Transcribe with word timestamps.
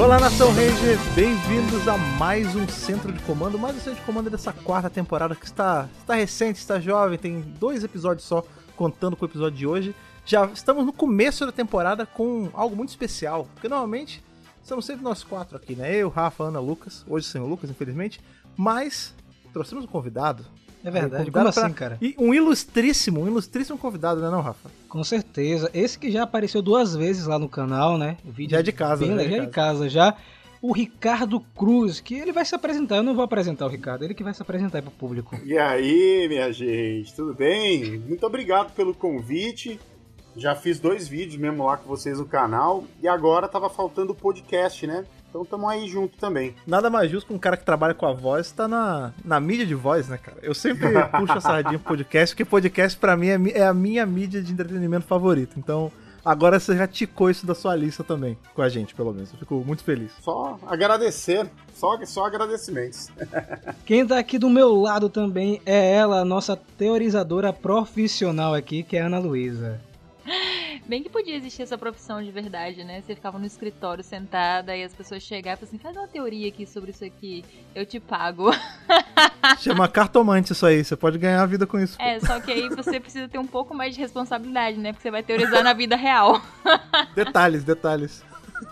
Olá, 0.00 0.18
Nação 0.18 0.48
Ranger! 0.54 0.98
Bem-vindos 1.14 1.86
a 1.86 1.98
mais 1.98 2.56
um 2.56 2.66
Centro 2.66 3.12
de 3.12 3.22
Comando, 3.22 3.58
mais 3.58 3.76
um 3.76 3.80
Centro 3.80 4.00
de 4.00 4.06
Comando 4.06 4.30
dessa 4.30 4.50
quarta 4.50 4.88
temporada 4.88 5.36
que 5.36 5.44
está, 5.44 5.90
está 5.98 6.14
recente, 6.14 6.56
está 6.56 6.80
jovem, 6.80 7.18
tem 7.18 7.42
dois 7.42 7.84
episódios 7.84 8.26
só, 8.26 8.42
contando 8.74 9.14
com 9.14 9.26
o 9.26 9.28
episódio 9.28 9.58
de 9.58 9.66
hoje. 9.66 9.94
Já 10.24 10.46
estamos 10.46 10.86
no 10.86 10.92
começo 10.92 11.44
da 11.44 11.52
temporada 11.52 12.06
com 12.06 12.48
algo 12.54 12.74
muito 12.74 12.88
especial, 12.88 13.46
porque 13.52 13.68
normalmente 13.68 14.24
somos 14.62 14.86
sempre 14.86 15.04
nós 15.04 15.22
quatro 15.22 15.58
aqui, 15.58 15.76
né? 15.76 15.94
Eu, 15.94 16.08
Rafa, 16.08 16.44
Ana, 16.44 16.60
Lucas, 16.60 17.04
hoje 17.06 17.26
sem 17.26 17.38
o 17.38 17.46
Lucas, 17.46 17.68
infelizmente, 17.68 18.22
mas 18.56 19.14
trouxemos 19.52 19.84
um 19.84 19.88
convidado. 19.88 20.46
É 20.84 20.90
verdade, 20.90 21.30
como 21.30 21.48
assim, 21.48 21.72
cara? 21.72 21.98
E 22.00 22.14
um 22.18 22.32
ilustríssimo, 22.32 23.20
um 23.20 23.26
ilustríssimo 23.26 23.76
convidado, 23.76 24.20
né 24.20 24.30
não, 24.30 24.40
Rafa? 24.40 24.70
Com 24.88 25.04
certeza. 25.04 25.70
Esse 25.74 25.98
que 25.98 26.10
já 26.10 26.22
apareceu 26.22 26.62
duas 26.62 26.96
vezes 26.96 27.26
lá 27.26 27.38
no 27.38 27.48
canal, 27.48 27.98
né? 27.98 28.16
O 28.24 28.30
vídeo 28.30 28.52
Já 28.52 28.60
é 28.60 28.62
de 28.62 28.72
casa, 28.72 29.06
bem 29.06 29.14
já 29.14 29.22
é 29.22 29.24
de 29.24 29.36
já 29.36 29.44
de 29.44 29.50
casa 29.50 29.88
já. 29.88 30.16
O 30.62 30.72
Ricardo 30.72 31.40
Cruz, 31.56 32.00
que 32.00 32.14
ele 32.14 32.32
vai 32.32 32.44
se 32.44 32.54
apresentar. 32.54 32.96
Eu 32.96 33.02
não 33.02 33.14
vou 33.14 33.24
apresentar 33.24 33.66
o 33.66 33.68
Ricardo, 33.68 34.04
ele 34.04 34.14
que 34.14 34.24
vai 34.24 34.34
se 34.34 34.42
apresentar 34.42 34.78
aí 34.78 34.82
pro 34.82 34.90
público. 34.90 35.38
E 35.44 35.56
aí, 35.56 36.26
minha 36.28 36.52
gente, 36.52 37.14
tudo 37.14 37.34
bem? 37.34 37.98
Muito 37.98 38.24
obrigado 38.26 38.72
pelo 38.74 38.94
convite. 38.94 39.78
Já 40.36 40.54
fiz 40.54 40.78
dois 40.78 41.08
vídeos 41.08 41.36
mesmo 41.36 41.64
lá 41.64 41.76
com 41.76 41.88
vocês 41.88 42.18
no 42.18 42.24
canal 42.24 42.84
e 43.02 43.08
agora 43.08 43.48
tava 43.48 43.68
faltando 43.68 44.12
o 44.12 44.14
podcast, 44.14 44.86
né? 44.86 45.04
Então 45.30 45.44
tamo 45.44 45.68
aí 45.68 45.88
junto 45.88 46.18
também. 46.18 46.56
Nada 46.66 46.90
mais 46.90 47.08
justo 47.08 47.28
que 47.28 47.32
um 47.32 47.38
cara 47.38 47.56
que 47.56 47.64
trabalha 47.64 47.94
com 47.94 48.04
a 48.04 48.12
voz 48.12 48.50
tá 48.50 48.66
na, 48.66 49.12
na 49.24 49.38
mídia 49.38 49.64
de 49.64 49.76
voz, 49.76 50.08
né, 50.08 50.18
cara? 50.18 50.38
Eu 50.42 50.52
sempre 50.52 50.88
puxo 51.16 51.38
a 51.38 51.40
sardinha 51.40 51.78
pro 51.78 51.88
podcast, 51.88 52.34
porque 52.34 52.44
podcast 52.44 52.98
pra 52.98 53.16
mim 53.16 53.28
é, 53.28 53.58
é 53.60 53.66
a 53.66 53.72
minha 53.72 54.04
mídia 54.04 54.42
de 54.42 54.52
entretenimento 54.52 55.06
favorita. 55.06 55.54
Então, 55.56 55.90
agora 56.24 56.58
você 56.58 56.76
já 56.76 56.86
ticou 56.86 57.30
isso 57.30 57.46
da 57.46 57.54
sua 57.54 57.76
lista 57.76 58.02
também, 58.02 58.36
com 58.54 58.60
a 58.60 58.68
gente, 58.68 58.92
pelo 58.92 59.12
menos. 59.12 59.32
Eu 59.32 59.38
fico 59.38 59.62
muito 59.64 59.84
feliz. 59.84 60.10
Só 60.20 60.58
agradecer, 60.66 61.48
só, 61.74 61.96
só 62.04 62.26
agradecimentos. 62.26 63.08
Quem 63.86 64.04
tá 64.04 64.18
aqui 64.18 64.36
do 64.36 64.50
meu 64.50 64.74
lado 64.74 65.08
também 65.08 65.62
é 65.64 65.94
ela, 65.94 66.20
a 66.20 66.24
nossa 66.24 66.56
teorizadora 66.56 67.52
profissional 67.52 68.52
aqui, 68.52 68.82
que 68.82 68.96
é 68.96 69.02
a 69.02 69.06
Ana 69.06 69.20
Luísa. 69.20 69.80
Bem 70.86 71.02
que 71.02 71.08
podia 71.08 71.36
existir 71.36 71.62
essa 71.62 71.76
profissão 71.76 72.22
de 72.22 72.30
verdade, 72.30 72.84
né? 72.84 73.00
Você 73.00 73.14
ficava 73.14 73.38
no 73.38 73.46
escritório 73.46 74.02
sentada 74.02 74.76
e 74.76 74.82
as 74.82 74.94
pessoas 74.94 75.22
chegavam 75.22 75.64
e 75.64 75.66
falavam 75.66 75.68
assim, 75.68 75.78
faz 75.78 75.96
uma 75.96 76.08
teoria 76.08 76.48
aqui 76.48 76.66
sobre 76.66 76.90
isso 76.90 77.04
aqui, 77.04 77.44
eu 77.74 77.84
te 77.84 78.00
pago. 78.00 78.50
Chama 79.58 79.88
cartomante 79.88 80.52
isso 80.52 80.66
aí, 80.66 80.84
você 80.84 80.96
pode 80.96 81.18
ganhar 81.18 81.42
a 81.42 81.46
vida 81.46 81.66
com 81.66 81.78
isso. 81.78 82.00
É, 82.00 82.18
só 82.20 82.40
que 82.40 82.50
aí 82.50 82.68
você 82.68 83.00
precisa 83.00 83.28
ter 83.28 83.38
um 83.38 83.46
pouco 83.46 83.74
mais 83.74 83.94
de 83.94 84.00
responsabilidade, 84.00 84.78
né? 84.78 84.92
Porque 84.92 85.02
você 85.02 85.10
vai 85.10 85.22
teorizar 85.22 85.62
na 85.62 85.72
vida 85.72 85.96
real. 85.96 86.40
Detalhes, 87.14 87.64
detalhes. 87.64 88.24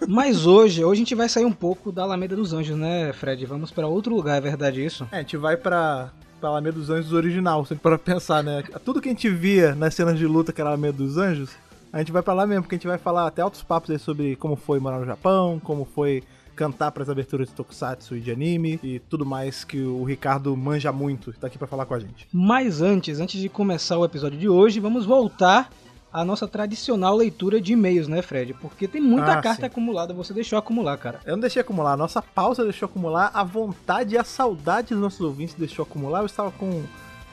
Mas 0.07 0.47
hoje, 0.47 0.85
hoje 0.85 0.99
a 1.01 1.05
gente 1.05 1.15
vai 1.15 1.29
sair 1.29 1.45
um 1.45 1.53
pouco 1.53 1.91
da 1.91 2.03
Alameda 2.03 2.37
dos 2.37 2.53
Anjos, 2.53 2.77
né, 2.77 3.13
Fred? 3.13 3.47
Vamos 3.47 3.71
pra 3.71 3.87
outro 3.87 4.15
lugar, 4.15 4.37
é 4.37 4.41
verdade 4.41 4.85
isso? 4.85 5.09
É, 5.11 5.17
a 5.17 5.21
gente 5.21 5.37
vai 5.37 5.57
pra, 5.57 6.13
pra 6.39 6.49
Alameda 6.49 6.79
dos 6.79 6.91
Anjos 6.91 7.13
original, 7.13 7.65
sempre 7.65 7.83
para 7.83 7.99
pensar, 7.99 8.43
né? 8.43 8.63
Tudo 8.85 9.01
que 9.01 9.09
a 9.09 9.13
gente 9.13 9.29
via 9.29 9.75
nas 9.75 9.95
cenas 9.95 10.19
de 10.19 10.27
luta 10.27 10.53
que 10.53 10.61
era 10.61 10.71
Alameda 10.71 10.99
dos 10.99 11.17
Anjos, 11.19 11.51
a 11.93 11.99
gente 11.99 12.13
vai 12.13 12.23
pra 12.23 12.35
lá 12.35 12.47
mesmo, 12.47 12.63
porque 12.63 12.75
a 12.75 12.79
gente 12.79 12.87
vai 12.87 12.99
falar 12.99 13.27
até 13.27 13.43
altos 13.43 13.63
papos 13.63 13.91
aí 13.91 13.99
sobre 13.99 14.37
como 14.37 14.57
foi 14.57 14.79
morar 14.79 14.99
no 14.99 15.07
Japão, 15.07 15.61
como 15.63 15.85
foi 15.85 16.23
cantar 16.55 16.91
pras 16.91 17.09
aberturas 17.09 17.49
de 17.49 17.55
Tokusatsu 17.55 18.17
e 18.17 18.21
de 18.21 18.33
anime 18.33 18.81
e 18.83 18.99
tudo 18.99 19.25
mais 19.25 19.63
que 19.63 19.81
o 19.81 20.03
Ricardo 20.03 20.57
manja 20.57 20.91
muito, 20.91 21.33
tá 21.35 21.47
aqui 21.47 21.57
pra 21.57 21.69
falar 21.69 21.87
com 21.87 21.95
a 21.95 22.01
gente. 22.01 22.27
Mas 22.33 22.83
antes, 22.83 23.21
antes 23.21 23.41
de 23.41 23.49
começar 23.49 23.97
o 23.97 24.05
episódio 24.05 24.39
de 24.39 24.49
hoje, 24.49 24.81
vamos 24.81 25.07
voltar 25.07 25.71
à 26.13 26.25
nossa 26.25 26.49
tradicional 26.49 27.17
leitura 27.17 27.61
de 27.61 27.73
e-mails, 27.73 28.09
né, 28.09 28.23
Fred? 28.23 28.55
Porque 28.55 28.89
tem 28.89 29.01
muita 29.01 29.35
Ah, 29.35 29.43
carta 29.43 29.63
sim. 29.63 29.67
acumulada, 29.67 30.15
você 30.15 30.33
deixou 30.33 30.59
acumular, 30.59 30.97
cara. 30.97 31.21
Eu 31.25 31.33
não 31.33 31.41
deixei 31.41 31.61
acumular, 31.61 31.93
a 31.93 31.97
nossa 31.97 32.23
pausa 32.23 32.65
deixou 32.65 32.87
acumular, 32.87 33.31
a 33.35 33.45
vontade 33.45 34.15
e 34.15 34.19
a 34.19 34.25
saudade 34.25 34.89
dos 34.89 35.01
nossos 35.01 35.21
ouvintes 35.21 35.55
deixou 35.55 35.83
acumular. 35.83 36.21
Eu 36.21 36.27
estava 36.27 36.51
com 36.51 36.83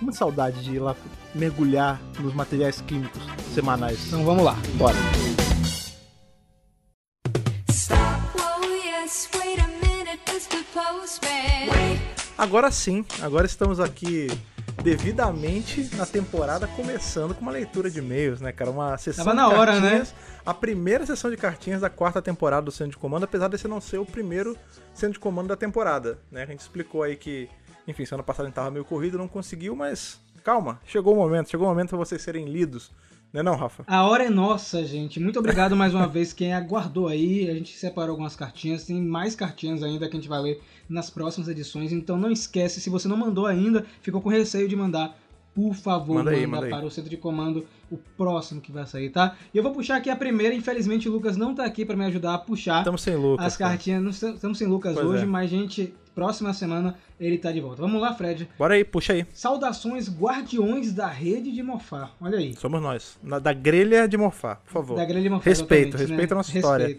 muita 0.01 0.17
saudade 0.17 0.63
de 0.63 0.75
ir 0.75 0.79
lá 0.79 0.95
mergulhar 1.33 1.99
nos 2.19 2.33
materiais 2.33 2.81
químicos 2.81 3.21
semanais. 3.53 4.05
Então 4.07 4.23
vamos 4.23 4.43
lá. 4.43 4.55
Bora. 4.77 4.95
Oh 8.37 8.65
a. 11.05 11.99
Agora 12.37 12.69
sim, 12.69 13.05
agora 13.21 13.45
estamos 13.45 13.79
aqui 13.79 14.27
devidamente 14.83 15.89
na 15.95 16.05
temporada, 16.05 16.67
começando 16.67 17.33
com 17.33 17.41
uma 17.41 17.51
leitura 17.51 17.89
de 17.89 17.99
e-mails, 17.99 18.41
né, 18.41 18.51
cara? 18.51 18.69
Uma 18.69 18.97
sessão 18.97 19.25
Tava 19.25 19.35
de 19.35 19.41
na 19.41 19.49
hora, 19.49 19.73
né? 19.73 19.81
cartinhas. 19.81 20.15
A 20.45 20.53
primeira 20.53 21.05
sessão 21.05 21.31
de 21.31 21.37
cartinhas 21.37 21.81
da 21.81 21.89
quarta 21.89 22.21
temporada 22.21 22.65
do 22.65 22.71
Centro 22.71 22.91
de 22.91 22.97
Comando, 22.97 23.23
apesar 23.23 23.47
desse 23.47 23.67
não 23.67 23.81
ser 23.81 23.97
o 23.97 24.05
primeiro 24.05 24.57
Centro 24.93 25.13
de 25.13 25.19
Comando 25.19 25.47
da 25.47 25.55
temporada, 25.55 26.19
né? 26.31 26.43
A 26.43 26.45
gente 26.45 26.59
explicou 26.59 27.03
aí 27.03 27.15
que, 27.15 27.49
enfim, 27.87 28.05
semana 28.05 28.23
passada 28.23 28.43
a 28.43 28.49
gente 28.49 28.55
tava 28.55 28.69
meio 28.69 28.85
corrido, 28.85 29.17
não 29.17 29.27
conseguiu, 29.27 29.75
mas 29.75 30.19
calma, 30.43 30.79
chegou 30.85 31.13
o 31.13 31.17
momento, 31.17 31.49
chegou 31.49 31.65
o 31.65 31.69
momento 31.69 31.89
pra 31.89 31.97
vocês 31.97 32.21
serem 32.21 32.45
lidos. 32.45 32.91
Né 33.35 33.43
não, 33.43 33.57
Rafa? 33.57 33.83
A 33.85 34.07
hora 34.07 34.23
é 34.23 34.29
nossa, 34.29 34.85
gente. 34.85 35.19
Muito 35.19 35.37
obrigado 35.37 35.75
mais 35.75 35.93
uma 35.93 36.07
vez 36.07 36.31
quem 36.31 36.53
aguardou 36.53 37.09
aí. 37.09 37.49
A 37.49 37.53
gente 37.53 37.77
separou 37.77 38.11
algumas 38.11 38.33
cartinhas, 38.33 38.85
tem 38.85 39.01
mais 39.01 39.35
cartinhas 39.35 39.83
ainda 39.83 40.07
que 40.07 40.15
a 40.15 40.19
gente 40.21 40.29
vai 40.29 40.41
ler 40.41 40.61
nas 40.87 41.09
próximas 41.09 41.49
edições. 41.49 41.91
Então 41.91 42.15
não 42.15 42.31
esquece, 42.31 42.79
se 42.79 42.89
você 42.89 43.09
não 43.09 43.17
mandou 43.17 43.45
ainda, 43.45 43.85
ficou 44.01 44.21
com 44.21 44.29
receio 44.29 44.69
de 44.69 44.75
mandar, 44.77 45.17
por 45.53 45.73
favor, 45.75 46.13
Manda 46.15 46.31
manda, 46.31 46.37
aí, 46.37 46.47
manda 46.47 46.65
aí. 46.67 46.71
para 46.71 46.85
o 46.85 46.89
centro 46.89 47.09
de 47.09 47.17
comando 47.17 47.67
o 47.91 47.97
próximo 48.15 48.61
que 48.61 48.71
vai 48.71 48.85
sair, 48.85 49.09
tá? 49.09 49.35
E 49.53 49.57
eu 49.57 49.63
vou 49.63 49.73
puxar 49.73 49.97
aqui 49.97 50.09
a 50.09 50.15
primeira. 50.15 50.55
Infelizmente 50.55 51.09
o 51.09 51.11
Lucas 51.11 51.35
não 51.35 51.53
tá 51.53 51.65
aqui 51.65 51.83
para 51.83 51.97
me 51.97 52.05
ajudar 52.05 52.35
a 52.35 52.37
puxar 52.37 52.77
Estamos 52.79 53.01
sem 53.01 53.17
Lucas. 53.17 53.45
as 53.47 53.57
cartinhas. 53.57 54.01
Não 54.01 54.11
estamos 54.11 54.35
estamos 54.35 54.57
sem 54.57 54.65
Lucas 54.67 54.93
Pois 54.93 55.05
hoje, 55.05 55.23
é. 55.23 55.25
mas 55.25 55.49
gente, 55.49 55.93
próxima 56.15 56.53
semana 56.53 56.95
ele 57.19 57.37
tá 57.37 57.51
de 57.51 57.59
volta. 57.59 57.81
Vamos 57.81 58.01
lá, 58.01 58.13
Fred. 58.15 58.47
Bora 58.57 58.73
aí, 58.73 58.83
puxa 58.83 59.13
aí. 59.13 59.25
Saudações 59.33 60.09
guardiões 60.09 60.93
da 60.93 61.07
rede 61.07 61.51
de 61.51 61.61
Mofar. 61.61 62.15
Olha 62.21 62.37
aí. 62.37 62.55
Somos 62.55 62.81
nós. 62.81 63.17
Na- 63.21 63.37
da 63.39 63.53
grelha 63.53 64.07
de 64.07 64.17
morfar, 64.17 64.61
por 64.65 64.71
favor. 64.71 64.95
Da 64.97 65.05
grelha 65.05 65.29
Mofar, 65.29 65.45
Respeito, 65.45 65.97
respeita 65.97 66.33
a 66.33 66.37
nossa 66.37 66.57
história. 66.57 66.97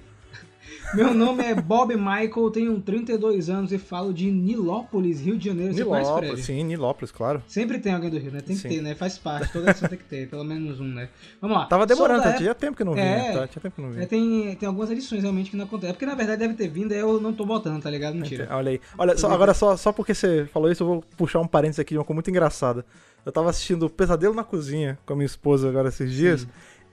Meu 0.95 1.13
nome 1.13 1.45
é 1.45 1.55
Bob 1.55 1.95
Michael, 1.97 2.51
tenho 2.51 2.81
32 2.81 3.51
anos 3.51 3.73
e 3.73 3.79
falo 3.79 4.15
de 4.15 4.31
Nilópolis, 4.31 5.21
Rio 5.21 5.37
de 5.37 5.47
Janeiro. 5.47 5.75
Você 5.75 5.85
conhece, 5.85 6.09
Nilópolis, 6.11 6.45
sim, 6.45 6.63
Nilópolis, 6.65 7.11
claro. 7.13 7.43
Sempre 7.47 7.79
tem 7.79 7.93
alguém 7.93 8.09
do 8.09 8.19
Rio, 8.19 8.31
né? 8.31 8.41
Tem 8.41 8.57
que 8.57 8.63
Sim. 8.63 8.69
ter, 8.69 8.81
né? 8.83 8.95
Faz 8.95 9.19
parte, 9.19 9.53
toda 9.53 9.71
edição 9.71 9.89
tem 9.89 9.99
que 9.99 10.05
ter, 10.05 10.29
pelo 10.29 10.45
menos 10.45 10.81
um, 10.81 10.85
né? 10.89 11.09
Vamos 11.41 11.57
lá. 11.57 11.67
Tava 11.67 11.87
demorando, 11.87 12.23
tá? 12.23 12.33
tinha 12.35 12.55
tempo 12.55 12.77
que 12.77 12.85
não 12.85 12.95
vinha. 12.95 13.05
É. 13.05 13.33
tá? 13.33 13.47
Tinha 13.49 13.61
tempo 13.63 13.75
que 13.77 13.83
não 13.83 13.89
É, 13.91 13.93
vinha. 13.93 14.07
tem, 14.07 14.57
tem 14.57 14.67
algumas 14.67 14.91
edições 14.91 15.23
realmente 15.23 15.51
que 15.51 15.57
não 15.57 15.65
acontece. 15.65 15.91
É 15.91 15.93
porque 15.93 16.07
na 16.07 16.15
verdade 16.15 16.39
deve 16.41 16.55
ter 16.55 16.69
vindo, 16.69 16.93
aí 16.93 16.99
eu 16.99 17.21
não 17.21 17.33
tô 17.33 17.45
botando, 17.45 17.83
tá 17.83 17.91
ligado? 17.91 18.15
Mentira. 18.15 18.49
Olha 18.53 18.71
aí. 18.71 18.81
Olha, 18.97 19.17
só- 19.19 19.31
agora 19.31 19.53
só, 19.53 19.77
só 19.77 19.93
porque 19.93 20.15
você 20.15 20.47
falou 20.53 20.71
isso, 20.71 20.83
eu 20.83 20.87
vou 20.87 21.05
puxar 21.17 21.41
um 21.41 21.47
parênteses 21.47 21.81
aqui 21.81 21.91
de 21.95 21.99
uma 21.99 22.05
coisa 22.05 22.15
muito 22.17 22.31
engraçada. 22.31 22.85
Eu 23.25 23.33
tava 23.33 23.51
assistindo 23.51 23.91
Pesadelo 23.91 24.33
na 24.35 24.45
Cozinha 24.45 24.97
com 25.05 25.13
a 25.13 25.17
minha 25.17 25.27
esposa 25.27 25.69
agora 25.69 25.89
esses 25.89 26.13
dias. 26.13 26.47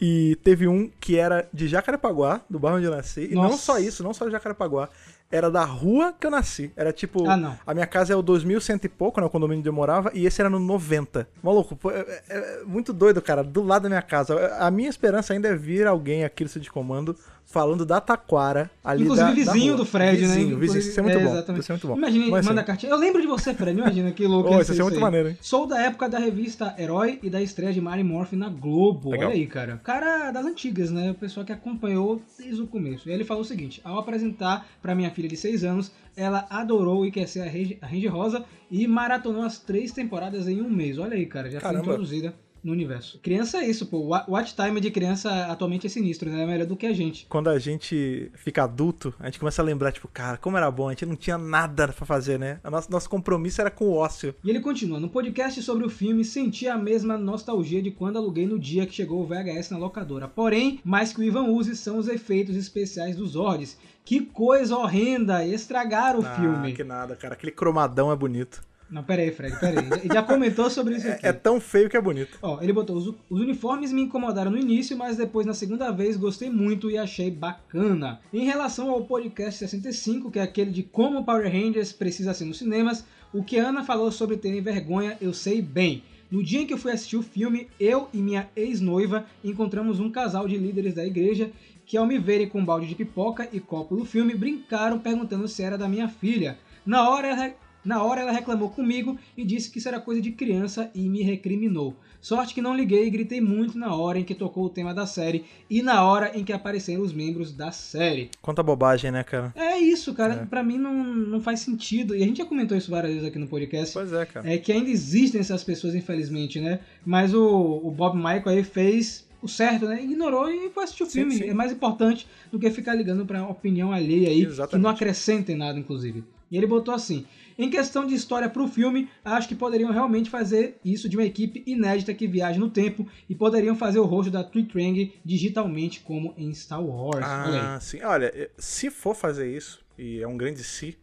E 0.05 0.35
teve 0.43 0.67
um 0.67 0.89
que 0.99 1.17
era 1.17 1.47
de 1.53 1.65
Jacarepaguá, 1.65 2.41
do 2.49 2.59
bairro 2.59 2.75
onde 2.75 2.85
eu 2.85 2.91
nasci. 2.91 3.29
E 3.31 3.35
não 3.35 3.43
Nossa. 3.43 3.57
só 3.59 3.79
isso, 3.79 4.03
não 4.03 4.13
só 4.13 4.25
de 4.25 4.31
Jacarepaguá. 4.33 4.89
Era 5.33 5.49
da 5.49 5.63
rua 5.65 6.13
que 6.19 6.27
eu 6.27 6.31
nasci. 6.31 6.71
Era 6.75 6.93
tipo. 6.93 7.27
Ah, 7.27 7.35
não. 7.35 7.57
A 7.65 7.73
minha 7.73 7.87
casa 7.87 8.13
é 8.13 8.15
o 8.15 8.21
2100 8.21 8.79
e 8.83 8.87
pouco, 8.89 9.19
né? 9.19 9.25
O 9.25 9.29
condomínio 9.29 9.59
onde 9.61 9.69
eu 9.69 9.73
morava. 9.73 10.11
E 10.13 10.25
esse 10.27 10.39
era 10.39 10.49
no 10.49 10.59
90. 10.59 11.27
Maluco, 11.41 11.75
pô, 11.75 11.89
é, 11.91 11.99
é- 11.99 12.21
é 12.29 12.63
muito 12.65 12.93
doido, 12.93 13.21
cara. 13.21 13.43
Do 13.43 13.63
lado 13.63 13.83
da 13.83 13.89
minha 13.89 14.01
casa. 14.01 14.35
A 14.59 14.69
minha 14.69 14.89
esperança 14.89 15.33
ainda 15.33 15.47
é 15.47 15.55
vir 15.55 15.87
alguém 15.87 16.23
aqui 16.23 16.43
no 16.43 16.49
de 16.61 16.69
comando 16.71 17.15
falando 17.45 17.85
da 17.85 17.99
Taquara 18.01 18.71
ali 18.83 19.03
Inclusive 19.03 19.27
da, 19.27 19.45
da 19.45 19.51
vizinho 19.53 19.73
rua. 19.73 19.77
do 19.77 19.85
Fred, 19.85 20.21
né? 20.21 20.27
vizinho, 20.27 20.57
Vizinho, 20.57 20.79
isso 20.79 20.99
é 20.99 21.03
muito 21.03 21.19
bom. 21.19 21.31
exatamente. 21.31 21.61
Isso 21.61 21.71
é 21.71 21.75
muito 21.75 21.87
bom. 21.87 21.97
Imagina, 21.97 22.27
Mas, 22.31 22.45
manda 22.45 22.61
assim, 22.61 22.67
cartinha. 22.67 22.91
Eu 22.91 22.97
lembro 22.97 23.21
de 23.21 23.27
você, 23.27 23.53
Fred. 23.53 23.77
Imagina 23.79 24.11
que 24.11 24.25
louco. 24.25 24.49
Ia 24.53 24.61
isso 24.61 24.71
é 24.73 24.81
muito 24.81 24.95
aí. 24.95 25.01
maneiro, 25.01 25.29
hein? 25.29 25.37
Sou 25.41 25.67
da 25.67 25.79
época 25.81 26.09
da 26.09 26.17
revista 26.19 26.73
Herói 26.79 27.19
e 27.21 27.29
da 27.29 27.41
estreia 27.41 27.71
de 27.73 27.81
Mary 27.81 28.03
Morphin 28.03 28.37
na 28.37 28.49
Globo. 28.49 29.11
Legal. 29.11 29.29
Olha 29.29 29.37
aí, 29.37 29.45
cara. 29.45 29.79
Cara 29.83 30.31
das 30.31 30.45
antigas, 30.45 30.89
né? 30.89 31.11
O 31.11 31.15
pessoal 31.15 31.45
que 31.45 31.51
acompanhou 31.51 32.21
desde 32.39 32.61
o 32.61 32.65
começo. 32.67 33.07
E 33.09 33.11
ele 33.11 33.23
falou 33.23 33.43
o 33.43 33.45
seguinte: 33.45 33.81
ao 33.83 33.99
apresentar 33.99 34.65
pra 34.81 34.95
minha 34.95 35.11
filha 35.11 35.22
de 35.27 35.37
6 35.37 35.63
anos, 35.63 35.91
ela 36.15 36.45
adorou 36.49 37.05
e 37.05 37.11
quer 37.11 37.27
ser 37.27 37.41
a 37.41 37.87
Ranger 37.87 38.13
Rosa 38.13 38.45
e 38.69 38.87
maratonou 38.87 39.41
as 39.43 39.59
três 39.59 39.91
temporadas 39.91 40.47
em 40.47 40.61
um 40.61 40.69
mês. 40.69 40.97
Olha 40.97 41.15
aí, 41.15 41.25
cara. 41.25 41.49
Já 41.49 41.59
Caramba. 41.59 41.83
foi 41.83 41.93
introduzida 41.93 42.33
no 42.63 42.71
universo. 42.71 43.19
Criança 43.21 43.57
é 43.57 43.69
isso, 43.69 43.85
pô. 43.87 43.97
O 43.97 44.07
wa- 44.07 44.23
watch 44.25 44.55
time 44.55 44.79
de 44.79 44.89
criança 44.89 45.47
atualmente 45.47 45.85
é 45.85 45.89
sinistro, 45.89 46.29
né? 46.29 46.43
É 46.43 46.45
melhor 46.45 46.65
do 46.65 46.77
que 46.77 46.85
a 46.85 46.93
gente. 46.93 47.25
Quando 47.27 47.49
a 47.49 47.59
gente 47.59 48.31
fica 48.35 48.63
adulto, 48.63 49.13
a 49.19 49.25
gente 49.25 49.37
começa 49.37 49.61
a 49.61 49.65
lembrar, 49.65 49.91
tipo, 49.91 50.07
cara, 50.07 50.37
como 50.37 50.55
era 50.55 50.71
bom, 50.71 50.87
a 50.87 50.91
gente 50.91 51.05
não 51.05 51.17
tinha 51.17 51.37
nada 51.37 51.89
pra 51.89 52.05
fazer, 52.05 52.39
né? 52.39 52.61
O 52.63 52.69
nosso, 52.71 52.89
nosso 52.89 53.09
compromisso 53.09 53.59
era 53.59 53.69
com 53.69 53.89
o 53.89 53.93
ócio. 53.95 54.33
E 54.41 54.49
ele 54.49 54.61
continua, 54.61 54.97
no 54.97 55.09
podcast 55.09 55.61
sobre 55.61 55.85
o 55.85 55.89
filme, 55.89 56.23
senti 56.23 56.65
a 56.65 56.77
mesma 56.77 57.17
nostalgia 57.17 57.81
de 57.81 57.91
quando 57.91 58.15
aluguei 58.17 58.47
no 58.47 58.57
dia 58.57 58.85
que 58.85 58.93
chegou 58.93 59.21
o 59.21 59.25
VHS 59.25 59.71
na 59.71 59.77
locadora. 59.77 60.29
Porém, 60.29 60.79
mais 60.85 61.11
que 61.11 61.19
o 61.19 61.23
Ivan 61.23 61.43
use 61.49 61.75
são 61.75 61.97
os 61.97 62.07
efeitos 62.07 62.55
especiais 62.55 63.17
dos 63.17 63.31
Zords. 63.31 63.77
Que 64.05 64.21
coisa 64.21 64.75
horrenda! 64.75 65.45
Estragaram 65.45 66.19
o 66.19 66.25
ah, 66.25 66.35
filme. 66.35 66.73
que 66.73 66.83
nada, 66.83 67.15
cara. 67.15 67.33
Aquele 67.33 67.51
cromadão 67.51 68.11
é 68.11 68.15
bonito. 68.15 68.61
Não, 68.93 69.03
peraí, 69.03 69.31
Fred, 69.31 69.59
peraí. 69.59 69.87
Ele 70.03 70.13
já 70.13 70.21
comentou 70.21 70.69
sobre 70.69 70.95
isso 70.97 71.07
aqui. 71.07 71.25
É 71.25 71.33
tão 71.33 71.59
feio 71.59 71.89
que 71.89 71.97
é 71.97 72.01
bonito. 72.01 72.37
Ó, 72.41 72.61
ele 72.61 72.71
botou, 72.71 72.95
os, 72.95 73.07
os 73.27 73.41
uniformes 73.41 73.91
me 73.91 74.03
incomodaram 74.03 74.51
no 74.51 74.57
início, 74.57 74.95
mas 74.95 75.17
depois, 75.17 75.47
na 75.47 75.53
segunda 75.55 75.89
vez, 75.89 76.15
gostei 76.15 76.49
muito 76.49 76.91
e 76.91 76.97
achei 76.97 77.31
bacana. 77.31 78.19
Em 78.31 78.45
relação 78.45 78.91
ao 78.91 79.03
podcast 79.03 79.57
65, 79.57 80.29
que 80.29 80.37
é 80.37 80.43
aquele 80.43 80.69
de 80.69 80.83
como 80.83 81.25
Power 81.25 81.51
Rangers 81.51 81.91
precisa 81.91 82.35
ser 82.35 82.45
nos 82.45 82.59
cinemas, 82.59 83.03
o 83.33 83.43
que 83.43 83.59
a 83.59 83.69
Ana 83.69 83.83
falou 83.83 84.11
sobre 84.11 84.37
terem 84.37 84.61
vergonha, 84.61 85.17
eu 85.19 85.33
sei 85.33 85.59
bem. 85.59 86.03
No 86.29 86.43
dia 86.43 86.61
em 86.61 86.67
que 86.67 86.73
eu 86.73 86.79
fui 86.79 86.91
assistir 86.91 87.15
o 87.15 87.23
filme, 87.23 87.67
eu 87.79 88.09
e 88.13 88.17
minha 88.17 88.49
ex-noiva 88.55 89.25
encontramos 89.43 89.99
um 89.99 90.09
casal 90.09 90.47
de 90.47 90.57
líderes 90.57 90.93
da 90.93 91.05
igreja 91.05 91.51
que, 91.93 91.97
ao 91.97 92.07
me 92.07 92.17
verem 92.17 92.49
com 92.49 92.59
um 92.59 92.65
balde 92.65 92.87
de 92.87 92.95
pipoca 92.95 93.47
e 93.53 93.59
copo 93.59 93.95
do 93.95 94.03
filme, 94.03 94.33
brincaram 94.33 94.97
perguntando 94.97 95.47
se 95.47 95.61
era 95.61 95.77
da 95.77 95.87
minha 95.87 96.07
filha. 96.09 96.57
Na 96.83 97.07
hora, 97.07 97.27
ela- 97.27 97.53
na 97.85 98.01
hora 98.01 98.21
ela 98.21 98.31
reclamou 98.31 98.69
comigo 98.71 99.15
e 99.37 99.45
disse 99.45 99.69
que 99.69 99.77
isso 99.77 99.87
era 99.89 99.99
coisa 99.99 100.19
de 100.19 100.31
criança 100.31 100.89
e 100.95 101.07
me 101.07 101.21
recriminou. 101.21 101.93
Sorte 102.19 102.55
que 102.55 102.61
não 102.63 102.75
liguei 102.75 103.05
e 103.05 103.09
gritei 103.11 103.39
muito 103.39 103.77
na 103.77 103.93
hora 103.95 104.17
em 104.17 104.23
que 104.23 104.33
tocou 104.33 104.65
o 104.65 104.69
tema 104.69 104.91
da 104.91 105.05
série 105.05 105.45
e 105.69 105.83
na 105.83 106.03
hora 106.03 106.31
em 106.35 106.43
que 106.43 106.51
apareceram 106.51 107.03
os 107.03 107.13
membros 107.13 107.51
da 107.53 107.71
série. 107.71 108.31
Quanta 108.41 108.63
bobagem, 108.63 109.11
né, 109.11 109.23
cara? 109.23 109.53
É 109.55 109.77
isso, 109.77 110.15
cara. 110.15 110.33
É. 110.33 110.45
Pra 110.47 110.63
mim 110.63 110.79
não, 110.79 110.93
não 111.03 111.41
faz 111.41 111.59
sentido. 111.59 112.15
E 112.15 112.23
a 112.23 112.25
gente 112.25 112.37
já 112.37 112.45
comentou 112.45 112.75
isso 112.75 112.89
várias 112.89 113.11
vezes 113.13 113.27
aqui 113.27 113.37
no 113.37 113.47
podcast. 113.47 113.93
Pois 113.93 114.11
é, 114.11 114.25
cara. 114.25 114.51
É 114.51 114.57
que 114.57 114.71
ainda 114.71 114.89
existem 114.89 115.39
essas 115.41 115.63
pessoas, 115.63 115.93
infelizmente, 115.93 116.59
né? 116.59 116.79
Mas 117.05 117.35
o, 117.35 117.45
o 117.83 117.91
Bob 117.91 118.15
Michael 118.15 118.47
aí 118.49 118.63
fez 118.63 119.27
o 119.43 119.47
certo, 119.47 119.85
né? 119.85 120.01
Ignorou 120.03 120.49
e 120.49 120.69
foi 120.69 120.83
assistir 120.85 121.03
o 121.03 121.05
Sim, 121.05 121.11
filme. 121.19 121.35
sim. 121.35 121.49
É 121.49 121.53
mais 121.53 121.71
importante 121.71 122.27
do 122.51 122.57
que 122.57 122.69
ficar 122.71 122.95
ligando 122.95 123.25
pra 123.25 123.47
opinião 123.47 123.91
alheia 123.91 124.29
aí, 124.29 124.41
que 124.41 124.47
Exatamente. 124.51 124.83
não 124.83 124.89
acrescenta 124.89 125.51
em 125.51 125.55
nada, 125.55 125.77
inclusive. 125.77 126.23
E 126.49 126.57
ele 126.57 126.67
botou 126.67 126.93
assim: 126.93 127.25
em 127.57 127.69
questão 127.69 128.05
de 128.05 128.13
história 128.15 128.49
pro 128.49 128.67
filme, 128.67 129.09
acho 129.25 129.47
que 129.47 129.55
poderiam 129.55 129.91
realmente 129.91 130.29
fazer 130.29 130.77
isso 130.83 131.09
de 131.09 131.17
uma 131.17 131.25
equipe 131.25 131.63
inédita 131.65 132.13
que 132.13 132.27
viaja 132.27 132.59
no 132.59 132.69
tempo 132.69 133.07
e 133.29 133.35
poderiam 133.35 133.75
fazer 133.75 133.99
o 133.99 134.05
rosto 134.05 134.31
da 134.31 134.43
Tree 134.43 134.63
Trang 134.65 135.11
digitalmente, 135.25 135.99
como 135.99 136.33
em 136.37 136.53
Star 136.53 136.83
Wars. 136.83 137.25
Olha. 137.25 137.75
Ah, 137.75 137.79
sim. 137.79 138.01
Olha, 138.03 138.31
eh, 138.33 138.49
se 138.57 138.89
for 138.89 139.15
fazer 139.15 139.55
isso, 139.55 139.81
e 139.97 140.21
é 140.21 140.27
um 140.27 140.37
grande 140.37 140.63
se, 140.63 140.97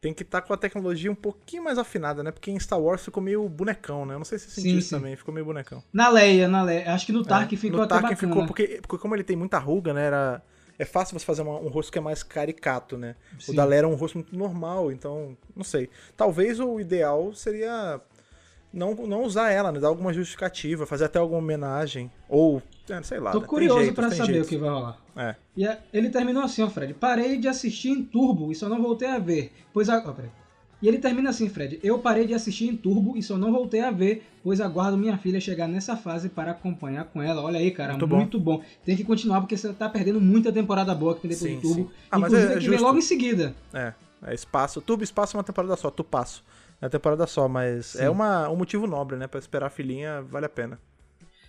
tem 0.00 0.14
que 0.14 0.22
estar 0.22 0.42
com 0.42 0.52
a 0.52 0.56
tecnologia 0.56 1.10
um 1.10 1.14
pouquinho 1.14 1.64
mais 1.64 1.76
afinada, 1.76 2.22
né? 2.22 2.30
Porque 2.30 2.50
em 2.50 2.58
Star 2.60 2.80
Wars 2.80 3.04
ficou 3.04 3.22
meio 3.22 3.48
bonecão, 3.48 4.06
né? 4.06 4.14
Eu 4.14 4.18
não 4.18 4.24
sei 4.24 4.38
se 4.38 4.48
você 4.50 4.60
sentiu 4.60 4.78
isso 4.78 4.90
também, 4.90 5.16
ficou 5.16 5.34
meio 5.34 5.44
bonecão. 5.44 5.82
Na 5.92 6.08
Leia, 6.08 6.46
na 6.46 6.62
Leia. 6.62 6.92
Acho 6.94 7.06
que 7.06 7.12
no 7.12 7.24
Tark 7.24 7.52
É, 7.52 7.56
ficou 7.56 7.78
no 7.78 7.82
até 7.84 7.94
Tarkin 7.94 8.10
bacana. 8.14 8.32
ficou, 8.32 8.46
porque, 8.46 8.80
porque 8.86 9.02
como 9.02 9.14
ele 9.16 9.24
tem 9.24 9.36
muita 9.36 9.58
ruga, 9.58 9.92
né? 9.92 10.06
Era, 10.06 10.40
é 10.78 10.84
fácil 10.84 11.18
você 11.18 11.24
fazer 11.26 11.42
uma- 11.42 11.58
um 11.58 11.68
rosto 11.68 11.90
que 11.90 11.98
é 11.98 12.00
mais 12.00 12.22
caricato, 12.22 12.96
né? 12.96 13.16
Sim. 13.40 13.52
O 13.52 13.56
da 13.56 13.64
Leia 13.64 13.80
era 13.80 13.88
um 13.88 13.96
rosto 13.96 14.18
muito 14.18 14.36
normal, 14.36 14.92
então, 14.92 15.36
não 15.56 15.64
sei. 15.64 15.90
Talvez 16.16 16.60
o 16.60 16.78
ideal 16.78 17.34
seria 17.34 18.00
não, 18.72 18.94
não 18.94 19.22
usar 19.24 19.50
ela, 19.50 19.72
né? 19.72 19.80
Dar 19.80 19.88
alguma 19.88 20.12
justificativa, 20.12 20.86
fazer 20.86 21.06
até 21.06 21.18
alguma 21.18 21.40
homenagem. 21.40 22.08
Ou, 22.28 22.58
é, 22.58 22.62
sei 23.02 23.20
lá. 23.20 23.32
Tô 23.32 23.40
né? 23.40 23.46
Curioso 23.46 23.80
jeitos, 23.80 23.94
pra 23.94 24.10
saber 24.10 24.32
jeitos. 24.32 24.46
o 24.46 24.50
que 24.50 24.56
vai 24.56 24.70
rolar. 24.70 24.98
É. 25.16 25.34
E 25.56 25.66
a- 25.66 25.78
ele 25.92 26.10
terminou 26.10 26.42
assim, 26.42 26.62
ó, 26.62 26.68
Fred. 26.70 26.94
Parei 26.94 27.38
de 27.38 27.48
assistir 27.48 27.90
em 27.90 28.02
Turbo 28.04 28.50
e 28.50 28.54
só 28.54 28.68
não 28.68 28.80
voltei 28.82 29.08
a 29.08 29.18
ver, 29.18 29.52
pois 29.72 29.88
a... 29.88 30.00
peraí. 30.00 30.30
E 30.80 30.86
ele 30.86 30.98
termina 30.98 31.30
assim, 31.30 31.48
Fred. 31.48 31.80
Eu 31.82 31.98
parei 31.98 32.24
de 32.24 32.34
assistir 32.34 32.68
em 32.68 32.76
Turbo 32.76 33.16
e 33.16 33.22
só 33.22 33.36
não 33.36 33.50
voltei 33.52 33.80
a 33.80 33.90
ver, 33.90 34.22
pois 34.44 34.60
aguardo 34.60 34.96
minha 34.96 35.18
filha 35.18 35.40
chegar 35.40 35.66
nessa 35.66 35.96
fase 35.96 36.28
para 36.28 36.52
acompanhar 36.52 37.04
com 37.06 37.20
ela. 37.20 37.42
Olha 37.42 37.58
aí, 37.58 37.72
cara, 37.72 37.94
Muito 37.94 38.06
muito, 38.06 38.38
bom. 38.38 38.58
bom. 38.58 38.64
Tem 38.84 38.96
que 38.96 39.02
continuar 39.02 39.40
porque 39.40 39.56
você 39.56 39.72
tá 39.72 39.88
perdendo 39.88 40.20
muita 40.20 40.52
temporada 40.52 40.94
boa 40.94 41.16
que 41.16 41.22
tem 41.22 41.30
depois 41.30 41.50
Sim, 41.50 41.56
do 41.56 41.62
Turbo. 41.62 41.82
sim. 41.90 41.90
Ah, 42.08 42.16
mas 42.18 42.32
Inclusive, 42.32 42.52
é- 42.52 42.56
é 42.56 42.60
que 42.60 42.70
vem 42.70 42.78
logo 42.78 42.96
em 42.96 43.02
seguida. 43.02 43.56
É, 43.74 43.92
é 44.24 44.32
espaço. 44.34 44.80
Tubo 44.80 45.02
espaço 45.02 45.36
é 45.36 45.38
uma 45.38 45.42
temporada 45.44 45.74
só, 45.76 45.90
tu 45.90 46.04
passo. 46.04 46.44
É 46.80 46.84
uma 46.84 46.90
temporada 46.90 47.26
só, 47.26 47.48
mas 47.48 47.86
Sim. 47.86 48.02
é 48.04 48.08
uma, 48.08 48.48
um 48.48 48.54
motivo 48.54 48.86
nobre, 48.86 49.16
né? 49.16 49.26
Pra 49.26 49.40
esperar 49.40 49.66
a 49.66 49.70
filhinha, 49.70 50.22
vale 50.22 50.46
a 50.46 50.48
pena. 50.48 50.78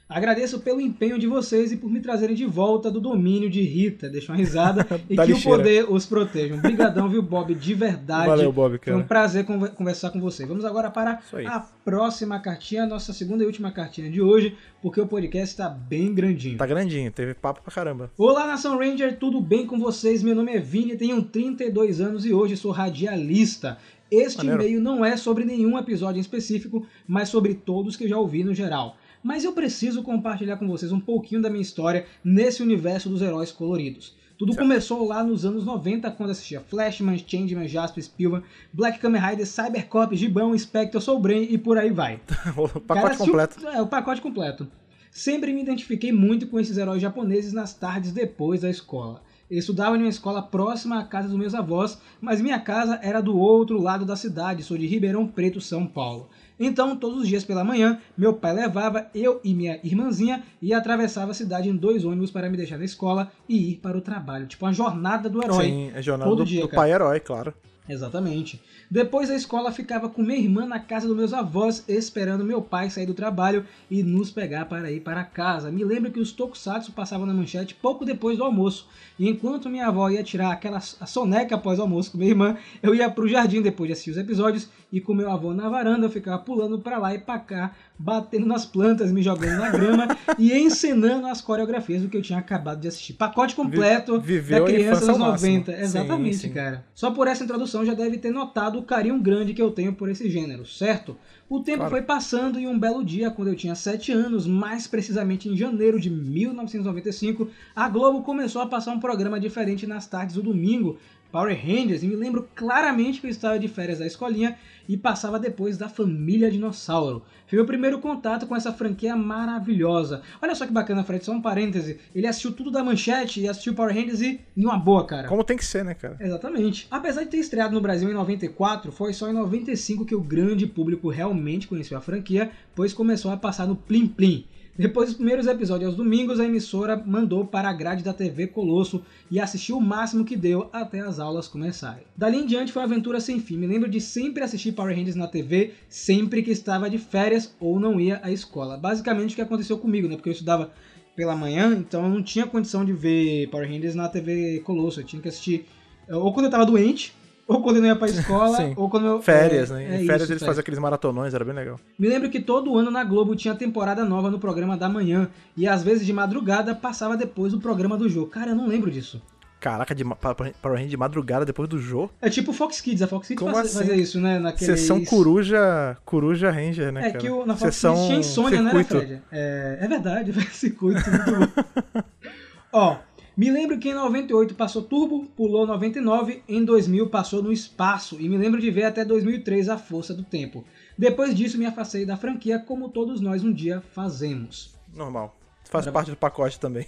Agradeço 0.09 0.59
pelo 0.61 0.81
empenho 0.81 1.19
de 1.19 1.27
vocês 1.27 1.71
e 1.71 1.77
por 1.77 1.87
me 1.91 1.99
trazerem 2.01 2.35
de 2.35 2.43
volta 2.43 2.89
do 2.89 2.99
domínio 2.99 3.47
de 3.47 3.61
Rita. 3.61 4.09
Deixa 4.09 4.31
uma 4.31 4.37
risada 4.39 4.83
e 5.07 5.15
Da 5.15 5.23
que 5.23 5.33
lixeira. 5.33 5.55
o 5.55 5.59
poder 5.59 5.85
os 5.87 6.05
proteja. 6.07 6.55
Obrigadão, 6.55 7.07
viu, 7.07 7.21
Bob? 7.21 7.53
De 7.53 7.73
verdade. 7.75 8.25
Valeu, 8.27 8.51
Bob, 8.51 8.79
Foi 8.83 8.93
um 8.93 8.95
cara. 8.97 9.07
prazer 9.07 9.45
conver- 9.45 9.69
conversar 9.75 10.09
com 10.09 10.19
você. 10.19 10.47
Vamos 10.47 10.65
agora 10.65 10.89
para 10.89 11.19
a 11.47 11.59
próxima 11.85 12.39
cartinha, 12.39 12.83
a 12.83 12.87
nossa 12.87 13.13
segunda 13.13 13.43
e 13.43 13.45
última 13.45 13.71
cartinha 13.71 14.09
de 14.09 14.19
hoje, 14.19 14.57
porque 14.81 14.99
o 14.99 15.05
podcast 15.05 15.53
está 15.53 15.69
bem 15.69 16.11
grandinho. 16.11 16.57
Tá 16.57 16.65
grandinho, 16.65 17.11
teve 17.11 17.35
papo 17.35 17.61
pra 17.61 17.71
caramba. 17.71 18.11
Olá, 18.17 18.47
Nação 18.47 18.79
Ranger, 18.79 19.15
tudo 19.19 19.39
bem 19.39 19.67
com 19.67 19.77
vocês? 19.77 20.23
Meu 20.23 20.33
nome 20.33 20.51
é 20.55 20.59
Vini, 20.59 20.97
tenho 20.97 21.21
32 21.21 22.01
anos 22.01 22.25
e 22.25 22.33
hoje 22.33 22.57
sou 22.57 22.71
radialista. 22.71 23.77
Este 24.09 24.37
Maneiro. 24.37 24.63
e-mail 24.63 24.81
não 24.81 25.05
é 25.05 25.15
sobre 25.15 25.45
nenhum 25.45 25.77
episódio 25.77 26.17
em 26.17 26.21
específico, 26.21 26.83
mas 27.07 27.29
sobre 27.29 27.53
todos 27.53 27.95
que 27.95 28.07
já 28.07 28.17
ouvi 28.17 28.43
no 28.43 28.55
geral. 28.55 28.97
Mas 29.23 29.43
eu 29.43 29.51
preciso 29.53 30.01
compartilhar 30.01 30.57
com 30.57 30.67
vocês 30.67 30.91
um 30.91 30.99
pouquinho 30.99 31.41
da 31.41 31.49
minha 31.49 31.61
história 31.61 32.05
nesse 32.23 32.63
universo 32.63 33.09
dos 33.09 33.21
heróis 33.21 33.51
coloridos. 33.51 34.17
Tudo 34.37 34.53
Certo. 34.53 34.63
começou 34.65 35.05
lá 35.05 35.21
nos 35.21 35.43
anos 35.45 35.65
90, 35.65 36.09
quando 36.11 36.29
assistia 36.29 36.61
Flashman, 36.61 37.17
Changeman, 37.17 37.67
Jasper, 37.67 38.01
Spielman, 38.01 38.41
Black 38.71 38.97
Kamen 38.99 39.21
Rider, 39.21 39.45
Cybercop, 39.45 40.15
Gibão, 40.15 40.57
Spectre, 40.57 41.01
Soul 41.01 41.19
Brain 41.19 41.47
e 41.49 41.57
por 41.57 41.77
aí 41.77 41.91
vai. 41.91 42.21
o 42.55 42.67
Cara, 42.69 42.79
pacote 42.79 43.05
assistiu- 43.07 43.25
completo. 43.33 43.67
É, 43.67 43.81
o 43.81 43.87
pacote 43.87 44.21
completo. 44.21 44.67
Sempre 45.11 45.51
me 45.51 45.61
identifiquei 45.61 46.13
muito 46.13 46.47
com 46.47 46.57
esses 46.59 46.77
heróis 46.77 47.01
japoneses 47.01 47.51
nas 47.51 47.73
tardes 47.73 48.13
depois 48.13 48.61
da 48.61 48.69
escola. 48.69 49.21
Eu 49.51 49.57
estudava 49.57 49.97
em 49.97 50.01
uma 50.01 50.07
escola 50.09 50.41
próxima 50.43 50.99
à 50.99 51.03
casa 51.03 51.27
dos 51.27 51.35
meus 51.37 51.55
avós, 51.55 51.99
mas 52.21 52.39
minha 52.39 52.59
casa 52.59 52.99
era 53.01 53.19
do 53.19 53.35
outro 53.35 53.81
lado 53.81 54.05
da 54.05 54.15
cidade, 54.15 54.63
sou 54.63 54.77
de 54.77 54.85
Ribeirão 54.85 55.27
Preto, 55.27 55.59
São 55.59 55.87
Paulo. 55.87 56.29
Então, 56.59 56.95
todos 56.95 57.21
os 57.21 57.27
dias 57.27 57.45
pela 57.45 57.63
manhã, 57.63 57.99
meu 58.17 58.33
pai 58.33 58.53
levava 58.53 59.07
eu 59.15 59.39
e 59.43 59.53
minha 59.53 59.79
irmãzinha 59.83 60.43
e 60.61 60.73
atravessava 60.73 61.31
a 61.31 61.33
cidade 61.33 61.69
em 61.69 61.75
dois 61.75 62.03
ônibus 62.03 62.31
para 62.31 62.49
me 62.49 62.57
deixar 62.57 62.77
na 62.77 62.85
escola 62.85 63.31
e 63.47 63.71
ir 63.71 63.75
para 63.77 63.97
o 63.97 64.01
trabalho. 64.01 64.45
Tipo, 64.45 64.65
uma 64.65 64.73
jornada 64.73 65.29
do 65.29 65.41
herói. 65.41 65.65
Sim, 65.65 65.91
é 65.95 66.01
jornada 66.01 66.29
Todo 66.29 66.39
do, 66.39 66.45
dia, 66.45 66.61
do 66.61 66.69
pai 66.69 66.91
herói, 66.91 67.19
claro. 67.19 67.53
Exatamente. 67.89 68.61
Depois 68.89 69.29
da 69.29 69.35
escola, 69.35 69.71
ficava 69.71 70.07
com 70.07 70.21
minha 70.21 70.37
irmã 70.37 70.63
na 70.63 70.79
casa 70.79 71.07
dos 71.07 71.17
meus 71.17 71.33
avós, 71.33 71.83
esperando 71.87 72.45
meu 72.45 72.61
pai 72.61 72.87
sair 72.87 73.07
do 73.07 73.15
trabalho 73.15 73.65
e 73.89 74.03
nos 74.03 74.29
pegar 74.29 74.65
para 74.65 74.91
ir 74.91 74.99
para 74.99 75.23
casa. 75.23 75.71
Me 75.71 75.83
lembro 75.83 76.11
que 76.11 76.19
os 76.19 76.31
tokusatsu 76.31 76.91
passavam 76.91 77.25
na 77.25 77.33
manchete 77.33 77.73
pouco 77.73 78.05
depois 78.05 78.37
do 78.37 78.43
almoço. 78.43 78.87
E 79.17 79.27
enquanto 79.27 79.71
minha 79.71 79.87
avó 79.87 80.07
ia 80.07 80.23
tirar 80.23 80.51
aquela 80.51 80.79
soneca 80.79 81.55
após 81.55 81.79
o 81.79 81.81
almoço 81.81 82.11
com 82.11 82.19
minha 82.19 82.29
irmã, 82.29 82.57
eu 82.83 82.93
ia 82.93 83.09
pro 83.09 83.27
jardim 83.27 83.59
depois 83.59 83.87
de 83.87 83.93
assistir 83.93 84.11
os 84.11 84.17
episódios 84.17 84.69
e 84.91 85.01
com 85.01 85.15
meu 85.15 85.31
avô 85.31 85.53
na 85.53 85.67
varanda 85.67 86.05
eu 86.05 86.11
ficava 86.11 86.37
pulando 86.37 86.79
para 86.79 86.99
lá 86.99 87.13
e 87.13 87.19
para 87.19 87.39
cá, 87.39 87.75
batendo 87.99 88.45
nas 88.45 88.65
plantas, 88.65 89.11
me 89.11 89.21
jogando 89.21 89.59
na 89.59 89.69
grama 89.69 90.07
e 90.37 90.53
encenando 90.53 91.27
as 91.27 91.41
coreografias 91.41 92.01
do 92.01 92.07
que 92.07 92.15
eu 92.15 92.21
tinha 92.21 92.39
acabado 92.39 92.79
de 92.79 92.87
assistir. 92.87 93.11
Pacote 93.13 93.53
completo 93.53 94.19
viveu 94.21 94.63
da 94.63 94.71
criança 94.71 95.01
dos 95.01 95.09
ao 95.09 95.17
máximo. 95.19 95.51
90. 95.59 95.75
Sim, 95.75 95.81
Exatamente, 95.83 96.37
sim. 96.37 96.49
cara. 96.49 96.85
Só 96.95 97.11
por 97.11 97.27
essa 97.27 97.43
introdução 97.43 97.85
já 97.85 97.93
deve 97.93 98.17
ter 98.17 98.31
notado 98.31 98.79
o 98.79 98.83
carinho 98.83 99.19
grande 99.19 99.53
que 99.53 99.61
eu 99.61 99.71
tenho 99.71 99.93
por 99.93 100.07
esse 100.09 100.29
gênero, 100.29 100.65
certo? 100.65 101.17
O 101.49 101.59
tempo 101.61 101.79
Claro. 101.79 101.91
foi 101.91 102.01
passando 102.03 102.59
e 102.59 102.67
um 102.67 102.77
belo 102.79 103.03
dia, 103.03 103.31
quando 103.31 103.47
eu 103.47 103.55
tinha 103.55 103.73
7 103.75 104.11
anos, 104.11 104.45
mais 104.47 104.85
precisamente 104.87 105.49
em 105.49 105.57
janeiro 105.57 105.99
de 105.99 106.09
1995, 106.09 107.49
a 107.75 107.89
Globo 107.89 108.21
começou 108.21 108.61
a 108.61 108.67
passar 108.67 108.91
um 108.93 108.99
programa 108.99 109.39
diferente 109.39 109.87
nas 109.87 110.07
tardes 110.07 110.35
do 110.35 110.43
domingo, 110.43 110.97
Power 111.31 111.55
Rangers, 111.55 112.01
e 112.03 112.07
me 112.07 112.15
lembro 112.15 112.49
claramente 112.55 113.21
que 113.21 113.27
eu 113.27 113.31
estava 113.31 113.59
de 113.59 113.67
férias 113.67 113.99
da 113.99 114.07
escolinha 114.07 114.57
e 114.87 114.97
passava 114.97 115.37
depois 115.39 115.77
da 115.77 115.87
Família 115.87 116.49
Dinossauro. 116.49 117.23
Foi 117.47 117.57
meu 117.57 117.65
primeiro 117.65 117.99
contato 117.99 118.47
com 118.47 118.55
essa 118.55 118.73
franquia 118.73 119.15
maravilhosa. 119.15 120.23
Olha 120.41 120.55
só 120.55 120.65
que 120.65 120.73
bacana, 120.73 121.03
Fred, 121.03 121.23
só 121.23 121.31
um 121.31 121.41
parêntese. 121.41 121.99
Ele 122.15 122.25
assistiu 122.25 122.51
tudo 122.51 122.71
da 122.71 122.83
Manchete 122.83 123.41
e 123.41 123.47
assistiu 123.47 123.75
Power 123.75 123.93
Rangers 123.93 124.21
e 124.21 124.39
em 124.57 124.65
uma 124.65 124.77
boa, 124.77 125.05
cara. 125.05 125.27
Como 125.27 125.43
tem 125.43 125.57
que 125.57 125.65
ser, 125.65 125.85
né, 125.85 125.93
cara? 125.93 126.17
Exatamente. 126.19 126.87
Apesar 126.89 127.23
de 127.23 127.29
ter 127.29 127.37
estreado 127.37 127.73
no 127.73 127.81
Brasil 127.81 128.09
em 128.09 128.13
94, 128.13 128.91
foi 128.91 129.13
só 129.13 129.29
em 129.29 129.33
95 129.33 130.05
que 130.05 130.15
o 130.15 130.21
grande 130.21 130.65
público 130.65 131.09
realmente 131.09 131.67
conheceu 131.67 131.97
a 131.97 132.01
franquia, 132.01 132.49
pois 132.75 132.93
começou 132.93 133.29
a 133.31 133.37
passar 133.37 133.67
no 133.67 133.75
Plim 133.75 134.07
Plim. 134.07 134.45
Depois 134.79 135.09
dos 135.09 135.17
primeiros 135.17 135.45
episódios 135.45 135.89
aos 135.89 135.97
domingos, 135.97 136.39
a 136.39 136.45
emissora 136.45 136.95
mandou 137.05 137.43
para 137.43 137.69
a 137.69 137.73
grade 137.73 138.01
da 138.01 138.13
TV 138.13 138.47
Colosso 138.47 139.03
e 139.29 139.37
assistiu 139.37 139.77
o 139.77 139.81
máximo 139.81 140.23
que 140.23 140.37
deu 140.37 140.69
até 140.71 141.01
as 141.01 141.19
aulas 141.19 141.49
começarem. 141.49 142.05
Dali 142.15 142.37
em 142.37 142.45
diante 142.45 142.71
foi 142.71 142.81
uma 142.81 142.87
aventura 142.87 143.19
sem 143.19 143.41
fim. 143.41 143.57
Me 143.57 143.67
lembro 143.67 143.89
de 143.89 143.99
sempre 143.99 144.41
assistir 144.41 144.71
Power 144.71 144.95
Rangers 144.95 145.17
na 145.17 145.27
TV, 145.27 145.73
sempre 145.89 146.41
que 146.41 146.51
estava 146.51 146.89
de 146.89 146.97
férias 146.97 147.53
ou 147.59 147.77
não 147.77 147.99
ia 147.99 148.21
à 148.23 148.31
escola. 148.31 148.77
Basicamente 148.77 149.33
o 149.33 149.35
que 149.35 149.41
aconteceu 149.41 149.77
comigo, 149.77 150.07
né? 150.07 150.15
Porque 150.15 150.29
eu 150.29 150.33
estudava 150.33 150.71
pela 151.13 151.35
manhã, 151.35 151.75
então 151.77 152.05
eu 152.05 152.09
não 152.09 152.23
tinha 152.23 152.47
condição 152.47 152.85
de 152.85 152.93
ver 152.93 153.49
Power 153.49 153.69
Rangers 153.69 153.95
na 153.95 154.07
TV 154.07 154.61
Colosso. 154.61 155.01
Eu 155.01 155.03
tinha 155.03 155.21
que 155.21 155.27
assistir 155.27 155.65
ou 156.09 156.33
quando 156.33 156.45
eu 156.45 156.51
tava 156.51 156.65
doente, 156.65 157.13
ou 157.49 157.61
quando 157.61 157.77
eu 157.77 157.81
não 157.81 157.89
ia 157.89 157.95
pra 157.95 158.07
escola, 158.07 158.55
Sim. 158.55 158.73
ou 158.77 158.89
quando 158.89 159.07
eu. 159.07 159.21
Férias, 159.21 159.71
é, 159.71 159.73
né? 159.73 159.83
é 159.97 160.01
em 160.03 160.05
férias 160.05 160.23
isso, 160.23 160.31
eles 160.33 160.43
faziam 160.43 160.61
aqueles 160.61 160.79
maratonões, 160.79 161.33
era 161.33 161.43
bem 161.43 161.53
legal. 161.55 161.77
Me 161.97 162.07
lembro 162.07 162.29
que 162.29 162.39
todo 162.39 162.77
ano 162.77 162.89
na 162.91 163.03
Globo 163.03 163.35
tinha 163.35 163.55
temporada 163.55 164.05
nova 164.05 164.29
no 164.31 164.39
programa 164.39 164.77
da 164.77 164.87
manhã, 164.87 165.27
e 165.57 165.67
às 165.67 165.83
vezes 165.83 166.05
de 166.05 166.13
madrugada 166.13 166.73
passava 166.75 167.17
depois 167.17 167.51
do 167.51 167.59
programa 167.59 167.97
do 167.97 168.07
jogo. 168.07 168.27
Cara, 168.27 168.51
eu 168.51 168.55
não 168.55 168.67
lembro 168.67 168.89
disso. 168.89 169.21
Caraca, 169.59 169.93
de, 169.93 170.05
ma- 170.05 170.15
pa- 170.15 170.33
pa- 170.33 170.51
Power 170.61 170.77
Ranger 170.77 170.89
de 170.89 170.95
madrugada 170.95 171.43
depois 171.45 171.67
do 171.67 171.77
jogo. 171.77 172.09
É 172.21 172.29
tipo 172.29 172.51
o 172.51 172.53
Fox 172.53 172.79
Kids, 172.79 173.01
a 173.01 173.07
Fox 173.07 173.27
Kids 173.27 173.43
Como 173.43 173.53
faz- 173.53 173.67
assim? 173.67 173.79
fazia 173.79 173.95
isso, 174.01 174.17
né? 174.21 174.39
Naquele 174.39 174.77
Sessão 174.77 175.03
coruja, 175.03 175.97
coruja 176.05 176.49
Ranger, 176.49 176.93
né, 176.93 177.01
É 177.01 177.11
cara? 177.11 177.17
que 177.17 177.29
o, 177.29 177.45
na 177.45 177.57
Fox 177.57 177.75
Sessão 177.75 177.93
Kids 177.95 178.07
tinha 178.07 178.19
insônia, 178.19 178.61
né, 178.61 178.69
circuito. 178.71 178.97
Fred? 178.97 179.21
É, 179.29 179.79
é 179.81 179.87
verdade, 179.89 180.31
circuito, 180.55 181.01
muito 181.09 181.31
bom. 181.31 182.03
Ó, 182.71 182.97
me 183.39 183.49
lembro 183.51 183.77
que 183.79 183.89
em 183.89 183.93
98 183.93 184.53
passou 184.55 184.81
Turbo, 184.81 185.25
pulou 185.35 185.65
99, 185.65 186.43
em 186.47 186.63
2000 186.65 187.07
passou 187.09 187.41
no 187.41 187.53
espaço, 187.53 188.17
e 188.19 188.27
me 188.27 188.37
lembro 188.37 188.59
de 188.59 188.69
ver 188.69 188.83
até 188.83 189.05
2003 189.05 189.69
a 189.69 189.77
força 189.77 190.13
do 190.13 190.23
tempo. 190.23 190.65
Depois 190.97 191.33
disso 191.33 191.57
me 191.57 191.65
afastei 191.65 192.05
da 192.05 192.17
franquia, 192.17 192.59
como 192.59 192.89
todos 192.89 193.21
nós 193.21 193.43
um 193.43 193.53
dia 193.53 193.81
fazemos. 193.93 194.75
Normal. 194.93 195.35
Faz 195.63 195.85
Era- 195.85 195.93
parte 195.93 196.11
do 196.11 196.17
pacote 196.17 196.59
também. 196.59 196.85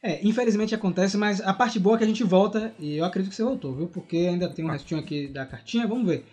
É, 0.00 0.20
infelizmente 0.26 0.74
acontece, 0.74 1.16
mas 1.16 1.40
a 1.40 1.52
parte 1.54 1.78
boa 1.78 1.94
é 1.94 1.98
que 1.98 2.04
a 2.04 2.08
gente 2.08 2.24
volta, 2.24 2.72
e 2.78 2.96
eu 2.96 3.04
acredito 3.04 3.30
que 3.30 3.36
você 3.36 3.44
voltou, 3.44 3.74
viu? 3.74 3.86
Porque 3.88 4.16
ainda 4.16 4.48
tem 4.48 4.64
um 4.64 4.68
restinho 4.70 5.00
aqui 5.00 5.28
da 5.28 5.46
cartinha, 5.46 5.86
vamos 5.86 6.06
ver. 6.06 6.24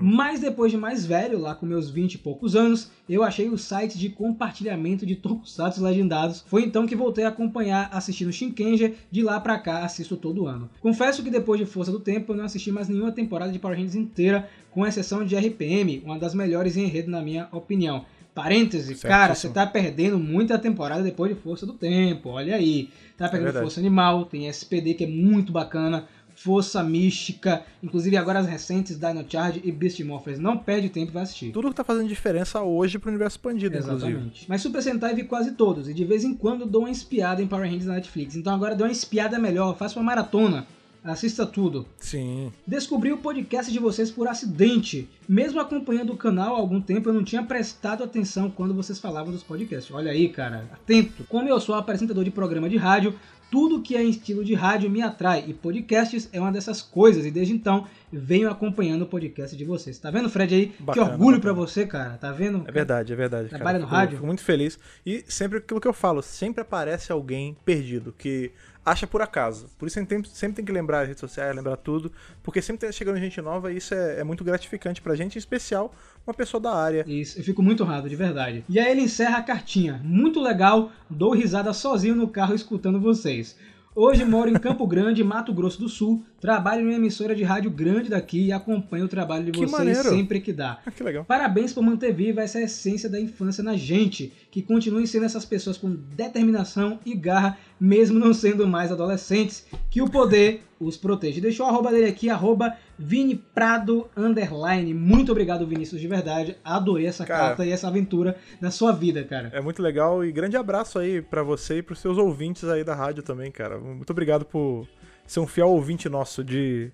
Mas 0.00 0.40
depois 0.40 0.70
de 0.70 0.78
mais 0.78 1.06
velho, 1.06 1.38
lá 1.38 1.54
com 1.54 1.66
meus 1.66 1.90
20 1.90 2.14
e 2.14 2.18
poucos 2.18 2.54
anos, 2.54 2.90
eu 3.08 3.22
achei 3.22 3.48
o 3.48 3.56
site 3.56 3.98
de 3.98 4.10
compartilhamento 4.10 5.06
de 5.06 5.16
tokusatsu 5.16 5.82
legendados. 5.82 6.44
Foi 6.46 6.62
então 6.62 6.86
que 6.86 6.96
voltei 6.96 7.24
a 7.24 7.28
acompanhar 7.28 7.88
assistindo 7.92 8.32
Shinkenger, 8.32 8.94
de 9.10 9.22
lá 9.22 9.40
pra 9.40 9.58
cá 9.58 9.84
assisto 9.84 10.16
todo 10.16 10.46
ano. 10.46 10.68
Confesso 10.80 11.22
que 11.22 11.30
depois 11.30 11.58
de 11.58 11.66
Força 11.66 11.90
do 11.90 12.00
Tempo 12.00 12.32
eu 12.32 12.36
não 12.36 12.44
assisti 12.44 12.70
mais 12.70 12.88
nenhuma 12.88 13.12
temporada 13.12 13.52
de 13.52 13.58
Power 13.58 13.76
Rangers 13.76 13.94
inteira, 13.94 14.48
com 14.70 14.86
exceção 14.86 15.24
de 15.24 15.36
RPM, 15.36 16.02
uma 16.04 16.18
das 16.18 16.34
melhores 16.34 16.76
em 16.76 16.84
enredo 16.84 17.10
na 17.10 17.22
minha 17.22 17.48
opinião. 17.52 18.04
Parêntese, 18.34 18.94
cara, 18.94 19.34
você 19.34 19.48
tá 19.48 19.66
perdendo 19.66 20.16
muita 20.16 20.56
temporada 20.56 21.02
depois 21.02 21.34
de 21.34 21.40
Força 21.40 21.66
do 21.66 21.72
Tempo, 21.72 22.28
olha 22.28 22.54
aí. 22.54 22.88
Tá 23.16 23.28
pegando 23.28 23.46
verdade. 23.46 23.64
Força 23.64 23.80
Animal, 23.80 24.26
tem 24.26 24.46
SPD 24.46 24.94
que 24.94 25.02
é 25.02 25.08
muito 25.08 25.50
bacana, 25.50 26.06
Força 26.40 26.84
Mística, 26.84 27.64
inclusive 27.82 28.16
agora 28.16 28.38
as 28.38 28.46
recentes 28.46 28.96
Dino 28.96 29.24
Charge 29.28 29.60
e 29.64 29.72
Beast 29.72 29.98
Morphers. 30.00 30.38
Não 30.38 30.56
perde 30.56 30.88
tempo 30.88 31.10
vai 31.10 31.24
assistir. 31.24 31.50
Tudo 31.50 31.70
que 31.70 31.74
tá 31.74 31.82
fazendo 31.82 32.08
diferença 32.08 32.62
hoje 32.62 32.96
pro 32.96 33.10
universo 33.10 33.36
expandido, 33.36 33.76
inclusive. 33.76 34.12
Exatamente. 34.12 34.44
Mas 34.48 34.62
Super 34.62 34.80
Sentai 34.80 35.14
vi 35.16 35.24
quase 35.24 35.52
todos, 35.52 35.88
e 35.88 35.94
de 35.94 36.04
vez 36.04 36.22
em 36.22 36.32
quando 36.32 36.64
dou 36.64 36.82
uma 36.82 36.90
espiada 36.90 37.42
em 37.42 37.48
Power 37.48 37.64
Rangers 37.64 37.86
na 37.86 37.94
Netflix. 37.94 38.36
Então 38.36 38.54
agora 38.54 38.76
dou 38.76 38.86
uma 38.86 38.92
espiada 38.92 39.36
melhor, 39.36 39.76
faça 39.76 39.98
uma 39.98 40.04
maratona, 40.04 40.64
assista 41.02 41.44
tudo. 41.44 41.86
Sim. 41.98 42.52
Descobri 42.64 43.12
o 43.12 43.18
podcast 43.18 43.72
de 43.72 43.78
vocês 43.80 44.08
por 44.08 44.28
acidente. 44.28 45.08
Mesmo 45.28 45.60
acompanhando 45.60 46.12
o 46.12 46.16
canal 46.16 46.54
há 46.54 46.58
algum 46.58 46.80
tempo, 46.80 47.08
eu 47.08 47.12
não 47.12 47.24
tinha 47.24 47.42
prestado 47.42 48.04
atenção 48.04 48.48
quando 48.48 48.74
vocês 48.74 49.00
falavam 49.00 49.32
dos 49.32 49.42
podcasts. 49.42 49.92
Olha 49.92 50.12
aí, 50.12 50.28
cara, 50.28 50.68
atento. 50.72 51.24
Como 51.28 51.48
eu 51.48 51.60
sou 51.60 51.74
apresentador 51.74 52.22
de 52.22 52.30
programa 52.30 52.68
de 52.68 52.76
rádio, 52.76 53.14
tudo 53.50 53.80
que 53.82 53.96
é 53.96 54.02
em 54.02 54.10
estilo 54.10 54.44
de 54.44 54.54
rádio 54.54 54.90
me 54.90 55.00
atrai 55.02 55.44
e 55.46 55.54
podcasts 55.54 56.28
é 56.32 56.40
uma 56.40 56.52
dessas 56.52 56.82
coisas. 56.82 57.24
E 57.24 57.30
desde 57.30 57.52
então 57.54 57.86
venho 58.12 58.50
acompanhando 58.50 59.02
o 59.02 59.06
podcast 59.06 59.56
de 59.56 59.64
vocês. 59.64 59.98
Tá 59.98 60.10
vendo, 60.10 60.28
Fred 60.28 60.54
aí? 60.54 60.72
Bacana, 60.80 61.06
que 61.06 61.12
orgulho 61.12 61.40
pra 61.40 61.52
você, 61.52 61.86
cara. 61.86 62.18
Tá 62.18 62.30
vendo? 62.32 62.64
É 62.66 62.72
verdade, 62.72 63.12
é 63.12 63.16
verdade. 63.16 63.48
Trabalha 63.48 63.64
cara. 63.64 63.78
no 63.80 63.84
Fico- 63.86 63.96
rádio? 63.96 64.14
Fico 64.16 64.26
muito 64.26 64.42
feliz. 64.42 64.78
E 65.04 65.24
sempre 65.28 65.58
aquilo 65.58 65.80
que 65.80 65.88
eu 65.88 65.92
falo, 65.92 66.22
sempre 66.22 66.60
aparece 66.62 67.10
alguém 67.12 67.56
perdido, 67.64 68.14
que 68.16 68.50
acha 68.90 69.06
por 69.06 69.22
acaso. 69.22 69.68
Por 69.78 69.86
isso 69.86 69.98
a 69.98 70.02
gente 70.02 70.08
tem- 70.08 70.24
sempre 70.24 70.56
tem 70.56 70.64
que 70.64 70.72
lembrar 70.72 71.00
as 71.00 71.08
redes 71.08 71.20
sociais, 71.20 71.54
lembrar 71.54 71.76
tudo, 71.76 72.10
porque 72.42 72.60
sempre 72.62 72.86
tá 72.86 72.92
chegando 72.92 73.18
gente 73.18 73.40
nova 73.40 73.72
e 73.72 73.76
isso 73.76 73.94
é, 73.94 74.20
é 74.20 74.24
muito 74.24 74.42
gratificante 74.44 75.00
pra 75.00 75.14
gente, 75.14 75.36
em 75.36 75.38
especial 75.38 75.94
uma 76.26 76.34
pessoa 76.34 76.60
da 76.60 76.74
área. 76.74 77.04
Isso, 77.06 77.38
eu 77.38 77.44
fico 77.44 77.62
muito 77.62 77.82
honrado, 77.82 78.08
de 78.08 78.16
verdade. 78.16 78.64
E 78.68 78.78
aí 78.78 78.90
ele 78.90 79.00
encerra 79.02 79.38
a 79.38 79.42
cartinha. 79.42 80.00
Muito 80.04 80.40
legal, 80.40 80.90
dou 81.08 81.32
risada 81.34 81.72
sozinho 81.72 82.14
no 82.14 82.28
carro 82.28 82.54
escutando 82.54 83.00
vocês. 83.00 83.56
Hoje 84.00 84.24
moro 84.24 84.48
em 84.48 84.54
Campo 84.54 84.86
Grande, 84.86 85.24
Mato 85.24 85.52
Grosso 85.52 85.80
do 85.80 85.88
Sul. 85.88 86.24
Trabalho 86.40 86.82
em 86.82 86.84
uma 86.84 86.94
emissora 86.94 87.34
de 87.34 87.42
rádio 87.42 87.68
grande 87.68 88.08
daqui 88.08 88.46
e 88.46 88.52
acompanho 88.52 89.06
o 89.06 89.08
trabalho 89.08 89.46
de 89.46 89.50
Que 89.50 89.58
vocês 89.58 89.72
maneiro. 89.72 90.08
sempre 90.08 90.40
que 90.40 90.52
dá. 90.52 90.78
Ah, 90.86 90.90
que 90.92 91.02
legal. 91.02 91.24
Parabéns 91.24 91.72
por 91.72 91.82
manter 91.82 92.14
viva 92.14 92.40
essa 92.40 92.60
essência 92.60 93.08
da 93.08 93.20
infância 93.20 93.60
na 93.60 93.76
gente, 93.76 94.32
que 94.52 94.62
continuem 94.62 95.04
sendo 95.04 95.24
essas 95.24 95.44
pessoas 95.44 95.76
com 95.76 95.96
determinação 96.14 97.00
e 97.04 97.12
garra, 97.12 97.58
mesmo 97.80 98.20
não 98.20 98.32
sendo 98.32 98.68
mais 98.68 98.92
adolescentes, 98.92 99.66
que 99.90 100.00
o 100.00 100.08
poder 100.08 100.62
os 100.78 100.96
proteja. 100.96 101.40
Deixou 101.40 101.66
o 101.66 101.68
arroba 101.68 101.90
dele 101.90 102.06
aqui, 102.06 102.30
arroba 102.30 102.76
Vini 102.98 103.36
Prado 103.36 104.08
underline. 104.16 104.92
Muito 104.92 105.30
obrigado, 105.30 105.66
Vinícius, 105.66 106.00
de 106.00 106.08
verdade. 106.08 106.56
Adorei 106.64 107.06
essa 107.06 107.24
Cara. 107.24 107.48
carta 107.48 107.64
e 107.64 107.70
essa 107.70 107.86
aventura 107.88 108.36
na 108.60 108.70
sua 108.70 108.92
vida, 108.92 109.22
cara. 109.24 109.50
É 109.52 109.60
muito 109.60 109.80
legal 109.82 110.24
e 110.24 110.32
grande 110.32 110.56
abraço 110.56 110.98
aí 110.98 111.22
pra 111.22 111.42
você 111.42 111.78
e 111.78 111.82
pros 111.82 112.00
seus 112.00 112.18
ouvintes 112.18 112.64
aí 112.64 112.82
da 112.82 112.94
rádio 112.94 113.22
também, 113.22 113.50
cara. 113.50 113.78
Muito 113.78 114.10
obrigado 114.10 114.44
por 114.44 114.86
ser 115.26 115.40
um 115.40 115.46
fiel 115.46 115.68
ouvinte 115.68 116.08
nosso 116.08 116.42
de, 116.42 116.90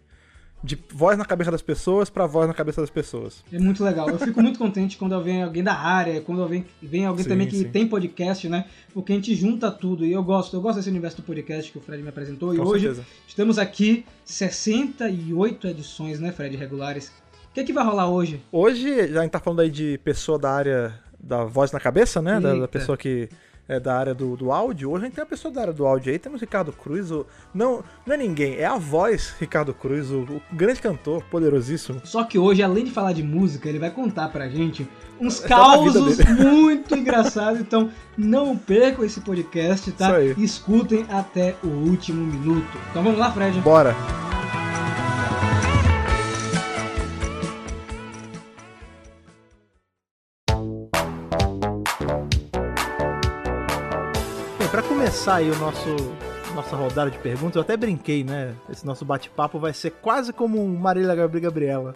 de 0.64 0.78
voz 0.90 1.18
na 1.18 1.26
cabeça 1.26 1.50
das 1.50 1.60
pessoas 1.60 2.08
pra 2.08 2.26
voz 2.26 2.48
na 2.48 2.54
cabeça 2.54 2.80
das 2.80 2.88
pessoas. 2.88 3.44
É 3.52 3.58
muito 3.58 3.84
legal. 3.84 4.08
Eu 4.08 4.18
fico 4.18 4.40
muito 4.40 4.58
contente 4.58 4.96
quando 4.96 5.20
vem 5.22 5.42
alguém 5.42 5.62
da 5.62 5.74
área, 5.74 6.22
quando 6.22 6.48
vem, 6.48 6.64
vem 6.82 7.04
alguém 7.04 7.22
Sim, 7.22 7.28
também 7.28 7.46
que 7.46 7.58
sim. 7.58 7.68
tem 7.68 7.86
podcast, 7.86 8.48
né? 8.48 8.64
Porque 8.94 9.12
a 9.12 9.14
gente 9.16 9.34
junta 9.34 9.70
tudo. 9.70 10.06
E 10.06 10.12
eu 10.12 10.22
gosto, 10.22 10.56
eu 10.56 10.62
gosto 10.62 10.76
desse 10.76 10.88
universo 10.88 11.18
do 11.18 11.22
podcast 11.22 11.70
que 11.70 11.76
o 11.76 11.82
Fred 11.82 12.02
me 12.02 12.08
apresentou. 12.08 12.54
e 12.54 12.56
Com 12.56 12.64
hoje 12.64 12.86
certeza. 12.86 13.06
estamos 13.28 13.58
aqui 13.58 14.06
68 14.24 15.68
edições, 15.68 16.18
né, 16.18 16.32
Fred, 16.32 16.56
regulares. 16.56 17.08
O 17.50 17.54
que, 17.54 17.60
é 17.60 17.64
que 17.64 17.72
vai 17.72 17.84
rolar 17.84 18.08
hoje? 18.08 18.40
Hoje, 18.50 19.08
já 19.12 19.20
a 19.20 19.22
gente 19.22 19.32
tá 19.32 19.38
falando 19.38 19.60
aí 19.60 19.70
de 19.70 19.98
pessoa 20.02 20.38
da 20.38 20.50
área 20.50 20.98
da 21.20 21.44
voz 21.44 21.72
na 21.72 21.78
cabeça, 21.78 22.22
né? 22.22 22.40
Da, 22.40 22.54
da 22.54 22.68
pessoa 22.68 22.96
que 22.96 23.28
é 23.68 23.80
da 23.80 23.96
área 23.96 24.14
do, 24.14 24.36
do 24.36 24.52
áudio. 24.52 24.90
Hoje 24.90 25.04
a 25.04 25.06
gente 25.06 25.14
tem 25.14 25.22
uma 25.24 25.30
pessoa 25.30 25.52
da 25.52 25.62
área 25.62 25.72
do 25.72 25.86
áudio 25.86 26.12
aí. 26.12 26.18
Temos 26.18 26.40
Ricardo 26.40 26.72
Cruz. 26.72 27.10
O, 27.10 27.26
não, 27.54 27.82
não 28.06 28.14
é 28.14 28.16
ninguém, 28.16 28.56
é 28.56 28.66
a 28.66 28.76
voz 28.76 29.34
Ricardo 29.38 29.72
Cruz, 29.72 30.10
o, 30.10 30.20
o 30.20 30.42
grande 30.52 30.80
cantor, 30.80 31.22
poderosíssimo. 31.30 32.00
Só 32.04 32.24
que 32.24 32.38
hoje, 32.38 32.62
além 32.62 32.84
de 32.84 32.90
falar 32.90 33.12
de 33.12 33.22
música, 33.22 33.68
ele 33.68 33.78
vai 33.78 33.90
contar 33.90 34.28
pra 34.28 34.48
gente 34.48 34.88
uns 35.20 35.42
É 35.44 35.48
causos 35.48 36.18
muito 36.38 36.94
engraçados. 36.94 37.60
Então, 37.60 37.90
não 38.16 38.56
percam 38.56 39.04
esse 39.04 39.20
podcast, 39.20 39.90
tá? 39.92 40.20
Isso 40.20 40.38
aí. 40.38 40.44
Escutem 40.44 41.06
até 41.08 41.56
o 41.62 41.68
último 41.68 42.24
minuto. 42.24 42.78
Então 42.90 43.02
vamos 43.02 43.18
lá, 43.18 43.32
Fred. 43.32 43.60
Bora! 43.60 43.94
Começar 55.14 55.36
aí 55.36 55.48
o 55.48 55.56
nosso 55.58 55.94
nossa 56.56 56.74
rodada 56.74 57.08
de 57.08 57.18
perguntas, 57.18 57.54
eu 57.54 57.62
até 57.62 57.76
brinquei, 57.76 58.24
né? 58.24 58.52
Esse 58.68 58.84
nosso 58.84 59.04
bate-papo 59.04 59.60
vai 59.60 59.72
ser 59.72 59.92
quase 59.92 60.32
como 60.32 60.60
um 60.60 60.76
Marília 60.76 61.14
Gabriel 61.14 61.44
Gabriela 61.44 61.94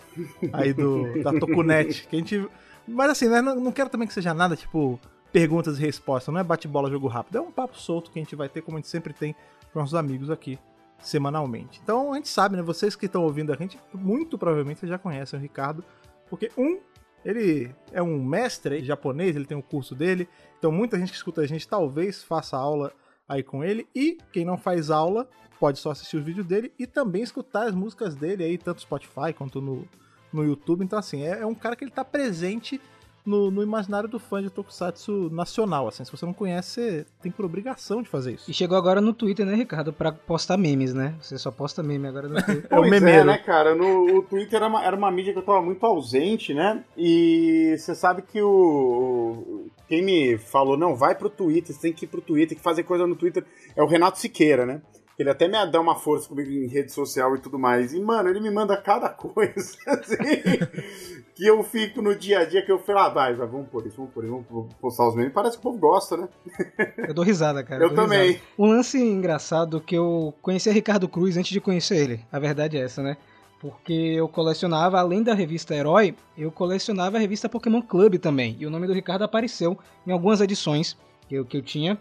aí 0.53 0.73
do 0.73 1.21
da 1.21 1.33
Tokunet, 1.33 2.07
que 2.07 2.15
a 2.15 2.19
gente 2.21 2.49
mas 2.87 3.11
assim, 3.11 3.29
né, 3.29 3.43
não, 3.43 3.73
quero 3.73 3.91
também 3.91 4.07
que 4.07 4.15
seja 4.15 4.33
nada 4.33 4.55
tipo 4.55 5.01
perguntas 5.33 5.79
e 5.79 5.83
respostas, 5.83 6.33
não 6.33 6.41
é 6.41 6.45
bate-bola 6.45 6.89
jogo 6.89 7.09
rápido, 7.09 7.39
é 7.39 7.41
um 7.41 7.51
papo 7.51 7.77
solto 7.77 8.09
que 8.13 8.21
a 8.21 8.23
gente 8.23 8.37
vai 8.37 8.49
ter 8.49 8.63
como 8.63 8.77
a 8.77 8.81
gente 8.81 8.89
sempre 8.89 9.13
tem 9.13 9.35
com 9.73 9.81
nossos 9.81 9.97
amigos 9.97 10.31
aqui 10.31 10.57
semanalmente. 11.01 11.81
Então 11.83 12.13
a 12.13 12.17
gente 12.17 12.29
sabe, 12.29 12.57
né? 12.57 12.63
Vocês 12.63 12.95
que 12.95 13.07
estão 13.07 13.25
ouvindo 13.25 13.53
a 13.53 13.57
gente, 13.57 13.81
muito 13.93 14.39
provavelmente 14.39 14.87
já 14.87 14.97
conhecem 14.97 15.37
o 15.37 15.43
Ricardo, 15.43 15.85
porque 16.31 16.53
um, 16.57 16.79
ele 17.25 17.75
é 17.93 18.01
um 18.01 18.23
mestre 18.23 18.85
japonês, 18.85 19.35
ele 19.35 19.45
tem 19.45 19.59
um 19.59 19.63
curso 19.63 19.93
dele, 19.93 20.29
então 20.57 20.71
muita 20.71 20.97
gente 20.97 21.11
que 21.11 21.17
escuta 21.17 21.41
a 21.41 21.47
gente 21.47 21.67
talvez 21.67 22.23
faça 22.23 22.57
aula 22.57 22.93
aí 23.29 23.43
com 23.43 23.63
ele, 23.63 23.87
e 23.95 24.19
quem 24.33 24.45
não 24.45 24.57
faz 24.57 24.91
aula 24.91 25.29
pode 25.59 25.79
só 25.79 25.91
assistir 25.91 26.17
os 26.17 26.25
vídeos 26.25 26.47
dele 26.47 26.73
e 26.79 26.87
também 26.87 27.23
escutar 27.23 27.67
as 27.67 27.75
músicas 27.75 28.15
dele 28.15 28.45
aí, 28.45 28.57
tanto 28.57 28.77
no 28.77 28.83
Spotify 28.83 29.33
quanto 29.37 29.61
no, 29.61 29.87
no 30.33 30.45
YouTube. 30.45 30.85
Então, 30.85 30.99
assim, 30.99 31.23
é, 31.23 31.41
é 31.41 31.47
um 31.47 31.55
cara 31.55 31.77
que 31.77 31.85
ele 31.85 31.91
tá 31.91 32.05
presente 32.05 32.81
no, 33.25 33.51
no 33.51 33.63
imaginário 33.63 34.09
do 34.09 34.19
fã 34.19 34.43
de 34.43 34.49
Tokusatsu 34.51 35.29
nacional. 35.31 35.87
Assim, 35.89 36.05
se 36.05 36.11
você 36.11 36.25
não 36.25 36.33
conhece, 36.33 36.69
você 36.73 37.07
tem 37.23 37.31
por 37.31 37.45
obrigação 37.45 38.03
de 38.03 38.09
fazer 38.09 38.33
isso. 38.35 38.51
E 38.51 38.55
chegou 38.55 38.77
agora 38.79 39.01
no 39.01 39.13
Twitter, 39.13 39.45
né, 39.45 39.55
Ricardo? 39.55 39.93
Pra 39.93 40.11
postar 40.13 40.57
memes, 40.57 40.95
né? 40.95 41.15
Você 41.21 41.37
só 41.39 41.51
posta 41.51 41.83
meme 41.83 42.07
agora 42.09 42.29
no 42.29 42.43
Twitter. 42.43 42.67
É 42.71 42.75
o 42.77 42.79
Pois 42.79 42.91
memeiro. 42.91 43.27
né, 43.27 43.39
cara? 43.39 43.75
No, 43.75 44.19
o 44.19 44.23
Twitter 44.23 44.57
era 44.57 44.67
uma, 44.67 44.85
era 44.85 44.97
uma 44.97 45.11
mídia 45.11 45.33
que 45.33 45.39
eu 45.39 45.45
tava 45.45 45.61
muito 45.63 45.85
ausente, 45.85 46.55
né? 46.55 46.83
E 46.97 47.77
você 47.79 47.95
sabe 47.95 48.23
que 48.23 48.41
o, 48.43 48.49
o- 48.49 49.71
Quem 49.89 50.03
me 50.03 50.39
falou, 50.39 50.77
não, 50.77 50.95
vai 50.95 51.15
pro 51.15 51.31
Twitter, 51.31 51.75
você 51.75 51.81
tem 51.83 51.93
que 51.93 52.05
ir 52.05 52.09
pro 52.09 52.21
Twitter, 52.21 52.49
tem 52.51 52.59
que 52.59 52.63
fazer 52.65 52.83
coisa 52.83 53.07
no 53.07 53.17
Twitter, 53.17 53.45
é 53.77 53.83
o 53.83 53.87
Renato 53.87 54.19
Siqueira, 54.19 54.65
né? 54.67 54.81
Ele 55.19 55.31
até 55.31 55.49
me 55.49 55.67
dá 55.67 55.81
uma 55.81 55.97
força 55.97 56.29
comigo 56.29 56.49
em 56.49 56.69
rede 56.69 56.93
social 56.93 57.35
e 57.35 57.41
tudo 57.41 57.59
mais. 57.59 57.93
E, 57.93 58.01
mano, 58.01 58.29
ele 58.29 58.39
me 58.39 58.51
manda 58.51 58.77
cada 58.77 59.09
coisa, 59.11 59.77
assim, 59.89 60.17
que 61.35 61.45
eu 61.45 61.63
fico 61.65 62.01
no 62.01 62.15
dia 62.15 62.41
a 62.41 62.45
dia, 62.45 62.65
que 62.65 62.71
eu 62.71 62.79
falo, 62.79 63.01
ah, 63.01 63.09
vai, 63.09 63.35
vai, 63.35 63.47
vamos 63.49 63.69
por 63.69 63.85
isso, 63.85 63.97
vamos 63.97 64.13
por 64.13 64.25
isso, 64.25 64.45
vamos 64.49 64.75
postar 64.75 65.09
os 65.09 65.17
memes. 65.17 65.33
Parece 65.33 65.57
que 65.57 65.61
o 65.61 65.63
povo 65.63 65.79
gosta, 65.79 66.17
né? 66.17 66.29
Eu 66.99 67.13
dou 67.13 67.25
risada, 67.25 67.65
cara. 67.65 67.83
Eu 67.83 67.93
também. 67.93 68.33
risada. 68.33 68.45
Um 68.57 68.67
lance 68.67 68.97
engraçado 68.97 69.81
que 69.81 69.97
eu 69.97 70.33
conheci 70.41 70.71
Ricardo 70.71 71.09
Cruz 71.09 71.37
antes 71.37 71.51
de 71.51 71.61
conhecer 71.61 71.97
ele. 71.97 72.25
A 72.31 72.39
verdade 72.39 72.79
é 72.79 72.83
essa, 72.83 73.03
né? 73.03 73.17
Porque 73.61 73.93
eu 73.93 74.29
colecionava, 74.29 75.01
além 75.01 75.21
da 75.21 75.35
revista 75.35 75.75
Herói, 75.75 76.15
eu 76.37 76.53
colecionava 76.53 77.17
a 77.17 77.21
revista 77.21 77.49
Pokémon 77.49 77.83
Club 77.83 78.19
também. 78.19 78.57
E 78.61 78.65
o 78.65 78.71
nome 78.71 78.87
do 78.87 78.93
Ricardo 78.93 79.23
apareceu 79.23 79.77
em 80.07 80.13
algumas 80.13 80.41
edições 80.41 80.97
que 81.29 81.35
eu, 81.35 81.45
que 81.45 81.57
eu 81.57 81.63
tinha. 81.63 81.99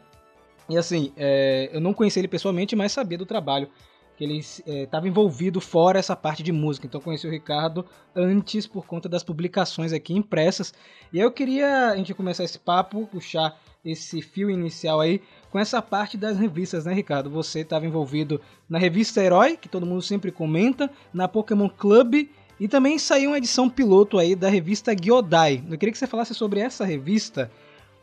E 0.70 0.78
assim, 0.78 1.14
é, 1.16 1.70
eu 1.72 1.80
não 1.80 1.94
conheci 1.94 2.20
ele 2.20 2.28
pessoalmente, 2.28 2.76
mas 2.76 2.92
sabia 2.92 3.18
do 3.18 3.26
trabalho 3.26 3.70
que 4.18 4.24
ele 4.24 4.40
estava 4.40 5.08
envolvido 5.08 5.62
fora 5.62 6.00
essa 6.00 6.16
parte 6.16 6.42
de 6.42 6.52
música. 6.52 6.88
Então 6.88 7.00
eu 7.00 7.04
conheci 7.04 7.28
o 7.28 7.30
Ricardo 7.30 7.86
antes 8.16 8.66
por 8.66 8.88
conta 8.88 9.08
das 9.08 9.24
publicações 9.24 9.94
aqui 9.94 10.12
impressas. 10.12 10.74
E 11.14 11.20
aí 11.20 11.24
eu 11.24 11.32
queria 11.32 11.92
a 11.92 11.96
gente 11.96 12.16
começar 12.16 12.44
esse 12.44 12.58
papo, 12.58 13.06
puxar 13.06 13.56
esse 13.86 14.20
fio 14.24 14.50
inicial 14.50 15.00
aí 15.00 15.22
com 15.52 15.60
essa 15.60 15.84
parte 15.84 16.18
das 16.18 16.38
revistas, 16.38 16.84
né, 16.84 16.94
Ricardo? 16.94 17.30
Você 17.30 17.60
estava 17.60 17.86
envolvido 17.86 18.42
na 18.68 18.80
revista 18.80 19.24
Herói, 19.24 19.56
que 19.56 19.70
todo 19.70 19.86
mundo 19.86 20.02
sempre 20.02 20.32
comenta, 20.32 20.90
na 21.14 21.28
Pokémon 21.28 21.70
Club 21.70 22.28
e 22.60 22.68
também 22.68 22.98
saiu 22.98 23.30
uma 23.30 23.38
edição 23.38 23.70
piloto 23.70 24.18
aí 24.18 24.36
da 24.36 24.50
revista 24.50 24.96
Gyodai. 25.00 25.64
Eu 25.70 25.78
queria 25.78 25.92
que 25.92 25.98
você 25.98 26.08
falasse 26.08 26.34
sobre 26.34 26.60
essa 26.60 26.84
revista, 26.84 27.52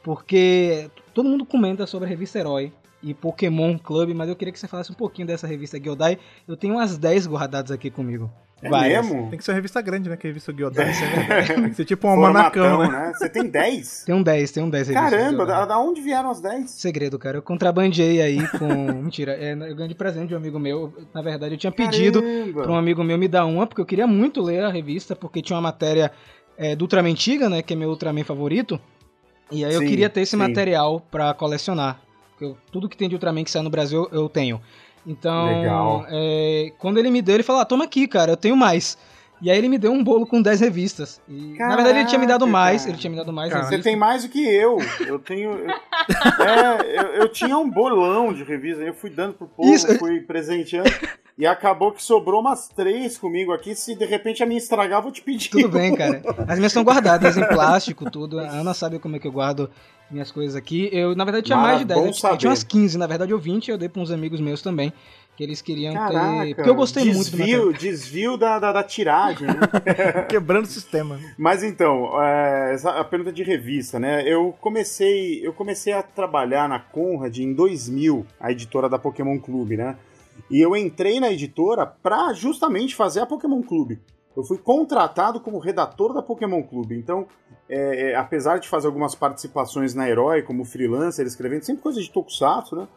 porque 0.04 0.88
todo 1.14 1.28
mundo 1.28 1.44
comenta 1.44 1.86
sobre 1.86 2.06
a 2.06 2.08
revista 2.08 2.38
Herói 2.38 2.72
e 3.02 3.12
Pokémon 3.12 3.76
Club, 3.78 4.14
mas 4.14 4.28
eu 4.28 4.36
queria 4.36 4.52
que 4.52 4.58
você 4.58 4.68
falasse 4.68 4.92
um 4.92 4.94
pouquinho 4.94 5.26
dessa 5.26 5.46
revista 5.46 5.78
Gyodai. 5.78 6.18
Eu 6.46 6.56
tenho 6.56 6.74
umas 6.74 6.96
10 6.96 7.26
guardadas 7.26 7.70
aqui 7.70 7.90
comigo. 7.90 8.30
É 8.62 8.68
Várias. 8.68 9.06
mesmo? 9.06 9.28
Tem 9.28 9.38
que 9.38 9.44
ser 9.44 9.50
uma 9.50 9.56
revista 9.56 9.80
grande, 9.82 10.08
né? 10.08 10.16
Que 10.16 10.26
é 10.26 10.28
a 10.28 10.32
revista 10.32 10.52
Gyodai. 10.52 10.92
Tem 11.46 11.68
que 11.70 11.74
ser 11.76 11.84
tipo 11.84 12.06
um 12.06 12.14
Formatão, 12.14 12.78
manacão, 12.78 13.00
né? 13.00 13.12
Você 13.14 13.28
tem 13.28 13.46
10? 13.46 14.04
Tem 14.04 14.14
um 14.14 14.22
10, 14.22 14.52
tem 14.52 14.62
um 14.62 14.70
10 14.70 14.88
revistas 14.88 15.10
Caramba, 15.10 15.46
da, 15.46 15.66
da 15.66 15.78
onde 15.78 16.00
vieram 16.00 16.30
as 16.30 16.40
10? 16.40 16.70
Segredo, 16.70 17.18
cara. 17.18 17.38
Eu 17.38 17.42
contrabandeei 17.42 18.22
aí 18.22 18.46
com. 18.58 18.66
Mentira, 19.04 19.32
é, 19.32 19.52
eu 19.52 19.74
ganhei 19.74 19.88
de 19.88 19.94
presente 19.94 20.28
de 20.28 20.34
um 20.34 20.38
amigo 20.38 20.58
meu. 20.58 20.92
Na 21.12 21.20
verdade, 21.20 21.54
eu 21.54 21.58
tinha 21.58 21.72
pedido 21.72 22.22
Caramba. 22.22 22.62
para 22.62 22.72
um 22.72 22.76
amigo 22.76 23.02
meu 23.02 23.18
me 23.18 23.28
dar 23.28 23.44
uma, 23.44 23.66
porque 23.66 23.80
eu 23.80 23.86
queria 23.86 24.06
muito 24.06 24.40
ler 24.40 24.62
a 24.64 24.70
revista, 24.70 25.16
porque 25.16 25.42
tinha 25.42 25.56
uma 25.56 25.62
matéria 25.62 26.10
é, 26.56 26.74
do 26.74 26.82
Ultraman 26.82 27.14
Tiga, 27.14 27.48
né? 27.48 27.62
Que 27.62 27.74
é 27.74 27.76
meu 27.76 27.90
Ultraman 27.90 28.24
favorito. 28.24 28.80
E 29.54 29.64
aí 29.64 29.72
eu 29.74 29.80
Sim, 29.80 29.86
queria 29.86 30.10
ter 30.10 30.22
esse 30.22 30.32
sim. 30.32 30.36
material 30.36 31.00
pra 31.10 31.32
colecionar. 31.34 32.00
Porque 32.30 32.44
eu- 32.44 32.56
tudo 32.72 32.88
que 32.88 32.96
tem 32.96 33.08
de 33.08 33.14
Ultraman 33.14 33.44
que 33.44 33.50
sai 33.50 33.62
no 33.62 33.70
Brasil, 33.70 34.08
eu 34.10 34.28
tenho. 34.28 34.60
Então, 35.06 35.46
Legal. 35.46 36.06
é, 36.08 36.72
quando 36.78 36.98
ele 36.98 37.10
me 37.10 37.20
deu, 37.22 37.36
ele 37.36 37.42
falou: 37.42 37.62
ah, 37.62 37.64
toma 37.64 37.84
aqui, 37.84 38.08
cara, 38.08 38.32
eu 38.32 38.36
tenho 38.36 38.56
mais. 38.56 38.96
E 39.42 39.50
aí 39.50 39.58
ele 39.58 39.68
me 39.68 39.76
deu 39.76 39.92
um 39.92 40.02
bolo 40.02 40.26
com 40.26 40.40
10 40.40 40.60
revistas. 40.60 41.20
E, 41.28 41.54
na 41.58 41.74
verdade, 41.76 41.98
ele 41.98 42.08
tinha 42.08 42.18
me 42.18 42.26
dado 42.26 42.46
Caraca, 42.46 42.52
mais, 42.52 42.82
cara. 42.82 42.92
ele 42.92 42.98
tinha 42.98 43.10
me 43.10 43.16
dado 43.16 43.32
mais 43.32 43.52
Cara, 43.52 43.64
Você 43.64 43.70
revistas. 43.70 43.92
tem 43.92 43.98
mais 44.00 44.22
do 44.22 44.28
que 44.30 44.42
eu. 44.42 44.78
Eu 45.06 45.18
tenho. 45.18 45.50
eu- 45.50 45.68
é, 46.46 46.98
eu, 46.98 47.06
eu 47.22 47.28
tinha 47.28 47.58
um 47.58 47.68
bolão 47.68 48.32
de 48.32 48.42
revista, 48.44 48.82
eu 48.82 48.94
fui 48.94 49.10
dando 49.10 49.34
pro 49.34 49.46
povo, 49.46 49.68
Isso. 49.70 49.98
fui 49.98 50.20
presenteando. 50.20 50.88
E 51.36 51.44
acabou 51.46 51.90
que 51.90 52.00
sobrou 52.02 52.40
umas 52.40 52.68
três 52.68 53.18
comigo 53.18 53.52
aqui. 53.52 53.74
Se 53.74 53.94
de 53.96 54.04
repente 54.04 54.42
a 54.42 54.46
minha 54.46 54.58
estragar, 54.58 55.02
vou 55.02 55.10
te 55.10 55.20
pedir. 55.20 55.48
Tudo 55.50 55.68
bem, 55.68 55.94
cara. 55.96 56.22
As 56.46 56.56
minhas 56.58 56.70
estão 56.70 56.84
guardadas 56.84 57.36
em 57.36 57.44
plástico, 57.48 58.08
tudo. 58.08 58.38
A 58.38 58.44
Ana 58.48 58.72
sabe 58.72 59.00
como 59.00 59.16
é 59.16 59.18
que 59.18 59.26
eu 59.26 59.32
guardo 59.32 59.68
minhas 60.08 60.30
coisas 60.30 60.54
aqui. 60.54 60.88
Eu, 60.92 61.16
na 61.16 61.24
verdade, 61.24 61.46
tinha 61.46 61.56
Mara, 61.58 61.68
mais 61.68 61.78
de 61.80 61.86
10. 61.86 62.00
bom 62.00 62.06
Eu 62.06 62.12
tinha, 62.12 62.30
eu 62.32 62.36
tinha 62.38 62.50
umas 62.50 62.62
15, 62.62 62.96
na 62.98 63.06
verdade, 63.08 63.32
eu 63.32 63.38
20 63.38 63.68
eu 63.70 63.76
dei 63.78 63.88
pra 63.88 64.00
uns 64.00 64.12
amigos 64.12 64.40
meus 64.40 64.62
também. 64.62 64.92
Que 65.36 65.42
eles 65.42 65.60
queriam 65.60 65.92
Caraca, 65.92 66.44
ter. 66.44 66.54
Porque 66.54 66.70
eu 66.70 66.74
gostei 66.76 67.04
muito 67.12 67.28
do 67.32 67.36
desvio, 67.36 67.72
desvio 67.72 68.36
da, 68.36 68.60
da, 68.60 68.72
da 68.72 68.84
tiragem, 68.84 69.48
né? 69.48 69.54
Quebrando 70.30 70.66
o 70.66 70.68
sistema. 70.68 71.18
Mas 71.36 71.64
então, 71.64 72.22
é, 72.22 72.72
essa- 72.72 72.92
a 72.92 73.02
pergunta 73.02 73.32
de 73.32 73.42
revista, 73.42 73.98
né? 73.98 74.22
Eu 74.24 74.54
comecei, 74.60 75.44
eu 75.44 75.52
comecei 75.52 75.92
a 75.92 76.04
trabalhar 76.04 76.68
na 76.68 76.78
Conrad 76.78 77.36
em 77.36 77.52
2000, 77.52 78.24
a 78.38 78.52
editora 78.52 78.88
da 78.88 78.96
Pokémon 78.96 79.36
Clube, 79.40 79.76
né? 79.76 79.96
E 80.50 80.60
eu 80.60 80.76
entrei 80.76 81.20
na 81.20 81.32
editora 81.32 81.86
pra 81.86 82.32
justamente 82.32 82.94
fazer 82.94 83.20
a 83.20 83.26
Pokémon 83.26 83.62
Clube. 83.62 84.00
Eu 84.36 84.42
fui 84.42 84.58
contratado 84.58 85.40
como 85.40 85.58
redator 85.58 86.12
da 86.12 86.22
Pokémon 86.22 86.62
Clube. 86.62 86.96
Então, 86.96 87.26
é, 87.68 88.10
é, 88.10 88.16
apesar 88.16 88.58
de 88.58 88.68
fazer 88.68 88.86
algumas 88.86 89.14
participações 89.14 89.94
na 89.94 90.08
Herói, 90.08 90.42
como 90.42 90.64
freelancer, 90.64 91.26
escrevendo 91.26 91.62
sempre 91.62 91.82
coisa 91.82 92.00
de 92.00 92.10
Tokusatsu, 92.10 92.76
né? 92.76 92.88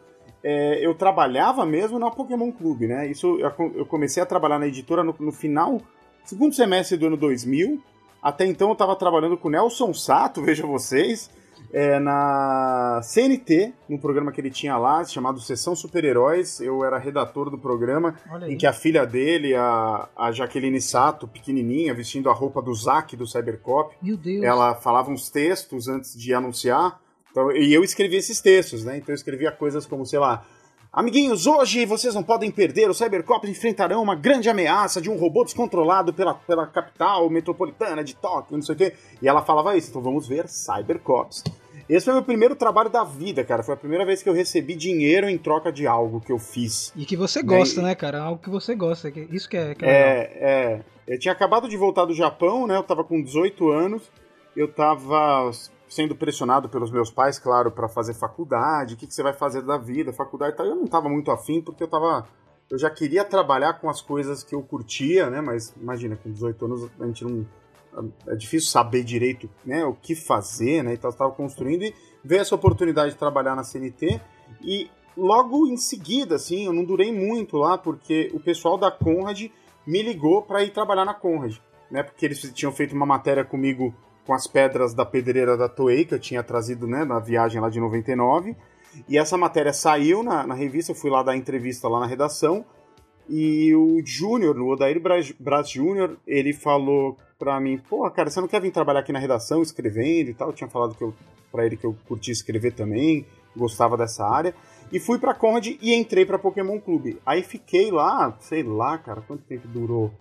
É, 0.43 0.85
eu 0.85 0.93
trabalhava 0.95 1.65
mesmo 1.65 1.99
na 1.99 2.11
Pokémon 2.11 2.51
Clube, 2.51 2.87
né? 2.87 3.07
Isso 3.07 3.39
eu, 3.39 3.85
comecei 3.85 4.21
a 4.21 4.25
trabalhar 4.25 4.59
na 4.59 4.67
editora 4.67 5.03
no, 5.03 5.15
no 5.19 5.31
final, 5.31 5.81
segundo 6.23 6.53
semestre 6.53 6.97
do 6.97 7.07
ano 7.07 7.17
2000. 7.17 7.81
Até 8.21 8.45
então 8.45 8.69
eu 8.69 8.73
estava 8.73 8.95
trabalhando 8.95 9.37
com 9.37 9.49
Nelson 9.49 9.93
Sato, 9.93 10.41
veja 10.43 10.65
vocês, 10.65 11.29
é, 11.71 11.99
na 11.99 13.01
CNT, 13.03 13.73
num 13.89 13.97
programa 13.97 14.31
que 14.31 14.39
ele 14.39 14.49
tinha 14.49 14.77
lá, 14.77 15.03
chamado 15.03 15.39
Sessão 15.39 15.75
Super-Heróis. 15.75 16.59
Eu 16.61 16.83
era 16.83 16.97
redator 16.97 17.49
do 17.49 17.57
programa, 17.57 18.15
em 18.47 18.57
que 18.57 18.65
a 18.65 18.73
filha 18.73 19.05
dele, 19.05 19.55
a, 19.55 20.07
a 20.15 20.31
Jaqueline 20.31 20.81
Sato, 20.81 21.27
pequenininha, 21.27 21.93
vestindo 21.93 22.29
a 22.29 22.33
roupa 22.33 22.61
do 22.61 22.73
Zack 22.73 23.15
do 23.15 23.27
Cybercop, 23.27 23.95
ela 24.43 24.75
falava 24.75 25.11
uns 25.11 25.29
textos 25.29 25.87
antes 25.87 26.17
de 26.17 26.33
anunciar. 26.33 26.99
Então, 27.31 27.51
e 27.51 27.73
eu 27.73 27.83
escrevia 27.83 28.17
esses 28.17 28.41
textos, 28.41 28.83
né? 28.83 28.97
Então 28.97 29.13
eu 29.13 29.15
escrevia 29.15 29.51
coisas 29.51 29.85
como, 29.85 30.05
sei 30.05 30.19
lá. 30.19 30.45
Amiguinhos, 30.91 31.45
hoje 31.45 31.85
vocês 31.85 32.15
não 32.15 32.23
podem 32.23 32.49
perder. 32.49 32.89
Os 32.89 32.97
Cybercops 32.97 33.47
enfrentarão 33.47 34.01
uma 34.01 34.15
grande 34.15 34.49
ameaça 34.49 34.99
de 34.99 35.11
um 35.11 35.17
robô 35.17 35.43
descontrolado 35.43 36.11
pela, 36.11 36.33
pela 36.33 36.65
capital 36.65 37.29
metropolitana 37.29 38.03
de 38.03 38.15
Tóquio, 38.15 38.55
não 38.55 38.63
sei 38.63 38.73
o 38.73 38.77
quê. 38.77 38.93
E 39.21 39.27
ela 39.27 39.43
falava 39.43 39.77
isso, 39.77 39.91
então 39.91 40.01
vamos 40.01 40.27
ver 40.27 40.47
Cybercops. 40.47 41.43
Esse 41.89 42.05
foi 42.05 42.13
o 42.13 42.17
meu 42.17 42.25
primeiro 42.25 42.55
trabalho 42.55 42.89
da 42.89 43.03
vida, 43.03 43.43
cara. 43.43 43.63
Foi 43.63 43.73
a 43.73 43.77
primeira 43.77 44.05
vez 44.05 44.21
que 44.21 44.27
eu 44.27 44.33
recebi 44.33 44.75
dinheiro 44.75 45.29
em 45.29 45.37
troca 45.37 45.71
de 45.71 45.87
algo 45.87 46.19
que 46.19 46.31
eu 46.31 46.37
fiz. 46.37 46.91
E 46.95 47.05
que 47.05 47.15
você 47.15 47.41
gosta, 47.41 47.81
né, 47.81 47.95
cara? 47.95 48.21
Algo 48.21 48.41
que 48.41 48.49
você 48.49 48.75
gosta. 48.75 49.09
Isso 49.31 49.49
que 49.49 49.55
é, 49.55 49.73
que 49.73 49.85
é 49.85 49.87
legal. 49.87 49.89
É, 49.89 50.19
é. 50.39 50.85
Eu 51.07 51.17
tinha 51.17 51.31
acabado 51.31 51.69
de 51.69 51.77
voltar 51.77 52.03
do 52.03 52.13
Japão, 52.13 52.67
né? 52.67 52.75
Eu 52.75 52.83
tava 52.83 53.03
com 53.03 53.21
18 53.21 53.69
anos. 53.69 54.11
Eu 54.55 54.67
tava 54.67 55.49
sendo 55.87 56.15
pressionado 56.15 56.67
pelos 56.67 56.91
meus 56.91 57.09
pais, 57.09 57.39
claro, 57.39 57.71
para 57.71 57.87
fazer 57.87 58.13
faculdade. 58.13 58.95
O 58.95 58.97
que, 58.97 59.07
que 59.07 59.13
você 59.13 59.23
vai 59.23 59.33
fazer 59.33 59.61
da 59.61 59.77
vida? 59.77 60.11
Faculdade 60.11 60.53
e 60.53 60.57
tal. 60.57 60.65
Eu 60.65 60.75
não 60.75 60.87
tava 60.87 61.07
muito 61.07 61.31
afim, 61.31 61.61
porque 61.61 61.83
eu 61.83 61.87
tava. 61.87 62.27
Eu 62.69 62.77
já 62.77 62.89
queria 62.89 63.23
trabalhar 63.23 63.75
com 63.75 63.89
as 63.89 64.01
coisas 64.01 64.43
que 64.43 64.53
eu 64.53 64.61
curtia, 64.61 65.29
né? 65.29 65.39
Mas 65.39 65.73
imagina, 65.79 66.17
com 66.17 66.29
18 66.29 66.65
anos 66.65 66.91
a 66.99 67.05
gente 67.05 67.23
não. 67.23 67.45
É 68.27 68.35
difícil 68.35 68.69
saber 68.69 69.03
direito 69.03 69.49
né, 69.65 69.83
o 69.85 69.93
que 69.93 70.15
fazer, 70.15 70.83
né? 70.83 70.93
Então 70.93 71.09
eu 71.09 71.13
estava 71.13 71.31
construindo 71.31 71.83
e 71.83 71.93
veio 72.23 72.41
essa 72.41 72.55
oportunidade 72.55 73.13
de 73.13 73.17
trabalhar 73.17 73.55
na 73.55 73.63
CNT. 73.63 74.21
E 74.61 74.89
logo 75.15 75.67
em 75.67 75.77
seguida, 75.77 76.35
assim, 76.35 76.65
eu 76.65 76.73
não 76.73 76.83
durei 76.83 77.11
muito 77.11 77.57
lá, 77.57 77.77
porque 77.77 78.29
o 78.33 78.39
pessoal 78.39 78.77
da 78.77 78.91
Conrad 78.91 79.49
me 79.85 80.01
ligou 80.01 80.41
para 80.41 80.63
ir 80.63 80.71
trabalhar 80.71 81.05
na 81.05 81.13
Conrad, 81.13 81.57
né? 81.89 82.03
Porque 82.03 82.25
eles 82.25 82.39
tinham 82.53 82.71
feito 82.71 82.95
uma 82.95 83.05
matéria 83.05 83.43
comigo 83.43 83.93
com 84.25 84.33
as 84.33 84.45
pedras 84.45 84.93
da 84.93 85.05
pedreira 85.05 85.55
da 85.55 85.69
Toei, 85.69 86.03
que 86.03 86.13
eu 86.13 86.19
tinha 86.19 86.43
trazido 86.43 86.85
né, 86.85 87.05
na 87.05 87.17
viagem 87.17 87.61
lá 87.61 87.69
de 87.69 87.79
99. 87.79 88.55
E 89.07 89.17
essa 89.17 89.37
matéria 89.37 89.71
saiu 89.71 90.21
na, 90.21 90.45
na 90.45 90.53
revista, 90.53 90.91
eu 90.91 90.95
fui 90.95 91.09
lá 91.09 91.23
dar 91.23 91.37
entrevista 91.37 91.87
lá 91.87 92.01
na 92.01 92.05
redação. 92.05 92.65
E 93.29 93.73
o 93.73 94.01
Júnior, 94.05 94.57
o 94.57 94.67
Odair 94.67 95.01
Braz, 95.01 95.31
Braz 95.31 95.69
Júnior, 95.69 96.17
ele 96.27 96.53
falou 96.53 97.17
pra 97.37 97.59
mim, 97.59 97.77
pô, 97.77 98.09
cara, 98.11 98.29
você 98.29 98.41
não 98.41 98.47
quer 98.47 98.61
vir 98.61 98.71
trabalhar 98.71 99.01
aqui 99.01 99.11
na 99.11 99.19
redação 99.19 99.61
escrevendo 99.61 100.29
e 100.29 100.33
tal? 100.33 100.49
Eu 100.49 100.53
tinha 100.53 100.69
falado 100.69 100.95
que 100.95 101.03
eu, 101.03 101.13
pra 101.51 101.65
ele 101.65 101.77
que 101.77 101.85
eu 101.85 101.95
curtia 102.07 102.31
escrever 102.31 102.73
também, 102.73 103.25
gostava 103.55 103.95
dessa 103.97 104.25
área. 104.25 104.53
E 104.91 104.99
fui 104.99 105.19
pra 105.19 105.33
Conrad 105.33 105.67
e 105.81 105.93
entrei 105.93 106.25
pra 106.25 106.39
Pokémon 106.39 106.79
Clube. 106.79 107.19
Aí 107.25 107.43
fiquei 107.43 107.91
lá, 107.91 108.35
sei 108.39 108.63
lá, 108.63 108.97
cara, 108.97 109.21
quanto 109.21 109.43
tempo 109.43 109.67
durou? 109.67 110.11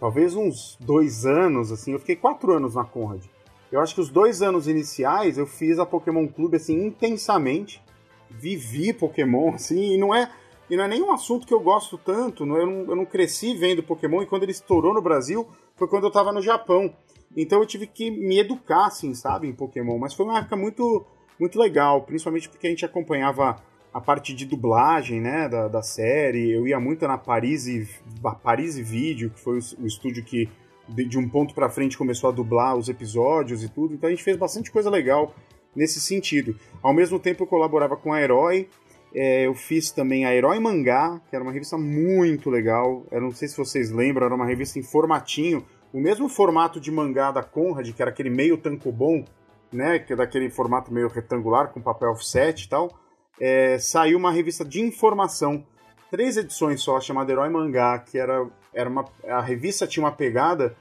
Talvez 0.00 0.34
uns 0.34 0.76
dois 0.80 1.26
anos, 1.26 1.70
assim. 1.70 1.92
Eu 1.92 1.98
fiquei 1.98 2.16
quatro 2.16 2.52
anos 2.52 2.74
na 2.74 2.84
Conrad. 2.84 3.22
Eu 3.70 3.80
acho 3.80 3.94
que 3.94 4.00
os 4.00 4.08
dois 4.08 4.40
anos 4.42 4.66
iniciais 4.68 5.36
eu 5.36 5.46
fiz 5.46 5.78
a 5.78 5.84
Pokémon 5.84 6.26
Clube, 6.28 6.56
assim, 6.56 6.86
intensamente. 6.86 7.82
Vivi 8.30 8.92
Pokémon, 8.92 9.50
assim, 9.54 9.94
e 9.94 9.98
não 9.98 10.14
é... 10.14 10.30
E 10.68 10.76
não 10.76 10.82
é 10.82 10.88
nem 10.88 11.00
um 11.00 11.12
assunto 11.12 11.46
que 11.46 11.54
eu 11.54 11.60
gosto 11.60 11.96
tanto, 11.96 12.44
não- 12.44 12.56
eu 12.56 12.66
não, 12.66 12.90
eu 12.90 12.96
não 12.96 13.04
cresci 13.04 13.54
vendo 13.54 13.84
Pokémon, 13.84 14.20
e 14.22 14.26
quando 14.26 14.42
ele 14.42 14.50
estourou 14.50 14.92
no 14.92 15.00
Brasil 15.00 15.46
foi 15.76 15.88
quando 15.88 16.04
eu 16.04 16.10
tava 16.10 16.32
no 16.32 16.42
Japão. 16.42 16.92
Então 17.36 17.60
eu 17.60 17.66
tive 17.66 17.86
que 17.86 18.10
me 18.10 18.38
educar, 18.38 18.86
assim, 18.86 19.14
sabe, 19.14 19.46
em 19.46 19.52
Pokémon. 19.52 19.98
Mas 19.98 20.14
foi 20.14 20.24
uma 20.24 20.38
época 20.38 20.56
muito, 20.56 21.04
muito 21.38 21.58
legal, 21.58 22.02
principalmente 22.02 22.48
porque 22.48 22.66
a 22.66 22.70
gente 22.70 22.84
acompanhava 22.84 23.62
a 23.92 24.00
parte 24.00 24.34
de 24.34 24.44
dublagem, 24.44 25.20
né, 25.20 25.48
da, 25.48 25.68
da 25.68 25.82
série. 25.82 26.50
Eu 26.50 26.66
ia 26.66 26.78
muito 26.80 27.06
na 27.06 27.16
Paris 27.16 27.66
e, 27.66 27.88
Paris 28.42 28.76
e 28.76 28.82
Video, 28.82 29.30
que 29.30 29.40
foi 29.40 29.58
o, 29.58 29.86
estúdio 29.86 30.24
que 30.24 30.48
de, 30.88 31.04
de 31.04 31.18
um 31.18 31.28
ponto 31.28 31.54
pra 31.54 31.68
frente 31.68 31.96
começou 31.96 32.30
a 32.30 32.32
dublar 32.32 32.76
os 32.76 32.88
episódios 32.88 33.62
e 33.62 33.68
tudo. 33.68 33.94
Então 33.94 34.08
a 34.08 34.10
gente 34.10 34.22
fez 34.22 34.36
bastante 34.36 34.70
coisa 34.70 34.90
legal 34.90 35.34
nesse 35.74 36.00
sentido. 36.00 36.56
Ao 36.82 36.92
mesmo 36.92 37.18
tempo 37.18 37.42
eu 37.42 37.46
colaborava 37.46 37.96
com 37.96 38.12
a 38.12 38.20
Herói, 38.20 38.68
é, 39.18 39.46
eu 39.46 39.54
fiz 39.54 39.90
também 39.90 40.26
a 40.26 40.34
Herói 40.34 40.60
Mangá, 40.60 41.18
que 41.30 41.34
era 41.34 41.42
uma 41.42 41.50
revista 41.50 41.78
muito 41.78 42.50
legal. 42.50 43.06
Eu 43.10 43.22
não 43.22 43.32
sei 43.32 43.48
se 43.48 43.56
vocês 43.56 43.90
lembram, 43.90 44.26
era 44.26 44.34
uma 44.34 44.44
revista 44.44 44.78
em 44.78 44.82
formatinho. 44.82 45.64
O 45.90 45.98
mesmo 45.98 46.28
formato 46.28 46.78
de 46.78 46.90
mangá 46.90 47.32
da 47.32 47.42
Conrad, 47.42 47.90
que 47.90 48.02
era 48.02 48.10
aquele 48.10 48.28
meio 48.28 48.58
tankobon, 48.58 49.24
né? 49.72 49.98
Que 49.98 50.12
é 50.12 50.16
daquele 50.16 50.50
formato 50.50 50.92
meio 50.92 51.08
retangular, 51.08 51.72
com 51.72 51.80
papel 51.80 52.10
offset 52.10 52.62
e 52.62 52.68
tal. 52.68 52.90
É, 53.40 53.78
saiu 53.78 54.18
uma 54.18 54.30
revista 54.30 54.62
de 54.62 54.82
informação. 54.82 55.64
Três 56.10 56.36
edições 56.36 56.82
só, 56.82 57.00
chamada 57.00 57.32
Herói 57.32 57.48
Mangá, 57.48 57.98
que 57.98 58.18
era, 58.18 58.46
era 58.74 58.90
uma. 58.90 59.06
A 59.26 59.40
revista 59.40 59.86
tinha 59.86 60.04
uma 60.04 60.12
pegada 60.12 60.76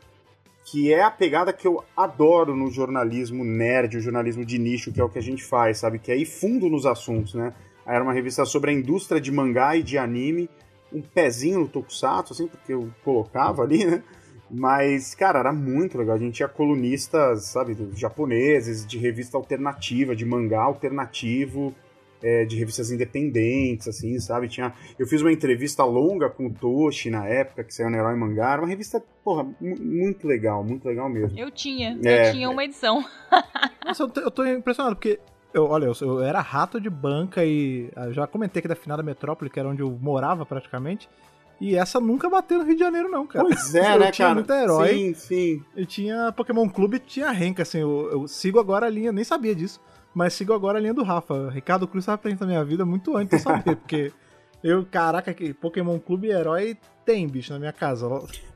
que 0.65 0.91
é 0.91 1.01
a 1.01 1.11
pegada 1.11 1.53
que 1.53 1.65
eu 1.65 1.81
adoro 1.95 2.53
no 2.53 2.69
jornalismo 2.69 3.45
nerd, 3.45 3.95
o 3.95 4.01
jornalismo 4.01 4.43
de 4.43 4.59
nicho, 4.59 4.91
que 4.91 4.99
é 4.99 5.03
o 5.03 5.09
que 5.09 5.19
a 5.19 5.23
gente 5.23 5.41
faz, 5.41 5.77
sabe? 5.77 5.99
Que 5.99 6.11
é 6.11 6.17
ir 6.17 6.25
fundo 6.25 6.67
nos 6.67 6.85
assuntos, 6.85 7.33
né? 7.33 7.53
Era 7.85 8.03
uma 8.03 8.13
revista 8.13 8.45
sobre 8.45 8.71
a 8.71 8.73
indústria 8.73 9.21
de 9.21 9.31
mangá 9.31 9.75
e 9.75 9.83
de 9.83 9.97
anime, 9.97 10.49
um 10.91 11.01
pezinho 11.01 11.59
no 11.59 11.67
Tokusatsu, 11.67 12.33
assim, 12.33 12.47
porque 12.47 12.73
eu 12.73 12.89
colocava 13.03 13.61
ali, 13.63 13.85
né? 13.85 14.01
Mas, 14.49 15.15
cara, 15.15 15.39
era 15.39 15.51
muito 15.51 15.97
legal. 15.97 16.15
A 16.15 16.19
gente 16.19 16.35
tinha 16.35 16.47
colunistas, 16.47 17.45
sabe, 17.45 17.75
japoneses, 17.95 18.85
de 18.85 18.97
revista 18.97 19.35
alternativa, 19.37 20.15
de 20.15 20.23
mangá 20.25 20.61
alternativo, 20.61 21.73
é, 22.23 22.45
de 22.45 22.55
revistas 22.55 22.91
independentes, 22.91 23.87
assim, 23.87 24.19
sabe? 24.19 24.47
Tinha, 24.47 24.73
eu 24.97 25.05
fiz 25.07 25.21
uma 25.21 25.31
entrevista 25.31 25.83
longa 25.83 26.29
com 26.29 26.47
o 26.47 26.53
Toshi 26.53 27.09
na 27.09 27.27
época, 27.27 27.63
que 27.63 27.73
saiu 27.73 27.89
no 27.89 27.97
Herói 27.97 28.15
Mangá. 28.15 28.53
Era 28.53 28.61
uma 28.61 28.67
revista, 28.67 29.03
porra, 29.23 29.43
mu- 29.43 29.77
muito 29.79 30.27
legal, 30.27 30.63
muito 30.63 30.85
legal 30.87 31.09
mesmo. 31.09 31.37
Eu 31.37 31.51
tinha, 31.51 31.99
É. 32.03 32.29
eu 32.29 32.31
tinha 32.31 32.49
uma 32.49 32.63
edição. 32.63 33.03
Nossa, 33.85 34.03
eu 34.03 34.07
tô, 34.09 34.21
eu 34.21 34.31
tô 34.31 34.45
impressionado, 34.45 34.95
porque. 34.95 35.19
Eu, 35.55 35.65
olha, 35.69 35.85
eu, 35.85 35.93
eu 36.01 36.21
era 36.23 36.41
rato 36.41 36.79
de 36.81 36.89
banca 36.89 37.43
e. 37.45 37.89
ah, 37.95 38.11
Já 38.11 38.27
comentei 38.27 38.59
aqui 38.59 38.67
da 38.67 38.75
finada 38.75 39.01
Metrópole, 39.01 39.49
que 39.49 39.59
era 39.59 39.69
onde 39.69 39.81
eu 39.81 39.89
morava 40.01 40.45
praticamente. 40.45 41.09
E 41.61 41.75
essa 41.77 42.01
nunca 42.01 42.29
bateu 42.29 42.57
no 42.57 42.65
Rio 42.65 42.73
de 42.73 42.79
Janeiro, 42.81 43.09
não, 43.09 43.25
cara. 43.25 43.45
Pois 43.45 43.73
é, 43.73 43.93
eu 43.95 43.99
né, 43.99 44.11
tinha 44.11 44.27
cara? 44.27 44.35
muito 44.35 44.51
herói. 44.51 44.89
Sim, 44.89 45.13
sim. 45.13 45.63
Eu 45.75 45.85
tinha 45.85 46.31
Pokémon 46.33 46.67
Clube 46.67 46.99
tinha 46.99 47.31
Renka, 47.31 47.61
assim. 47.63 47.79
Eu, 47.79 48.09
eu 48.11 48.27
sigo 48.27 48.59
agora 48.59 48.87
a 48.87 48.89
linha, 48.89 49.13
nem 49.13 49.23
sabia 49.23 49.55
disso, 49.55 49.79
mas 50.13 50.33
sigo 50.33 50.51
agora 50.51 50.77
a 50.77 50.81
linha 50.81 50.93
do 50.93 51.03
Rafa. 51.03 51.49
Ricardo 51.51 51.87
Cruz 51.87 52.03
estava 52.03 52.17
presente 52.17 52.41
na 52.41 52.47
minha 52.47 52.65
vida 52.65 52.83
muito 52.85 53.15
antes 53.15 53.29
de 53.29 53.35
eu 53.49 53.53
saber, 53.55 53.77
porque 53.77 54.11
eu, 54.61 54.85
caraca, 54.85 55.33
que 55.33 55.53
Pokémon 55.53 55.97
Clube 55.97 56.27
e 56.27 56.31
herói 56.31 56.77
tem, 57.05 57.25
bicho, 57.27 57.53
na 57.53 57.59
minha 57.59 57.71
casa. 57.71 58.05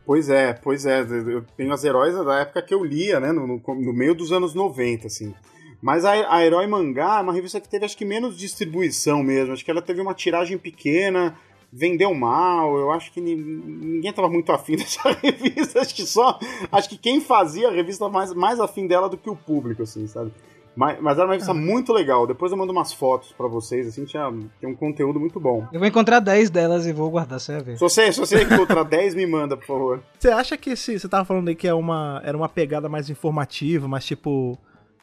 Pois 0.06 0.28
é, 0.30 0.52
pois 0.52 0.86
é. 0.86 1.00
Eu 1.02 1.46
tenho 1.56 1.72
as 1.72 1.86
heróis 1.86 2.14
da 2.26 2.40
época 2.40 2.62
que 2.62 2.74
eu 2.74 2.84
lia, 2.84 3.20
né? 3.22 3.32
No, 3.32 3.48
no- 3.48 3.62
no 3.66 3.94
meio 3.94 4.14
dos 4.14 4.34
anos 4.34 4.54
90, 4.54 5.08
assim. 5.08 5.34
Mas 5.82 6.04
a, 6.06 6.12
a 6.36 6.46
Herói 6.46 6.68
Mangá 6.68 7.20
é 7.20 7.22
uma 7.22 7.34
revista 7.34 7.60
que 7.60 7.70
teve, 7.70 7.86
acho 7.86 7.98
que, 7.98 8.04
menos 8.06 8.38
distribuição 8.38 9.24
mesmo. 9.24 9.54
Acho 9.54 9.64
que 9.64 9.72
ela 9.72 9.82
teve 9.82 10.02
uma 10.02 10.14
tiragem 10.14 10.58
pequena, 10.58 11.36
vendeu 11.72 12.14
mal. 12.14 12.78
Eu 12.78 12.92
acho 12.92 13.12
que 13.14 13.22
ni- 13.22 13.36
ninguém 13.36 14.12
tava 14.12 14.28
muito 14.30 14.52
afim 14.52 14.76
dessa 14.78 15.10
revista. 15.12 15.80
Acho 15.80 15.96
que 15.96 16.06
só. 16.06 16.38
Acho 16.72 16.90
que 16.90 16.98
quem 16.98 17.22
fazia 17.22 17.70
a 17.70 17.72
revista 17.72 18.06
tava 18.06 18.14
mais, 18.18 18.34
mais 18.34 18.60
afim 18.60 18.88
dela 18.88 19.08
do 19.08 19.18
que 19.18 19.30
o 19.30 19.36
público, 19.36 19.84
assim, 19.84 20.06
sabe? 20.08 20.32
Mas, 20.76 21.02
mas 21.02 21.18
era 21.18 21.26
uma 21.28 21.34
revista 21.34 21.54
muito 21.54 21.92
legal. 21.92 22.26
Depois 22.28 22.52
eu 22.52 22.58
mando 22.58 22.72
umas 22.72 22.94
fotos 22.94 23.34
pra 23.34 23.48
vocês, 23.48 23.88
assim, 23.88 24.06
tinha, 24.06 24.32
tem 24.62 24.70
um 24.70 24.76
conteúdo 24.76 25.20
muito 25.20 25.40
bom. 25.40 25.68
Eu 25.74 25.80
vou 25.80 25.88
encontrar 25.88 26.20
10 26.20 26.50
delas 26.50 26.86
e 26.86 26.94
vou 26.94 27.10
guardar, 27.10 27.40
você 27.40 27.54
vai 27.54 27.62
ver. 27.64 27.74
Se 27.74 27.80
você, 27.82 28.12
se 28.14 28.20
você 28.20 28.44
encontrar 28.44 28.84
10, 28.86 29.16
me 29.16 29.26
manda, 29.26 29.58
por 29.58 29.66
favor. 29.66 30.04
Você 30.18 30.30
acha 30.30 30.56
que 30.58 30.70
esse. 30.72 30.98
Você 31.00 31.08
tava 31.10 31.26
falando 31.26 31.50
aí 31.50 31.56
que 31.56 31.68
é 31.68 31.74
uma, 31.74 32.22
era 32.24 32.38
uma 32.38 32.48
pegada 32.48 32.88
mais 32.90 33.10
informativa, 33.10 33.88
mais 33.88 34.06
tipo. 34.06 34.58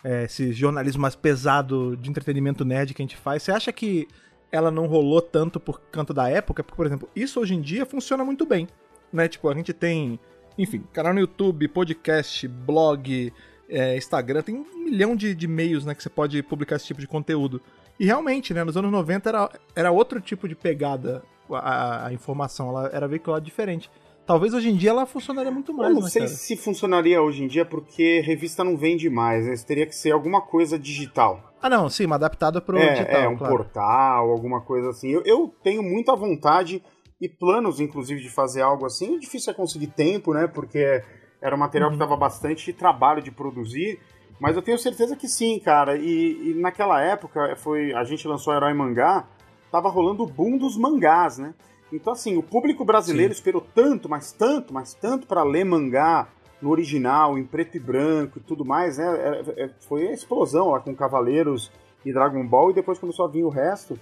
É, 0.08 0.22
esse 0.24 0.52
jornalismo 0.52 1.02
mais 1.02 1.16
pesado 1.16 1.96
de 1.96 2.08
entretenimento 2.08 2.64
nerd 2.64 2.94
que 2.94 3.02
a 3.02 3.04
gente 3.04 3.16
faz. 3.16 3.42
Você 3.42 3.50
acha 3.50 3.72
que 3.72 4.06
ela 4.52 4.70
não 4.70 4.86
rolou 4.86 5.20
tanto 5.20 5.58
por 5.58 5.80
canto 5.90 6.14
da 6.14 6.28
época? 6.30 6.62
Porque, 6.62 6.76
por 6.76 6.86
exemplo, 6.86 7.08
isso 7.16 7.40
hoje 7.40 7.54
em 7.54 7.60
dia 7.60 7.84
funciona 7.84 8.24
muito 8.24 8.46
bem. 8.46 8.68
Né? 9.12 9.26
Tipo, 9.26 9.48
a 9.48 9.54
gente 9.54 9.72
tem, 9.72 10.20
enfim, 10.56 10.84
canal 10.92 11.12
no 11.12 11.18
YouTube, 11.18 11.66
podcast, 11.66 12.46
blog, 12.46 13.32
é, 13.68 13.96
Instagram, 13.96 14.42
tem 14.42 14.54
um 14.54 14.84
milhão 14.84 15.16
de, 15.16 15.34
de 15.34 15.48
meios 15.48 15.84
né, 15.84 15.92
que 15.92 16.02
você 16.04 16.08
pode 16.08 16.40
publicar 16.44 16.76
esse 16.76 16.86
tipo 16.86 17.00
de 17.00 17.08
conteúdo. 17.08 17.60
E 17.98 18.04
realmente, 18.04 18.54
né, 18.54 18.62
nos 18.62 18.76
anos 18.76 18.92
90 18.92 19.28
era, 19.28 19.50
era 19.74 19.90
outro 19.90 20.20
tipo 20.20 20.46
de 20.46 20.54
pegada 20.54 21.24
a, 21.50 22.06
a- 22.06 22.12
informação, 22.12 22.68
ela 22.68 22.90
era 22.92 23.08
veiculada 23.08 23.44
diferente. 23.44 23.90
Talvez 24.26 24.52
hoje 24.52 24.68
em 24.70 24.76
dia 24.76 24.90
ela 24.90 25.06
funcionaria 25.06 25.52
muito 25.52 25.72
mais, 25.72 25.90
Eu 25.90 25.94
não 25.94 26.02
né, 26.02 26.10
sei 26.10 26.22
cara? 26.22 26.34
se 26.34 26.56
funcionaria 26.56 27.22
hoje 27.22 27.44
em 27.44 27.46
dia, 27.46 27.64
porque 27.64 28.20
revista 28.20 28.64
não 28.64 28.76
vende 28.76 29.08
mais, 29.08 29.46
né? 29.46 29.54
Isso 29.54 29.64
teria 29.66 29.86
que 29.86 29.94
ser 29.94 30.10
alguma 30.10 30.40
coisa 30.40 30.76
digital. 30.78 31.54
Ah, 31.62 31.70
não, 31.70 31.88
sim, 31.88 32.06
mas 32.06 32.16
adaptada 32.16 32.60
pro 32.60 32.76
é, 32.76 32.92
digital, 32.94 33.22
é, 33.22 33.28
um 33.28 33.36
claro. 33.36 33.56
portal, 33.56 34.30
alguma 34.30 34.60
coisa 34.60 34.90
assim. 34.90 35.10
Eu, 35.10 35.22
eu 35.24 35.54
tenho 35.62 35.82
muita 35.82 36.14
vontade 36.16 36.82
e 37.20 37.28
planos, 37.28 37.80
inclusive, 37.80 38.20
de 38.20 38.28
fazer 38.28 38.62
algo 38.62 38.84
assim. 38.84 39.16
É 39.16 39.18
difícil 39.18 39.52
é 39.52 39.54
conseguir 39.54 39.86
tempo, 39.88 40.34
né? 40.34 40.46
Porque 40.46 41.02
era 41.40 41.54
um 41.54 41.58
material 41.58 41.88
Uhum. 41.90 41.94
que 41.94 42.00
dava 42.00 42.16
bastante 42.16 42.72
trabalho 42.72 43.22
de 43.22 43.30
produzir. 43.30 44.00
Mas 44.40 44.54
eu 44.56 44.60
tenho 44.62 44.78
certeza 44.78 45.16
que 45.16 45.28
sim, 45.28 45.58
cara. 45.60 45.96
E, 45.96 46.50
e 46.50 46.54
naquela 46.54 47.00
época, 47.00 47.54
foi 47.56 47.92
a 47.94 48.04
gente 48.04 48.26
lançou 48.28 48.52
Herói 48.52 48.74
Mangá, 48.74 49.24
tava 49.70 49.88
rolando 49.88 50.24
o 50.24 50.26
boom 50.26 50.58
dos 50.58 50.76
mangás, 50.76 51.38
né? 51.38 51.54
Então, 51.92 52.12
assim, 52.12 52.36
o 52.36 52.42
público 52.42 52.84
brasileiro 52.84 53.32
esperou 53.32 53.64
tanto, 53.74 54.08
mas 54.08 54.32
tanto, 54.32 54.74
mas 54.74 54.92
tanto 54.94 55.26
para 55.26 55.42
ler 55.44 55.64
mangá 55.64 56.28
no 56.60 56.70
original, 56.70 57.38
em 57.38 57.44
preto 57.44 57.76
e 57.76 57.80
branco 57.80 58.38
e 58.38 58.42
tudo 58.42 58.64
mais, 58.64 58.98
né? 58.98 59.04
Era- 59.06 59.54
é- 59.56 59.70
foi 59.88 60.08
a 60.08 60.12
explosão 60.12 60.70
lá 60.70 60.80
com 60.80 60.94
Cavaleiros 60.94 61.70
e 62.04 62.12
Dragon 62.12 62.44
Ball, 62.46 62.70
e 62.70 62.74
depois 62.74 62.98
começou 62.98 63.24
a 63.24 63.28
vir 63.28 63.44
o 63.44 63.48
resto. 63.48 63.98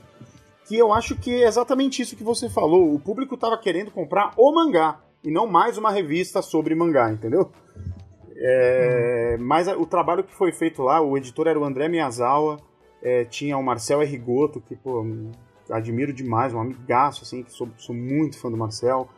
Que 0.67 0.79
eu 0.79 0.93
acho 0.95 1.15
que 1.17 1.43
é 1.43 1.47
exatamente 1.47 2.01
isso 2.01 2.17
que 2.17 2.25
você 2.25 2.49
falou. 2.49 2.95
O 2.95 2.99
público 2.99 3.37
tava 3.37 3.59
querendo 3.59 3.91
comprar 3.91 4.33
o 4.37 4.51
mangá, 4.55 5.01
e 5.23 5.31
não 5.31 5.47
mais 5.47 5.77
uma 5.77 5.91
revista 5.91 6.41
sobre 6.41 6.75
mangá, 6.75 7.11
entendeu? 7.13 7.51
É, 8.37 9.37
Mas 9.41 9.69
a- 9.69 9.77
o 9.77 9.85
trabalho 9.87 10.25
que 10.25 10.35
foi 10.35 10.53
feito 10.53 10.83
lá, 10.83 11.01
o 11.01 11.17
editor 11.17 11.47
era 11.47 11.59
o 11.59 11.65
André 11.65 11.89
Miyazawa, 11.89 12.59
é, 13.03 13.25
tinha 13.25 13.57
o 13.59 13.63
Marcel 13.63 14.01
R. 14.03 14.17
Goto, 14.19 14.61
que, 14.61 14.75
pô, 14.77 15.05
admiro 15.71 16.13
demais, 16.13 16.53
um 16.53 16.61
amigaço, 16.61 17.23
assim, 17.23 17.43
que 17.43 17.53
sou, 17.53 17.69
sou 17.77 17.95
muito 17.95 18.39
fã 18.39 18.51
do 18.51 18.57
Marcel. 18.57 19.09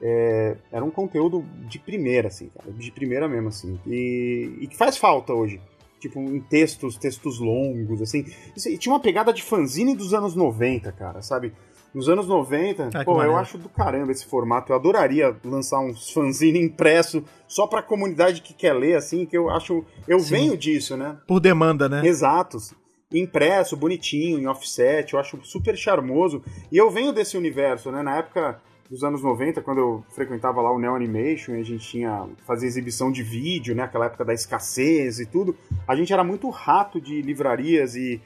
É, 0.00 0.56
era 0.72 0.84
um 0.84 0.90
conteúdo 0.90 1.44
de 1.68 1.78
primeira, 1.78 2.28
assim, 2.28 2.48
cara, 2.48 2.72
de 2.72 2.90
primeira 2.90 3.28
mesmo, 3.28 3.48
assim, 3.48 3.78
e, 3.86 4.58
e 4.60 4.66
que 4.66 4.76
faz 4.76 4.96
falta 4.96 5.32
hoje. 5.32 5.60
Tipo, 6.00 6.18
em 6.18 6.40
textos, 6.40 6.96
textos 6.96 7.38
longos, 7.38 8.02
assim. 8.02 8.26
E 8.66 8.76
tinha 8.76 8.92
uma 8.92 8.98
pegada 8.98 9.32
de 9.32 9.40
fanzine 9.40 9.94
dos 9.94 10.12
anos 10.12 10.34
90, 10.34 10.90
cara, 10.90 11.22
sabe? 11.22 11.52
Nos 11.94 12.08
anos 12.08 12.26
90, 12.26 12.90
Ah, 12.94 13.04
pô, 13.04 13.22
eu 13.22 13.36
acho 13.36 13.58
do 13.58 13.68
caramba 13.68 14.10
esse 14.10 14.26
formato. 14.26 14.72
Eu 14.72 14.76
adoraria 14.76 15.36
lançar 15.44 15.78
uns 15.78 16.10
fanzine 16.10 16.58
impresso 16.58 17.22
só 17.46 17.66
pra 17.66 17.82
comunidade 17.82 18.40
que 18.40 18.54
quer 18.54 18.72
ler, 18.72 18.96
assim, 18.96 19.26
que 19.26 19.36
eu 19.36 19.50
acho. 19.50 19.84
Eu 20.08 20.18
Sim. 20.18 20.30
venho 20.30 20.56
disso, 20.56 20.96
né? 20.96 21.18
Por 21.26 21.38
demanda, 21.38 21.88
né? 21.88 22.04
Exatos. 22.04 22.74
Impresso, 23.12 23.76
bonitinho, 23.76 24.38
em 24.38 24.46
offset, 24.46 25.12
eu 25.14 25.20
acho 25.20 25.38
super 25.44 25.76
charmoso. 25.76 26.42
E 26.70 26.76
eu 26.76 26.90
venho 26.90 27.12
desse 27.12 27.36
universo, 27.36 27.90
né? 27.90 28.02
Na 28.02 28.16
época 28.18 28.60
dos 28.90 29.02
anos 29.04 29.22
90, 29.22 29.62
quando 29.62 29.78
eu 29.78 30.04
frequentava 30.10 30.60
lá 30.60 30.70
o 30.70 30.78
Neo 30.78 30.94
Animation 30.94 31.54
e 31.54 31.60
a 31.60 31.64
gente 31.64 31.86
tinha 31.88 32.26
fazia 32.46 32.68
exibição 32.68 33.10
de 33.10 33.22
vídeo, 33.22 33.74
né? 33.74 33.84
Aquela 33.84 34.06
época 34.06 34.24
da 34.24 34.34
escassez 34.34 35.18
e 35.18 35.26
tudo. 35.26 35.56
A 35.88 35.96
gente 35.96 36.12
era 36.12 36.22
muito 36.22 36.48
rato 36.50 37.00
de 37.00 37.22
livrarias 37.22 37.94
e, 37.96 38.20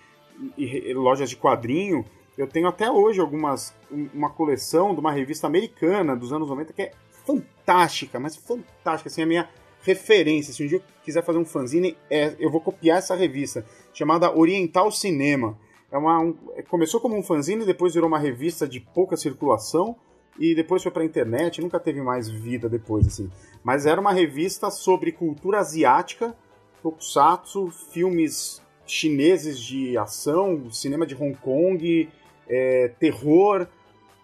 e- 0.59 0.90
e 0.90 0.94
lojas 0.94 1.31
de 1.31 1.37
quadrinho. 1.37 2.05
Eu 2.37 2.46
tenho 2.46 2.66
até 2.68 2.90
hoje 2.90 3.20
algumas 3.20 3.75
um- 3.90 4.09
uma 4.12 4.29
coleção 4.31 4.92
de 4.92 5.01
uma 5.01 5.12
revista 5.12 5.46
americana 5.46 6.16
dos 6.16 6.33
anos 6.33 6.49
90 6.49 6.72
que 6.72 6.83
é 6.83 6.92
fantástica, 7.25 8.18
mas 8.20 8.37
fantástica, 8.37 9.09
assim, 9.09 9.22
a 9.22 9.27
minha 9.27 9.49
referência. 9.87 10.53
Se 10.53 10.62
um 10.64 10.66
dia 10.66 10.79
eu 10.79 10.83
quiser 11.05 11.25
fazer 11.25 11.38
um 11.38 11.44
fanzine, 11.44 11.96
é, 12.11 12.35
eu 12.38 12.51
vou 12.51 12.61
copiar 12.61 12.99
essa 12.99 13.14
revista, 13.14 13.64
chamada 13.94 14.37
Oriental 14.37 14.90
Cinema. 14.90 15.57
É 15.90 15.96
uma, 15.96 16.18
um- 16.20 16.37
começou 16.68 17.01
como 17.01 17.16
um 17.16 17.22
fanzine, 17.22 17.64
depois 17.64 17.94
virou 17.94 18.09
uma 18.09 18.18
revista 18.18 18.66
de 18.66 18.81
pouca 18.81 19.16
circulação, 19.16 19.94
e 20.38 20.55
depois 20.55 20.83
foi 20.83 20.92
pra 20.92 21.05
internet, 21.05 21.62
nunca 21.62 21.81
teve 21.81 22.03
mais 22.03 22.29
vida 22.29 22.68
depois, 22.68 23.07
assim. 23.07 23.31
Mas 23.64 23.87
era 23.87 24.01
uma 24.01 24.12
revista 24.12 24.70
sobre 24.70 25.12
cultura 25.12 25.61
asiática, 25.61 26.37
tokusatsu, 26.83 27.70
filmes 27.92 28.61
chineses 28.87 29.59
de 29.59 29.96
ação, 29.96 30.70
cinema 30.70 31.07
de 31.07 31.14
Hong 31.14 31.35
Kong, 31.37 32.09
é, 32.49 32.88
terror, 33.01 33.66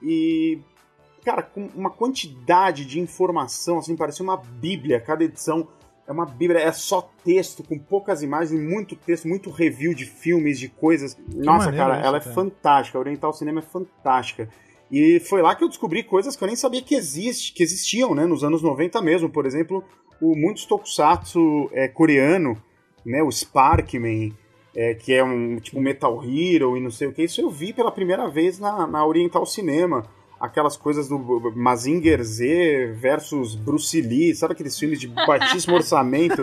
e 0.02 0.58
cara, 1.24 1.42
com 1.42 1.68
uma 1.74 1.90
quantidade 1.90 2.84
de 2.84 3.00
informação, 3.00 3.78
assim, 3.78 3.96
parecia 3.96 4.24
uma 4.24 4.36
bíblia, 4.36 5.00
cada 5.00 5.24
edição 5.24 5.68
é 6.06 6.12
uma 6.12 6.26
bíblia, 6.26 6.60
é 6.60 6.72
só 6.72 7.10
texto, 7.24 7.62
com 7.62 7.78
poucas 7.78 8.22
imagens, 8.22 8.60
muito 8.60 8.96
texto, 8.96 9.28
muito 9.28 9.50
review 9.50 9.94
de 9.94 10.04
filmes, 10.04 10.58
de 10.58 10.68
coisas. 10.68 11.16
Nossa, 11.34 11.66
maneiro 11.66 11.76
cara, 11.76 11.98
isso, 11.98 12.06
ela 12.06 12.16
é 12.16 12.20
cara. 12.20 12.34
fantástica, 12.34 12.98
a 12.98 13.00
Oriental 13.00 13.32
Cinema 13.32 13.60
é 13.60 13.62
fantástica. 13.62 14.48
E 14.90 15.20
foi 15.20 15.40
lá 15.40 15.54
que 15.54 15.64
eu 15.64 15.68
descobri 15.68 16.02
coisas 16.02 16.36
que 16.36 16.44
eu 16.44 16.46
nem 16.46 16.56
sabia 16.56 16.82
que, 16.82 16.94
existe, 16.94 17.52
que 17.52 17.62
existiam, 17.62 18.14
né, 18.14 18.26
nos 18.26 18.44
anos 18.44 18.60
90 18.62 19.00
mesmo. 19.00 19.30
Por 19.30 19.46
exemplo, 19.46 19.82
o 20.20 20.36
muitos 20.36 20.66
tokusatsu 20.66 21.70
é, 21.72 21.88
coreano, 21.88 22.60
né, 23.06 23.22
o 23.22 23.32
Sparkman, 23.32 24.34
é, 24.76 24.94
que 24.94 25.14
é 25.14 25.24
um 25.24 25.56
tipo 25.56 25.80
Metal 25.80 26.22
Hero 26.22 26.76
e 26.76 26.80
não 26.80 26.90
sei 26.90 27.08
o 27.08 27.12
que. 27.12 27.22
Isso 27.22 27.40
eu 27.40 27.48
vi 27.48 27.72
pela 27.72 27.90
primeira 27.90 28.28
vez 28.28 28.58
na, 28.58 28.86
na 28.86 29.06
Oriental 29.06 29.46
Cinema. 29.46 30.04
Aquelas 30.42 30.76
coisas 30.76 31.06
do 31.06 31.52
Mazinger 31.54 32.20
Z 32.24 32.94
versus 32.96 33.54
Bruce 33.54 34.00
Lee, 34.00 34.34
sabe 34.34 34.54
aqueles 34.54 34.76
filmes 34.76 34.98
de 34.98 35.06
baixíssimo 35.06 35.76
orçamento 35.78 36.42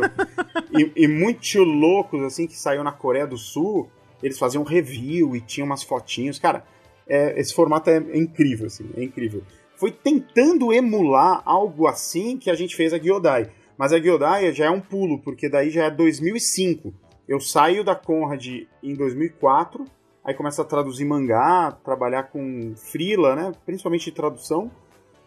e, 0.71 1.03
e 1.03 1.05
muito 1.05 1.61
loucos, 1.61 2.23
assim, 2.23 2.47
que 2.47 2.57
saiu 2.57 2.81
na 2.81 2.93
Coreia 2.93 3.27
do 3.27 3.37
Sul. 3.37 3.89
Eles 4.23 4.39
faziam 4.39 4.63
review 4.63 5.35
e 5.35 5.41
tinham 5.41 5.65
umas 5.65 5.83
fotinhos. 5.83 6.39
Cara, 6.39 6.63
é, 7.05 7.37
esse 7.37 7.53
formato 7.53 7.89
é, 7.89 7.97
é 7.97 8.17
incrível, 8.17 8.67
assim, 8.67 8.89
é 8.95 9.03
incrível. 9.03 9.43
Foi 9.75 9.91
tentando 9.91 10.71
emular 10.71 11.41
algo 11.43 11.85
assim 11.85 12.37
que 12.37 12.49
a 12.49 12.55
gente 12.55 12.77
fez 12.77 12.93
a 12.93 12.97
Gyodai. 12.97 13.49
Mas 13.77 13.91
a 13.91 13.99
Gyodai 13.99 14.53
já 14.53 14.65
é 14.65 14.69
um 14.69 14.81
pulo, 14.81 15.19
porque 15.19 15.49
daí 15.49 15.69
já 15.69 15.85
é 15.85 15.91
2005. 15.91 16.93
Eu 17.27 17.39
saio 17.39 17.83
da 17.83 17.95
Conrad 17.95 18.45
em 18.81 18.93
2004, 18.93 19.85
aí 20.29 20.35
começa 20.35 20.61
a 20.61 20.65
traduzir 20.65 21.05
mangá, 21.05 21.75
trabalhar 21.83 22.23
com 22.23 22.75
freela, 22.75 23.35
né? 23.35 23.51
Principalmente 23.65 24.11
tradução. 24.11 24.69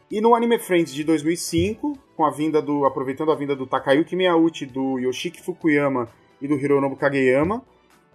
E 0.09 0.21
no 0.21 0.33
Anime 0.33 0.61
Friends 0.61 0.95
de 0.95 1.03
2005, 1.03 1.99
com 2.17 2.25
a 2.25 2.31
vinda 2.31 2.63
do 2.63 2.85
aproveitando 2.85 3.33
a 3.33 3.35
vinda 3.35 3.57
do 3.57 3.67
Takayuki 3.67 4.15
Miyauchi, 4.15 4.65
do 4.65 5.01
Yoshiki 5.01 5.43
Fukuyama 5.43 6.09
e 6.41 6.47
do 6.47 6.55
Hironobu 6.55 6.95
Kageyama 6.95 7.63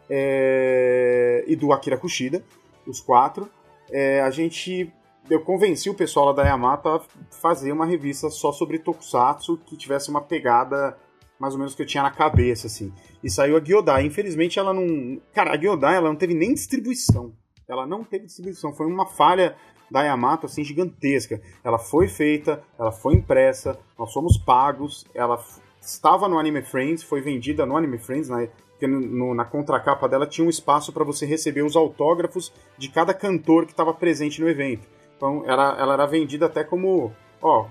é, 0.09 1.43
e 1.45 1.57
do 1.57 1.73
Akira 1.73 1.97
Kushida, 1.97 2.41
os 2.85 3.01
quatro, 3.01 3.49
é, 3.91 4.21
a 4.21 4.29
gente 4.29 4.89
eu 5.29 5.41
convenci 5.41 5.89
o 5.89 5.93
pessoal 5.93 6.27
lá 6.27 6.31
da 6.31 6.43
Yamato 6.43 6.87
a 6.87 7.01
fazer 7.31 7.73
uma 7.73 7.85
revista 7.85 8.29
só 8.29 8.53
sobre 8.53 8.79
Tokusatsu 8.79 9.59
que 9.65 9.75
tivesse 9.75 10.09
uma 10.09 10.21
pegada 10.21 10.97
mais 11.39 11.53
ou 11.53 11.59
menos 11.59 11.75
que 11.75 11.81
eu 11.81 11.85
tinha 11.85 12.03
na 12.03 12.11
cabeça, 12.11 12.67
assim. 12.67 12.91
E 13.23 13.29
saiu 13.29 13.57
a 13.57 13.63
Gyodai. 13.63 14.05
Infelizmente 14.05 14.57
ela 14.59 14.73
não. 14.73 15.21
Cara, 15.33 15.51
a 15.53 15.57
Gyodai 15.57 15.95
ela 15.95 16.09
não 16.09 16.15
teve 16.15 16.33
nem 16.33 16.53
distribuição. 16.53 17.33
Ela 17.67 17.85
não 17.85 18.03
teve 18.03 18.25
distribuição. 18.25 18.73
Foi 18.73 18.85
uma 18.85 19.05
falha 19.05 19.55
da 19.91 20.01
Yamato, 20.03 20.45
assim, 20.45 20.63
gigantesca. 20.63 21.41
Ela 21.63 21.77
foi 21.79 22.07
feita, 22.07 22.61
ela 22.77 22.91
foi 22.91 23.15
impressa, 23.15 23.79
nós 23.97 24.11
fomos 24.11 24.37
pagos, 24.37 25.05
ela 25.13 25.41
estava 25.81 26.27
no 26.27 26.37
Anime 26.37 26.61
Friends, 26.61 27.03
foi 27.03 27.21
vendida 27.21 27.65
no 27.65 27.77
Anime 27.77 27.97
Friends, 27.97 28.29
né? 28.29 28.49
No- 28.81 28.99
no- 28.99 29.33
na 29.33 29.43
contracapa 29.45 30.07
dela 30.07 30.27
tinha 30.27 30.45
um 30.45 30.49
espaço 30.49 30.91
para 30.93 31.03
você 31.03 31.25
receber 31.25 31.63
os 31.63 31.75
autógrafos 31.75 32.53
de 32.77 32.89
cada 32.89 33.13
cantor 33.13 33.65
que 33.65 33.71
estava 33.71 33.93
presente 33.93 34.39
no 34.41 34.47
evento. 34.49 34.87
Então 35.15 35.43
ela, 35.47 35.75
ela 35.79 35.93
era 35.93 36.05
vendida 36.05 36.45
até 36.45 36.63
como, 36.63 37.11
ó, 37.41 37.67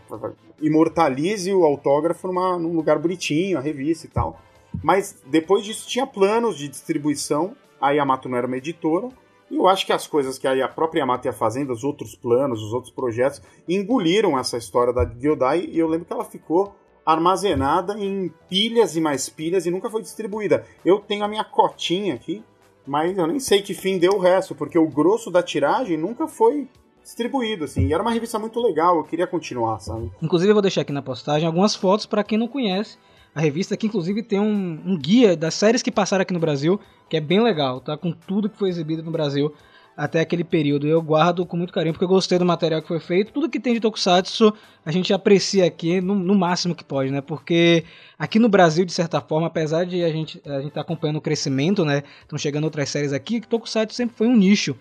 imortalize 0.61 1.53
o 1.53 1.65
autógrafo 1.65 2.27
numa, 2.27 2.59
num 2.59 2.75
lugar 2.75 2.99
bonitinho, 2.99 3.59
a 3.59 3.61
revista 3.61 4.07
e 4.07 4.11
tal. 4.11 4.41
Mas 4.83 5.23
depois 5.27 5.65
disso 5.65 5.89
tinha 5.89 6.07
planos 6.07 6.57
de 6.57 6.69
distribuição, 6.69 7.57
a 7.81 7.91
Yamato 7.91 8.29
não 8.29 8.37
era 8.37 8.47
uma 8.47 8.57
editora, 8.57 9.09
e 9.51 9.57
eu 9.57 9.69
acho 9.69 9.87
que 9.87 9.93
as 9.93 10.07
coisas 10.07 10.39
que 10.39 10.47
a 10.47 10.69
própria 10.69 11.01
Yamato 11.01 11.29
ia 11.29 11.33
fazendo, 11.33 11.73
os 11.73 11.85
outros 11.85 12.15
planos, 12.15 12.63
os 12.63 12.73
outros 12.73 12.93
projetos, 12.93 13.41
engoliram 13.69 14.39
essa 14.39 14.57
história 14.57 14.93
da 14.93 15.05
Gyodai, 15.05 15.69
e 15.71 15.79
eu 15.79 15.87
lembro 15.87 16.07
que 16.07 16.13
ela 16.13 16.25
ficou 16.25 16.75
armazenada 17.05 17.97
em 17.97 18.33
pilhas 18.49 18.97
e 18.97 19.01
mais 19.01 19.29
pilhas 19.29 19.65
e 19.65 19.71
nunca 19.71 19.89
foi 19.89 20.03
distribuída. 20.03 20.67
Eu 20.85 20.99
tenho 20.99 21.25
a 21.25 21.29
minha 21.29 21.45
cotinha 21.45 22.15
aqui, 22.15 22.43
mas 22.85 23.17
eu 23.17 23.27
nem 23.29 23.39
sei 23.39 23.63
que 23.63 23.75
fim 23.75 23.99
deu 23.99 24.15
o 24.15 24.19
resto, 24.19 24.55
porque 24.55 24.79
o 24.79 24.89
grosso 24.89 25.31
da 25.31 25.43
tiragem 25.43 25.97
nunca 25.97 26.27
foi 26.27 26.69
distribuído, 27.07 27.64
assim. 27.64 27.87
E 27.87 27.92
era 27.92 28.03
uma 28.03 28.11
revista 28.11 28.37
muito 28.37 28.61
legal, 28.61 28.97
eu 28.97 29.05
queria 29.05 29.27
continuar, 29.29 29.79
sabe? 29.79 30.11
Inclusive, 30.21 30.51
eu 30.51 30.55
vou 30.55 30.62
deixar 30.62 30.81
aqui 30.81 30.92
na 30.92 31.01
postagem 31.01 31.47
algumas 31.47 31.75
fotos 31.75 32.05
para 32.05 32.25
quem 32.25 32.37
não 32.37 32.49
conhece 32.49 32.99
a 33.33 33.40
revista, 33.40 33.77
que 33.77 33.87
inclusive 33.87 34.23
tem 34.23 34.40
um, 34.40 34.81
um 34.85 34.99
guia 34.99 35.37
das 35.37 35.55
séries 35.55 35.83
que 35.83 35.92
passaram 35.92 36.23
aqui 36.23 36.35
no 36.35 36.40
Brasil, 36.40 36.81
que 37.09 37.16
é 37.16 37.21
bem 37.21 37.40
legal, 37.40 37.81
tá? 37.81 37.97
Com 37.97 38.11
tudo 38.11 38.51
que 38.51 38.59
foi 38.59 38.69
exibido 38.69 39.05
no 39.05 39.11
Brasil 39.11 39.55
até 39.97 40.21
aquele 40.21 40.42
período. 40.42 40.87
Eu 40.87 41.01
guardo 41.01 41.47
com 41.47 41.57
muito 41.57 41.73
carinho, 41.73 41.92
porque 41.95 42.05
eu 42.05 42.09
gostei 42.09 42.38
do 42.38 42.45
material 42.45 42.83
que 42.83 42.88
foi 42.88 42.99
feito. 42.99 43.33
Tudo 43.33 43.49
que 43.49 43.61
tem 43.61 43.73
de 43.73 43.81
Tokusatsu 43.81 44.53
a 44.85 44.90
gente 44.90 45.12
aprecia 45.12 45.64
aqui 45.64 46.01
no, 46.01 46.14
no 46.14 46.35
máximo 46.35 46.75
que 46.75 46.85
pode, 46.85 47.11
né? 47.11 47.21
Porque 47.21 47.85
aqui 48.19 48.38
no 48.38 48.49
Brasil, 48.49 48.85
de 48.85 48.92
certa 48.92 49.21
forma, 49.21 49.47
apesar 49.47 49.85
de 49.85 50.03
a 50.03 50.11
gente 50.11 50.42
a 50.45 50.61
gente 50.61 50.73
tá 50.73 50.81
acompanhando 50.81 51.16
o 51.16 51.21
crescimento, 51.21 51.85
né? 51.85 52.03
Estão 52.23 52.38
chegando 52.38 52.64
outras 52.64 52.88
séries 52.90 53.12
aqui, 53.12 53.40
que 53.40 53.47
Tokusatsu 53.47 53.95
sempre 53.95 54.16
foi 54.16 54.27
um 54.27 54.37
nicho. 54.37 54.75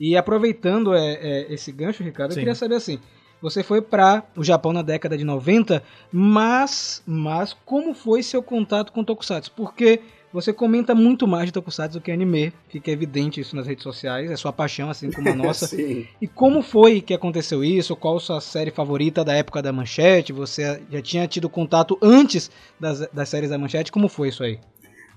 E 0.00 0.16
aproveitando 0.16 0.94
é, 0.94 1.18
é, 1.20 1.52
esse 1.52 1.70
gancho, 1.70 2.02
Ricardo, 2.02 2.30
eu 2.30 2.34
Sim. 2.34 2.40
queria 2.40 2.54
saber 2.54 2.76
assim. 2.76 2.98
Você 3.42 3.62
foi 3.62 3.80
para 3.80 4.24
o 4.36 4.42
Japão 4.42 4.72
na 4.72 4.82
década 4.82 5.16
de 5.16 5.24
90, 5.24 5.82
mas, 6.12 7.02
mas 7.06 7.56
como 7.64 7.94
foi 7.94 8.22
seu 8.22 8.42
contato 8.42 8.92
com 8.92 9.02
Tokusatsu? 9.02 9.52
Porque 9.52 10.00
você 10.32 10.52
comenta 10.52 10.94
muito 10.94 11.26
mais 11.26 11.46
de 11.46 11.52
Tokusatsu 11.52 11.98
do 11.98 12.02
que 12.02 12.12
anime, 12.12 12.52
fica 12.68 12.90
evidente 12.90 13.40
isso 13.40 13.56
nas 13.56 13.66
redes 13.66 13.82
sociais, 13.82 14.30
é 14.30 14.36
sua 14.36 14.52
paixão, 14.52 14.90
assim 14.90 15.10
como 15.10 15.30
a 15.30 15.34
nossa. 15.34 15.74
E 16.20 16.28
como 16.28 16.60
foi 16.60 17.00
que 17.00 17.14
aconteceu 17.14 17.64
isso? 17.64 17.96
Qual 17.96 18.20
sua 18.20 18.42
série 18.42 18.70
favorita 18.70 19.24
da 19.24 19.32
época 19.32 19.62
da 19.62 19.72
Manchete? 19.72 20.34
Você 20.34 20.82
já 20.90 21.00
tinha 21.00 21.26
tido 21.26 21.48
contato 21.48 21.98
antes 22.02 22.50
das, 22.78 23.08
das 23.10 23.28
séries 23.28 23.48
da 23.48 23.58
Manchete? 23.58 23.90
Como 23.90 24.08
foi 24.08 24.28
isso 24.28 24.44
aí? 24.44 24.60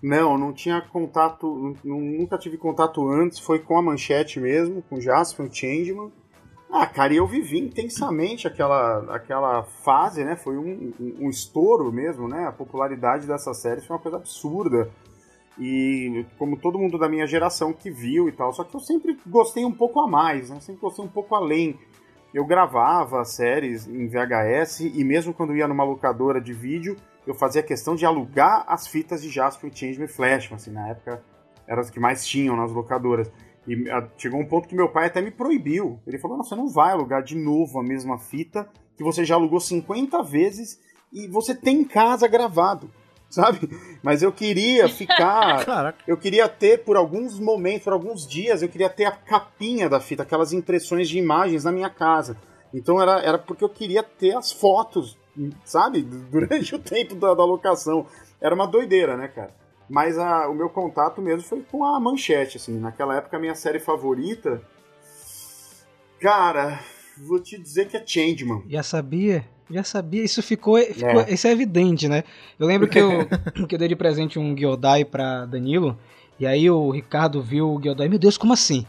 Não, 0.03 0.37
não 0.37 0.51
tinha 0.51 0.81
contato, 0.81 1.77
nu- 1.81 2.01
nunca 2.01 2.37
tive 2.37 2.57
contato 2.57 3.07
antes, 3.07 3.39
foi 3.39 3.59
com 3.59 3.77
a 3.77 3.81
Manchete 3.81 4.37
mesmo, 4.37 4.83
com 4.89 4.97
o 4.97 5.01
Jasper, 5.01 5.45
o 5.45 5.49
Changeman. 5.53 6.11
Ah, 6.69 6.85
cara, 6.85 7.13
e 7.13 7.17
eu 7.17 7.25
vivi 7.25 7.59
intensamente 7.59 8.45
aquela, 8.45 9.15
aquela 9.15 9.63
fase, 9.63 10.25
né? 10.25 10.35
Foi 10.35 10.57
um, 10.57 10.91
um, 10.99 11.15
um 11.21 11.29
estouro 11.29 11.89
mesmo, 11.89 12.27
né? 12.27 12.47
A 12.47 12.51
popularidade 12.51 13.25
dessa 13.25 13.53
série 13.53 13.79
foi 13.79 13.95
uma 13.95 14.01
coisa 14.01 14.17
absurda. 14.17 14.89
E 15.57 16.25
como 16.37 16.57
todo 16.57 16.79
mundo 16.79 16.97
da 16.97 17.07
minha 17.07 17.27
geração 17.27 17.71
que 17.71 17.89
viu 17.89 18.27
e 18.27 18.31
tal, 18.31 18.51
só 18.51 18.63
que 18.63 18.75
eu 18.75 18.79
sempre 18.81 19.17
gostei 19.25 19.63
um 19.63 19.71
pouco 19.71 20.01
a 20.01 20.07
mais, 20.07 20.49
né? 20.49 20.59
Sempre 20.59 20.81
gostei 20.81 21.05
um 21.05 21.09
pouco 21.09 21.33
além. 21.33 21.79
Eu 22.33 22.43
gravava 22.43 23.23
séries 23.23 23.87
em 23.87 24.07
VHS 24.07 24.81
e 24.81 25.03
mesmo 25.03 25.33
quando 25.33 25.55
ia 25.55 25.67
numa 25.67 25.83
locadora 25.83 26.41
de 26.41 26.51
vídeo, 26.51 26.97
eu 27.25 27.33
fazia 27.33 27.63
questão 27.63 27.95
de 27.95 28.05
alugar 28.05 28.65
as 28.67 28.88
fitas 28.88 29.21
de 29.21 29.29
Jasper 29.29 29.71
e 29.71 29.75
Changeman 29.75 30.05
e 30.05 30.07
Flashman, 30.07 30.55
assim, 30.55 30.71
na 30.71 30.89
época 30.89 31.23
eram 31.67 31.81
as 31.81 31.89
que 31.89 31.99
mais 31.99 32.25
tinham 32.25 32.55
nas 32.55 32.71
locadoras. 32.71 33.31
E 33.67 33.89
ah, 33.89 34.07
chegou 34.17 34.39
um 34.39 34.45
ponto 34.45 34.67
que 34.67 34.75
meu 34.75 34.89
pai 34.89 35.07
até 35.07 35.21
me 35.21 35.31
proibiu. 35.31 35.99
Ele 36.05 36.19
falou: 36.19 36.38
"Não, 36.38 36.43
você 36.43 36.55
não 36.55 36.67
vai 36.67 36.91
alugar 36.91 37.23
de 37.23 37.36
novo 37.36 37.79
a 37.79 37.83
mesma 37.83 38.17
fita 38.17 38.69
que 38.97 39.03
você 39.03 39.23
já 39.23 39.36
alugou 39.36 39.59
50 39.59 40.21
vezes 40.23 40.79
e 41.12 41.27
você 41.27 41.55
tem 41.55 41.77
em 41.81 41.86
casa 41.86 42.27
gravado." 42.27 42.89
Sabe? 43.33 43.67
Mas 44.03 44.21
eu 44.21 44.31
queria 44.31 44.88
ficar 44.88 45.63
Caraca. 45.65 46.03
eu 46.05 46.15
queria 46.15 46.47
ter 46.47 46.83
por 46.83 46.95
alguns 46.95 47.39
momentos, 47.39 47.86
por 47.86 47.93
alguns 47.93 48.27
dias, 48.27 48.62
eu 48.62 48.69
queria 48.69 48.89
ter 48.89 49.05
a 49.05 49.12
capinha 49.12 49.89
da 49.89 49.99
fita, 49.99 50.21
aquelas 50.21 50.53
impressões 50.53 51.09
de 51.09 51.17
imagens 51.17 51.63
na 51.63 51.71
minha 51.71 51.89
casa. 51.89 52.38
Então 52.71 53.01
era, 53.01 53.19
era 53.21 53.39
porque 53.39 53.63
eu 53.63 53.69
queria 53.69 54.03
ter 54.03 54.36
as 54.36 54.51
fotos, 54.51 55.17
sabe? 55.65 56.01
Durante 56.01 56.75
o 56.75 56.79
tempo 56.79 57.15
da, 57.15 57.33
da 57.33 57.43
locação. 57.45 58.05
Era 58.41 58.53
uma 58.53 58.67
doideira, 58.67 59.15
né, 59.17 59.27
cara? 59.27 59.51
Mas 59.89 60.17
a- 60.17 60.47
o 60.49 60.55
meu 60.55 60.69
contato 60.69 61.21
mesmo 61.21 61.43
foi 61.43 61.61
com 61.61 61.83
a 61.83 61.99
manchete, 61.99 62.57
assim. 62.57 62.79
Naquela 62.79 63.15
época, 63.17 63.37
a 63.37 63.39
minha 63.39 63.55
série 63.55 63.79
favorita. 63.79 64.61
Cara, 66.19 66.79
vou 67.17 67.39
te 67.39 67.57
dizer 67.57 67.87
que 67.87 67.97
é 67.97 68.03
Changeman. 68.05 68.63
Já 68.69 68.81
sabia? 68.83 69.45
Já 69.69 69.83
sabia. 69.83 70.23
Isso 70.23 70.41
ficou, 70.41 70.77
ficou 70.79 71.21
É. 71.21 71.33
isso 71.33 71.47
é 71.47 71.51
evidente, 71.51 72.07
né? 72.07 72.23
Eu 72.59 72.67
lembro 72.67 72.87
que 72.87 72.99
eu, 72.99 73.09
que 73.67 73.75
eu 73.75 73.79
dei 73.79 73.87
de 73.87 73.95
presente 73.95 74.39
um 74.39 74.55
Gyodai 74.55 75.03
pra 75.05 75.45
Danilo, 75.45 75.97
e 76.39 76.45
aí 76.45 76.69
o 76.69 76.89
Ricardo 76.91 77.41
viu 77.41 77.69
o 77.73 77.79
Gyodai, 77.81 78.07
meu 78.07 78.19
Deus, 78.19 78.37
como 78.37 78.53
assim? 78.53 78.85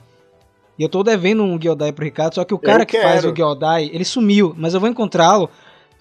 E 0.79 0.83
eu 0.83 0.89
tô 0.89 1.03
devendo 1.03 1.43
um 1.43 1.59
Gyodai 1.59 1.93
pro 1.93 2.05
Ricardo, 2.05 2.35
só 2.35 2.45
que 2.45 2.55
o 2.55 2.59
cara 2.59 2.83
Eu 2.83 2.87
que 2.87 3.01
faz 3.01 3.25
o 3.25 3.33
Gyodai, 3.33 3.91
ele 3.93 4.05
sumiu, 4.05 4.55
mas 4.57 4.75
eu 4.75 4.81
vou 4.81 4.89
encontrá-lo 4.89 5.49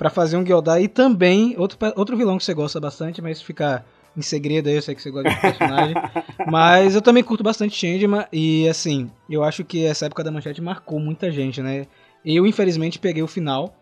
pra 0.03 0.09
fazer 0.09 0.35
um 0.35 0.43
Gyodai 0.43 0.83
e 0.83 0.87
também 0.89 1.55
outro, 1.57 1.77
outro 1.95 2.17
vilão 2.17 2.37
que 2.37 2.43
você 2.43 2.53
gosta 2.53 2.77
bastante, 2.77 3.21
mas 3.21 3.41
fica 3.41 3.85
em 4.17 4.21
segredo 4.21 4.67
aí, 4.67 4.75
eu 4.75 4.81
sei 4.81 4.93
que 4.93 5.01
você 5.01 5.09
gosta 5.09 5.29
de 5.29 5.39
personagem. 5.39 5.95
mas 6.45 6.93
eu 6.93 7.01
também 7.01 7.23
curto 7.23 7.41
bastante 7.41 7.73
Changeman 7.73 8.25
e 8.29 8.67
assim, 8.67 9.09
eu 9.29 9.41
acho 9.45 9.63
que 9.63 9.85
essa 9.85 10.05
época 10.07 10.21
da 10.21 10.29
manchete 10.29 10.61
marcou 10.61 10.99
muita 10.99 11.31
gente, 11.31 11.61
né? 11.61 11.87
Eu, 12.25 12.45
infelizmente, 12.45 12.99
peguei 12.99 13.23
o 13.23 13.27
final 13.27 13.73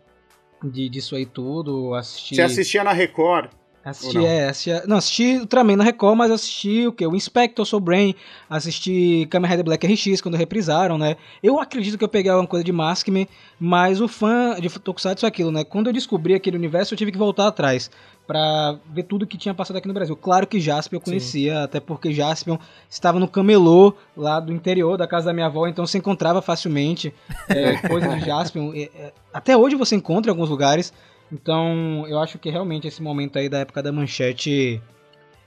de, 0.63 0.89
disso 0.89 1.15
aí 1.15 1.25
tudo, 1.25 1.95
assisti... 1.95 2.35
Você 2.35 2.43
assistia 2.43 2.83
na 2.83 2.93
Record? 2.93 3.49
Assisti, 3.83 4.17
não? 4.17 4.27
é, 4.27 4.49
assisti, 4.49 4.87
não, 4.87 4.97
assisti 4.97 5.37
Ultraman 5.39 5.75
na 5.75 5.83
Record, 5.83 6.15
mas 6.15 6.29
assisti 6.29 6.85
o 6.85 6.91
que? 6.91 7.05
O 7.05 7.15
Inspector 7.15 7.65
Soul 7.65 7.81
Brain, 7.81 8.15
assisti 8.47 9.27
Kamen 9.29 9.49
Rider 9.49 9.65
Black 9.65 9.87
RX 9.87 10.21
quando 10.21 10.35
reprisaram, 10.35 10.99
né? 10.99 11.17
Eu 11.41 11.59
acredito 11.59 11.97
que 11.97 12.03
eu 12.03 12.09
peguei 12.09 12.31
alguma 12.31 12.47
coisa 12.47 12.63
de 12.63 12.71
Maskman, 12.71 13.27
mas 13.59 13.99
o 13.99 14.07
fã 14.07 14.55
de 14.59 14.69
Tokusatsu 14.69 15.25
é 15.25 15.29
aquilo, 15.29 15.51
né? 15.51 15.63
Quando 15.63 15.87
eu 15.87 15.93
descobri 15.93 16.35
aquele 16.35 16.57
universo, 16.57 16.93
eu 16.93 16.97
tive 16.97 17.11
que 17.11 17.17
voltar 17.17 17.47
atrás 17.47 17.89
pra 18.27 18.77
ver 18.93 19.03
tudo 19.03 19.27
que 19.27 19.37
tinha 19.37 19.53
passado 19.53 19.77
aqui 19.77 19.87
no 19.87 19.93
Brasil. 19.93 20.15
Claro 20.15 20.45
que 20.45 20.59
Jaspion 20.59 20.97
eu 20.97 21.01
conhecia, 21.01 21.63
até 21.63 21.79
porque 21.79 22.13
Jaspion 22.13 22.57
estava 22.89 23.19
no 23.19 23.27
camelô 23.27 23.93
lá 24.15 24.39
do 24.39 24.53
interior 24.53 24.95
da 24.95 25.07
casa 25.07 25.25
da 25.25 25.33
minha 25.33 25.47
avó, 25.47 25.67
então 25.67 25.85
você 25.85 25.97
encontrava 25.97 26.41
facilmente 26.41 27.13
é, 27.49 27.75
coisas 27.87 28.13
de 28.19 28.25
Jaspion. 28.25 28.71
É, 28.73 28.89
é, 28.95 29.13
até 29.33 29.57
hoje 29.57 29.75
você 29.75 29.95
encontra 29.95 30.29
em 30.29 30.33
alguns 30.33 30.49
lugares, 30.49 30.93
então, 31.31 32.05
eu 32.07 32.19
acho 32.19 32.37
que 32.37 32.49
realmente 32.49 32.87
esse 32.87 33.01
momento 33.01 33.39
aí 33.39 33.47
da 33.47 33.59
época 33.59 33.81
da 33.81 33.91
manchete 33.91 34.81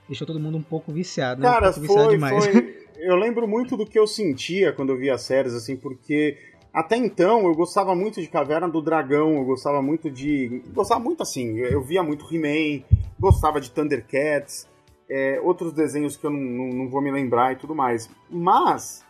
deixou 0.07 0.25
todo 0.25 0.39
mundo 0.39 0.57
um 0.57 0.63
pouco 0.63 0.91
viciado, 0.91 1.41
né? 1.41 1.47
Cara, 1.47 1.69
um 1.69 1.73
pouco 1.73 1.81
viciado 1.81 2.05
foi, 2.05 2.13
demais. 2.15 2.47
foi. 2.47 2.85
Eu 2.97 3.15
lembro 3.15 3.47
muito 3.47 3.77
do 3.77 3.85
que 3.85 3.99
eu 3.99 4.07
sentia 4.07 4.71
quando 4.73 4.89
eu 4.89 4.97
via 4.97 5.13
as 5.13 5.21
séries, 5.21 5.53
assim, 5.53 5.75
porque 5.75 6.37
até 6.73 6.97
então 6.97 7.45
eu 7.45 7.53
gostava 7.53 7.95
muito 7.95 8.19
de 8.19 8.27
Caverna 8.27 8.67
do 8.67 8.81
Dragão, 8.81 9.35
eu 9.35 9.45
gostava 9.45 9.81
muito 9.81 10.09
de. 10.09 10.61
Gostava 10.73 10.99
muito 10.99 11.21
assim, 11.21 11.57
eu 11.57 11.81
via 11.81 12.01
muito 12.01 12.25
He-Man, 12.33 12.83
gostava 13.19 13.61
de 13.61 13.69
Thundercats, 13.69 14.67
é, 15.09 15.39
outros 15.41 15.71
desenhos 15.71 16.17
que 16.17 16.25
eu 16.25 16.31
não, 16.31 16.39
não, 16.39 16.69
não 16.69 16.89
vou 16.89 17.01
me 17.01 17.11
lembrar 17.11 17.53
e 17.53 17.57
tudo 17.57 17.75
mais. 17.75 18.09
Mas 18.29 19.04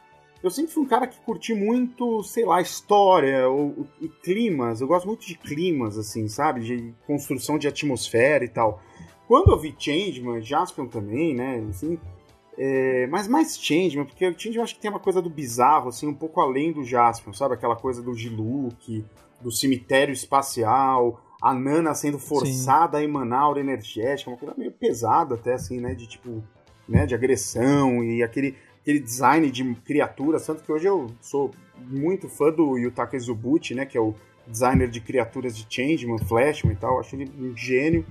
eu 0.45 0.51
sempre 0.51 0.71
fui 0.71 0.83
um 0.83 0.87
cara 0.87 1.07
que 1.07 1.19
curti 1.21 1.55
muito, 1.55 2.21
sei 2.21 2.45
lá, 2.45 2.61
história 2.61 3.49
ou, 3.49 3.87
e 3.99 4.07
climas. 4.07 4.79
Eu 4.79 4.87
gosto 4.87 5.07
muito 5.07 5.25
de 5.25 5.35
climas, 5.35 5.97
assim, 5.97 6.27
sabe? 6.27 6.61
De 6.61 6.93
construção 7.07 7.57
de 7.57 7.67
atmosfera 7.67 8.45
e 8.45 8.49
tal. 8.49 8.79
Quando 9.27 9.51
eu 9.51 9.57
vi 9.57 9.75
Changeman, 9.75 10.39
Jaspion 10.41 10.85
também, 10.85 11.33
né? 11.33 11.65
Assim, 11.67 11.97
É, 12.57 13.07
mas 13.07 13.27
mais 13.27 13.57
Changeman, 13.57 14.05
porque 14.05 14.25
o 14.27 14.33
Changeman 14.33 14.57
eu 14.57 14.63
acho 14.63 14.75
que 14.75 14.81
tem 14.81 14.91
uma 14.91 14.99
coisa 14.99 15.19
do 15.19 15.31
bizarro, 15.31 15.89
assim, 15.89 16.07
um 16.07 16.13
pouco 16.13 16.39
além 16.39 16.71
do 16.71 16.83
Jaspion, 16.83 17.33
sabe? 17.33 17.55
Aquela 17.55 17.75
coisa 17.75 18.01
do 18.03 18.13
Giluk, 18.13 19.03
do 19.41 19.51
cemitério 19.51 20.13
espacial, 20.13 21.21
a 21.41 21.53
Nana 21.55 21.95
sendo 21.95 22.19
forçada 22.19 22.99
a 22.99 23.03
emanar 23.03 23.41
aura 23.41 23.59
energética, 23.59 24.29
uma 24.29 24.37
coisa 24.37 24.53
meio 24.55 24.71
pesada 24.71 25.33
até, 25.33 25.53
assim, 25.53 25.81
né? 25.81 25.95
De 25.95 26.07
tipo, 26.07 26.43
né? 26.87 27.07
De 27.07 27.15
agressão 27.15 28.03
e 28.03 28.21
aquele, 28.21 28.55
aquele 28.85 28.99
design 28.99 29.49
de 29.49 29.63
criaturas, 29.83 30.45
tanto 30.45 30.63
que 30.63 30.71
hoje 30.71 30.85
eu 30.85 31.07
sou 31.19 31.49
muito 31.75 32.29
fã 32.29 32.51
do 32.51 32.77
Yutaka 32.77 33.17
Izubuchi, 33.17 33.73
né? 33.73 33.83
Que 33.83 33.97
é 33.97 34.01
o 34.01 34.13
designer 34.45 34.87
de 34.87 35.01
criaturas 35.01 35.57
de 35.57 35.65
Changeman, 35.67 36.19
Flashman 36.19 36.73
e 36.73 36.75
tal, 36.75 36.99
acho 36.99 37.15
ele 37.15 37.31
um 37.39 37.57
gênio. 37.57 38.05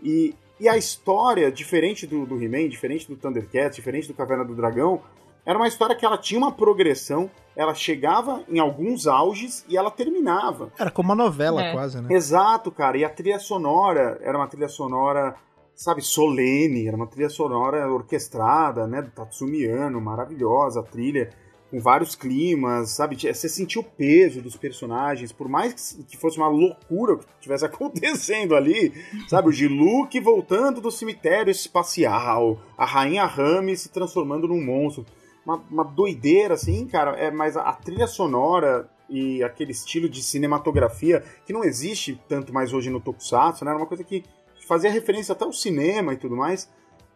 E, 0.00 0.32
e 0.60 0.68
a 0.68 0.76
história, 0.76 1.50
diferente 1.50 2.06
do, 2.06 2.24
do 2.24 2.40
He-Man, 2.40 2.68
diferente 2.68 3.08
do 3.08 3.16
Thundercats, 3.16 3.74
diferente 3.74 4.06
do 4.06 4.14
Caverna 4.14 4.44
do 4.44 4.54
Dragão, 4.54 5.02
era 5.44 5.58
uma 5.58 5.66
história 5.66 5.96
que 5.96 6.06
ela 6.06 6.16
tinha 6.16 6.38
uma 6.38 6.52
progressão, 6.52 7.28
ela 7.56 7.74
chegava 7.74 8.44
em 8.48 8.60
alguns 8.60 9.08
auges 9.08 9.64
e 9.68 9.76
ela 9.76 9.90
terminava. 9.90 10.72
Era 10.78 10.92
como 10.92 11.08
uma 11.08 11.16
novela 11.16 11.60
É. 11.60 11.72
quase, 11.72 12.00
né? 12.00 12.14
Exato, 12.14 12.70
cara. 12.70 12.96
E 12.96 13.04
a 13.04 13.10
trilha 13.10 13.40
sonora 13.40 14.16
era 14.22 14.38
uma 14.38 14.46
trilha 14.46 14.68
sonora, 14.68 15.34
sabe, 15.74 16.02
solene, 16.02 16.86
era 16.86 16.96
uma 16.96 17.06
trilha 17.06 17.28
sonora 17.28 17.90
orquestrada, 17.92 18.86
né, 18.86 19.02
do 19.02 19.10
Tatsumi 19.10 19.62
Yano, 19.62 20.00
maravilhosa 20.00 20.80
a 20.80 20.82
trilha, 20.82 21.30
com 21.70 21.80
vários 21.80 22.14
climas, 22.14 22.90
sabe? 22.90 23.16
Você 23.16 23.48
sentia 23.48 23.80
o 23.80 23.84
peso 23.84 24.40
dos 24.40 24.56
personagens, 24.56 25.32
por 25.32 25.48
mais 25.48 25.96
que- 26.08 26.16
fosse 26.16 26.38
uma 26.38 26.46
loucura 26.46 27.14
o 27.14 27.18
que 27.18 27.24
estivesse 27.40 27.64
acontecendo 27.66 28.54
ali, 28.54 28.92
sabe? 29.28 29.48
O 29.48 29.52
Giluk 29.52 30.20
voltando 30.20 30.80
do 30.80 30.90
cemitério 30.90 31.50
espacial, 31.50 32.60
a 32.78 32.84
Rainha 32.84 33.24
Rami 33.26 33.76
se 33.76 33.88
transformando 33.88 34.46
num 34.46 34.64
monstro. 34.64 35.04
Uma, 35.44 35.56
uma 35.70 35.84
doideira, 35.84 36.54
assim, 36.54 36.86
cara, 36.86 37.16
é, 37.18 37.30
mas 37.30 37.56
a, 37.56 37.62
a 37.62 37.72
trilha 37.72 38.06
sonora 38.06 38.88
e 39.10 39.42
aquele 39.42 39.72
estilo 39.72 40.08
de 40.08 40.22
cinematografia 40.22 41.22
que 41.44 41.52
não 41.52 41.64
existe 41.64 42.18
tanto 42.28 42.52
mais 42.54 42.72
hoje 42.72 42.88
no 42.88 43.00
Tokusatsu, 43.00 43.64
né? 43.64 43.70
Era 43.72 43.78
uma 43.78 43.86
coisa 43.86 44.04
que 44.04 44.22
fazia 44.64 44.90
referência 44.90 45.32
até 45.32 45.44
ao 45.44 45.52
cinema 45.52 46.12
e 46.12 46.16
tudo 46.16 46.36
mais. 46.36 46.70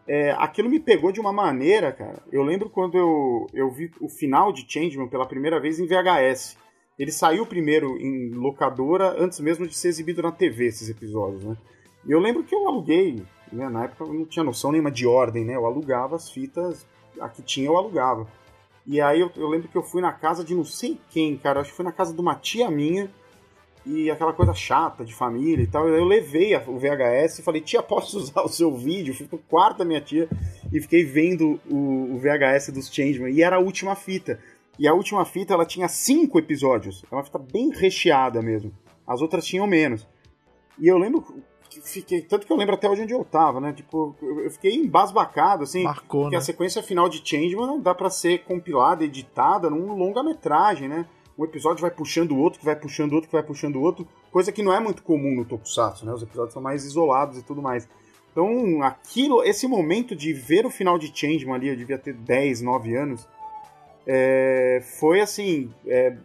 É, 0.07 0.31
aquilo 0.31 0.69
me 0.69 0.79
pegou 0.79 1.11
de 1.11 1.19
uma 1.19 1.31
maneira, 1.31 1.91
cara. 1.91 2.23
Eu 2.31 2.43
lembro 2.43 2.69
quando 2.69 2.97
eu, 2.97 3.47
eu 3.53 3.69
vi 3.69 3.91
o 4.01 4.09
final 4.09 4.51
de 4.51 4.65
Changeman 4.67 5.07
pela 5.07 5.27
primeira 5.27 5.59
vez 5.59 5.79
em 5.79 5.85
VHS. 5.85 6.57
Ele 6.97 7.11
saiu 7.11 7.45
primeiro 7.45 7.97
em 7.97 8.31
locadora 8.31 9.15
antes 9.17 9.39
mesmo 9.39 9.67
de 9.67 9.75
ser 9.75 9.87
exibido 9.87 10.21
na 10.21 10.31
TV, 10.31 10.65
esses 10.65 10.89
episódios, 10.89 11.45
né? 11.45 11.55
E 12.05 12.11
eu 12.11 12.19
lembro 12.19 12.43
que 12.43 12.55
eu 12.55 12.67
aluguei, 12.67 13.23
né? 13.51 13.69
Na 13.69 13.85
época 13.85 14.03
eu 14.03 14.13
não 14.13 14.25
tinha 14.25 14.43
noção 14.43 14.71
nenhuma 14.71 14.91
de 14.91 15.05
ordem, 15.05 15.45
né? 15.45 15.55
Eu 15.55 15.65
alugava 15.65 16.15
as 16.15 16.29
fitas, 16.29 16.85
a 17.21 17.29
que 17.29 17.41
tinha 17.41 17.67
eu 17.67 17.77
alugava. 17.77 18.27
E 18.85 18.99
aí 18.99 19.19
eu, 19.19 19.31
eu 19.35 19.47
lembro 19.47 19.67
que 19.67 19.77
eu 19.77 19.83
fui 19.83 20.01
na 20.01 20.11
casa 20.11 20.43
de 20.43 20.55
não 20.55 20.65
sei 20.65 20.99
quem, 21.09 21.37
cara. 21.37 21.61
Acho 21.61 21.69
que 21.69 21.75
foi 21.75 21.85
na 21.85 21.91
casa 21.91 22.13
de 22.13 22.19
uma 22.19 22.35
tia 22.35 22.71
minha. 22.71 23.11
E 23.91 24.11
aquela 24.11 24.31
coisa 24.33 24.53
chata 24.53 25.03
de 25.03 25.15
família 25.15 25.63
e 25.63 25.67
tal. 25.67 25.87
Eu 25.87 26.05
levei 26.05 26.55
o 26.55 26.77
VHS 26.77 27.39
e 27.39 27.41
falei, 27.41 27.59
tia, 27.59 27.81
posso 27.81 28.19
usar 28.21 28.43
o 28.43 28.47
seu 28.47 28.71
vídeo? 28.75 29.15
Fui 29.15 29.25
pro 29.25 29.39
quarto 29.39 29.79
da 29.79 29.85
minha 29.85 29.99
tia 29.99 30.29
e 30.71 30.79
fiquei 30.79 31.03
vendo 31.03 31.59
o, 31.67 32.13
o 32.13 32.19
VHS 32.19 32.69
dos 32.71 32.93
Changeman. 32.93 33.31
E 33.31 33.41
era 33.41 33.55
a 33.55 33.59
última 33.59 33.95
fita. 33.95 34.39
E 34.77 34.87
a 34.87 34.93
última 34.93 35.25
fita, 35.25 35.55
ela 35.55 35.65
tinha 35.65 35.87
cinco 35.87 36.37
episódios. 36.37 37.03
É 37.11 37.15
uma 37.15 37.23
fita 37.23 37.39
bem 37.39 37.71
recheada 37.71 38.43
mesmo. 38.43 38.71
As 39.07 39.21
outras 39.23 39.43
tinham 39.43 39.65
menos. 39.65 40.07
E 40.77 40.87
eu 40.87 40.99
lembro 40.99 41.25
que 41.67 41.81
fiquei... 41.81 42.21
Tanto 42.21 42.45
que 42.45 42.53
eu 42.53 42.57
lembro 42.57 42.75
até 42.75 42.87
hoje 42.87 43.01
onde 43.01 43.13
eu 43.13 43.25
tava, 43.25 43.59
né? 43.59 43.73
Tipo, 43.73 44.15
eu 44.21 44.51
fiquei 44.51 44.75
embasbacado, 44.75 45.63
assim. 45.63 45.81
Marcou, 45.81 46.21
Porque 46.21 46.35
né? 46.35 46.39
a 46.39 46.45
sequência 46.45 46.83
final 46.83 47.09
de 47.09 47.27
Changeman 47.27 47.79
dá 47.79 47.95
pra 47.95 48.11
ser 48.11 48.43
compilada, 48.43 49.03
editada 49.03 49.67
num 49.67 49.95
longa-metragem, 49.95 50.87
né? 50.87 51.07
Um 51.39 51.45
episódio 51.45 51.81
vai 51.81 51.89
puxando 51.91 52.31
o 52.33 52.37
outro, 52.37 52.59
que 52.59 52.65
vai 52.65 52.75
puxando 52.75 53.11
o 53.13 53.15
outro, 53.15 53.29
que 53.29 53.35
vai 53.35 53.43
puxando 53.43 53.77
o 53.77 53.81
outro, 53.81 54.05
coisa 54.29 54.51
que 54.51 54.61
não 54.61 54.73
é 54.73 54.79
muito 54.81 55.01
comum 55.01 55.35
no 55.35 55.45
Tokusatsu, 55.45 56.05
né? 56.05 56.11
Os 56.13 56.21
episódios 56.21 56.53
são 56.53 56.61
mais 56.61 56.83
isolados 56.83 57.37
e 57.37 57.43
tudo 57.43 57.61
mais. 57.61 57.87
Então, 58.31 58.83
aquilo, 58.83 59.41
esse 59.43 59.65
momento 59.67 60.15
de 60.15 60.33
ver 60.33 60.65
o 60.65 60.69
final 60.69 60.99
de 60.99 61.07
Changeman 61.17 61.55
ali, 61.55 61.69
eu 61.69 61.75
devia 61.77 61.97
ter 61.97 62.13
10, 62.13 62.61
9 62.61 62.93
anos, 62.95 63.27
é, 64.05 64.81
foi 64.99 65.21
assim, 65.21 65.73
é, 65.87 66.15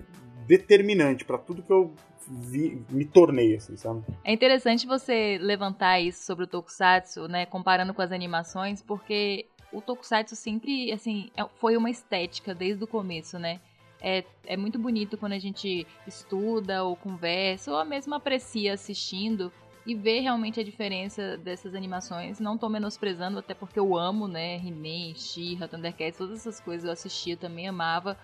determinante 0.46 1.24
pra 1.24 1.38
tudo 1.38 1.62
que 1.62 1.72
eu 1.72 1.92
vi- 2.28 2.82
me 2.90 3.04
tornei, 3.04 3.54
assim, 3.56 3.76
sabe? 3.76 4.02
É 4.24 4.32
interessante 4.32 4.86
você 4.86 5.38
levantar 5.40 6.00
isso 6.00 6.24
sobre 6.24 6.44
o 6.44 6.46
Tokusatsu, 6.46 7.28
né, 7.28 7.46
comparando 7.46 7.92
com 7.94 8.02
as 8.02 8.12
animações, 8.12 8.82
porque 8.82 9.46
o 9.72 9.80
Tokusatsu 9.80 10.34
sempre, 10.36 10.90
assim, 10.92 11.30
é- 11.36 11.46
foi 11.60 11.76
uma 11.76 11.90
estética 11.90 12.54
desde 12.54 12.82
o 12.84 12.86
começo, 12.86 13.38
né? 13.38 13.60
É, 14.06 14.22
é 14.44 14.54
muito 14.54 14.78
bonito 14.78 15.16
quando 15.16 15.32
a 15.32 15.38
gente 15.38 15.86
estuda 16.06 16.84
ou 16.84 16.94
conversa, 16.94 17.72
ou 17.72 17.82
mesmo 17.86 18.14
aprecia 18.14 18.74
assistindo 18.74 19.50
e 19.86 19.94
vê 19.94 20.20
realmente 20.20 20.60
a 20.60 20.62
diferença 20.62 21.38
dessas 21.38 21.74
animações. 21.74 22.38
Não 22.38 22.58
tô 22.58 22.68
menosprezando, 22.68 23.38
até 23.38 23.54
porque 23.54 23.80
eu 23.80 23.96
amo, 23.96 24.28
né, 24.28 24.56
He-Man, 24.56 25.14
She-Ra, 25.14 25.68
Thundercats, 25.68 26.18
todas 26.18 26.40
essas 26.40 26.60
coisas 26.60 26.84
eu 26.84 26.92
assistia, 26.92 27.34
também 27.34 27.66
amava. 27.66 28.18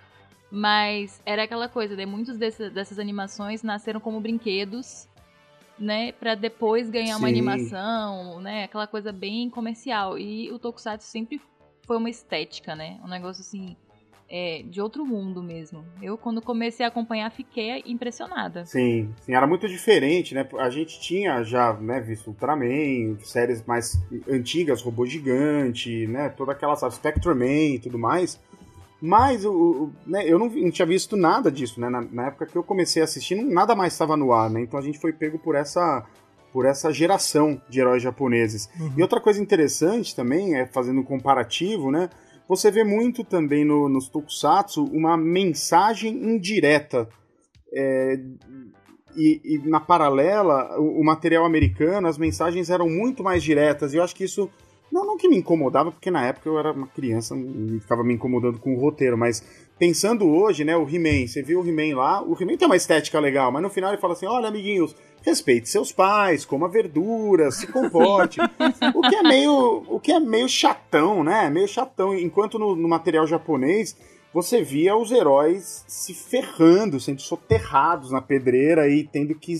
Mas 0.50 1.22
era 1.24 1.44
aquela 1.44 1.66
coisa, 1.66 1.96
né? 1.96 2.04
Desse- 2.36 2.68
dessas 2.68 2.98
animações 2.98 3.62
nasceram 3.62 4.00
como 4.00 4.20
brinquedos, 4.20 5.08
né? 5.78 6.12
Pra 6.12 6.34
depois 6.34 6.90
ganhar 6.90 7.16
uma 7.16 7.28
Sim. 7.28 7.34
animação, 7.34 8.40
né? 8.40 8.64
Aquela 8.64 8.86
coisa 8.86 9.12
bem 9.12 9.48
comercial. 9.48 10.18
E 10.18 10.50
o 10.52 10.58
Tokusatsu 10.58 11.06
sempre 11.06 11.40
foi 11.86 11.96
uma 11.96 12.10
estética, 12.10 12.74
né? 12.74 13.00
Um 13.02 13.08
negócio 13.08 13.40
assim, 13.40 13.76
é, 14.30 14.62
de 14.64 14.80
outro 14.80 15.04
mundo 15.04 15.42
mesmo. 15.42 15.84
Eu, 16.00 16.16
quando 16.16 16.40
comecei 16.40 16.86
a 16.86 16.88
acompanhar, 16.88 17.28
fiquei 17.32 17.82
impressionada. 17.84 18.64
Sim, 18.64 19.12
sim, 19.22 19.34
era 19.34 19.46
muito 19.46 19.66
diferente, 19.68 20.34
né? 20.34 20.46
A 20.58 20.70
gente 20.70 21.00
tinha 21.00 21.42
já 21.42 21.72
né, 21.74 22.00
visto 22.00 22.28
Ultraman, 22.28 23.18
séries 23.24 23.64
mais 23.66 24.00
antigas, 24.28 24.80
Robô 24.82 25.04
Gigante, 25.04 26.06
né? 26.06 26.28
Toda 26.28 26.52
aquela, 26.52 26.76
sabe, 26.76 26.94
Spectreman 26.94 27.74
e 27.74 27.78
tudo 27.80 27.98
mais. 27.98 28.38
Mas 29.02 29.44
o, 29.44 29.50
o- 29.52 29.92
né, 30.06 30.24
eu 30.26 30.38
não, 30.38 30.48
não 30.48 30.70
tinha 30.70 30.86
visto 30.86 31.16
nada 31.16 31.50
disso, 31.50 31.80
né? 31.80 31.88
Na, 31.88 32.00
na 32.02 32.26
época 32.28 32.46
que 32.46 32.56
eu 32.56 32.62
comecei 32.62 33.00
a 33.02 33.06
assistir, 33.06 33.34
não- 33.34 33.50
nada 33.50 33.74
mais 33.74 33.92
estava 33.94 34.16
no 34.16 34.32
ar, 34.32 34.48
né? 34.50 34.60
Então 34.60 34.78
a 34.78 34.82
gente 34.82 34.98
foi 35.00 35.12
pego 35.12 35.38
por 35.38 35.54
essa, 35.56 36.06
por 36.52 36.66
essa 36.66 36.92
geração 36.92 37.60
de 37.68 37.80
heróis 37.80 38.02
japoneses. 38.02 38.68
Uhum. 38.78 38.92
E 38.98 39.02
outra 39.02 39.18
coisa 39.20 39.42
interessante 39.42 40.14
também, 40.14 40.54
é 40.54 40.66
fazendo 40.66 41.00
um 41.00 41.04
comparativo, 41.04 41.90
né? 41.90 42.10
Você 42.50 42.68
vê 42.68 42.82
muito 42.82 43.22
também 43.22 43.64
no, 43.64 43.88
nos 43.88 44.08
tokusatsu 44.08 44.82
uma 44.86 45.16
mensagem 45.16 46.12
indireta. 46.12 47.08
É, 47.72 48.18
e, 49.16 49.40
e 49.44 49.58
na 49.68 49.78
paralela, 49.78 50.76
o, 50.76 51.00
o 51.00 51.04
material 51.04 51.44
americano, 51.44 52.08
as 52.08 52.18
mensagens 52.18 52.68
eram 52.68 52.88
muito 52.88 53.22
mais 53.22 53.44
diretas. 53.44 53.94
E 53.94 53.98
eu 53.98 54.02
acho 54.02 54.16
que 54.16 54.24
isso. 54.24 54.50
Não, 54.90 55.06
não 55.06 55.16
que 55.16 55.28
me 55.28 55.36
incomodava, 55.36 55.92
porque 55.92 56.10
na 56.10 56.26
época 56.26 56.48
eu 56.48 56.58
era 56.58 56.72
uma 56.72 56.88
criança 56.88 57.36
e 57.36 57.78
ficava 57.78 58.02
me 58.02 58.14
incomodando 58.14 58.58
com 58.58 58.74
o 58.74 58.80
roteiro, 58.80 59.16
mas 59.16 59.40
pensando 59.78 60.28
hoje, 60.28 60.64
né, 60.64 60.76
o 60.76 60.82
He-Man, 60.82 61.28
você 61.28 61.44
viu 61.44 61.60
o 61.60 61.64
He-Man 61.64 61.96
lá, 61.96 62.20
o 62.20 62.34
He-Man 62.34 62.56
tem 62.56 62.66
uma 62.66 62.74
estética 62.74 63.20
legal, 63.20 63.52
mas 63.52 63.62
no 63.62 63.70
final 63.70 63.92
ele 63.92 64.00
fala 64.00 64.14
assim: 64.14 64.26
olha, 64.26 64.48
amiguinhos, 64.48 64.96
respeite 65.22 65.68
seus 65.68 65.92
pais, 65.92 66.44
coma 66.44 66.68
verduras, 66.68 67.56
se 67.56 67.66
comporte. 67.66 68.40
o 68.94 69.00
que 69.02 69.16
é 69.16 69.22
meio, 69.22 69.84
o 69.88 70.00
que 70.00 70.12
é 70.12 70.20
meio 70.20 70.48
chatão, 70.48 71.22
né? 71.22 71.50
Meio 71.50 71.68
chatão. 71.68 72.14
Enquanto 72.14 72.58
no, 72.58 72.74
no 72.74 72.88
material 72.88 73.26
japonês 73.26 73.96
você 74.32 74.62
via 74.62 74.96
os 74.96 75.10
heróis 75.10 75.84
se 75.88 76.14
ferrando, 76.14 77.00
sendo 77.00 77.20
soterrados 77.20 78.12
na 78.12 78.22
pedreira 78.22 78.88
e 78.88 79.04
tendo 79.04 79.34
que 79.34 79.56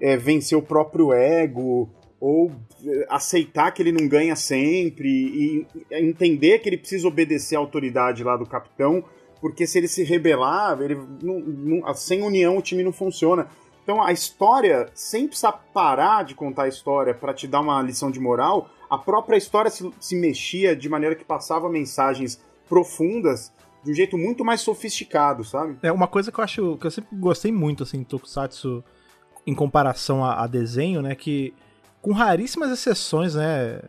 é, 0.00 0.16
vencer 0.16 0.56
o 0.56 0.62
próprio 0.62 1.12
ego 1.12 1.90
ou 2.20 2.52
é, 2.86 3.06
aceitar 3.08 3.72
que 3.72 3.82
ele 3.82 3.90
não 3.90 4.06
ganha 4.06 4.36
sempre 4.36 5.08
e 5.08 5.66
entender 5.90 6.60
que 6.60 6.68
ele 6.68 6.78
precisa 6.78 7.08
obedecer 7.08 7.56
à 7.56 7.58
autoridade 7.58 8.22
lá 8.22 8.36
do 8.36 8.46
capitão, 8.46 9.04
porque 9.40 9.66
se 9.66 9.78
ele 9.78 9.88
se 9.88 10.04
rebelar, 10.04 10.80
ele 10.80 10.94
não, 11.20 11.40
não, 11.40 11.94
sem 11.94 12.22
união 12.22 12.56
o 12.56 12.62
time 12.62 12.84
não 12.84 12.92
funciona. 12.92 13.48
Então 13.82 14.02
a 14.02 14.12
história, 14.12 14.88
sem 14.94 15.26
precisar 15.26 15.52
parar 15.74 16.24
de 16.24 16.34
contar 16.34 16.64
a 16.64 16.68
história 16.68 17.14
para 17.14 17.34
te 17.34 17.46
dar 17.46 17.60
uma 17.60 17.82
lição 17.82 18.10
de 18.10 18.20
moral, 18.20 18.70
a 18.88 18.96
própria 18.96 19.36
história 19.36 19.70
se, 19.70 19.90
se, 19.98 20.16
mexia 20.16 20.76
de 20.76 20.88
maneira 20.88 21.14
que 21.14 21.24
passava 21.24 21.68
mensagens 21.68 22.40
profundas 22.68 23.52
de 23.82 23.90
um 23.90 23.94
jeito 23.94 24.16
muito 24.16 24.44
mais 24.44 24.60
sofisticado, 24.60 25.42
sabe? 25.42 25.76
É 25.82 25.90
uma 25.90 26.06
coisa 26.06 26.30
que 26.30 26.38
eu 26.38 26.44
acho 26.44 26.76
que 26.76 26.86
eu 26.86 26.90
sempre 26.90 27.16
gostei 27.16 27.50
muito 27.50 27.82
assim, 27.82 28.04
Tokusatsu 28.04 28.84
em 29.44 29.54
comparação 29.54 30.24
a, 30.24 30.44
a 30.44 30.46
desenho, 30.46 31.02
né, 31.02 31.16
que 31.16 31.52
com 32.00 32.12
raríssimas 32.12 32.70
exceções, 32.70 33.34
né, 33.34 33.80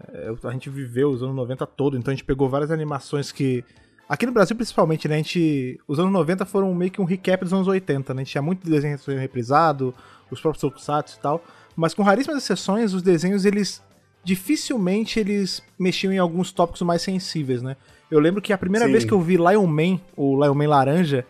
a 0.44 0.52
gente 0.52 0.70
viveu 0.70 1.10
os 1.10 1.22
anos 1.22 1.36
90 1.36 1.66
todo, 1.68 1.98
então 1.98 2.12
a 2.12 2.16
gente 2.16 2.26
pegou 2.26 2.50
várias 2.50 2.72
animações 2.72 3.32
que 3.32 3.64
Aqui 4.08 4.26
no 4.26 4.32
Brasil, 4.32 4.56
principalmente, 4.56 5.08
né? 5.08 5.16
A 5.16 5.18
gente. 5.18 5.80
Os 5.88 6.00
anos 6.00 6.12
90 6.12 6.46
foram 6.46 6.74
meio 6.74 6.92
que 6.92 7.02
um 7.02 7.06
recap 7.06 7.44
dos 7.44 7.54
anos 7.54 7.68
80, 7.68 8.14
né? 8.14 8.22
A 8.22 8.24
gente 8.24 8.32
tinha 8.32 8.42
muito 8.42 8.70
desenho 8.70 8.98
reprisado, 9.20 9.94
os 10.30 10.42
próprios 10.42 10.62
tokusatsu 10.62 11.18
e 11.18 11.22
tal. 11.22 11.44
Mas 11.76 11.94
com 11.94 12.04
raríssimas 12.04 12.44
exceções, 12.44 12.94
os 12.94 13.02
desenhos 13.02 13.46
eles 13.46 13.82
dificilmente 14.24 15.20
eles 15.20 15.62
mexiam 15.78 16.14
em 16.14 16.18
alguns 16.18 16.52
tópicos 16.52 16.82
mais 16.82 17.02
sensíveis, 17.02 17.62
né? 17.62 17.76
Eu 18.10 18.20
lembro 18.20 18.42
que 18.42 18.54
a 18.54 18.58
primeira 18.58 18.86
Sim. 18.86 18.92
vez 18.92 19.06
que 19.06 19.12
eu 19.12 19.20
vi 19.20 19.38
Lion 19.38 19.68
Man, 19.68 20.00
o 20.16 20.42
Lion 20.42 20.54
Man 20.54 20.68
laranja, 20.68 21.26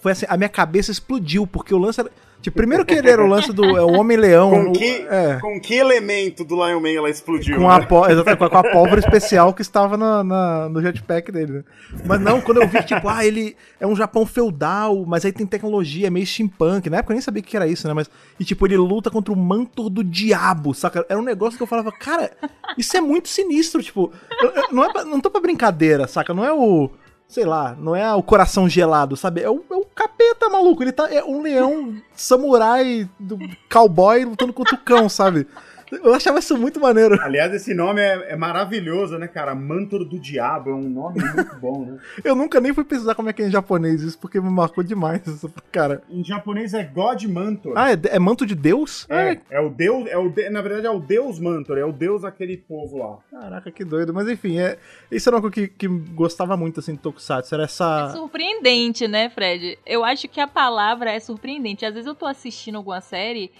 foi 0.00 0.12
assim, 0.12 0.26
a 0.28 0.36
minha 0.36 0.48
cabeça 0.48 0.90
explodiu, 0.90 1.46
porque 1.46 1.74
o 1.74 1.78
lance 1.78 2.00
era... 2.00 2.10
Tipo, 2.42 2.56
primeiro 2.56 2.84
que 2.86 2.94
ele 2.94 3.10
era 3.10 3.22
o 3.22 3.26
lance 3.26 3.52
do 3.52 3.64
é, 3.76 3.82
o 3.82 3.92
Homem-Leão. 4.00 4.50
Com 4.50 4.70
o- 4.70 4.72
que, 4.72 5.06
é, 5.10 5.38
com 5.40 5.60
que 5.60 5.74
elemento 5.74 6.42
do 6.42 6.54
Lion 6.54 6.80
Man 6.80 6.88
ela 6.90 7.10
explodiu? 7.10 7.56
com 7.58 7.68
né? 7.68 7.74
a, 7.74 7.86
pó- 7.86 8.08
exatamente, 8.08 8.38
com 8.38 8.44
a- 8.58 8.62
pólvora 8.72 8.98
especial 8.98 9.52
que 9.52 9.60
estava 9.60 9.96
na, 9.96 10.24
na- 10.24 10.68
no 10.70 10.80
jetpack 10.80 11.30
dele, 11.30 11.52
né? 11.52 11.64
Mas 12.06 12.18
não, 12.20 12.40
quando 12.40 12.62
eu 12.62 12.68
vi 12.68 12.82
tipo, 12.82 13.06
ah, 13.08 13.24
ele 13.26 13.54
é 13.78 13.86
um 13.86 13.94
Japão 13.94 14.24
feudal, 14.24 15.04
mas 15.06 15.24
aí 15.24 15.32
tem 15.32 15.44
tecnologia, 15.46 16.06
é 16.06 16.10
meio 16.10 16.26
steampunk. 16.26 16.88
Na 16.88 16.98
época 16.98 17.12
eu 17.12 17.16
nem 17.16 17.20
sabia 17.22 17.42
o 17.42 17.44
que 17.44 17.56
era 17.56 17.66
isso, 17.66 17.86
né? 17.86 17.92
Mas, 17.92 18.08
e 18.38 18.44
tipo, 18.44 18.66
ele 18.66 18.76
luta 18.78 19.10
contra 19.10 19.32
o 19.32 19.36
manto 19.36 19.90
do 19.90 20.02
diabo, 20.02 20.72
saca? 20.72 21.04
Era 21.08 21.18
um 21.20 21.24
negócio 21.24 21.58
que 21.58 21.62
eu 21.62 21.66
falava, 21.66 21.92
cara, 21.92 22.30
isso 22.78 22.96
é 22.96 23.00
muito 23.02 23.28
sinistro, 23.28 23.82
tipo, 23.82 24.10
eu- 24.42 24.50
eu- 24.50 24.64
não, 24.72 24.84
é 24.84 24.90
pra- 24.92 25.04
não 25.04 25.20
tô 25.20 25.30
pra 25.30 25.42
brincadeira, 25.42 26.06
saca? 26.08 26.32
Não 26.32 26.44
é 26.44 26.52
o. 26.52 26.90
Sei 27.28 27.44
lá, 27.44 27.76
não 27.78 27.94
é 27.94 28.12
o 28.12 28.24
coração 28.24 28.68
gelado, 28.68 29.16
sabe? 29.16 29.40
É 29.40 29.48
o, 29.48 29.62
é 29.70 29.74
o 29.74 29.79
capeta 30.00 30.48
maluco. 30.48 30.82
Ele 30.82 30.92
tá. 30.92 31.12
É 31.12 31.22
um 31.22 31.42
leão 31.42 32.00
samurai 32.14 33.08
do 33.18 33.38
cowboy 33.70 34.24
lutando 34.24 34.52
contra 34.52 34.74
o 34.74 34.78
cão, 34.78 35.08
sabe? 35.08 35.46
Eu 35.92 36.14
achava 36.14 36.38
isso 36.38 36.56
muito 36.56 36.78
maneiro. 36.80 37.20
Aliás, 37.20 37.52
esse 37.52 37.74
nome 37.74 38.00
é, 38.00 38.32
é 38.32 38.36
maravilhoso, 38.36 39.18
né, 39.18 39.26
cara? 39.26 39.54
Mantor 39.54 40.04
do 40.04 40.18
Diabo 40.18 40.70
é 40.70 40.74
um 40.74 40.88
nome 40.88 41.20
muito 41.22 41.56
bom, 41.56 41.84
né? 41.84 41.98
Eu 42.24 42.34
nunca 42.34 42.60
nem 42.60 42.72
fui 42.72 42.84
pesquisar 42.84 43.14
como 43.14 43.28
é 43.28 43.32
que 43.32 43.42
é 43.42 43.46
em 43.46 43.50
japonês 43.50 44.02
isso, 44.02 44.18
porque 44.18 44.40
me 44.40 44.50
marcou 44.50 44.84
demais 44.84 45.26
isso, 45.26 45.52
cara. 45.72 46.02
Em 46.08 46.22
japonês 46.24 46.74
é 46.74 46.84
God 46.84 47.24
Mantor. 47.24 47.72
Ah, 47.76 47.92
é, 47.92 47.98
é 48.04 48.18
manto 48.18 48.46
de 48.46 48.54
Deus? 48.54 49.06
É, 49.08 49.38
é 49.50 49.60
o 49.60 49.68
deus, 49.68 50.08
é 50.08 50.16
o 50.16 50.28
de- 50.28 50.48
na 50.50 50.62
verdade 50.62 50.86
é 50.86 50.90
o 50.90 51.00
deus 51.00 51.38
Mantor, 51.38 51.78
é 51.78 51.84
o 51.84 51.92
deus 51.92 52.22
daquele 52.22 52.56
povo 52.56 52.98
lá. 52.98 53.18
Caraca, 53.40 53.70
que 53.70 53.84
doido. 53.84 54.14
Mas 54.14 54.28
enfim, 54.28 54.58
é, 54.58 54.78
isso 55.10 55.28
era 55.28 55.36
uma 55.36 55.40
coisa 55.42 55.54
que, 55.54 55.68
que 55.68 55.88
gostava 55.88 56.56
muito, 56.56 56.80
assim, 56.80 56.92
de 56.92 56.98
Tokusatsu. 57.00 57.54
Era 57.54 57.64
É 57.64 57.64
essa... 57.64 58.10
surpreendente, 58.10 59.06
né, 59.08 59.28
Fred? 59.30 59.78
Eu 59.86 60.04
acho 60.04 60.28
que 60.28 60.40
a 60.40 60.46
palavra 60.48 61.10
é 61.12 61.20
surpreendente. 61.20 61.84
Às 61.84 61.94
vezes 61.94 62.06
eu 62.06 62.14
tô 62.14 62.26
assistindo 62.26 62.76
alguma 62.76 63.00
série 63.00 63.50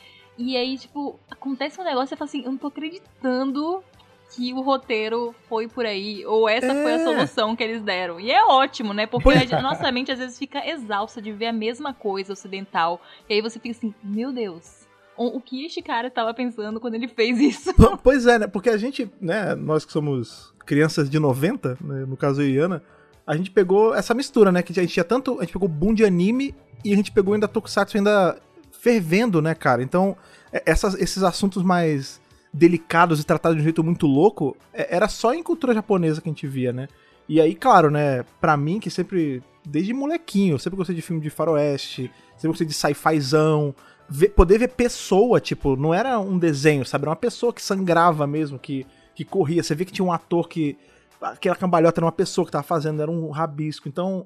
e 0.42 0.56
aí, 0.56 0.78
tipo, 0.78 1.18
acontece 1.30 1.80
um 1.80 1.84
negócio 1.84 2.06
e 2.06 2.08
você 2.08 2.16
fala 2.16 2.28
assim, 2.28 2.42
eu 2.44 2.50
não 2.50 2.58
tô 2.58 2.68
acreditando 2.68 3.82
que 4.34 4.52
o 4.54 4.60
roteiro 4.60 5.34
foi 5.48 5.66
por 5.66 5.84
aí, 5.84 6.24
ou 6.24 6.48
essa 6.48 6.68
foi 6.72 6.92
É. 6.92 6.94
a 6.94 7.04
solução 7.04 7.56
que 7.56 7.64
eles 7.64 7.82
deram. 7.82 8.20
E 8.20 8.30
é 8.30 8.44
ótimo, 8.44 8.94
né? 8.94 9.06
Porque 9.06 9.28
a 9.52 9.60
nossa 9.60 9.90
mente 9.90 10.12
às 10.12 10.18
vezes 10.20 10.38
fica 10.38 10.64
exausta 10.68 11.20
de 11.20 11.32
ver 11.32 11.46
a 11.46 11.52
mesma 11.52 11.92
coisa 11.92 12.32
ocidental. 12.32 13.00
E 13.28 13.34
aí 13.34 13.42
você 13.42 13.58
fica 13.58 13.76
assim, 13.76 13.92
meu 14.04 14.32
Deus, 14.32 14.86
o, 15.16 15.40
que 15.40 15.66
este 15.66 15.82
cara 15.82 16.08
tava 16.10 16.32
pensando 16.32 16.78
quando 16.80 16.94
ele 16.94 17.08
fez 17.08 17.38
isso? 17.40 17.74
Pois 18.02 18.24
é, 18.26 18.38
né? 18.38 18.46
Porque 18.46 18.70
a 18.70 18.76
gente, 18.76 19.10
né, 19.20 19.54
nós 19.56 19.84
que 19.84 19.92
somos 19.92 20.54
crianças 20.64 21.10
de 21.10 21.18
90, 21.18 21.76
né, 21.80 22.04
no 22.06 22.16
caso 22.16 22.40
eu 22.40 22.48
e 22.48 22.56
Ana, 22.58 22.82
a 23.26 23.36
gente 23.36 23.50
pegou 23.50 23.94
essa 23.94 24.14
mistura, 24.14 24.50
né? 24.52 24.62
Que 24.62 24.72
a 24.72 24.82
gente 24.82 24.92
tinha 24.94 25.04
tanto. 25.04 25.38
A 25.38 25.42
gente 25.42 25.52
pegou 25.52 25.68
boom 25.68 25.92
de 25.92 26.04
anime 26.04 26.54
e 26.84 26.92
a 26.92 26.96
gente 26.96 27.10
pegou 27.12 27.34
ainda 27.34 27.46
Tokusatsu 27.48 27.96
ainda 27.96 28.40
fervendo, 28.80 29.40
né, 29.42 29.54
cara? 29.54 29.82
Então, 29.82 30.16
é- 30.52 30.62
essas- 30.66 30.94
esses 30.94 31.22
assuntos 31.22 31.62
mais 31.62 32.20
delicados 32.52 33.20
e 33.20 33.24
tratados 33.24 33.56
de 33.56 33.60
um 33.60 33.64
jeito 33.64 33.84
muito 33.84 34.06
louco, 34.06 34.56
é- 34.72 34.94
era 34.96 35.08
só 35.08 35.32
em 35.34 35.42
cultura 35.42 35.74
japonesa 35.74 36.20
que 36.20 36.28
a 36.28 36.32
gente 36.32 36.46
via, 36.46 36.72
né? 36.72 36.88
E 37.28 37.40
aí, 37.40 37.54
claro, 37.54 37.90
né, 37.90 38.24
pra 38.40 38.56
mim, 38.56 38.80
que 38.80 38.90
sempre, 38.90 39.42
desde 39.64 39.92
molequinho, 39.92 40.58
sempre 40.58 40.76
gostei 40.76 40.96
de 40.96 41.02
filme 41.02 41.22
de 41.22 41.30
faroeste, 41.30 42.10
sempre 42.32 42.48
gostei 42.48 42.66
de 42.66 42.74
sci-fizão, 42.74 43.72
poder 44.34 44.58
ver 44.58 44.68
pessoa, 44.70 45.40
tipo, 45.40 45.76
não 45.76 45.94
era 45.94 46.18
um 46.18 46.36
desenho, 46.36 46.84
sabe? 46.84 47.04
Era 47.04 47.10
uma 47.10 47.16
pessoa 47.16 47.52
que 47.52 47.62
sangrava 47.62 48.26
mesmo, 48.26 48.58
que, 48.58 48.84
que 49.14 49.24
corria. 49.24 49.62
Você 49.62 49.74
via 49.74 49.86
que 49.86 49.92
tinha 49.92 50.04
um 50.04 50.12
ator 50.12 50.48
que. 50.48 50.76
Aquela 51.22 51.54
cambalhota 51.54 52.00
era 52.00 52.06
uma 52.06 52.10
pessoa 52.12 52.44
que 52.44 52.50
tava 52.50 52.64
fazendo, 52.64 53.00
era 53.02 53.10
um 53.10 53.30
rabisco. 53.30 53.86
Então, 53.88 54.24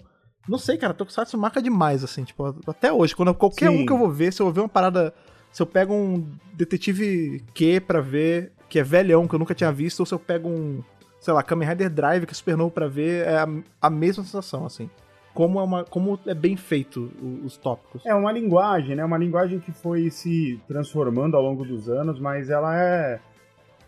não 0.49 0.59
sei, 0.59 0.77
cara, 0.77 0.95
Tokusatsu 0.95 1.39
marca 1.39 1.61
demais, 1.63 2.05
assim, 2.05 2.25
tipo, 2.25 2.55
até 2.67 2.93
hoje. 2.93 3.15
Quando 3.17 3.35
qualquer 3.35 3.71
Sim. 3.71 3.83
um 3.83 3.87
que 3.87 3.93
eu 3.93 3.99
vou 3.99 4.11
ver, 4.11 4.33
se 4.33 4.41
eu 4.43 4.47
vou 4.47 4.53
ver 4.53 4.61
uma 4.61 4.69
parada. 4.69 5.15
Se 5.53 5.63
eu 5.63 5.67
pego 5.67 5.95
um 5.95 6.27
detetive 6.53 7.43
Q 7.55 7.81
pra 7.81 8.01
ver, 8.01 8.53
que 8.69 8.79
é 8.81 8.83
velhão, 8.83 9.29
que 9.29 9.35
eu 9.35 9.39
nunca 9.39 9.55
tinha 9.55 9.71
visto, 9.71 10.01
ou 10.01 10.07
se 10.07 10.13
eu 10.13 10.19
pego 10.19 10.49
um, 10.49 10.83
sei 11.21 11.33
lá, 11.33 11.43
Kamen 11.43 11.69
Rider 11.69 11.89
Drive, 11.89 12.27
que 12.27 12.33
é 12.33 12.35
super 12.35 12.57
novo 12.57 12.71
pra 12.73 12.89
ver, 12.89 13.25
é 13.27 13.39
a, 13.39 13.49
a 13.81 13.89
mesma 13.89 14.25
sensação, 14.25 14.67
assim. 14.67 14.91
Como 15.33 15.59
é, 15.59 15.63
uma, 15.63 15.85
como 15.85 16.19
é 16.27 16.35
bem 16.35 16.57
feito 16.57 17.11
os 17.45 17.57
tópicos. 17.57 18.05
É 18.07 18.15
uma 18.15 18.31
linguagem, 18.31 18.95
né? 18.95 19.05
Uma 19.05 19.19
linguagem 19.19 19.59
que 19.59 19.73
foi 19.73 20.11
se 20.11 20.61
transformando 20.69 21.37
ao 21.37 21.43
longo 21.43 21.65
dos 21.65 21.89
anos, 21.89 22.21
mas 22.21 22.51
ela 22.51 22.77
é. 22.79 23.21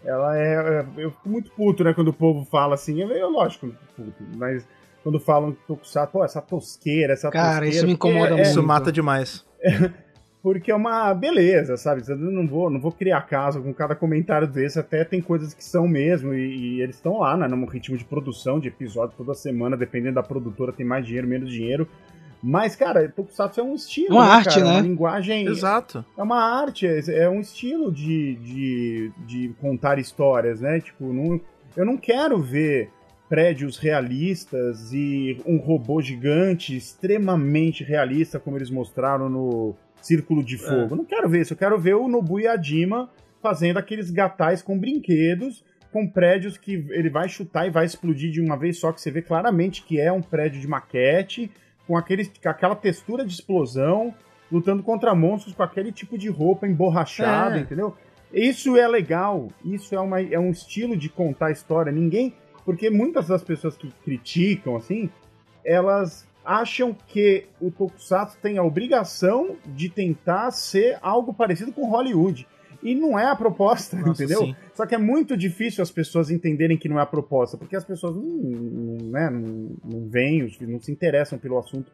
Ela 0.05 0.37
é. 0.39 0.55
é- 0.81 0.87
Eu 0.97 1.11
fico 1.13 1.29
muito 1.29 1.51
puto, 1.53 1.85
né? 1.85 1.93
Quando 1.95 2.09
o 2.09 2.13
povo 2.13 2.45
fala 2.45 2.75
assim. 2.75 3.01
Eu, 3.01 3.11
eu 3.11 3.31
lógico, 3.31 3.69
puto, 3.95 4.25
mas 4.37 4.67
quando 5.07 5.21
falam 5.21 5.53
que 5.53 5.59
Tokusatsu, 5.69 6.13
pô, 6.13 6.25
essa 6.25 6.43
tosqueira, 6.43 7.13
essa 7.13 7.31
Cara, 7.31 7.61
tosqueira. 7.61 7.77
isso 7.77 7.87
me 7.87 7.93
incomoda 7.93 8.31
é, 8.31 8.33
muito. 8.33 8.47
Isso 8.49 8.61
mata 8.61 8.91
demais. 8.91 9.47
Porque 10.43 10.73
é 10.73 10.75
uma 10.75 11.15
beleza, 11.15 11.77
sabe? 11.77 12.03
Eu 12.09 12.17
não 12.17 12.45
vou, 12.45 12.69
não 12.69 12.81
vou 12.81 12.91
criar 12.91 13.21
caso 13.21 13.63
com 13.63 13.73
cada 13.73 13.95
comentário 13.95 14.49
desse, 14.49 14.81
até 14.81 15.05
tem 15.05 15.21
coisas 15.21 15.55
que 15.55 15.63
são 15.63 15.87
mesmo, 15.87 16.35
e, 16.35 16.79
e 16.79 16.83
eles 16.83 16.97
estão 16.97 17.21
lá, 17.21 17.37
né? 17.37 17.47
No 17.47 17.67
ritmo 17.67 17.97
de 17.97 18.05
produção, 18.05 18.59
de 18.59 18.67
episódio 18.67 19.15
toda 19.17 19.33
semana, 19.33 19.77
dependendo 19.77 20.17
da 20.17 20.25
produtora, 20.25 20.73
tem 20.73 20.85
mais 20.85 21.07
dinheiro, 21.07 21.29
menos 21.29 21.53
dinheiro. 21.53 21.89
Mas, 22.43 22.75
cara, 22.75 23.09
Tokusatsu 23.09 23.61
é 23.61 23.63
um 23.63 23.77
estilo. 23.77 24.17
Uma 24.17 24.25
né, 24.27 24.33
arte, 24.33 24.59
cara? 24.59 24.61
É 24.61 24.65
né? 24.65 24.73
Uma 24.73 24.81
linguagem. 24.81 25.47
Exato. 25.47 26.05
É 26.19 26.23
uma 26.23 26.43
arte, 26.43 26.85
é, 26.85 26.99
é 27.23 27.29
um 27.29 27.41
estilo 27.41 27.93
de, 27.93 28.35
de, 28.43 29.13
de 29.25 29.55
contar 29.61 30.01
histórias, 30.01 30.61
né? 30.61 30.81
Tipo, 30.81 31.13
não, 31.13 31.41
eu 31.77 31.87
não 31.87 31.97
quero 31.97 32.41
ver 32.41 32.91
prédios 33.29 33.77
realistas 33.77 34.93
e 34.93 35.41
um 35.47 35.57
robô 35.59 36.01
gigante 36.01 36.77
extremamente 36.77 37.83
realista, 37.83 38.39
como 38.39 38.57
eles 38.57 38.70
mostraram 38.70 39.29
no 39.29 39.74
Círculo 40.01 40.45
de 40.45 40.57
Fogo. 40.57 40.93
Eu 40.95 40.97
Não 40.97 41.05
quero 41.05 41.29
ver 41.29 41.41
isso, 41.41 41.53
eu 41.53 41.57
quero 41.57 41.79
ver 41.79 41.95
o 41.95 42.09
Nobu 42.09 42.39
Yajima 42.39 43.11
fazendo 43.43 43.79
aqueles 43.79 44.11
gatais 44.11 44.62
com 44.62 44.79
brinquedos, 44.79 45.64
com 45.93 46.07
prédios 46.07 46.57
que 46.57 46.85
ele 46.91 47.09
vai 47.11 47.29
chutar 47.29 47.66
e 47.66 47.70
vai 47.70 47.85
explodir 47.85 48.31
de 48.31 48.41
uma 48.41 48.57
vez 48.57 48.79
só, 48.79 48.93
que 48.93 49.01
você 49.01 49.11
vê 49.11 49.22
claramente 49.22 49.83
que 49.83 50.01
é 50.01 50.12
um 50.12 50.20
prédio 50.22 50.61
de 50.61 50.68
maquete, 50.68 51.51
com, 51.87 51.97
aquele, 51.97 52.24
com 52.27 52.49
aquela 52.49 52.77
textura 52.77 53.24
de 53.24 53.33
explosão, 53.33 54.14
lutando 54.51 54.83
contra 54.83 55.14
monstros 55.14 55.55
com 55.55 55.62
aquele 55.62 55.91
tipo 55.91 56.16
de 56.18 56.29
roupa 56.29 56.66
emborrachada, 56.66 57.57
É. 57.57 57.61
entendeu? 57.61 57.97
Isso 58.33 58.77
é 58.77 58.87
legal, 58.87 59.49
isso 59.64 59.95
é, 59.95 60.01
uma, 60.01 60.20
é 60.20 60.39
um 60.39 60.51
estilo 60.51 60.97
de 60.97 61.09
contar 61.09 61.51
história. 61.51 61.91
Ninguém. 61.91 62.35
Porque 62.67 62.91
muitas 62.91 63.29
das 63.29 63.43
pessoas 63.43 63.77
que 63.77 63.91
criticam, 64.05 64.77
assim, 64.77 65.09
elas 65.64 66.27
acham 66.45 66.95
que 67.07 67.47
o 67.61 67.71
Tokusatsu 67.71 68.39
tem 68.43 68.59
a 68.59 68.62
obrigação 68.62 69.57
de 69.64 69.89
tentar 69.89 70.51
ser 70.51 70.99
algo 71.01 71.33
parecido 71.33 71.73
com 71.73 71.89
Hollywood. 71.89 72.47
E 72.83 72.95
não 72.95 73.19
é 73.19 73.27
a 73.27 73.35
proposta, 73.35 73.97
Nossa, 73.97 74.23
entendeu? 74.23 74.41
sim. 74.41 74.57
Só 74.75 74.85
que 74.85 74.95
é 74.95 74.99
muito 74.99 75.37
difícil 75.37 75.83
as 75.83 75.91
pessoas 75.91 76.31
entenderem 76.31 76.77
que 76.77 76.89
não 76.89 76.99
é 76.99 77.03
a 77.03 77.07
proposta, 77.07 77.57
porque 77.57 77.75
as 77.75 77.85
pessoas 77.85 78.14
não, 78.14 78.23
não, 78.23 79.11
né, 79.11 79.31
não, 79.31 79.71
não 79.85 80.09
veem, 80.09 80.53
não 80.61 80.81
se 80.81 80.93
interessam 80.93 81.39
pelo 81.39 81.59
assunto 81.59 81.91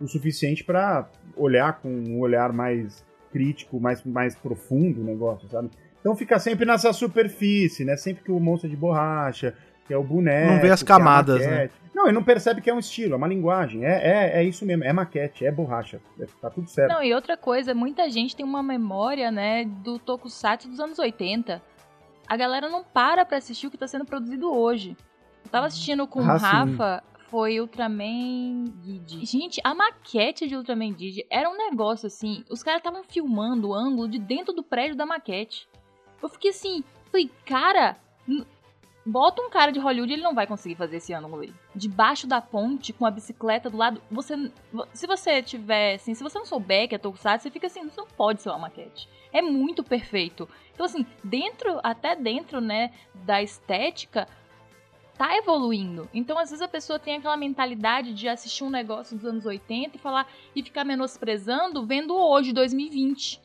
o 0.00 0.08
suficiente 0.08 0.64
para 0.64 1.08
olhar 1.36 1.80
com 1.80 1.88
um 1.88 2.18
olhar 2.20 2.52
mais 2.52 3.04
crítico, 3.30 3.80
mais, 3.80 4.02
mais 4.04 4.34
profundo 4.34 5.00
o 5.00 5.04
negócio, 5.04 5.48
sabe? 5.48 5.70
Então 6.00 6.16
fica 6.16 6.38
sempre 6.40 6.66
nessa 6.66 6.92
superfície, 6.92 7.84
né? 7.84 7.96
Sempre 7.96 8.24
que 8.24 8.32
o 8.32 8.40
monstro 8.40 8.68
é 8.68 8.70
de 8.70 8.76
borracha, 8.76 9.54
que 9.92 9.94
é 9.94 9.98
o 9.98 10.02
boneco. 10.02 10.52
Não 10.52 10.60
vê 10.60 10.70
as 10.70 10.82
é 10.82 10.86
camadas, 10.86 11.40
né? 11.40 11.50
maquete. 11.50 11.74
Não, 11.94 12.06
ele 12.06 12.14
não 12.14 12.24
percebe 12.24 12.62
que 12.62 12.70
é 12.70 12.74
um 12.74 12.78
estilo, 12.78 13.12
é 13.12 13.16
uma 13.16 13.28
linguagem. 13.28 13.84
É, 13.84 13.90
é, 13.90 14.40
é 14.40 14.44
isso 14.44 14.64
mesmo, 14.64 14.82
é 14.82 14.92
maquete, 14.92 15.44
é 15.44 15.52
borracha. 15.52 16.00
É- 16.18 16.24
tá 16.40 16.48
tudo 16.48 16.66
certo. 16.66 16.90
Não, 16.90 17.02
e 17.02 17.12
outra 17.12 17.36
coisa, 17.36 17.74
muita 17.74 18.08
gente 18.08 18.34
tem 18.34 18.44
uma 18.44 18.62
memória, 18.62 19.30
né, 19.30 19.66
do 19.66 19.98
Tokusatsu 19.98 20.70
dos 20.70 20.80
anos 20.80 20.98
80. 20.98 21.60
A 22.26 22.36
galera 22.36 22.70
não 22.70 22.82
para 22.82 23.26
pra 23.26 23.36
assistir 23.36 23.66
o 23.66 23.70
que 23.70 23.76
tá 23.76 23.86
sendo 23.86 24.06
produzido 24.06 24.50
hoje. 24.50 24.96
Eu 25.44 25.50
tava 25.50 25.66
assistindo 25.66 26.06
com 26.06 26.20
o 26.20 26.30
Ah, 26.30 26.38
sim. 26.38 26.46
Rafa, 26.46 27.02
foi 27.28 27.60
Ultraman 27.60 28.64
Didi. 28.82 29.26
Gente, 29.26 29.60
a 29.62 29.74
maquete 29.74 30.48
de 30.48 30.56
Ultraman 30.56 30.94
Didi 30.94 31.26
era 31.30 31.50
um 31.50 31.56
negócio 31.58 32.06
assim, 32.06 32.42
os 32.48 32.62
caras 32.62 32.80
estavam 32.80 33.04
filmando 33.04 33.68
o 33.68 33.74
ângulo 33.74 34.08
de 34.08 34.18
dentro 34.18 34.54
do 34.54 34.62
prédio 34.62 34.96
da 34.96 35.04
maquete. 35.04 35.68
Eu 36.22 36.30
fiquei 36.30 36.50
assim, 36.50 36.82
falei, 37.10 37.30
cara, 37.44 37.98
bota 39.04 39.42
um 39.42 39.50
cara 39.50 39.72
de 39.72 39.80
Hollywood, 39.80 40.12
ele 40.12 40.22
não 40.22 40.34
vai 40.34 40.46
conseguir 40.46 40.76
fazer 40.76 40.96
esse 40.96 41.12
ângulo 41.12 41.42
aí. 41.42 41.52
Debaixo 41.74 42.26
da 42.26 42.40
ponte, 42.40 42.92
com 42.92 43.04
a 43.04 43.10
bicicleta 43.10 43.68
do 43.68 43.76
lado, 43.76 44.00
você 44.10 44.50
se 44.92 45.06
você 45.06 45.42
tiver, 45.42 45.94
assim, 45.94 46.14
se 46.14 46.22
você 46.22 46.38
não 46.38 46.46
souber 46.46 46.88
que 46.88 46.94
é 46.94 46.98
Tokusatsu, 46.98 47.44
você 47.44 47.50
fica 47.50 47.66
assim, 47.66 47.84
isso 47.86 48.00
não 48.00 48.06
pode 48.06 48.42
ser 48.42 48.50
uma 48.50 48.58
maquete. 48.58 49.08
É 49.32 49.42
muito 49.42 49.82
perfeito. 49.82 50.48
Então, 50.72 50.86
assim, 50.86 51.04
dentro, 51.22 51.80
até 51.82 52.14
dentro, 52.14 52.60
né, 52.60 52.92
da 53.14 53.42
estética, 53.42 54.28
tá 55.16 55.36
evoluindo. 55.36 56.08
Então, 56.12 56.38
às 56.38 56.50
vezes 56.50 56.62
a 56.62 56.68
pessoa 56.68 56.98
tem 56.98 57.16
aquela 57.16 57.36
mentalidade 57.36 58.14
de 58.14 58.28
assistir 58.28 58.64
um 58.64 58.70
negócio 58.70 59.16
dos 59.16 59.26
anos 59.26 59.46
80 59.46 59.96
e 59.96 60.00
falar 60.00 60.26
e 60.54 60.62
ficar 60.62 60.84
menosprezando 60.84 61.84
vendo 61.84 62.14
hoje, 62.14 62.52
2020. 62.52 63.40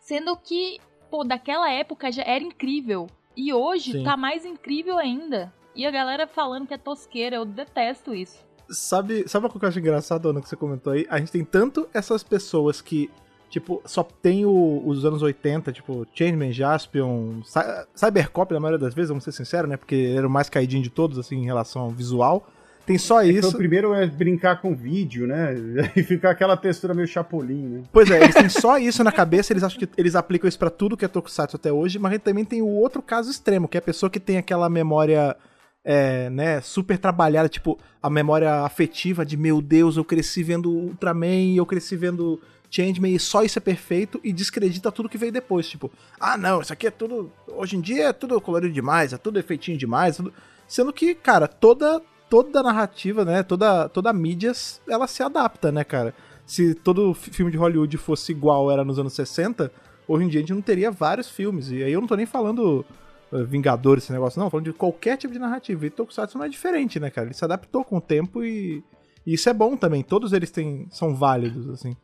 Sendo 0.00 0.36
que, 0.36 0.78
pô, 1.10 1.24
daquela 1.24 1.70
época 1.70 2.10
já 2.10 2.22
era 2.22 2.42
incrível. 2.42 3.08
E 3.40 3.52
hoje 3.54 3.92
Sim. 3.92 4.02
tá 4.02 4.16
mais 4.16 4.44
incrível 4.44 4.98
ainda. 4.98 5.52
E 5.76 5.86
a 5.86 5.90
galera 5.92 6.26
falando 6.26 6.66
que 6.66 6.74
é 6.74 6.78
tosqueira, 6.78 7.36
eu 7.36 7.44
detesto 7.44 8.12
isso. 8.12 8.36
Sabe, 8.68 9.28
sabe 9.28 9.46
coisa 9.48 9.58
que 9.60 9.64
eu 9.64 9.68
acho 9.68 9.78
engraçado, 9.78 10.28
Ana, 10.28 10.40
que 10.42 10.48
você 10.48 10.56
comentou 10.56 10.92
aí? 10.92 11.06
A 11.08 11.18
gente 11.20 11.30
tem 11.30 11.44
tanto 11.44 11.88
essas 11.94 12.24
pessoas 12.24 12.80
que, 12.82 13.08
tipo, 13.48 13.80
só 13.84 14.02
tem 14.02 14.44
o- 14.44 14.82
os 14.84 15.04
anos 15.04 15.22
80, 15.22 15.70
tipo, 15.72 16.04
Changeman, 16.12 16.50
Jaspion, 16.52 17.42
Cy- 17.44 17.86
Cybercop, 17.94 18.52
na 18.52 18.58
maioria 18.58 18.78
das 18.84 18.92
vezes, 18.92 19.08
vamos 19.10 19.22
ser 19.22 19.30
sinceros, 19.32 19.70
né? 19.70 19.76
Porque 19.76 20.12
era 20.16 20.26
o 20.26 20.30
mais 20.30 20.48
caidinho 20.50 20.82
de 20.82 20.90
todos, 20.90 21.16
assim, 21.16 21.36
em 21.36 21.44
relação 21.44 21.82
ao 21.82 21.90
visual. 21.90 22.44
Tem 22.88 22.96
só 22.96 23.22
Então, 23.22 23.38
isso. 23.38 23.48
o 23.50 23.58
primeiro 23.58 23.92
é 23.92 24.06
brincar 24.06 24.62
com 24.62 24.74
vídeo, 24.74 25.26
né? 25.26 25.54
E 25.94 26.02
ficar 26.02 26.30
aquela 26.30 26.56
textura 26.56 26.94
meio 26.94 27.06
chapolim, 27.06 27.68
né? 27.68 27.82
Pois 27.92 28.10
é, 28.10 28.22
eles 28.22 28.34
têm 28.34 28.48
só 28.48 28.78
isso 28.78 29.04
na 29.04 29.12
cabeça, 29.12 29.52
eles 29.52 29.62
acham 29.62 29.78
que 29.78 29.86
eles 29.98 30.14
aplicam 30.16 30.48
isso 30.48 30.58
pra 30.58 30.70
tudo 30.70 30.96
que 30.96 31.04
é 31.04 31.08
Tokusatsu 31.08 31.56
até 31.56 31.70
hoje, 31.70 31.98
mas 31.98 32.10
a 32.10 32.14
gente 32.14 32.22
também 32.22 32.46
tem 32.46 32.62
o 32.62 32.66
outro 32.68 33.02
caso 33.02 33.30
extremo, 33.30 33.68
que 33.68 33.76
é 33.76 33.80
a 33.80 33.82
pessoa 33.82 34.08
que 34.08 34.18
tem 34.18 34.38
aquela 34.38 34.70
memória, 34.70 35.36
é, 35.84 36.30
né, 36.30 36.62
super 36.62 36.96
trabalhada, 36.96 37.46
tipo, 37.46 37.78
a 38.02 38.08
memória 38.08 38.62
afetiva 38.62 39.26
de, 39.26 39.36
meu 39.36 39.60
Deus, 39.60 39.98
eu 39.98 40.04
cresci 40.04 40.42
vendo 40.42 40.70
Ultraman, 40.70 41.54
eu 41.54 41.66
cresci 41.66 41.94
vendo 41.94 42.40
Changeman, 42.70 43.14
e 43.14 43.20
só 43.20 43.42
isso 43.42 43.58
é 43.58 43.60
perfeito, 43.60 44.18
e 44.24 44.32
descredita 44.32 44.90
tudo 44.90 45.10
que 45.10 45.18
veio 45.18 45.32
depois, 45.32 45.68
tipo, 45.68 45.90
ah 46.18 46.38
não, 46.38 46.62
isso 46.62 46.72
aqui 46.72 46.86
é 46.86 46.90
tudo, 46.90 47.30
hoje 47.48 47.76
em 47.76 47.82
dia 47.82 48.08
é 48.08 48.12
tudo 48.14 48.40
colorido 48.40 48.72
demais, 48.72 49.12
é 49.12 49.18
tudo 49.18 49.38
efeitinho 49.38 49.76
demais, 49.76 50.16
tudo... 50.16 50.32
sendo 50.66 50.90
que, 50.90 51.14
cara, 51.14 51.46
toda 51.46 52.00
toda 52.28 52.62
narrativa, 52.62 53.24
né, 53.24 53.42
toda 53.42 53.88
toda 53.88 54.10
a 54.10 54.12
mídia, 54.12 54.52
ela 54.88 55.06
se 55.06 55.22
adapta, 55.22 55.70
né, 55.72 55.84
cara? 55.84 56.14
se 56.46 56.74
todo 56.74 57.12
fi- 57.12 57.30
filme 57.30 57.52
de 57.52 57.58
Hollywood 57.58 57.94
fosse 57.98 58.32
igual 58.32 58.70
era 58.70 58.82
nos 58.82 58.98
anos 58.98 59.12
60, 59.12 59.70
hoje 60.08 60.24
em 60.24 60.28
dia 60.28 60.40
a 60.40 60.42
gente 60.42 60.54
não 60.54 60.62
teria 60.62 60.90
vários 60.90 61.28
filmes. 61.28 61.70
E 61.70 61.82
aí 61.84 61.92
eu 61.92 62.00
não 62.00 62.08
tô 62.08 62.16
nem 62.16 62.24
falando 62.24 62.86
eh, 63.30 63.42
Vingadores, 63.44 64.04
esse 64.04 64.12
negócio, 64.14 64.40
não, 64.40 64.48
falando 64.48 64.64
de 64.64 64.72
qualquer 64.72 65.18
tipo 65.18 65.30
de 65.34 65.38
narrativa. 65.38 65.84
E 65.84 65.90
Tokusatsu 65.90 66.38
não 66.38 66.46
é 66.46 66.48
diferente, 66.48 66.98
né, 66.98 67.10
cara? 67.10 67.26
Ele 67.26 67.34
se 67.34 67.44
adaptou 67.44 67.84
com 67.84 67.98
o 67.98 68.00
tempo 68.00 68.42
e, 68.42 68.82
e 69.26 69.34
isso 69.34 69.46
é 69.50 69.52
bom 69.52 69.76
também. 69.76 70.02
Todos 70.02 70.32
eles 70.32 70.50
têm, 70.50 70.86
são 70.90 71.14
válidos, 71.14 71.68
assim. 71.68 71.94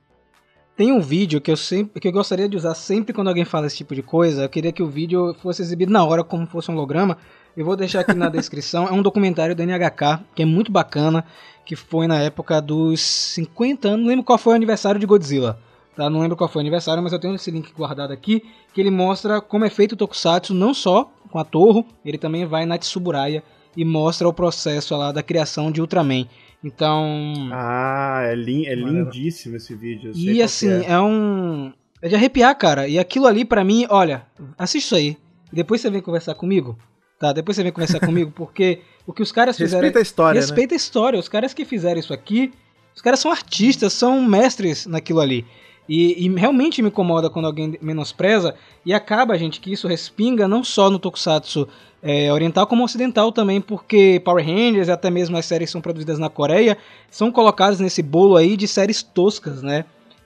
Tem 0.77 0.93
um 0.93 1.01
vídeo 1.01 1.41
que 1.41 1.51
eu 1.51 1.57
sempre 1.57 1.99
que 1.99 2.09
eu 2.09 2.13
gostaria 2.13 2.47
de 2.47 2.55
usar 2.55 2.75
sempre 2.75 3.15
quando 3.15 3.29
alguém 3.29 3.47
fala 3.47 3.67
esse 3.67 3.79
tipo 3.79 3.95
de 3.95 4.03
coisa. 4.03 4.43
Eu 4.43 4.49
queria 4.51 4.73
que 4.73 4.83
o 4.83 4.89
vídeo 4.91 5.33
fosse 5.41 5.63
exibido 5.63 5.91
na 5.91 6.05
hora 6.05 6.23
como 6.23 6.47
fosse 6.47 6.71
um 6.71 6.75
holograma. 6.75 7.17
Eu 7.57 7.65
vou 7.65 7.77
deixar 7.77 8.01
aqui 8.01 8.15
na 8.15 8.29
descrição. 8.29 8.87
É 8.89 8.93
um 8.93 9.03
documentário 9.03 9.55
do 9.55 9.63
NHK 9.63 10.21
que 10.35 10.43
é 10.43 10.47
muito 10.47 10.73
bacana, 10.73 11.25
que 11.65 11.77
foi 11.77 12.07
na 12.07 12.19
época 12.21 12.61
dos 12.61 13.01
50 13.01 13.89
anos. 13.89 14.01
Não 14.01 14.09
lembro 14.09 14.25
qual 14.25 14.39
foi 14.39 14.53
o 14.53 14.57
aniversário 14.57 14.99
de 15.01 15.07
Godzilla. 15.07 15.59
Tá? 15.97 16.11
Não 16.11 16.21
lembro 16.21 16.37
qual 16.37 16.51
foi 16.51 16.61
o 16.61 16.65
aniversário, 16.65 17.03
mas 17.03 17.13
eu 17.13 17.21
tenho 17.21 17.35
esse 17.37 17.51
link 17.51 17.73
guardado 17.73 18.13
aqui 18.13 18.43
que 18.73 18.81
ele 18.81 18.91
mostra 18.91 19.41
como 19.41 19.65
é 19.65 19.71
feito 19.71 19.93
o 19.93 19.97
Tokusatsu, 19.97 20.53
não 20.53 20.75
só 20.75 21.13
com 21.31 21.39
a 21.39 21.45
Torre, 21.45 21.85
ele 22.05 22.19
também 22.19 22.45
vai 22.45 22.67
na 22.67 22.77
Tsuburaya 22.77 23.43
e 23.77 23.85
mostra 23.85 24.29
o 24.29 24.33
processo 24.33 24.97
lá 24.97 25.13
da 25.13 25.23
criação 25.23 25.71
de 25.71 25.81
Ultraman. 25.81 26.27
Então, 26.63 27.51
Ah, 27.53 28.23
é, 28.25 28.35
lin- 28.35 28.67
é 28.67 28.75
lindíssimo 28.75 29.57
esse 29.57 29.75
vídeo. 29.75 30.13
e 30.15 30.43
assim, 30.43 30.69
é. 30.71 30.91
é. 30.93 31.01
um. 31.01 31.73
É 32.03 32.09
de 32.09 32.15
arrepiar, 32.17 32.57
cara. 32.57 32.89
E 32.89 32.99
aquilo 32.99 33.27
ali, 33.27 33.45
pra 33.45 33.63
mim, 33.65 33.87
olha, 33.89 34.27
assiste 34.59 34.85
isso 34.87 34.95
aí. 34.97 35.17
E 35.53 35.57
depois 35.57 35.81
você 35.81 35.91
vem 35.91 36.01
conversar 36.03 36.35
comigo. 36.35 36.77
Tá? 37.19 37.33
Depois 37.33 37.57
você 37.57 37.63
vem 37.63 37.73
conversar 37.73 38.01
comigo, 38.01 38.33
porque 38.35 38.81
o 39.07 39.13
que 39.13 39.23
os 39.23 39.33
caras 39.33 39.57
fizeram. 39.57 39.83
Respeita 39.83 39.99
a 39.99 40.03
história, 40.03 40.41
né? 40.41 40.47
Respeita 40.47 40.75
a 40.75 40.77
história. 40.77 41.19
Os 41.19 41.29
caras 41.29 41.55
que 41.55 41.65
fizeram 41.65 42.01
isso 42.01 42.13
aqui, 42.13 42.53
os 42.95 43.03
caras 43.03 43.21
são 43.21 43.31
artistas, 43.31 43.93
são 43.93 44.23
mestres 44.23 44.87
naquilo 44.87 45.21
ali. 45.21 45.47
E, 45.89 46.27
e 46.27 46.35
realmente 46.35 46.81
me 46.81 46.89
incomoda 46.89 47.29
quando 47.29 47.47
alguém 47.47 47.79
menospreza. 47.81 48.55
E 48.85 48.93
acaba, 48.93 49.39
gente, 49.39 49.61
que 49.61 49.73
isso 49.73 49.87
respinga 49.87 50.49
não 50.49 50.65
só 50.65 50.89
no 50.89 50.99
Tokusatsu 50.99 51.69
é, 52.03 52.33
oriental, 52.33 52.67
como 52.67 52.85
ocidental 52.85 53.33
também, 53.33 53.61
porque 53.61 54.21
Power 54.25 54.45
Rangers 54.45 54.89
e 54.89 54.93
até 54.93 55.11
mesmo 55.11 55.37
as 55.37 55.47
séries 55.47 55.69
que 55.69 55.73
são 55.73 55.81
produzidas 55.81 56.19
na 56.19 56.29
Coreia 56.29 56.77
são 57.11 57.31
colocadas 57.31 57.81
nesse 57.81 58.03
bolo 58.03 58.37
aí 58.37 58.57
de 58.57 58.67
séries 58.67 59.03
toscas, 59.03 59.63
né? 59.63 59.85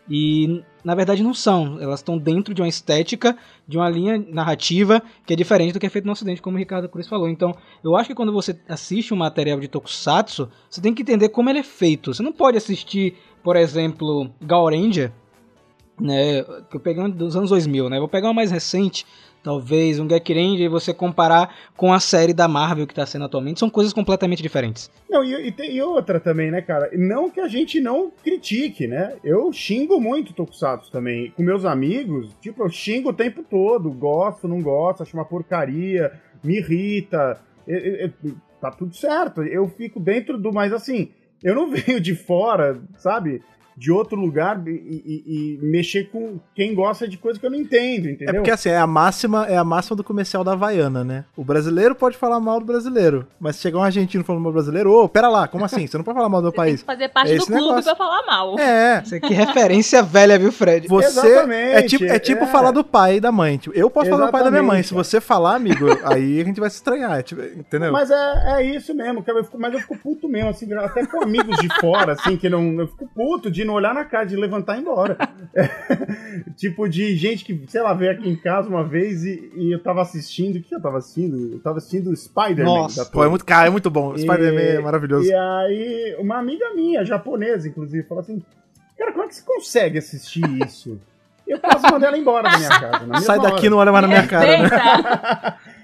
E 0.09 0.63
na 0.89 0.95
verdade 0.95 1.23
não 1.23 1.35
são. 1.35 1.79
Elas 1.83 2.01
estão 2.01 2.17
dentro 2.17 2.55
de 2.55 2.63
uma 2.63 2.69
estética, 2.69 3.37
de 3.67 3.77
uma 3.77 3.91
linha 3.91 4.17
narrativa 4.27 5.03
que 5.27 5.35
é 5.35 5.37
diferente 5.37 5.75
do 5.75 5.79
que 5.79 5.85
é 5.85 5.91
feito 5.91 6.07
no 6.07 6.13
Ocidente, 6.13 6.41
como 6.41 6.57
o 6.57 6.59
Ricardo 6.59 6.89
Cruz 6.89 7.07
falou. 7.07 7.29
Então, 7.29 7.55
eu 7.85 7.95
acho 7.95 8.09
que 8.09 8.15
quando 8.15 8.33
você 8.33 8.59
assiste 8.67 9.13
um 9.13 9.17
material 9.19 9.61
de 9.61 9.69
Tokusatsu, 9.69 10.49
você 10.71 10.81
tem 10.81 10.95
que 10.95 11.03
entender 11.03 11.29
como 11.29 11.51
ele 11.51 11.59
é 11.59 11.63
feito. 11.63 12.15
Você 12.15 12.23
não 12.23 12.33
pode 12.33 12.57
assistir, 12.57 13.19
por 13.45 13.55
exemplo, 13.55 14.31
Gal 14.41 14.65
Ranger, 14.65 15.13
né? 16.01 16.43
Que 16.71 16.79
eu 16.79 16.81
peguei 16.81 17.07
dos 17.09 17.37
anos 17.37 17.51
2000, 17.51 17.91
né? 17.91 17.99
Vou 17.99 18.09
pegar 18.09 18.29
uma 18.29 18.35
mais 18.35 18.51
recente, 18.51 19.05
talvez, 19.43 19.99
um 19.99 20.07
Gek 20.07 20.33
Ranger, 20.33 20.67
e 20.67 20.69
você 20.69 20.93
comparar 20.93 21.55
com 21.77 21.93
a 21.93 22.01
série 22.01 22.33
da 22.35 22.47
Marvel 22.49 22.87
que 22.87 22.93
está 22.93 23.07
sendo 23.07 23.25
atualmente. 23.25 23.61
São 23.61 23.71
coisas 23.71 23.93
completamente 23.93 24.43
diferentes. 24.43 24.91
Não, 25.09 25.25
e, 25.25 25.49
e 25.49 25.53
tem 25.53 25.81
outra 25.81 26.21
também, 26.21 26.51
né, 26.51 26.61
cara? 26.61 26.91
Não 26.95 27.31
que 27.31 27.41
a 27.41 27.49
gente 27.49 27.81
não 27.81 28.11
critique, 28.23 28.87
né? 28.87 29.15
Eu 29.25 29.53
xingo 29.53 30.01
muito 30.01 30.33
Tokusatsu 30.33 30.91
também. 30.91 31.31
Com 31.37 31.43
meus 31.43 31.65
amigos, 31.65 32.35
tipo, 32.41 32.63
eu 32.63 32.69
xingo 32.71 33.11
o 33.11 33.15
tempo 33.15 33.43
todo. 33.43 33.91
Gosto, 33.91 34.47
não 34.49 34.61
gosto, 34.63 35.03
acho 35.03 35.17
uma 35.17 35.25
porcaria, 35.25 36.13
me 36.43 36.59
irrita. 36.59 37.41
E- 37.67 37.73
e- 38.25 38.29
e- 38.29 38.35
tá 38.61 38.71
tudo 38.71 38.95
certo. 38.95 39.43
Eu 39.43 39.69
fico 39.69 39.99
dentro 40.01 40.37
do. 40.39 40.53
Mas 40.53 40.73
assim, 40.73 41.11
eu 41.43 41.55
não 41.55 41.71
venho 41.73 42.01
de 42.01 42.15
fora, 42.15 42.81
sabe? 42.99 43.43
De 43.79 43.93
outro 43.93 44.19
lugar 44.19 44.61
e, 44.67 44.71
e- 44.71 45.25
e 45.57 45.59
mexer 45.63 46.11
com 46.11 46.41
quem 46.55 46.75
gosta 46.75 47.07
de 47.07 47.17
coisa 47.17 47.39
que 47.39 47.47
eu 47.47 47.51
não 47.51 47.59
entendo, 47.59 48.09
É 48.09 48.13
entendeu? 48.13 48.35
porque 48.37 48.51
assim, 48.51 48.71
é 48.71 48.77
a 48.77 48.87
máxima, 48.87 49.47
é 49.47 49.57
a 49.57 49.63
máxima 49.65 49.97
do 49.97 50.03
comercial 50.03 50.43
da 50.43 50.53
Havaiana, 50.53 51.05
né? 51.05 51.25
O 51.37 51.45
brasileiro 51.45 51.95
pode 51.95 52.17
falar 52.17 52.41
mal 52.41 52.59
do 52.59 52.67
brasileiro, 52.67 53.27
mas 53.39 53.57
se 53.57 53.63
chegar 53.63 53.79
um 53.79 53.83
argentino 53.83 54.25
falando 54.25 54.43
mal 54.43 54.51
do 54.53 54.55
brasileiro, 54.57 54.93
ô, 54.93 55.09
pera 55.09 55.29
lá, 55.29 55.47
como 55.47 55.65
assim? 55.65 55.87
Você 55.87 55.97
não 55.97 56.05
pode 56.05 56.17
falar 56.17 56.29
mal 56.29 56.41
do 56.41 56.45
meu 56.45 56.51
Você 56.51 56.57
tem 56.57 56.65
país. 56.65 56.81
que 56.81 56.87
fazer 56.87 57.09
parte 57.09 57.33
É 57.33 57.37
do 57.37 57.47
clube 57.47 57.61
negócio. 57.61 57.85
pra 57.85 57.97
falar 57.97 58.27
mal. 58.27 58.59
É, 58.59 59.03
Isso 59.05 59.15
aqui 59.15 59.33
é 59.33 59.37
referência 59.37 60.03
velha, 60.03 60.39
viu, 60.39 60.51
Fred? 60.51 60.89
Você 60.89 61.07
Exatamente, 61.09 61.75
é 61.77 61.83
tipo, 61.83 62.05
é 62.05 62.19
tipo 62.19 62.45
é. 62.45 62.47
falar 62.49 62.71
do 62.73 62.83
pai 62.83 63.17
e 63.17 63.21
da 63.21 63.31
mãe. 63.31 63.59
Tipo, 63.59 63.77
eu 63.77 63.89
posso 63.89 64.11
falar 64.11 64.27
do 64.27 64.33
pai 64.33 64.41
e 64.41 64.45
da 64.45 64.51
minha 64.51 64.63
mãe. 64.63 64.81
Exatamente, 64.81 64.89
Se 64.89 64.95
você 64.95 65.21
falar, 65.21 65.55
amigo, 65.55 65.87
aí 66.05 66.41
a 66.41 66.45
gente 66.45 66.59
vai 66.61 66.69
se 66.71 66.77
estranhar. 66.77 67.23
tipo, 67.23 67.43
entendeu? 67.43 67.93
Mas 67.93 68.11
é, 68.11 68.55
é 68.59 68.77
isso 68.77 68.95
mesmo. 68.95 69.25
Eu 69.27 69.45
fico- 69.45 69.59
mas 69.59 69.73
eu 69.73 69.81
fico 69.81 69.97
puto 69.99 70.29
mesmo, 70.29 70.51
assim, 70.51 70.73
até 70.75 71.07
com 71.07 71.23
amigos 71.23 71.57
de 71.59 71.69
fora, 71.81 72.13
assim, 72.15 72.37
que 72.37 72.49
não. 72.49 72.81
Eu 72.81 72.89
fico 72.89 73.09
puto 73.15 73.51
de 73.51 73.65
não 73.69 73.75
olhar 73.75 73.95
na 73.95 74.05
cara, 74.05 74.25
de 74.25 74.35
levantar 74.35 74.75
e 74.75 74.79
ir 74.79 74.81
embora. 74.83 75.17
É, 75.55 75.69
tipo, 76.57 76.89
de 76.89 77.15
gente 77.17 77.45
que, 77.45 77.65
sei 77.69 77.81
lá, 77.83 77.95
veio 77.95 78.11
aqui 78.13 78.29
em 78.29 78.35
casa 78.37 78.69
uma 78.69 78.83
vez 78.83 79.25
e, 79.25 79.53
e 79.57 79.73
eu 79.73 79.79
tava 79.83 80.03
assistindo. 80.03 80.57
O 80.57 80.63
que 80.63 80.75
eu 80.75 80.81
tava 80.83 80.99
assistindo? 80.99 81.53
Eu 81.55 81.61
tava 81.61 81.79
assistindo 81.79 82.15
Spider-Man 82.17 82.65
Nossa, 82.65 83.07
Pô, 83.07 83.23
é 83.25 83.29
muito, 83.29 83.45
cara, 83.45 83.69
é 83.69 83.71
muito 83.71 83.89
bom. 83.91 84.15
E- 84.15 84.21
Spider-Man 84.21 84.61
é 84.61 84.81
maravilhoso. 84.81 85.29
E 85.29 85.33
aí, 85.33 86.17
uma 86.19 86.39
amiga 86.39 86.75
minha, 86.75 87.05
japonesa, 87.05 87.69
inclusive, 87.69 88.03
falou 88.09 88.23
assim: 88.23 88.43
Cara, 88.99 89.13
como 89.13 89.25
é 89.25 89.29
que 89.29 89.37
você 89.37 89.43
consegue 89.45 89.99
assistir 89.99 90.43
isso? 90.67 90.99
Eu 91.47 91.59
quase 91.61 91.83
mandei 91.91 92.09
ela 92.09 92.19
embora 92.19 92.51
da 92.51 92.59
minha 92.59 92.69
casa. 92.81 93.07
na 93.07 93.21
Sai 93.21 93.39
daqui, 93.39 93.61
hora. 93.61 93.71
não 93.71 93.79
olha 93.79 93.93
mais 93.93 94.03
na 94.03 94.09
minha 94.09 94.27
cara. 94.27 94.63
né? 94.63 95.55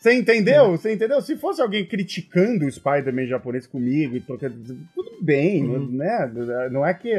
Você 0.00 0.14
entendeu? 0.14 0.70
Você 0.70 0.94
entendeu? 0.94 1.20
Se 1.20 1.36
fosse 1.36 1.60
alguém 1.60 1.84
criticando 1.84 2.64
o 2.64 2.72
Spider-Man 2.72 3.26
japonês 3.26 3.66
comigo 3.66 4.16
e 4.16 4.20
trocando. 4.20 4.54
Tudo 4.94 5.10
bem, 5.20 5.62
Uhum. 5.62 5.88
né? 5.92 6.32
Não 6.70 6.86
é 6.86 6.94
que 6.94 7.12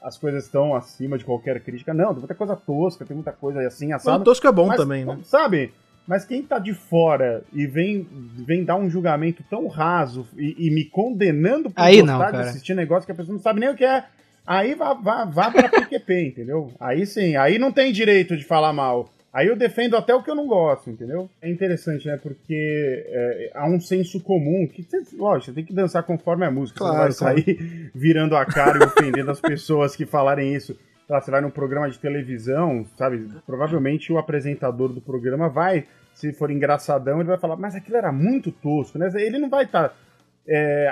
as 0.00 0.16
coisas 0.16 0.44
estão 0.44 0.72
acima 0.72 1.18
de 1.18 1.24
qualquer 1.24 1.60
crítica, 1.60 1.92
não. 1.92 2.10
Tem 2.10 2.18
muita 2.20 2.34
coisa 2.36 2.54
tosca, 2.54 3.04
tem 3.04 3.16
muita 3.16 3.32
coisa 3.32 3.60
assim, 3.66 3.88
Mas 3.88 4.06
o 4.06 4.20
Tosco 4.20 4.46
é 4.46 4.52
bom 4.52 4.68
Mas, 4.68 4.76
também, 4.76 5.04
né? 5.04 5.18
Sabe? 5.24 5.72
Mas 6.06 6.24
quem 6.24 6.40
tá 6.44 6.60
de 6.60 6.72
fora 6.72 7.42
e 7.52 7.66
vem, 7.66 8.06
vem 8.46 8.62
dar 8.62 8.76
um 8.76 8.88
julgamento 8.88 9.42
tão 9.50 9.66
raso 9.66 10.28
e, 10.36 10.68
e 10.68 10.70
me 10.70 10.84
condenando 10.84 11.68
por 11.68 11.82
Aí 11.82 12.00
gostar 12.00 12.32
não, 12.32 12.40
de 12.40 12.48
assistir 12.48 12.74
negócio 12.74 13.04
que 13.04 13.10
a 13.10 13.14
pessoa 13.16 13.34
não 13.34 13.42
sabe 13.42 13.58
nem 13.58 13.70
o 13.70 13.74
que 13.74 13.84
é, 13.84 14.04
aí 14.46 14.76
vá, 14.76 14.94
vá, 14.94 15.24
vá 15.24 15.50
pra 15.50 15.68
PQP, 15.68 16.28
entendeu? 16.28 16.72
Aí 16.78 17.04
sim, 17.04 17.34
aí 17.34 17.58
não 17.58 17.72
tem 17.72 17.92
direito 17.92 18.36
de 18.36 18.44
falar 18.44 18.72
mal. 18.72 19.10
Aí 19.36 19.48
eu 19.48 19.54
defendo 19.56 19.96
até 19.96 20.14
o 20.14 20.22
que 20.22 20.30
eu 20.30 20.34
não 20.34 20.46
gosto, 20.46 20.88
entendeu? 20.88 21.28
É 21.42 21.50
interessante, 21.50 22.06
né? 22.06 22.16
Porque 22.22 23.04
é, 23.06 23.50
há 23.54 23.68
um 23.68 23.78
senso 23.78 24.18
comum 24.20 24.66
que, 24.66 24.82
cê- 24.82 25.02
lógico, 25.14 25.46
você 25.46 25.52
tem 25.52 25.64
que 25.64 25.74
dançar 25.74 26.02
conforme 26.04 26.46
a 26.46 26.50
música. 26.50 26.78
Claro, 26.78 27.12
você 27.12 27.22
não 27.24 27.32
vai 27.34 27.42
sair 27.44 27.90
virando 27.94 28.34
a 28.34 28.46
cara 28.46 28.78
e 28.78 28.82
ofendendo 28.86 29.30
as 29.30 29.38
pessoas 29.40 29.94
que 29.94 30.06
falarem 30.06 30.54
isso. 30.54 30.74
Lá, 31.06 31.20
você 31.20 31.30
vai 31.30 31.42
num 31.42 31.50
programa 31.50 31.90
de 31.90 31.98
televisão, 31.98 32.86
sabe? 32.96 33.28
Provavelmente 33.46 34.10
o 34.10 34.16
apresentador 34.16 34.88
do 34.92 35.02
programa 35.02 35.50
vai, 35.50 35.84
se 36.14 36.32
for 36.32 36.50
engraçadão, 36.50 37.20
ele 37.20 37.28
vai 37.28 37.38
falar, 37.38 37.56
mas 37.56 37.74
aquilo 37.74 37.98
era 37.98 38.10
muito 38.10 38.50
tosco, 38.50 38.98
né? 38.98 39.10
Ele 39.16 39.38
não 39.38 39.50
vai 39.50 39.64
estar 39.64 39.94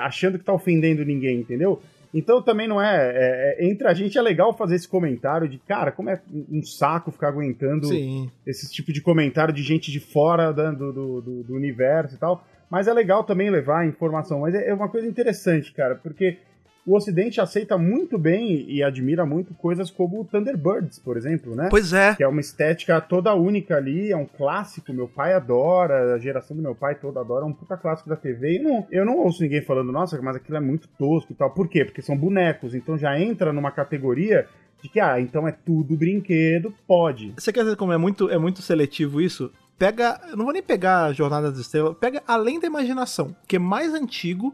achando 0.01 0.37
que 0.37 0.45
tá 0.45 0.53
ofendendo 0.53 1.03
ninguém, 1.03 1.39
entendeu? 1.39 1.81
Então 2.17 2.41
também 2.41 2.65
não 2.67 2.81
é, 2.81 2.95
é- 2.95 3.55
é- 3.59 3.69
Entre 3.69 3.85
a 3.87 3.93
gente 3.93 4.17
é 4.17 4.21
legal 4.21 4.55
fazer 4.57 4.75
esse 4.75 4.87
comentário 4.87 5.49
de, 5.49 5.57
cara, 5.59 5.91
como 5.91 6.09
é 6.09 6.19
um 6.49 6.63
saco 6.63 7.11
ficar 7.11 7.27
aguentando 7.27 7.87
Sim. 7.87 8.31
esse 8.47 8.71
tipo 8.71 8.93
de 8.93 9.01
comentário 9.01 9.53
de 9.53 9.61
gente 9.61 9.91
de 9.91 9.99
fora 9.99 10.53
da- 10.53 10.71
do, 10.71 10.93
do, 10.93 11.21
do- 11.21 11.43
do 11.43 11.53
universo 11.53 12.15
e 12.15 12.17
tal. 12.17 12.43
Mas 12.69 12.87
é 12.87 12.93
legal 12.93 13.23
também 13.23 13.49
levar 13.49 13.81
a 13.81 13.85
informação. 13.85 14.39
Mas 14.39 14.55
é 14.55 14.69
é 14.69 14.73
uma 14.73 14.87
coisa 14.89 15.05
interessante, 15.07 15.73
cara, 15.73 15.95
porque 15.95 16.37
o 16.85 16.95
Ocidente 16.95 17.41
aceita 17.41 17.77
muito 17.77 18.17
bem 18.17 18.69
e 18.69 18.83
admira 18.83 19.25
muito 19.25 19.53
coisas 19.55 19.89
como 19.89 20.21
o 20.21 20.25
Thunderbirds, 20.25 20.99
por 20.99 21.17
exemplo, 21.17 21.55
né? 21.55 21.67
Pois 21.69 21.91
é. 21.91 22.13
Que 22.15 22.23
é 22.23 22.27
uma 22.27 22.39
estética 22.39 23.01
toda 23.01 23.33
única 23.33 23.75
ali, 23.75 24.11
é 24.11 24.17
um 24.17 24.25
clássico, 24.25 24.93
meu 24.93 25.07
pai 25.07 25.33
adora, 25.33 26.13
a 26.13 26.19
geração 26.19 26.55
do 26.55 26.61
meu 26.61 26.75
pai 26.75 26.95
toda 26.95 27.19
adora, 27.19 27.43
é 27.43 27.47
um 27.47 27.53
puta 27.53 27.75
clássico 27.75 28.07
da 28.07 28.15
TV. 28.15 28.53
E 28.53 28.57
eu 28.57 28.63
não, 28.63 28.87
eu 28.91 29.05
não 29.05 29.17
ouço 29.17 29.41
ninguém 29.41 29.61
falando, 29.61 29.91
nossa, 29.91 30.21
mas 30.21 30.35
aquilo 30.35 30.57
é 30.57 30.61
muito 30.61 30.87
tosco 30.89 31.31
e 31.31 31.35
tal. 31.35 31.49
Por 31.49 31.67
quê? 31.67 31.83
Porque 31.83 32.03
são 32.03 32.15
bonecos, 32.15 32.75
então 32.75 32.97
já 32.97 33.19
entra 33.19 33.51
numa 33.51 33.71
categoria 33.71 34.47
de 34.81 34.89
que, 34.89 34.99
ah, 34.99 35.19
então 35.19 35.47
é 35.47 35.51
tudo 35.51 35.95
brinquedo, 35.95 36.71
pode. 36.85 37.33
Você 37.35 37.51
quer 37.51 37.63
dizer 37.63 37.75
como 37.75 37.93
é 37.93 37.97
muito, 37.97 38.29
é 38.29 38.37
muito 38.37 38.61
seletivo 38.61 39.19
isso? 39.19 39.51
Pega. 39.77 40.21
Não 40.35 40.45
vou 40.45 40.53
nem 40.53 40.61
pegar 40.61 41.11
Jornada 41.13 41.49
das 41.49 41.59
Estrelas, 41.59 41.97
pega 41.99 42.21
Além 42.27 42.59
da 42.59 42.67
Imaginação, 42.67 43.35
que 43.47 43.55
é 43.55 43.59
mais 43.59 43.93
antigo. 43.93 44.53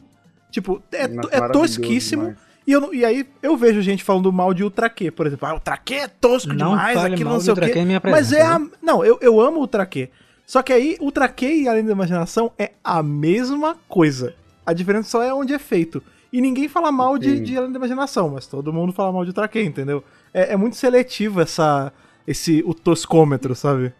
Tipo, 0.51 0.81
é, 0.91 1.03
é 1.31 1.47
tosquíssimo. 1.49 2.23
demais. 2.23 2.37
E, 2.67 2.71
eu, 2.73 2.81
não- 2.81 2.93
e 2.93 3.03
aí 3.03 3.25
eu 3.41 3.57
vejo 3.57 3.81
gente 3.81 4.03
falando 4.03 4.31
mal 4.31 4.53
de 4.53 4.63
Ultra 4.63 4.89
Q, 4.89 5.09
por 5.11 5.25
exemplo. 5.25 5.47
Ah, 5.47 5.53
Ultra 5.53 5.77
Q 5.77 5.95
é 5.95 6.07
tosco 6.07 6.53
Não 6.53 6.71
demais, 6.71 6.97
aquilo 6.97 7.23
mal 7.25 7.33
não 7.33 7.39
de 7.39 7.45
sei 7.45 7.53
o 7.53 7.57
quê. 7.73 7.85
Minha 7.85 8.01
Mas 8.03 8.31
é 8.31 8.43
a. 8.43 8.61
Não, 8.81 9.03
eu, 9.03 9.17
eu 9.21 9.41
amo 9.41 9.59
Ultra 9.59 9.85
Q. 9.85 10.09
Só 10.45 10.61
que 10.61 10.71
aí, 10.73 10.97
Ultra 10.99 11.27
Q 11.29 11.45
e 11.47 11.67
Além 11.67 11.83
da 11.85 11.91
Imaginação 11.93 12.51
é 12.59 12.71
a 12.83 13.01
mesma 13.01 13.77
coisa. 13.87 14.35
A 14.65 14.73
diferença 14.73 15.09
só 15.09 15.23
é 15.23 15.33
onde 15.33 15.53
é 15.53 15.59
feito. 15.59 16.03
E 16.31 16.39
ninguém 16.41 16.67
fala 16.67 16.91
mal 16.91 17.17
de, 17.17 17.37
Sim. 17.37 17.43
de 17.43 17.57
Além 17.57 17.71
da 17.71 17.77
Imaginação, 17.77 18.29
mas 18.29 18.45
todo 18.47 18.71
mundo 18.71 18.91
fala 18.93 19.11
mal 19.11 19.23
de 19.23 19.29
Ultra 19.29 19.47
Q, 19.47 19.63
entendeu? 19.63 20.03
É, 20.33 20.53
é 20.53 20.57
muito 20.57 20.75
seletivo 20.75 21.41
essa, 21.41 21.91
esse, 22.27 22.61
o 22.65 22.73
toscômetro, 22.73 23.55
sabe? 23.55 23.93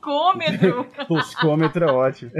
Toscômetro. 0.00 0.86
Toscômetro 1.06 1.84
é 1.88 1.92
ótimo. 1.92 2.30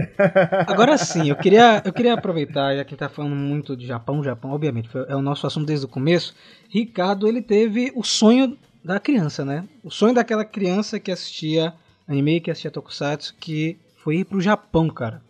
Agora 0.67 0.97
sim, 0.99 1.29
eu 1.29 1.37
queria, 1.37 1.83
eu 1.85 1.93
queria 1.93 2.15
aproveitar, 2.15 2.75
já 2.77 2.85
que 2.85 2.97
tá 2.97 3.09
falando 3.09 3.35
muito 3.37 3.77
de 3.77 3.87
Japão, 3.87 4.23
Japão, 4.25 4.53
obviamente, 4.53 4.89
foi- 4.89 5.05
é 5.09 5.15
o 5.15 5.23
nosso 5.23 5.47
assunto 5.47 5.67
desde 5.67 5.85
o 5.87 5.89
começo. 5.89 6.35
Ricardo, 6.69 7.29
ele 7.29 7.43
teve 7.43 7.93
o 7.95 8.03
sonho 8.03 8.57
da 8.85 8.99
criança, 8.99 9.45
né? 9.45 9.65
O 9.85 9.91
sonho 9.91 10.15
daquela 10.15 10.45
criança 10.45 10.99
que 10.99 11.13
assistia 11.13 11.75
anime, 12.09 12.41
que 12.41 12.51
assistia 12.51 12.71
Tokusatsu, 12.71 13.35
que 13.39 13.79
foi 14.03 14.17
ir 14.19 14.25
pro 14.25 14.41
Japão, 14.41 14.89
cara. 14.89 15.23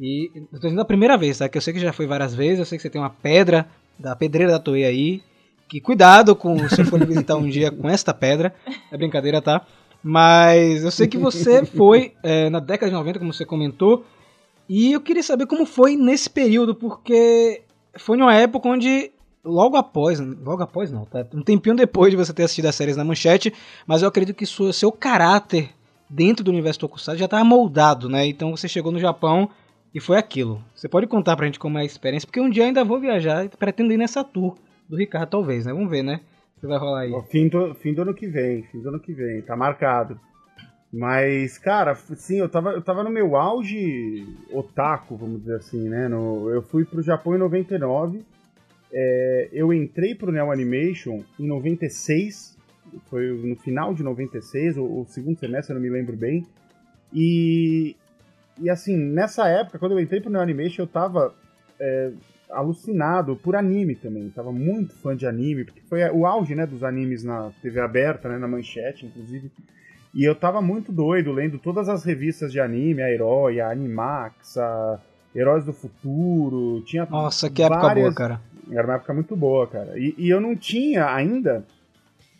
E 0.00 0.30
eu 0.36 0.60
tô 0.60 0.66
dizendo 0.68 0.80
a 0.80 0.84
primeira 0.84 1.16
vez, 1.16 1.38
tá? 1.38 1.48
Que 1.48 1.58
eu 1.58 1.62
sei 1.62 1.72
que 1.74 1.80
já 1.80 1.92
foi 1.92 2.06
várias 2.06 2.34
vezes, 2.34 2.58
eu 2.60 2.64
sei 2.66 2.78
que 2.78 2.82
você 2.82 2.90
tem 2.90 3.00
uma 3.00 3.10
pedra 3.10 3.66
da 3.98 4.14
pedreira 4.14 4.52
da 4.52 4.58
Toei 4.58 4.84
aí. 4.84 5.22
Que 5.68 5.80
cuidado 5.80 6.36
com 6.36 6.68
se 6.68 6.84
for 6.84 7.04
visitar 7.04 7.34
um 7.34 7.48
dia 7.48 7.72
com 7.72 7.88
esta 7.88 8.14
pedra. 8.14 8.54
É 8.92 8.96
brincadeira, 8.96 9.42
tá? 9.42 9.66
Mas 10.08 10.84
eu 10.84 10.90
sei 10.92 11.08
que 11.08 11.18
você 11.18 11.64
foi 11.66 12.12
é, 12.22 12.48
na 12.48 12.60
década 12.60 12.88
de 12.88 12.96
90, 12.96 13.18
como 13.18 13.32
você 13.32 13.44
comentou. 13.44 14.04
E 14.68 14.92
eu 14.92 15.00
queria 15.00 15.22
saber 15.22 15.46
como 15.46 15.66
foi 15.66 15.96
nesse 15.96 16.30
período, 16.30 16.76
porque 16.76 17.62
foi 17.98 18.16
numa 18.16 18.32
época 18.32 18.68
onde, 18.68 19.10
logo 19.44 19.76
após, 19.76 20.20
logo 20.20 20.62
após 20.62 20.92
não, 20.92 21.04
tá? 21.04 21.26
Um 21.34 21.42
tempinho 21.42 21.74
depois 21.74 22.12
de 22.12 22.16
você 22.16 22.32
ter 22.32 22.44
assistido 22.44 22.66
as 22.66 22.76
séries 22.76 22.96
na 22.96 23.02
manchete, 23.02 23.52
mas 23.84 24.02
eu 24.02 24.08
acredito 24.08 24.36
que 24.36 24.46
sua, 24.46 24.72
seu 24.72 24.92
caráter 24.92 25.70
dentro 26.08 26.44
do 26.44 26.52
universo 26.52 26.78
Tokusatsu 26.78 27.18
já 27.18 27.24
estava 27.24 27.42
moldado, 27.42 28.08
né? 28.08 28.28
Então 28.28 28.56
você 28.56 28.68
chegou 28.68 28.92
no 28.92 29.00
Japão 29.00 29.50
e 29.92 29.98
foi 29.98 30.18
aquilo. 30.18 30.62
Você 30.72 30.88
pode 30.88 31.08
contar 31.08 31.34
pra 31.34 31.46
gente 31.46 31.58
como 31.58 31.78
é 31.78 31.82
a 31.82 31.84
experiência, 31.84 32.28
porque 32.28 32.40
um 32.40 32.48
dia 32.48 32.62
eu 32.62 32.68
ainda 32.68 32.84
vou 32.84 33.00
viajar 33.00 33.44
e 33.44 33.48
pretendo 33.48 33.92
ir 33.92 33.96
nessa 33.96 34.22
tour 34.22 34.54
do 34.88 34.96
Ricardo, 34.96 35.30
talvez, 35.30 35.66
né? 35.66 35.72
Vamos 35.72 35.90
ver, 35.90 36.04
né? 36.04 36.20
O 36.56 36.60
que 36.60 36.66
vai 36.66 36.78
rolar 36.78 37.00
aí. 37.02 37.12
Ó, 37.12 37.22
Fim 37.22 37.48
do, 37.48 37.74
fim 37.74 37.92
do 37.92 38.02
ano 38.02 38.14
que 38.14 38.26
vem, 38.26 38.62
fim 38.64 38.80
do 38.80 38.88
ano 38.88 39.00
que 39.00 39.12
vem, 39.12 39.42
tá 39.42 39.56
marcado. 39.56 40.18
Mas, 40.92 41.58
cara, 41.58 41.94
sim, 41.94 42.38
eu 42.38 42.48
tava, 42.48 42.70
eu 42.70 42.80
tava 42.82 43.02
no 43.04 43.10
meu 43.10 43.36
auge 43.36 44.24
otaku, 44.52 45.16
vamos 45.16 45.40
dizer 45.40 45.56
assim, 45.56 45.88
né? 45.88 46.08
No- 46.08 46.48
eu 46.50 46.62
fui 46.62 46.84
pro 46.84 47.02
Japão 47.02 47.34
em 47.34 47.38
99, 47.38 48.24
é, 48.92 49.48
eu 49.52 49.72
entrei 49.72 50.14
pro 50.14 50.32
Neo 50.32 50.50
Animation 50.50 51.22
em 51.38 51.46
96, 51.46 52.56
foi 53.10 53.26
no 53.32 53.56
final 53.56 53.92
de 53.92 54.02
96, 54.02 54.78
ou 54.78 55.02
o 55.02 55.06
segundo 55.06 55.38
semestre, 55.38 55.74
eu 55.74 55.78
não 55.78 55.82
me 55.86 55.90
lembro 55.90 56.16
bem. 56.16 56.46
E, 57.12 57.94
e 58.58 58.70
assim, 58.70 58.96
nessa 58.96 59.46
época, 59.48 59.78
quando 59.78 59.92
eu 59.92 60.00
entrei 60.00 60.20
pro 60.20 60.30
Neo 60.30 60.40
Animation, 60.40 60.82
eu 60.84 60.86
tava 60.86 61.34
é, 61.78 62.12
alucinado 62.50 63.36
por 63.36 63.56
anime 63.56 63.94
também. 63.94 64.30
Tava 64.30 64.52
muito 64.52 64.94
fã 64.96 65.16
de 65.16 65.26
anime, 65.26 65.64
porque 65.64 65.80
foi 65.88 66.02
o 66.10 66.26
auge, 66.26 66.54
né, 66.54 66.66
dos 66.66 66.82
animes 66.84 67.22
na 67.24 67.50
TV 67.62 67.80
aberta, 67.80 68.28
né, 68.28 68.38
na 68.38 68.48
manchete, 68.48 69.06
inclusive. 69.06 69.50
E 70.14 70.24
eu 70.24 70.34
tava 70.34 70.62
muito 70.62 70.90
doido, 70.92 71.32
lendo 71.32 71.58
todas 71.58 71.88
as 71.88 72.04
revistas 72.04 72.50
de 72.50 72.58
anime, 72.60 73.02
a 73.02 73.10
Herói, 73.10 73.60
a 73.60 73.70
Animax, 73.70 74.56
a 74.56 75.00
Heróis 75.34 75.64
do 75.64 75.72
Futuro, 75.72 76.82
tinha 76.86 77.04
Nossa, 77.06 77.50
que 77.50 77.62
época 77.62 77.80
várias- 77.80 78.04
boa, 78.04 78.14
cara. 78.14 78.40
Era 78.70 78.84
uma 78.86 78.94
época 78.94 79.14
muito 79.14 79.36
boa, 79.36 79.66
cara. 79.66 79.98
E, 79.98 80.14
e 80.18 80.28
eu 80.28 80.40
não 80.40 80.56
tinha 80.56 81.12
ainda 81.12 81.64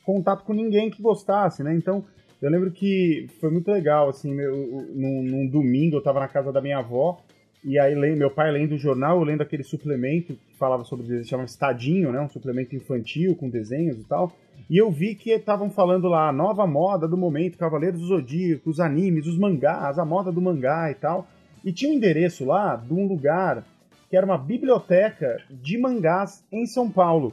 contato 0.04 0.44
com 0.44 0.52
ninguém 0.52 0.90
que 0.90 1.02
gostasse, 1.02 1.62
né? 1.62 1.74
Então, 1.74 2.04
eu 2.40 2.50
lembro 2.50 2.70
que 2.70 3.28
foi 3.40 3.50
muito 3.50 3.70
legal, 3.70 4.08
assim, 4.08 4.32
meu, 4.34 4.56
num, 4.94 5.22
num 5.22 5.46
domingo 5.46 5.96
eu 5.96 6.02
tava 6.02 6.20
na 6.20 6.28
casa 6.28 6.50
da 6.52 6.60
minha 6.60 6.78
avó, 6.78 7.20
e 7.66 7.78
aí 7.78 7.94
meu 7.94 8.30
pai 8.30 8.50
lendo 8.52 8.72
o 8.76 8.78
jornal, 8.78 9.18
eu 9.18 9.24
lendo 9.24 9.42
aquele 9.42 9.62
suplemento 9.62 10.34
que 10.34 10.56
falava 10.56 10.84
sobre 10.84 11.06
desenho, 11.06 11.24
chama 11.26 11.44
Estadinho, 11.44 12.12
né? 12.12 12.20
Um 12.20 12.28
suplemento 12.28 12.74
infantil 12.76 13.34
com 13.34 13.48
desenhos 13.50 13.98
e 13.98 14.04
tal. 14.04 14.32
E 14.70 14.76
eu 14.80 14.90
vi 14.90 15.14
que 15.14 15.30
estavam 15.30 15.68
falando 15.70 16.08
lá, 16.08 16.28
a 16.28 16.32
nova 16.32 16.66
moda 16.66 17.06
do 17.06 17.16
momento, 17.16 17.58
Cavaleiros 17.58 18.00
do 18.00 18.06
Zodíaco, 18.06 18.70
os 18.70 18.80
animes, 18.80 19.26
os 19.26 19.36
mangás, 19.38 19.98
a 19.98 20.04
moda 20.04 20.32
do 20.32 20.40
mangá 20.40 20.90
e 20.90 20.94
tal. 20.94 21.26
E 21.64 21.72
tinha 21.72 21.90
um 21.90 21.94
endereço 21.94 22.44
lá 22.44 22.76
de 22.76 22.92
um 22.94 23.06
lugar 23.06 23.64
que 24.08 24.16
era 24.16 24.24
uma 24.24 24.38
biblioteca 24.38 25.38
de 25.50 25.76
mangás 25.78 26.44
em 26.52 26.64
São 26.66 26.88
Paulo. 26.90 27.32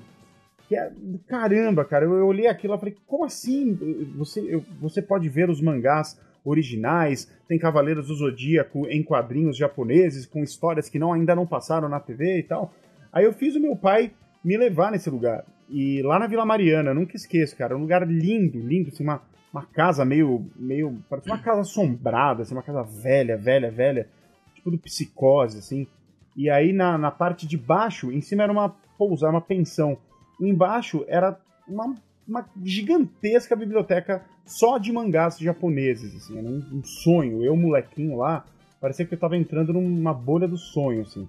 Que 0.68 0.76
é, 0.76 0.92
caramba, 1.28 1.86
cara, 1.86 2.06
eu, 2.06 2.14
eu 2.14 2.26
olhei 2.26 2.48
aquilo 2.48 2.74
e 2.76 2.80
falei, 2.80 2.96
como 3.06 3.26
assim? 3.26 3.78
Você, 4.18 4.40
eu- 4.42 4.64
você 4.82 5.02
pode 5.02 5.30
ver 5.30 5.50
os 5.50 5.62
mangás 5.62 6.20
originais, 6.44 7.32
tem 7.48 7.58
Cavaleiros 7.58 8.08
do 8.08 8.16
Zodíaco 8.16 8.86
em 8.88 9.02
quadrinhos 9.04 9.58
japoneses, 9.58 10.26
com 10.26 10.44
histórias 10.44 10.90
que 10.90 11.00
não, 11.00 11.14
ainda 11.14 11.36
não 11.36 11.48
passaram 11.48 11.88
na 11.88 12.00
TV 12.00 12.40
e 12.40 12.44
tal. 12.44 12.74
Aí 13.12 13.26
eu 13.26 13.34
fiz 13.34 13.56
o 13.56 13.60
meu 13.60 13.76
pai 13.76 14.12
me 14.44 14.58
levar 14.58 14.92
nesse 14.92 15.10
lugar. 15.10 15.46
E 15.70 16.02
lá 16.02 16.20
na 16.20 16.28
Vila 16.28 16.46
Mariana, 16.46 16.94
nunca 16.94 17.16
esqueço, 17.16 17.56
cara, 17.56 17.78
um 17.78 17.82
lugar 17.82 18.08
lindo, 18.08 18.60
lindo, 18.60 18.90
assim, 18.90 19.04
uma, 19.04 19.22
uma 19.52 19.66
casa 19.66 20.04
meio, 20.04 20.46
meio, 20.56 21.00
parece 21.10 21.30
uma 21.30 21.40
casa 21.40 21.62
assombrada, 21.62 22.44
assim, 22.44 22.54
uma 22.54 22.64
casa 22.64 22.84
velha, 22.84 23.38
velha, 23.38 23.72
velha, 23.72 24.08
tipo 24.54 24.70
do 24.70 24.78
psicose, 24.78 25.58
assim. 25.58 25.88
E 26.36 26.50
aí 26.50 26.74
na, 26.74 26.98
na 26.98 27.12
parte 27.12 27.48
de 27.48 27.58
baixo, 27.58 28.12
em 28.12 28.22
cima 28.22 28.44
era 28.44 28.52
uma 28.52 28.70
pousada, 28.98 29.32
uma 29.32 29.42
pensão. 29.42 29.98
Embaixo 30.40 31.06
era 31.08 31.40
uma, 31.68 31.96
uma 32.28 32.48
gigantesca 32.64 33.56
biblioteca 33.56 34.24
só 34.46 34.78
de 34.78 34.92
mangás 34.92 35.38
japoneses, 35.38 36.16
assim, 36.16 36.38
era 36.38 36.48
um, 36.48 36.64
um 36.74 36.84
sonho. 36.84 37.44
Eu, 37.44 37.56
molequinho 37.56 38.18
lá, 38.18 38.46
parecia 38.80 39.06
que 39.06 39.14
eu 39.14 39.20
tava 39.20 39.38
entrando 39.38 39.74
numa 39.74 40.14
bolha 40.14 40.48
do 40.48 40.58
sonho, 40.58 41.02
assim. 41.02 41.28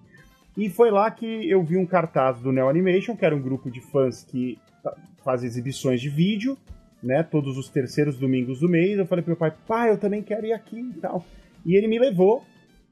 E 0.56 0.68
foi 0.70 0.90
lá 0.90 1.10
que 1.10 1.48
eu 1.48 1.62
vi 1.62 1.76
um 1.76 1.86
cartaz 1.86 2.38
do 2.40 2.52
Neo 2.52 2.68
Animation, 2.68 3.16
que 3.16 3.24
era 3.24 3.34
um 3.34 3.42
grupo 3.42 3.70
de 3.70 3.80
fãs 3.80 4.22
que 4.22 4.58
fa- 4.82 4.96
faz 5.24 5.42
exibições 5.42 6.00
de 6.00 6.08
vídeo, 6.08 6.56
né, 7.02 7.22
todos 7.22 7.58
os 7.58 7.68
terceiros 7.68 8.16
domingos 8.16 8.60
do 8.60 8.68
mês. 8.68 8.98
Eu 8.98 9.06
falei 9.06 9.22
pro 9.22 9.30
meu 9.30 9.36
pai, 9.36 9.52
pai, 9.66 9.90
eu 9.90 9.98
também 9.98 10.22
quero 10.22 10.46
ir 10.46 10.52
aqui 10.52 10.78
e 10.78 11.00
tal. 11.00 11.24
E 11.66 11.76
ele 11.76 11.88
me 11.88 11.98
levou, 11.98 12.44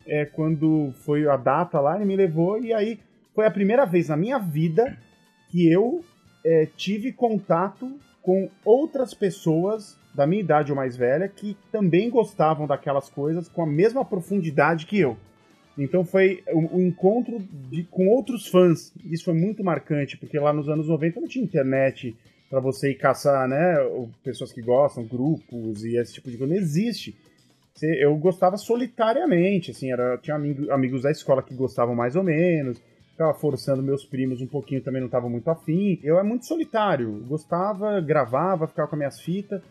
é, 0.06 0.24
quando 0.24 0.92
foi 1.04 1.28
a 1.28 1.36
data 1.36 1.80
lá, 1.80 1.96
ele 1.96 2.04
me 2.04 2.16
levou, 2.16 2.62
e 2.62 2.72
aí 2.72 2.98
foi 3.34 3.46
a 3.46 3.50
primeira 3.50 3.84
vez 3.86 4.08
na 4.08 4.16
minha 4.16 4.38
vida 4.38 4.98
que 5.50 5.70
eu 5.70 6.04
é, 6.44 6.66
tive 6.76 7.12
contato 7.12 7.90
com 8.22 8.48
outras 8.64 9.14
pessoas 9.14 9.96
da 10.14 10.26
minha 10.26 10.40
idade 10.42 10.70
ou 10.70 10.76
mais 10.76 10.96
velha 10.96 11.28
que 11.28 11.56
também 11.70 12.10
gostavam 12.10 12.66
daquelas 12.66 13.08
coisas 13.08 13.48
com 13.48 13.62
a 13.62 13.66
mesma 13.66 14.04
profundidade 14.04 14.86
que 14.86 14.98
eu. 14.98 15.16
Então 15.76 16.04
foi 16.04 16.42
o, 16.52 16.76
o 16.76 16.82
encontro 16.82 17.38
de- 17.70 17.84
com 17.84 18.08
outros 18.08 18.46
fãs. 18.46 18.92
Isso 19.04 19.24
foi 19.24 19.34
muito 19.34 19.64
marcante, 19.64 20.16
porque 20.18 20.38
lá 20.38 20.52
nos 20.52 20.68
anos 20.68 20.86
90 20.86 21.20
não 21.20 21.26
tinha 21.28 21.44
internet 21.44 22.14
para 22.50 22.60
você 22.60 22.90
ir 22.90 22.96
caçar, 22.96 23.48
né? 23.48 23.76
Pessoas 24.22 24.52
que 24.52 24.60
gostam, 24.60 25.02
grupos 25.04 25.82
e 25.84 25.96
esse 25.96 26.12
tipo 26.12 26.30
de 26.30 26.36
coisa. 26.36 26.52
Não 26.52 26.60
existe. 26.60 27.16
Eu 27.82 28.14
gostava 28.16 28.58
solitariamente, 28.58 29.70
assim, 29.70 29.90
era, 29.90 30.18
tinha 30.18 30.36
amigo- 30.36 30.70
amigos 30.70 31.02
da 31.02 31.10
escola 31.10 31.42
que 31.42 31.54
gostavam 31.54 31.94
mais 31.94 32.14
ou 32.14 32.22
menos, 32.22 32.78
ficava 33.12 33.32
forçando 33.34 33.82
meus 33.82 34.04
primos 34.04 34.40
um 34.40 34.46
pouquinho, 34.46 34.82
também 34.82 35.00
não 35.00 35.08
tava 35.08 35.28
muito 35.28 35.48
afim. 35.48 36.00
Eu 36.02 36.18
é 36.18 36.22
muito 36.22 36.46
solitário, 36.46 37.24
gostava, 37.28 38.00
gravava, 38.00 38.66
ficava 38.66 38.88
com 38.88 38.96
as 38.96 38.98
minhas 38.98 39.20
fitas. 39.20 39.62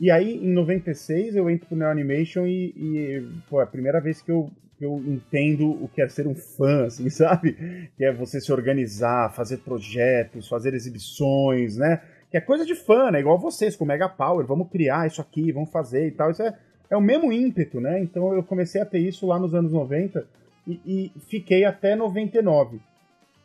E 0.00 0.10
aí, 0.10 0.36
em 0.36 0.52
96, 0.52 1.36
eu 1.36 1.48
entro 1.48 1.66
pro 1.66 1.76
Neo 1.76 1.88
Animation 1.88 2.46
e, 2.46 2.74
e 2.76 3.28
pô, 3.48 3.60
é 3.60 3.64
a 3.64 3.66
primeira 3.66 4.00
vez 4.00 4.20
que 4.20 4.30
eu, 4.30 4.50
que 4.76 4.84
eu 4.84 5.02
entendo 5.06 5.70
o 5.70 5.88
que 5.88 6.02
é 6.02 6.08
ser 6.08 6.26
um 6.26 6.34
fã, 6.34 6.86
assim, 6.86 7.08
sabe? 7.10 7.90
Que 7.96 8.04
é 8.04 8.12
você 8.12 8.40
se 8.40 8.52
organizar, 8.52 9.32
fazer 9.32 9.58
projetos, 9.58 10.48
fazer 10.48 10.74
exibições, 10.74 11.76
né? 11.76 12.02
Que 12.30 12.36
é 12.36 12.40
coisa 12.40 12.66
de 12.66 12.74
fã, 12.74 13.10
né? 13.10 13.20
Igual 13.20 13.38
vocês, 13.38 13.76
com 13.76 13.84
Mega 13.84 14.08
Power, 14.08 14.44
vamos 14.44 14.68
criar 14.68 15.06
isso 15.06 15.20
aqui, 15.20 15.52
vamos 15.52 15.70
fazer 15.70 16.08
e 16.08 16.10
tal. 16.10 16.32
Isso 16.32 16.42
é, 16.42 16.52
é 16.90 16.96
o 16.96 17.00
mesmo 17.00 17.32
ímpeto, 17.32 17.80
né? 17.80 18.00
Então 18.02 18.34
eu 18.34 18.42
comecei 18.42 18.80
a 18.80 18.86
ter 18.86 18.98
isso 18.98 19.26
lá 19.26 19.38
nos 19.38 19.54
anos 19.54 19.72
90 19.72 20.26
e, 20.66 20.80
e 20.84 21.20
fiquei 21.20 21.64
até 21.64 21.94
99. 21.94 22.80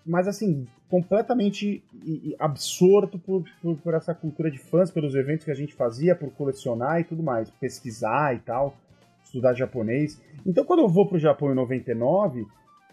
mas 0.05 0.27
assim, 0.27 0.67
completamente 0.89 1.83
absorto 2.39 3.19
por, 3.19 3.43
por, 3.61 3.77
por 3.77 3.93
essa 3.93 4.13
cultura 4.13 4.49
de 4.49 4.57
fãs, 4.57 4.89
pelos 4.89 5.13
eventos 5.13 5.45
que 5.45 5.51
a 5.51 5.55
gente 5.55 5.73
fazia, 5.73 6.15
por 6.15 6.31
colecionar 6.31 6.99
e 6.99 7.03
tudo 7.03 7.21
mais, 7.21 7.49
pesquisar 7.51 8.35
e 8.35 8.39
tal, 8.39 8.75
estudar 9.23 9.53
japonês. 9.53 10.19
Então 10.45 10.65
quando 10.65 10.79
eu 10.79 10.89
vou 10.89 11.07
pro 11.07 11.19
Japão 11.19 11.51
em 11.51 11.55
99, 11.55 12.45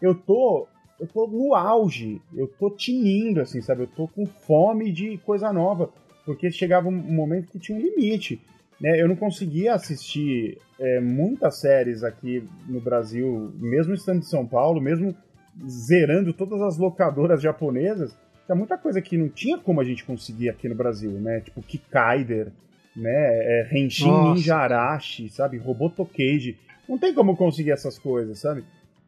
eu 0.03 0.15
tô 0.15 0.67
eu 0.99 1.07
tô 1.07 1.27
no 1.27 1.55
auge, 1.55 2.21
eu 2.35 2.49
tô 2.49 2.71
tinindo, 2.71 3.41
assim, 3.41 3.61
sabe? 3.61 3.83
Eu 3.83 3.87
tô 3.87 4.09
com 4.09 4.25
fome 4.25 4.91
de 4.91 5.19
coisa 5.19 5.53
nova, 5.53 5.91
porque 6.25 6.51
chegava 6.51 6.89
um 6.89 6.93
momento 6.93 7.51
que 7.51 7.59
tinha 7.59 7.77
um 7.77 7.81
limite. 7.81 8.41
Né? 8.81 9.01
Eu 9.01 9.09
não 9.09 9.17
conseguia 9.17 9.75
assistir 9.75 10.59
é, 10.79 11.01
muitas 11.01 11.61
séries 11.61 12.03
aqui 12.05 12.45
no 12.69 12.81
Brasil, 12.81 13.53
mesmo 13.57 13.95
estando 13.95 14.19
em 14.19 14.23
São 14.27 14.47
Paulo, 14.47 14.81
mesmo 14.81 15.15
zerando 15.67 16.33
todas 16.33 16.61
as 16.61 16.77
locadoras 16.77 17.41
japonesas, 17.41 18.15
tinha 18.45 18.55
muita 18.57 18.77
coisa 18.77 19.01
que 19.01 19.17
não 19.17 19.29
tinha 19.29 19.59
como 19.59 19.81
a 19.81 19.85
gente 19.85 20.05
conseguir 20.05 20.51
aqui 20.51 20.69
no 20.69 20.75
Brasil, 20.75 21.11
né? 21.13 21.41
Tipo 21.41 21.63
Kikaider, 21.63 22.53
né? 22.95 23.11
É, 23.13 23.69
Henshin 23.73 24.09
Nossa, 24.09 24.35
Ninja 24.35 24.57
Arashi, 24.57 25.29
sabe? 25.31 25.57
Robotokeiji. 25.57 26.57
Não 26.89 26.99
tem 26.99 27.13
como 27.15 27.37
conseguir 27.37 27.73
essas 27.73 27.99
coisas, 27.99 28.39
sabe? 28.39 28.63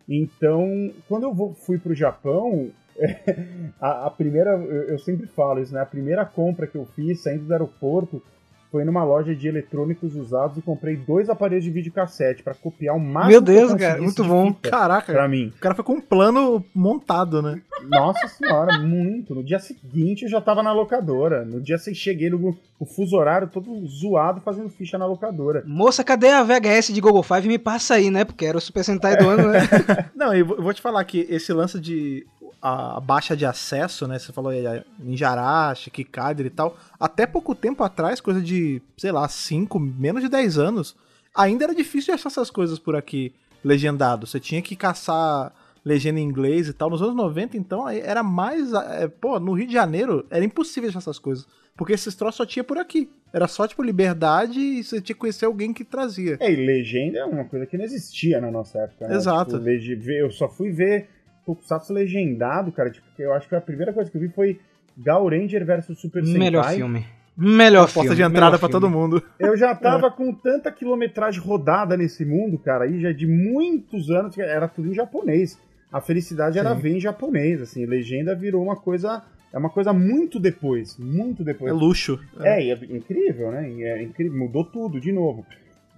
Então, 0.09 0.91
quando 1.07 1.25
eu 1.25 1.35
vou- 1.35 1.55
fui 1.55 1.79
pro 1.79 1.95
Japão, 1.95 2.71
a, 3.81 4.07
a 4.07 4.11
primeira, 4.11 4.51
eu, 4.51 4.89
eu 4.89 4.99
sempre 4.99 5.27
falo 5.27 5.61
isso, 5.61 5.73
né? 5.75 5.81
A 5.81 5.87
primeira 5.87 6.25
compra 6.25 6.67
que 6.67 6.77
eu 6.77 6.87
fiz 6.97 7.21
saindo 7.23 7.45
do 7.45 7.53
aeroporto 7.53 8.23
foi 8.71 8.85
numa 8.85 9.03
loja 9.05 9.35
de 9.35 9.49
eletrônicos 9.49 10.15
usados 10.15 10.57
e 10.59 10.63
comprei 10.63 10.97
dois 10.97 11.29
aparelhos 11.31 11.65
de 11.65 11.71
videocassete 11.71 12.43
pra 12.43 12.55
copiar 12.55 12.95
o 12.97 13.01
máximo 13.01 13.31
Meu 13.31 13.43
que 13.43 13.51
eu 13.51 13.55
Deus, 13.55 13.75
cara, 13.75 14.01
muito 14.03 14.25
bom. 14.25 14.53
Caraca, 14.55 15.13
Pra 15.13 15.27
mim. 15.29 15.53
o 15.57 15.61
cara 15.61 15.75
foi 15.75 15.85
com 15.85 15.95
um 15.95 16.01
plano 16.01 16.65
montado, 16.75 17.41
né? 17.41 17.61
Nossa 17.89 18.27
senhora, 18.29 18.79
muito. 18.81 19.35
No 19.35 19.43
dia 19.45 19.59
seguinte 19.59 20.25
eu 20.25 20.29
já 20.29 20.41
tava 20.41 20.63
na 20.63 20.73
locadora. 20.73 21.45
No 21.45 21.61
dia 21.61 21.79
seguinte 21.79 22.01
cheguei 22.03 22.29
no 22.31 22.57
o 22.81 22.87
fuso 22.87 23.17
horário 23.17 23.49
todo 23.49 23.85
zoado 23.87 24.41
fazendo 24.41 24.69
ficha 24.69 24.97
na 24.97 25.07
locadora. 25.07 25.65
Moça, 25.67 26.05
cadê 26.05 26.29
a 26.29 26.45
VHS 26.45 26.93
de 26.93 27.01
Google 27.01 27.23
Five? 27.25 27.49
Me 27.49 27.59
passa 27.59 27.95
aí, 27.95 28.11
né? 28.11 28.25
Porque 28.25 28.45
era 28.47 28.57
o 28.57 28.61
Super 28.61 28.85
Sentai 28.85 29.17
do 29.17 29.29
ano, 29.29 29.49
né? 29.49 29.61
Não, 30.15 30.33
e 30.35 30.41
eu 30.41 30.47
vou 30.47 30.73
te 30.73 30.81
falar 30.81 31.03
que 31.05 31.27
esse 31.29 31.53
lance 31.53 31.81
de 31.81 32.25
a 32.61 33.01
baixa 33.01 33.37
de 33.37 33.47
acesso, 33.47 34.07
né? 34.07 34.19
Você 34.19 34.33
falou 34.33 34.51
aí, 34.51 34.67
a 34.67 34.85
Ninja 34.99 35.31
Arashi, 35.31 35.91
Kikaider 35.91 36.47
e 36.47 36.51
tal. 36.51 36.77
Até 36.99 37.27
pouco 37.27 37.55
tempo 37.55 37.83
atrás, 37.85 38.21
coisa 38.21 38.41
de, 38.41 38.83
sei 38.97 39.13
lá, 39.13 39.29
5, 39.29 39.79
menos 39.79 40.23
de 40.23 40.29
10 40.29 40.59
anos, 40.59 40.97
ainda 41.35 41.65
era 41.65 41.75
difícil 41.75 42.13
de 42.13 42.21
achar 42.21 42.29
essas 42.29 42.51
coisas 42.51 42.79
por 42.79 42.97
aqui 42.97 43.33
legendado. 43.65 44.27
Você 44.27 44.41
tinha 44.41 44.61
que 44.61 44.75
caçar 44.75 45.53
legenda 45.85 46.21
em 46.21 46.25
inglês 46.25 46.69
e 46.69 46.73
tal. 46.73 46.91
Nos 46.91 47.03
anos 47.03 47.15
90, 47.15 47.57
então, 47.57 47.89
era 47.89 48.23
mais. 48.23 48.73
é, 48.73 49.09
pô, 49.09 49.39
no 49.39 49.53
Rio 49.53 49.67
de 49.67 49.73
Janeiro 49.73 50.27
era 50.31 50.45
impossível 50.45 50.89
achar 50.89 50.99
essas 50.99 51.19
coisas. 51.19 51.47
Porque 51.77 51.93
esses 51.93 52.15
troços 52.17 52.37
só 52.37 52.45
tinha 52.45 52.65
por 52.65 52.77
aqui. 52.77 53.09
Era 53.33 53.47
só, 53.47 53.69
tipo, 53.69 53.83
liberdade 53.85 54.59
e 54.59 54.83
você 54.83 55.01
tinha 55.01 55.15
que 55.15 55.21
conhecer 55.21 55.45
alguém 55.45 55.73
que 55.73 55.85
trazia. 55.85 56.37
É, 56.41 56.51
e 56.51 56.57
legenda 56.57 57.21
é 57.21 57.25
uma 57.25 57.45
coisa 57.45 57.67
que 57.67 57.77
não 57.77 57.85
existia 57.85 58.41
na 58.41 58.51
nossa 58.51 58.79
época, 58.81 59.07
né? 59.07 59.15
Exato. 59.15 59.63
Tipo, 59.63 60.11
eu 60.11 60.31
só 60.31 60.49
fui 60.49 60.73
ver 60.73 61.09
Tokusatsu 61.55 61.93
legendado, 61.95 62.71
cara. 62.73 62.91
Tipo, 62.91 63.07
eu 63.19 63.33
acho 63.33 63.49
que 63.49 63.55
a 63.55 63.61
primeira 63.61 63.93
coisa 63.93 64.11
que 64.11 64.17
eu 64.17 64.21
vi 64.21 64.29
foi 64.29 64.61
Gal 64.97 65.27
Ranger 65.29 65.65
versus 65.65 65.99
Super 65.99 66.23
Sentai. 66.25 66.39
Melhor 66.39 66.69
filme. 66.71 67.07
Melhor 67.37 67.89
filme. 67.89 68.09
Porta 68.09 68.17
de 68.17 68.23
entrada 68.23 68.59
filme. 68.59 68.73
todo 68.73 68.91
mundo. 68.91 69.23
Eu 69.39 69.57
já 69.57 69.73
tava 69.77 70.11
com 70.11 70.33
tanta 70.35 70.71
quilometragem 70.71 71.41
rodada 71.41 71.97
nesse 71.97 72.25
mundo, 72.25 72.59
cara, 72.59 72.85
aí 72.85 73.01
já 73.01 73.13
de 73.13 73.27
muitos 73.27 74.11
anos, 74.11 74.35
que 74.35 74.43
era 74.43 74.69
tudo 74.69 74.89
em 74.89 74.95
japonês. 74.95 75.59
A 75.91 76.01
felicidade 76.03 76.59
era 76.59 76.75
Sim. 76.75 76.81
ver 76.83 76.97
em 76.97 77.01
japonês, 77.01 77.63
assim, 77.63 77.87
legenda 77.87 78.35
virou 78.35 78.63
uma 78.63 78.77
coisa, 78.77 79.23
é 79.51 79.57
uma 79.57 79.71
coisa 79.71 79.91
muito 79.93 80.39
depois, 80.39 80.99
muito 80.99 81.43
É 81.43 81.47
depois. 81.47 81.73
luxo. 81.73 82.21
É, 82.41 82.63
e 82.63 82.71
é 82.71 82.75
incrível, 82.91 83.51
né? 83.53 83.71
É 83.71 84.03
incrível, 84.03 84.37
mudou 84.39 84.65
tudo 84.65 85.01
de 85.01 85.13
novo. 85.13 85.47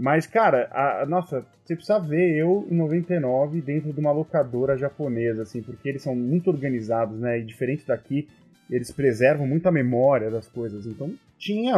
Mas, 0.01 0.27
cara, 0.27 0.67
a, 0.73 1.05
nossa, 1.05 1.45
você 1.63 1.77
precisa 1.77 2.01
ver 2.01 2.35
eu 2.35 2.67
em 2.71 2.75
99 2.75 3.61
dentro 3.61 3.93
de 3.93 4.01
uma 4.01 4.11
locadora 4.11 4.75
japonesa, 4.75 5.43
assim, 5.43 5.61
porque 5.61 5.87
eles 5.91 6.03
são 6.03 6.17
muito 6.17 6.49
organizados, 6.49 7.21
né? 7.21 7.39
E 7.39 7.45
diferente 7.45 7.87
daqui, 7.87 8.27
eles 8.71 8.91
preservam 8.91 9.47
muito 9.47 9.67
a 9.67 9.71
memória 9.71 10.31
das 10.31 10.49
coisas. 10.49 10.87
Então, 10.87 11.13
tinha, 11.37 11.75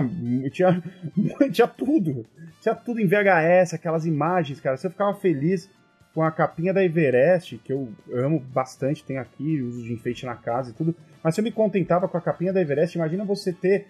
tinha, 0.53 0.81
tinha 1.51 1.67
tudo. 1.67 2.25
Tinha 2.61 2.77
tudo 2.77 3.01
em 3.01 3.09
VHS, 3.09 3.75
aquelas 3.75 4.07
imagens, 4.07 4.61
cara. 4.61 4.77
Você 4.77 4.89
ficava 4.89 5.15
feliz 5.15 5.69
com 6.15 6.23
a 6.23 6.31
capinha 6.31 6.73
da 6.73 6.85
Everest, 6.85 7.59
que 7.59 7.73
eu 7.73 7.89
amo 8.13 8.39
bastante, 8.39 9.03
tem 9.03 9.19
aqui, 9.19 9.61
uso 9.61 9.83
de 9.83 9.93
enfeite 9.93 10.25
na 10.25 10.37
casa 10.37 10.71
e 10.71 10.75
tudo. 10.75 10.95
Mas 11.25 11.35
se 11.35 11.41
eu 11.41 11.45
me 11.45 11.51
contentava 11.51 12.07
com 12.07 12.17
a 12.17 12.21
capinha 12.21 12.53
da 12.53 12.61
Everest, 12.61 12.97
imagina 12.97 13.25
você 13.25 13.53
ter 13.53 13.89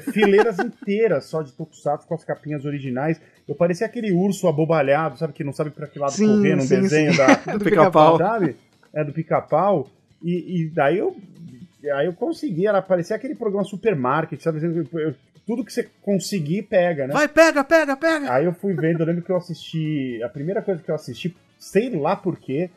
fileiras 0.00 0.58
inteiras 0.58 1.24
só 1.26 1.42
de 1.42 1.52
tokusatsu 1.52 2.06
com 2.06 2.14
as 2.14 2.24
capinhas 2.24 2.64
originais. 2.64 3.20
Eu 3.48 3.54
parecia 3.54 3.86
aquele 3.86 4.12
urso 4.12 4.48
abobalhado, 4.48 5.18
sabe? 5.18 5.32
Que 5.32 5.44
não 5.44 5.52
sabe 5.52 5.70
pra 5.70 5.86
que 5.86 5.98
lado 5.98 6.12
Sim, 6.12 6.26
correr 6.36 6.54
num 6.56 6.62
sim, 6.62 6.80
desenho 6.80 7.12
sim. 7.12 7.16
da, 7.18 7.34
Do 7.58 7.64
pica-pau. 7.64 8.18
sabe? 8.18 8.56
É, 8.94 9.04
do 9.04 9.12
pica-pau. 9.12 9.88
E, 10.22 10.62
e 10.62 10.70
daí 10.70 10.98
eu. 10.98 11.16
Aí 11.96 12.06
eu 12.06 12.12
consegui, 12.12 12.66
era 12.66 12.80
parecia 12.80 13.16
aquele 13.16 13.34
programa 13.34 13.64
supermarket, 13.64 14.40
sabe? 14.40 14.60
Eu- 14.94 15.14
Tudo 15.44 15.64
que 15.64 15.72
você 15.72 15.88
conseguir, 16.02 16.62
pega, 16.62 17.08
né? 17.08 17.12
Vai, 17.12 17.26
pega, 17.26 17.64
pega, 17.64 17.96
pega! 17.96 18.32
Aí 18.32 18.44
eu 18.44 18.54
fui 18.54 18.72
vendo, 18.74 19.00
eu 19.00 19.06
lembro 19.06 19.22
que 19.22 19.30
eu 19.32 19.36
assisti. 19.36 20.22
A 20.22 20.28
primeira 20.28 20.62
coisa 20.62 20.80
que 20.80 20.88
eu 20.88 20.94
assisti, 20.94 21.36
sei 21.58 21.90
lá 21.90 22.14
porquê, 22.14 22.70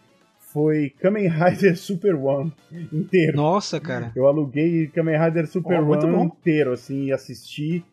foi 0.55 0.89
Kamen 1.01 1.27
Rider 1.27 1.75
Super 1.77 2.15
One 2.15 2.51
inteiro. 2.93 3.35
Nossa, 3.35 3.77
cara. 3.77 4.13
Eu 4.15 4.25
aluguei 4.25 4.87
Kamen 4.87 5.19
Rider 5.19 5.45
Super 5.47 5.81
muito 5.81 6.05
One 6.07 6.23
inteiro, 6.27 6.71
assim, 6.71 7.07
e 7.07 7.11
assisti. 7.11 7.83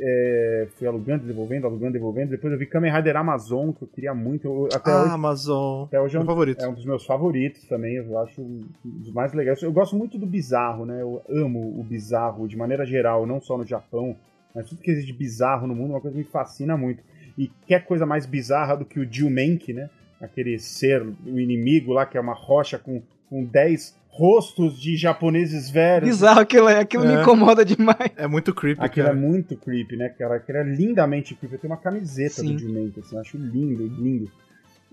é, 0.00 0.68
fui 0.78 0.86
alugando, 0.86 1.26
devolvendo, 1.26 1.66
alugando, 1.66 1.92
devolvendo. 1.92 2.30
Depois 2.30 2.50
eu 2.52 2.58
vi 2.58 2.64
Kamen 2.66 2.90
Rider 2.92 3.14
Amazon, 3.16 3.72
que 3.72 3.82
eu 3.82 3.88
queria 3.88 4.14
muito. 4.14 4.46
eu- 4.46 4.68
até 4.72 4.90
hoje, 4.96 5.10
Ah, 5.10 5.14
Amazon. 5.14 5.84
até 5.84 6.00
hoje 6.00 6.16
é 6.16 6.20
um, 6.20 6.24
favorito. 6.24 6.62
é 6.64 6.68
um 6.68 6.72
dos 6.74 6.84
meus 6.86 7.04
favoritos 7.04 7.64
também. 7.68 7.96
Eu 7.96 8.18
acho 8.18 8.40
um 8.40 8.60
dos 8.84 9.12
mais 9.12 9.32
legais. 9.34 9.60
Eu 9.62 9.70
gosto 9.72 9.94
muito 9.96 10.16
do 10.16 10.24
bizarro, 10.26 10.86
né? 10.86 11.02
Eu 11.02 11.20
amo 11.28 11.78
o 11.78 11.82
bizarro 11.82 12.48
de 12.48 12.56
maneira 12.56 12.86
geral, 12.86 13.26
não 13.26 13.40
só 13.40 13.58
no 13.58 13.66
Japão, 13.66 14.16
mas 14.54 14.66
tudo 14.68 14.80
que 14.80 14.90
existe 14.90 15.12
de 15.12 15.18
bizarro 15.18 15.66
no 15.66 15.74
mundo 15.74 15.90
é 15.90 15.94
uma 15.96 16.00
coisa 16.00 16.16
que 16.16 16.22
me 16.24 16.28
fascina 16.30 16.76
muito. 16.76 17.02
E 17.36 17.50
quer 17.66 17.84
coisa 17.84 18.06
mais 18.06 18.24
bizarra 18.26 18.76
do 18.76 18.84
que 18.86 18.98
o 19.00 19.06
Jumenki, 19.10 19.72
né? 19.74 19.90
Aquele 20.22 20.58
ser, 20.58 21.02
o 21.02 21.38
inimigo 21.38 21.92
lá, 21.92 22.06
que 22.06 22.16
é 22.16 22.20
uma 22.20 22.32
rocha 22.34 22.78
com, 22.78 23.02
com 23.28 23.44
10 23.44 24.00
rostos 24.08 24.80
de 24.80 24.96
japoneses 24.96 25.68
velhos. 25.70 26.08
Bizarro 26.08 26.40
aquilo, 26.40 26.68
aquilo 26.68 27.04
me 27.04 27.12
É. 27.14 27.20
incomoda 27.22 27.64
demais. 27.64 28.12
É 28.16 28.26
muito 28.26 28.54
creepy, 28.54 28.80
Aquilo 28.80 29.06
é 29.06 29.10
cara. 29.10 29.20
muito 29.20 29.56
creepy, 29.56 29.96
né, 29.96 30.08
cara? 30.10 30.36
Aquilo 30.36 30.58
é 30.58 30.62
lindamente 30.64 31.34
creepy. 31.34 31.56
Eu 31.56 31.60
tenho 31.60 31.72
uma 31.72 31.80
camiseta 31.80 32.34
Sim. 32.42 32.52
do 32.52 32.58
Jumenki, 32.58 33.00
assim, 33.00 33.16
eu 33.16 33.20
acho 33.20 33.36
lindo, 33.36 33.86
lindo. 33.86 34.30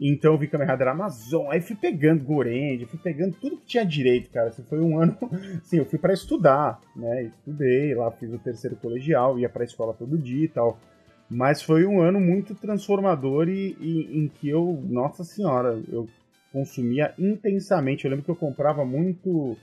Então 0.01 0.31
eu 0.31 0.37
vi 0.39 0.47
Kamen 0.47 0.65
Rider 0.65 0.87
Amazon, 0.87 1.47
aí 1.51 1.59
fui 1.59 1.75
pegando 1.75 2.23
Gorenji, 2.23 2.85
fui 2.85 2.97
pegando 3.03 3.35
tudo 3.35 3.57
que 3.57 3.65
tinha 3.65 3.85
direito, 3.85 4.29
cara. 4.29 4.47
Esse 4.47 4.63
foi 4.63 4.79
um 4.79 4.97
ano, 5.03 5.17
assim, 5.61 5.77
eu 5.77 5.85
fui 5.85 5.99
pra 5.99 6.13
estudar, 6.13 6.79
né? 6.95 7.23
Estudei 7.23 7.93
lá, 7.93 8.09
fiz 8.11 8.31
o 8.33 8.39
terceiro 8.39 8.77
colegial, 8.77 9.37
ia 9.37 9.49
pra 9.49 9.65
escola 9.65 9.93
todo 9.93 10.17
dia 10.17 10.45
e 10.45 10.47
tal. 10.47 10.79
Mas 11.29 11.61
foi 11.61 11.85
um 11.85 12.01
ano 12.01 12.19
muito 12.19 12.55
transformador 12.55 13.47
e, 13.49 13.75
e- 13.79 14.17
em 14.19 14.27
que 14.27 14.49
eu, 14.49 14.81
nossa 14.87 15.23
senhora, 15.23 15.79
eu 15.91 16.07
consumia 16.51 17.13
intensamente. 17.19 18.05
Eu 18.05 18.09
lembro 18.11 18.25
que 18.25 18.31
eu 18.31 18.35
comprava 18.35 18.83
muito. 18.83 19.55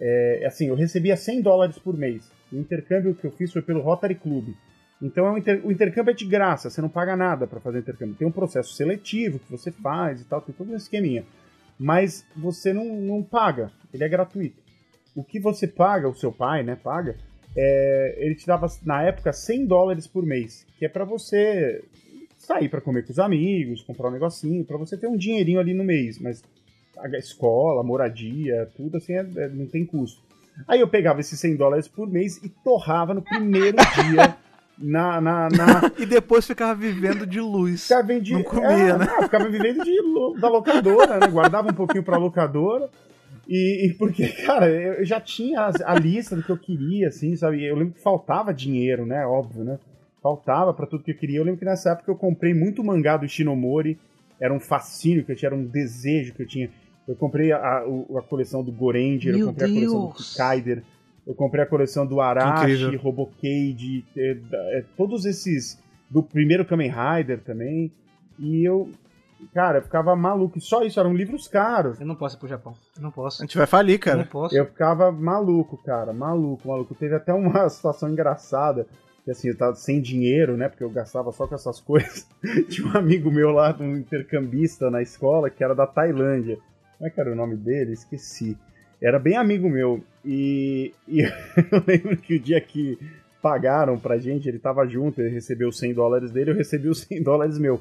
é, 0.00 0.44
assim, 0.46 0.68
eu 0.68 0.74
recebia 0.74 1.16
100 1.16 1.42
dólares 1.42 1.78
por 1.78 1.96
mês. 1.96 2.30
O 2.52 2.56
intercâmbio 2.56 3.14
que 3.14 3.26
eu 3.26 3.30
fiz 3.30 3.52
foi 3.52 3.62
pelo 3.62 3.80
Rotary 3.80 4.14
Club. 4.16 4.48
Então 5.00 5.26
é 5.26 5.30
um 5.30 5.38
inter- 5.38 5.64
o 5.64 5.70
intercâmbio 5.72 6.10
é 6.10 6.14
de 6.14 6.24
graça, 6.26 6.68
você 6.68 6.82
não 6.82 6.88
paga 6.88 7.16
nada 7.16 7.46
para 7.46 7.60
fazer 7.60 7.78
intercâmbio. 7.78 8.16
Tem 8.16 8.26
um 8.28 8.32
processo 8.32 8.74
seletivo 8.74 9.38
que 9.38 9.50
você 9.50 9.70
faz 9.70 10.20
e 10.20 10.24
tal, 10.24 10.40
tem 10.42 10.54
todo 10.54 10.72
um 10.72 10.76
esqueminha. 10.76 11.24
Mas 11.78 12.26
você 12.36 12.72
não, 12.72 12.84
não 12.84 13.22
paga, 13.22 13.70
ele 13.94 14.04
é 14.04 14.08
gratuito. 14.08 14.60
O 15.16 15.24
que 15.24 15.40
você 15.40 15.66
paga, 15.66 16.08
o 16.08 16.14
seu 16.14 16.30
pai, 16.30 16.62
né, 16.62 16.76
paga, 16.76 17.16
é, 17.56 18.16
ele 18.18 18.34
te 18.34 18.46
dava, 18.46 18.66
na 18.84 19.02
época, 19.02 19.32
100 19.32 19.66
dólares 19.66 20.06
por 20.06 20.24
mês, 20.24 20.66
que 20.78 20.84
é 20.84 20.88
para 20.88 21.04
você 21.04 21.82
sair 22.38 22.68
para 22.68 22.80
comer 22.80 23.04
com 23.04 23.12
os 23.12 23.18
amigos, 23.18 23.82
comprar 23.82 24.08
um 24.08 24.12
negocinho, 24.12 24.64
para 24.64 24.76
você 24.76 24.96
ter 24.96 25.06
um 25.06 25.16
dinheirinho 25.16 25.60
ali 25.60 25.74
no 25.74 25.84
mês, 25.84 26.18
mas 26.18 26.42
a 26.98 27.08
escola, 27.18 27.82
moradia, 27.82 28.68
tudo 28.76 28.96
assim, 28.96 29.14
é- 29.14 29.26
é- 29.36 29.48
não 29.48 29.66
tem 29.66 29.84
custo. 29.84 30.20
Aí 30.68 30.80
eu 30.80 30.88
pegava 30.88 31.20
esses 31.20 31.38
100 31.40 31.56
dólares 31.56 31.88
por 31.88 32.08
mês 32.08 32.36
e 32.42 32.48
torrava 32.48 33.14
no 33.14 33.22
primeiro 33.22 33.76
dia 33.94 34.36
na, 34.76 35.20
na, 35.20 35.48
na, 35.50 35.92
E 35.98 36.06
depois 36.06 36.46
ficava 36.46 36.74
vivendo 36.74 37.26
de 37.26 37.40
luz. 37.40 37.82
Ficava 37.82 38.02
Não 38.34 38.42
comia, 38.42 38.68
é, 38.70 38.98
né? 38.98 39.06
não, 39.06 39.22
ficava 39.22 39.48
vivendo 39.48 39.84
de, 39.84 40.40
da 40.40 40.48
locadora, 40.48 41.20
né? 41.20 41.26
Guardava 41.28 41.70
um 41.70 41.74
pouquinho 41.74 42.02
pra 42.02 42.16
locadora. 42.16 42.88
E, 43.50 43.86
e 43.88 43.94
porque, 43.94 44.28
cara, 44.46 44.68
eu 44.70 45.04
já 45.04 45.20
tinha 45.20 45.70
a, 45.84 45.94
lista 45.98 46.36
do 46.36 46.42
que 46.42 46.50
eu 46.50 46.56
queria, 46.56 47.08
assim, 47.08 47.34
sabe? 47.34 47.64
Eu 47.64 47.74
lembro 47.74 47.94
que 47.94 48.00
faltava 48.00 48.54
dinheiro, 48.54 49.04
né? 49.04 49.26
Óbvio, 49.26 49.64
né? 49.64 49.78
Faltava 50.22 50.72
pra 50.72 50.86
tudo 50.86 51.02
que 51.02 51.10
eu 51.10 51.16
queria. 51.16 51.38
Eu 51.38 51.44
lembro 51.44 51.58
que 51.58 51.64
nessa 51.64 51.90
época 51.90 52.10
eu 52.10 52.14
comprei 52.16 52.54
muito 52.54 52.84
mangá 52.84 53.16
do 53.16 53.28
Shinomori. 53.28 53.98
Era 54.38 54.54
um 54.54 54.60
fascínio 54.60 55.24
que 55.24 55.32
eu 55.32 55.36
tinha, 55.36 55.48
era 55.48 55.56
um 55.56 55.64
desejo 55.64 56.32
que 56.34 56.42
eu 56.42 56.46
tinha. 56.46 56.70
Eu 57.08 57.16
comprei 57.16 57.50
a, 57.52 57.84
o- 57.86 58.16
a 58.18 58.22
coleção 58.22 58.62
do 58.62 58.70
Goranger, 58.70 59.34
eu 59.34 59.46
comprei 59.46 59.66
a 59.68 59.74
coleção 59.74 60.00
do 60.00 60.06
Deus. 60.14 60.34
Kaider, 60.36 60.82
eu 61.26 61.34
comprei 61.34 61.64
a 61.64 61.66
coleção 61.66 62.06
do 62.06 62.20
Arashi. 62.20 62.96
Robocade, 62.96 64.04
é, 64.16 64.36
é, 64.78 64.84
todos 64.96 65.24
esses. 65.24 65.78
Do 66.08 66.22
primeiro 66.22 66.64
Kamen 66.64 66.90
Rider 66.90 67.40
também. 67.40 67.90
E 68.38 68.64
eu. 68.64 68.90
Cara, 69.54 69.78
eu 69.78 69.82
ficava 69.82 70.14
maluco. 70.14 70.58
E 70.58 70.60
só 70.60 70.82
isso, 70.82 70.98
eram 71.00 71.14
livros 71.14 71.48
caros. 71.48 72.00
Eu 72.00 72.06
não 72.06 72.14
posso 72.14 72.36
ir 72.36 72.38
pro 72.38 72.48
Japão. 72.48 72.74
Eu 72.96 73.02
não 73.02 73.08
A 73.10 73.12
posso. 73.12 73.42
gente 73.42 73.56
vai 73.56 73.66
falir, 73.66 73.94
Eu 73.94 74.16
não 74.16 74.22
cara. 74.24 74.28
posso. 74.30 74.56
Eu 74.56 74.66
ficava 74.66 75.10
maluco, 75.10 75.76
cara, 75.84 76.12
maluco, 76.12 76.68
maluco. 76.68 76.94
Teve 76.94 77.14
até 77.14 77.32
uma 77.32 77.68
situação 77.70 78.08
engraçada, 78.10 78.86
que 79.24 79.30
assim, 79.30 79.48
eu 79.48 79.56
tava 79.56 79.74
sem 79.76 80.00
dinheiro, 80.00 80.56
né, 80.56 80.68
porque 80.68 80.84
eu 80.84 80.90
gastava 80.90 81.30
só 81.32 81.46
com 81.46 81.54
essas 81.54 81.80
coisas. 81.82 82.26
Tinha 82.68 82.88
um 82.88 82.96
amigo 82.96 83.30
meu 83.30 83.50
lá, 83.50 83.74
um 83.80 83.96
intercambista 83.96 84.90
na 84.90 85.02
escola, 85.02 85.50
que 85.50 85.62
era 85.64 85.74
da 85.74 85.86
Tailândia. 85.86 86.58
Como 86.98 87.08
é 87.08 87.10
que 87.10 87.20
era 87.20 87.32
o 87.32 87.36
nome 87.36 87.56
dele? 87.56 87.92
Esqueci. 87.92 88.56
Era 89.02 89.18
bem 89.18 89.36
amigo 89.36 89.68
meu. 89.70 90.02
E, 90.24 90.92
e 91.08 91.22
eu 91.72 91.82
lembro 91.86 92.16
que 92.18 92.36
o 92.36 92.40
dia 92.40 92.60
que 92.60 92.98
pagaram 93.42 93.98
pra 93.98 94.18
gente, 94.18 94.46
ele 94.48 94.58
tava 94.58 94.86
junto, 94.86 95.20
ele 95.20 95.30
recebeu 95.30 95.70
os 95.70 95.78
100 95.78 95.94
dólares 95.94 96.30
dele, 96.30 96.50
eu 96.50 96.54
recebi 96.54 96.88
os 96.88 97.00
100 97.00 97.22
dólares 97.22 97.58
meu. 97.58 97.80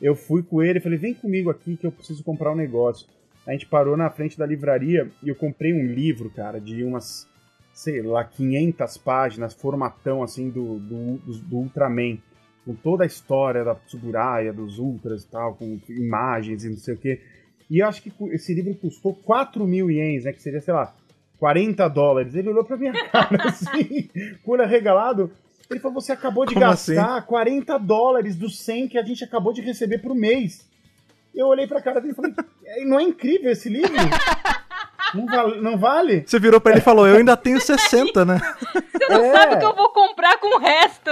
Eu 0.00 0.14
fui 0.14 0.42
com 0.42 0.62
ele 0.62 0.78
e 0.78 0.82
falei, 0.82 0.98
vem 0.98 1.14
comigo 1.14 1.50
aqui 1.50 1.76
que 1.76 1.86
eu 1.86 1.92
preciso 1.92 2.22
comprar 2.22 2.52
um 2.52 2.56
negócio. 2.56 3.06
A 3.46 3.52
gente 3.52 3.66
parou 3.66 3.96
na 3.96 4.10
frente 4.10 4.36
da 4.36 4.44
livraria 4.44 5.10
e 5.22 5.28
eu 5.28 5.34
comprei 5.34 5.72
um 5.72 5.86
livro, 5.86 6.30
cara, 6.30 6.60
de 6.60 6.82
umas, 6.82 7.28
sei 7.72 8.02
lá, 8.02 8.24
500 8.24 8.96
páginas, 8.98 9.54
formatão, 9.54 10.22
assim, 10.22 10.50
do, 10.50 10.78
do, 10.80 11.16
do, 11.42 11.56
Ultraman. 11.56 12.18
Com 12.64 12.74
toda 12.74 13.04
a 13.04 13.06
história 13.06 13.64
da 13.64 13.76
Tsuburaya, 13.76 14.52
dos 14.52 14.80
Ultras 14.80 15.22
e 15.22 15.30
tal, 15.30 15.54
com 15.54 15.78
imagens 15.88 16.64
e 16.64 16.70
não 16.70 16.76
sei 16.76 16.94
o 16.94 16.98
quê. 16.98 17.20
E 17.70 17.78
eu 17.78 17.86
acho 17.86 18.02
que 18.02 18.12
esse 18.32 18.52
livro 18.52 18.74
custou 18.74 19.14
4 19.14 19.64
mil 19.66 19.88
ienes, 19.88 20.24
né, 20.24 20.32
que 20.32 20.42
seria, 20.42 20.60
sei 20.60 20.74
lá, 20.74 20.92
40 21.38 21.88
dólares. 21.88 22.34
Ele 22.34 22.48
olhou 22.48 22.64
pra 22.64 22.76
minha 22.76 22.92
cara, 23.10 23.48
assim, 23.48 24.08
com 24.42 24.50
o 24.50 24.54
olho 24.54 24.64
arregalado. 24.64 25.30
Ele 25.70 25.80
falou, 25.80 26.00
você 26.00 26.12
acabou 26.12 26.46
de 26.46 26.54
Como 26.54 26.64
gastar 26.66 27.22
40 27.26 27.76
dólares 27.78 28.36
dos 28.36 28.58
100 28.60 28.88
que 28.88 28.98
a 28.98 29.02
gente 29.02 29.24
acabou 29.24 29.52
de 29.52 29.60
receber 29.60 29.98
por 29.98 30.14
mês. 30.14 30.66
Eu 31.34 31.48
olhei 31.48 31.66
pra 31.66 31.82
cara 31.82 32.00
dele 32.00 32.12
e 32.12 32.16
falei, 32.16 32.32
"É, 32.64 32.84
não 32.84 32.98
é 32.98 33.02
incrível 33.02 33.50
esse 33.50 33.68
livro? 33.68 33.92
Não 35.14 35.26
vale? 35.26 35.60
Não 35.60 35.78
vale? 35.78 36.24
Você 36.26 36.38
virou 36.38 36.60
pra 36.60 36.72
ele 36.72 36.80
e 36.80 36.84
falou, 36.84 37.06
eu 37.06 37.16
ainda 37.16 37.36
tenho 37.36 37.60
60, 37.60 38.24
né? 38.24 38.40
Você 38.72 39.08
não 39.08 39.24
É. 39.24 39.32
sabe 39.32 39.54
o 39.54 39.58
que 39.58 39.64
eu 39.64 39.74
vou 39.74 39.88
comprar 39.90 40.38
com 40.38 40.56
o 40.56 40.58
resto. 40.58 41.10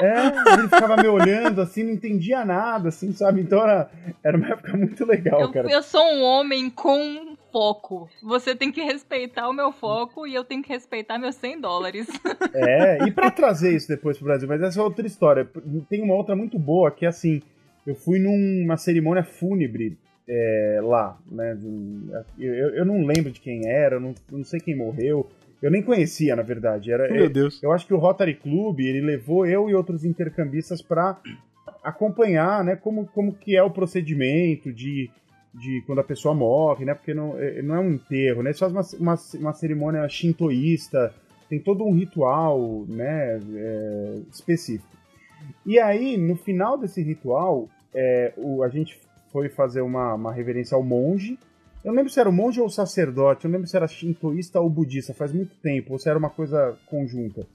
É, 0.00 0.54
ele 0.58 0.68
ficava 0.68 0.96
me 0.96 1.06
olhando 1.08 1.60
assim, 1.60 1.82
não 1.84 1.92
entendia 1.92 2.44
nada, 2.44 2.88
assim, 2.88 3.12
sabe? 3.12 3.40
Então 3.40 3.62
era, 3.62 3.90
era 4.24 4.36
uma 4.36 4.48
época 4.48 4.76
muito 4.76 5.04
legal, 5.06 5.40
Eu, 5.40 5.52
cara. 5.52 5.70
eu 5.70 5.82
sou 5.82 6.02
um 6.04 6.22
homem 6.22 6.68
com 6.70 7.27
foco. 7.52 8.08
Você 8.22 8.54
tem 8.54 8.70
que 8.72 8.80
respeitar 8.82 9.48
o 9.48 9.52
meu 9.52 9.72
foco 9.72 10.26
e 10.26 10.34
eu 10.34 10.44
tenho 10.44 10.62
que 10.62 10.68
respeitar 10.72 11.18
meus 11.18 11.34
100 11.36 11.60
dólares. 11.60 12.06
É, 12.54 13.06
e 13.06 13.10
pra 13.10 13.30
trazer 13.30 13.74
isso 13.76 13.88
depois 13.88 14.16
pro 14.16 14.26
Brasil, 14.26 14.48
mas 14.48 14.62
essa 14.62 14.80
é 14.80 14.82
outra 14.82 15.06
história. 15.06 15.48
Tem 15.88 16.02
uma 16.02 16.14
outra 16.14 16.34
muito 16.34 16.58
boa 16.58 16.90
que 16.90 17.04
é 17.04 17.08
assim, 17.08 17.42
eu 17.86 17.94
fui 17.94 18.18
numa 18.18 18.76
cerimônia 18.76 19.22
fúnebre 19.22 19.98
é, 20.26 20.80
lá, 20.82 21.18
né? 21.30 21.56
Eu, 22.38 22.54
eu- 22.54 22.70
eu 22.76 22.84
não 22.84 23.04
lembro 23.04 23.30
de 23.30 23.40
quem 23.40 23.66
era, 23.68 23.96
eu 23.96 24.00
não, 24.00 24.14
eu 24.32 24.38
não 24.38 24.44
sei 24.44 24.60
quem 24.60 24.74
morreu. 24.76 25.28
Eu 25.60 25.70
nem 25.70 25.82
conhecia, 25.82 26.34
na 26.36 26.42
verdade. 26.42 26.90
Era, 26.92 27.12
Meu 27.12 27.28
Deus. 27.28 27.62
Eu 27.62 27.72
acho 27.72 27.86
que 27.86 27.92
o 27.94 27.98
Rotary 27.98 28.34
Club, 28.34 28.80
ele 28.80 29.00
levou 29.00 29.44
eu 29.46 29.68
e 29.68 29.74
outros 29.74 30.04
intercambistas 30.04 30.80
para 30.80 31.18
acompanhar, 31.82 32.64
né, 32.64 32.76
como, 32.76 33.06
como 33.06 33.32
que 33.34 33.56
é 33.56 33.62
o 33.62 33.70
procedimento 33.70 34.72
de, 34.72 35.10
de 35.58 35.82
quando 35.86 36.00
a 36.00 36.04
pessoa 36.04 36.34
morre, 36.34 36.84
né, 36.84 36.94
porque 36.94 37.12
não 37.12 37.38
é, 37.38 37.62
não 37.62 37.74
é 37.74 37.80
um 37.80 37.92
enterro, 37.92 38.42
né, 38.42 38.50
eles 38.50 38.58
fazem 38.58 38.76
uma, 38.76 38.86
uma, 38.98 39.18
uma 39.40 39.52
cerimônia 39.52 40.08
shintoísta, 40.08 41.14
tem 41.48 41.58
todo 41.58 41.84
um 41.84 41.92
ritual, 41.92 42.84
né, 42.88 43.40
é, 43.54 44.18
específico. 44.32 44.88
E 45.64 45.78
aí, 45.78 46.16
no 46.16 46.36
final 46.36 46.76
desse 46.76 47.02
ritual, 47.02 47.68
é, 47.94 48.32
o, 48.36 48.62
a 48.62 48.68
gente 48.68 48.98
foi 49.32 49.48
fazer 49.48 49.80
uma, 49.80 50.14
uma 50.14 50.32
reverência 50.32 50.74
ao 50.74 50.82
monge, 50.82 51.38
eu 51.84 51.92
não 51.92 51.96
lembro 51.96 52.12
se 52.12 52.18
era 52.18 52.28
o 52.28 52.32
monge 52.32 52.60
ou 52.60 52.66
o 52.66 52.70
sacerdote, 52.70 53.44
eu 53.44 53.48
não 53.48 53.56
lembro 53.56 53.68
se 53.68 53.76
era 53.76 53.86
shintoísta 53.86 54.60
ou 54.60 54.68
budista, 54.68 55.14
faz 55.14 55.32
muito 55.32 55.54
tempo, 55.62 55.92
ou 55.92 55.98
se 55.98 56.08
era 56.08 56.18
uma 56.18 56.30
coisa 56.30 56.76
conjunta. 56.86 57.46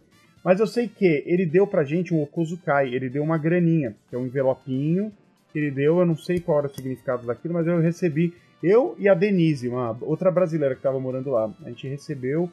Mas 0.44 0.60
eu 0.60 0.68
sei 0.68 0.88
que 0.88 1.24
ele 1.26 1.46
deu 1.46 1.66
pra 1.66 1.84
gente 1.84 2.14
um 2.14 2.22
Okozukai, 2.22 2.94
ele 2.94 3.10
deu 3.10 3.24
uma 3.24 3.38
graninha, 3.38 3.96
que 4.10 4.16
é 4.16 4.20
um 4.20 4.26
envelopinho 4.26 5.12
que 5.54 5.60
ele 5.60 5.72
deu, 5.72 6.00
eu 6.00 6.06
não 6.06 6.18
sei 6.18 6.40
qual 6.40 6.58
era 6.58 6.68
o 6.68 6.74
significado 6.74 7.26
daquilo, 7.26 7.54
mas 7.54 7.68
eu 7.68 7.80
recebi, 7.80 8.34
eu 8.62 8.96
e 8.98 9.08
a 9.08 9.14
Denise, 9.14 9.70
uma 9.70 9.96
outra 10.02 10.32
brasileira 10.32 10.74
que 10.74 10.80
estava 10.80 11.00
morando 11.00 11.30
lá, 11.30 11.54
a 11.64 11.70
gente 11.70 11.88
recebeu 11.88 12.50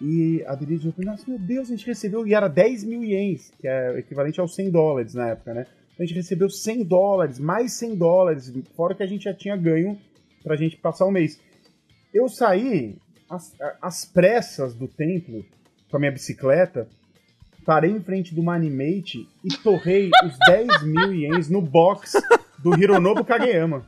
e 0.00 0.42
a 0.46 0.54
Denise 0.54 0.90
falou, 0.90 1.12
nossa, 1.12 1.30
meu 1.30 1.38
Deus, 1.38 1.68
a 1.68 1.76
gente 1.76 1.86
recebeu, 1.86 2.26
e 2.26 2.34
era 2.34 2.48
10 2.48 2.84
mil 2.84 3.04
ienes, 3.04 3.52
que 3.60 3.68
é 3.68 3.98
equivalente 3.98 4.40
aos 4.40 4.54
100 4.54 4.70
dólares 4.70 5.14
na 5.14 5.28
época, 5.28 5.54
né? 5.54 5.66
A 5.98 6.02
gente 6.02 6.14
recebeu 6.14 6.48
100 6.48 6.84
dólares, 6.84 7.38
mais 7.38 7.72
100 7.74 7.96
dólares, 7.96 8.52
fora 8.74 8.94
que 8.94 9.02
a 9.02 9.06
gente 9.06 9.24
já 9.24 9.34
tinha 9.34 9.56
ganho 9.56 9.96
pra 10.42 10.56
gente 10.56 10.76
passar 10.76 11.04
o 11.04 11.12
mês. 11.12 11.38
Eu 12.12 12.28
saí 12.28 12.96
às, 13.30 13.54
às 13.80 14.04
pressas 14.04 14.74
do 14.74 14.88
templo 14.88 15.44
com 15.90 15.96
a 15.98 16.00
minha 16.00 16.10
bicicleta, 16.10 16.88
parei 17.64 17.90
em 17.90 18.00
frente 18.00 18.34
do 18.34 18.42
Manimate 18.42 19.28
e 19.44 19.48
torrei 19.62 20.10
os 20.24 20.36
10 20.46 20.82
mil 20.84 21.14
ienes 21.14 21.48
no 21.48 21.60
box 21.60 22.12
do 22.58 22.78
Hironobu 22.78 23.24
Kageyama. 23.24 23.86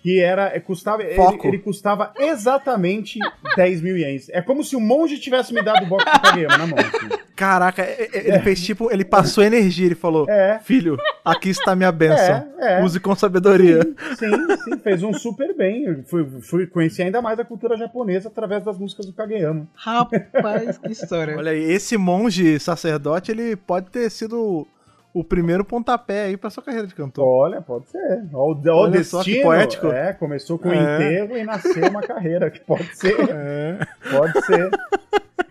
Que 0.00 0.20
era, 0.20 0.54
é, 0.54 0.60
custava, 0.60 1.02
ele, 1.02 1.20
ele 1.42 1.58
custava 1.58 2.12
exatamente 2.16 3.18
10 3.56 3.80
mil 3.80 3.96
ienes. 3.98 4.28
É 4.28 4.40
como 4.40 4.62
se 4.62 4.76
o 4.76 4.80
monge 4.80 5.18
tivesse 5.18 5.52
me 5.52 5.62
dado 5.62 5.84
o 5.84 5.88
box 5.88 6.04
do 6.04 6.20
Kageyama 6.20 6.58
na 6.58 6.66
mão. 6.66 6.78
assim. 6.78 7.25
Caraca, 7.36 7.82
é- 7.82 8.08
é- 8.14 8.28
ele 8.28 8.38
fez 8.40 8.62
tipo, 8.64 8.90
ele 8.90 9.04
passou 9.04 9.44
energia, 9.44 9.84
ele 9.84 9.94
falou, 9.94 10.26
É. 10.28 10.58
filho, 10.64 10.96
aqui 11.22 11.50
está 11.50 11.76
minha 11.76 11.92
bênção. 11.92 12.46
É, 12.58 12.80
é. 12.80 12.82
Use 12.82 12.98
com 12.98 13.14
sabedoria. 13.14 13.82
Sim, 14.18 14.56
sim, 14.64 14.78
fez 14.78 15.02
um 15.02 15.12
super 15.12 15.54
bem. 15.54 16.02
Fui, 16.04 16.26
fui 16.40 16.66
conhecer 16.66 17.02
ainda 17.02 17.20
mais 17.20 17.38
a 17.38 17.44
cultura 17.44 17.76
japonesa 17.76 18.28
através 18.28 18.64
das 18.64 18.78
músicas 18.78 19.04
do 19.04 19.12
Kageyama. 19.12 19.66
Rapaz, 19.74 20.78
que 20.78 20.90
história. 20.92 21.36
Olha 21.36 21.50
aí, 21.52 21.62
esse 21.70 21.98
monge 21.98 22.58
sacerdote, 22.58 23.30
ele 23.30 23.54
pode 23.54 23.90
ter 23.90 24.10
sido 24.10 24.66
o 25.12 25.24
primeiro 25.24 25.64
pontapé 25.64 26.24
aí 26.24 26.36
pra 26.36 26.48
sua 26.50 26.62
carreira 26.62 26.86
de 26.86 26.94
cantor. 26.94 27.24
Olha, 27.26 27.60
pode 27.60 27.88
ser. 27.90 28.24
Ó, 28.32 28.52
O, 28.52 28.60
Olha 28.70 29.04
só 29.04 29.18
que 29.22 29.30
destino. 29.30 29.42
poético. 29.46 29.86
É, 29.88 30.12
começou 30.14 30.58
com 30.58 30.68
o 30.68 30.72
É. 30.72 30.76
enterro 30.96 31.36
e 31.36 31.44
nasceu 31.44 31.88
uma 31.88 32.00
carreira, 32.02 32.50
que 32.50 32.60
pode 32.60 32.96
ser. 32.96 33.14
É. 33.30 33.78
Pode 34.10 34.44
ser. 34.46 34.70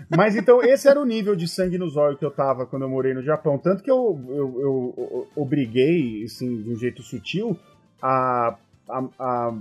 Mas 0.09 0.35
então, 0.35 0.61
esse 0.61 0.87
era 0.87 0.99
o 0.99 1.05
nível 1.05 1.35
de 1.35 1.47
sangue 1.47 1.77
nos 1.77 1.95
olhos 1.97 2.19
que 2.19 2.25
eu 2.25 2.31
tava 2.31 2.65
quando 2.65 2.83
eu 2.83 2.89
morei 2.89 3.13
no 3.13 3.23
Japão. 3.23 3.57
Tanto 3.57 3.81
que 3.83 3.89
eu, 3.89 4.19
eu, 4.29 4.93
eu- 4.97 5.27
obriguei, 5.35 6.23
assim, 6.23 6.61
de 6.61 6.69
um 6.69 6.75
jeito 6.75 7.01
sutil, 7.01 7.57
a, 8.01 8.55
a, 8.87 9.03
a, 9.19 9.53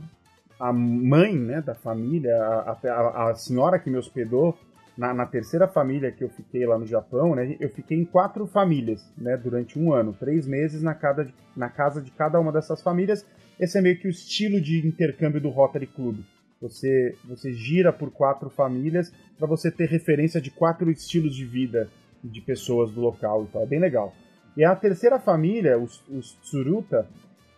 a 0.61 0.73
mãe 0.73 1.35
né, 1.35 1.61
da 1.63 1.75
família, 1.75 2.35
a, 2.37 2.77
a, 2.85 3.31
a 3.31 3.35
senhora 3.35 3.79
que 3.79 3.89
me 3.89 3.97
hospedou, 3.97 4.57
na, 4.97 5.13
na 5.13 5.27
terceira 5.27 5.67
família 5.67 6.13
que 6.13 6.23
eu 6.23 6.29
fiquei 6.29 6.65
lá 6.67 6.79
no 6.79 6.87
Japão, 6.87 7.35
né, 7.35 7.57
eu 7.59 7.69
fiquei 7.69 7.99
em 7.99 8.05
quatro 8.05 8.47
famílias 8.47 9.05
né, 9.19 9.37
durante 9.37 9.79
um 9.79 9.93
ano, 9.93 10.13
três 10.13 10.47
meses 10.47 10.83
na, 10.83 10.95
cada, 10.95 11.27
na 11.57 11.69
casa 11.69 12.01
de 12.01 12.11
cada 12.11 12.39
uma 12.39 12.53
dessas 12.53 12.81
famílias. 12.83 13.27
Esse 13.59 13.79
é 13.79 13.81
meio 13.81 13.99
que 13.99 14.07
o 14.07 14.11
estilo 14.11 14.61
de 14.61 14.87
intercâmbio 14.87 15.41
do 15.41 15.49
Rotary 15.49 15.87
Club. 15.87 16.19
Você, 16.65 17.15
você 17.25 17.53
gira 17.53 17.93
por 17.93 18.11
quatro 18.11 18.49
famílias 18.49 19.13
para 19.39 19.47
você 19.47 19.71
ter 19.71 19.87
referência 19.87 20.41
de 20.41 20.51
quatro 20.51 20.91
estilos 20.91 21.37
de 21.37 21.45
vida 21.45 21.91
de 22.23 22.41
pessoas 22.41 22.91
do 22.91 23.03
local 23.03 23.45
e 23.45 23.53
tal. 23.53 23.63
É 23.63 23.67
bem 23.67 23.79
legal. 23.79 24.15
E 24.57 24.65
a 24.65 24.75
terceira 24.75 25.19
família, 25.19 25.79
os, 25.79 26.03
os 26.09 26.33
Tsuruta, 26.43 27.07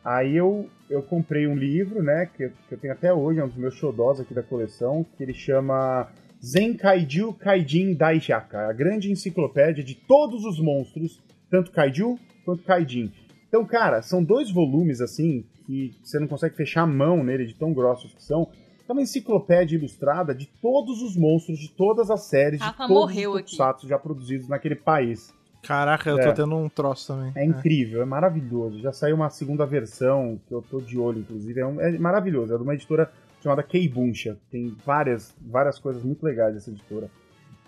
aí 0.04 0.36
eu, 0.36 0.68
eu 0.90 1.02
comprei 1.02 1.46
um 1.46 1.54
livro, 1.54 2.02
né, 2.02 2.26
que, 2.26 2.48
que 2.48 2.74
eu 2.74 2.78
tenho 2.78 2.92
até 2.92 3.12
hoje, 3.12 3.38
é 3.38 3.44
um 3.44 3.48
dos 3.48 3.56
meus 3.56 3.74
xodós 3.74 4.18
aqui 4.18 4.34
da 4.34 4.42
coleção, 4.42 5.06
que 5.16 5.22
ele 5.22 5.34
chama 5.34 6.08
Zen 6.44 6.74
Kaiju 6.74 7.32
Kaijin 7.34 7.94
Daijaka, 7.94 8.68
a 8.68 8.72
grande 8.72 9.12
enciclopédia 9.12 9.84
de 9.84 9.94
todos 9.94 10.44
os 10.44 10.58
monstros, 10.58 11.22
tanto 11.48 11.70
Kaiju 11.70 12.18
quanto 12.44 12.64
Kaijin. 12.64 13.12
Então, 13.48 13.64
cara, 13.64 14.02
são 14.02 14.24
dois 14.24 14.50
volumes 14.50 15.00
assim 15.00 15.44
que 15.64 15.92
você 16.02 16.18
não 16.18 16.26
consegue 16.26 16.56
fechar 16.56 16.82
a 16.82 16.86
mão 16.86 17.22
nele 17.22 17.46
de 17.46 17.54
tão 17.54 17.72
grossos 17.72 18.12
que 18.12 18.22
são. 18.22 18.50
É 18.88 18.92
uma 18.92 19.02
enciclopédia 19.02 19.76
ilustrada 19.76 20.34
de 20.34 20.46
todos 20.46 21.02
os 21.02 21.16
monstros 21.16 21.58
de 21.58 21.68
todas 21.70 22.10
as 22.10 22.22
séries 22.24 22.60
de 22.60 22.64
Rafa 22.66 22.86
todos 22.86 22.94
morreu 22.94 23.32
os 23.32 23.42
tokusatsu 23.42 23.88
já 23.88 23.98
produzidos 23.98 24.48
naquele 24.48 24.76
país. 24.76 25.34
Caraca, 25.62 26.08
eu 26.10 26.18
É. 26.18 26.22
tô 26.28 26.32
tendo 26.32 26.54
um 26.56 26.68
troço 26.68 27.08
também. 27.08 27.32
É 27.34 27.44
incrível, 27.44 28.00
é 28.00 28.04
maravilhoso. 28.04 28.78
Já 28.80 28.92
saiu 28.92 29.16
uma 29.16 29.28
segunda 29.30 29.66
versão, 29.66 30.38
que 30.46 30.54
eu 30.54 30.62
tô 30.62 30.80
de 30.80 30.96
olho, 30.96 31.18
inclusive. 31.20 31.58
É, 31.60 31.66
um- 31.66 31.80
é 31.80 31.98
maravilhoso. 31.98 32.54
É 32.54 32.56
de 32.56 32.62
uma 32.62 32.74
editora 32.74 33.10
chamada 33.42 33.64
Keibunsha. 33.64 34.38
Tem 34.50 34.76
várias, 34.84 35.34
várias 35.40 35.78
coisas 35.78 36.04
muito 36.04 36.22
legais 36.24 36.54
dessa 36.54 36.70
editora. 36.70 37.10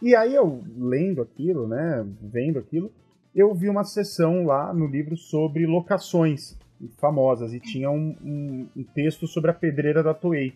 E 0.00 0.14
aí 0.14 0.32
eu, 0.32 0.62
lendo 0.76 1.20
aquilo, 1.20 1.66
né, 1.66 2.06
vendo 2.22 2.60
aquilo, 2.60 2.92
eu 3.34 3.52
vi 3.52 3.68
uma 3.68 3.82
sessão 3.82 4.44
lá 4.44 4.72
no 4.72 4.86
livro 4.86 5.16
sobre 5.16 5.66
locações 5.66 6.56
famosas. 6.98 7.52
E 7.52 7.58
tinha 7.58 7.90
um, 7.90 8.14
um- 8.24 8.66
um 8.76 8.84
texto 8.84 9.26
sobre 9.26 9.50
a 9.50 9.54
pedreira 9.54 10.04
da 10.04 10.14
Toei. 10.14 10.54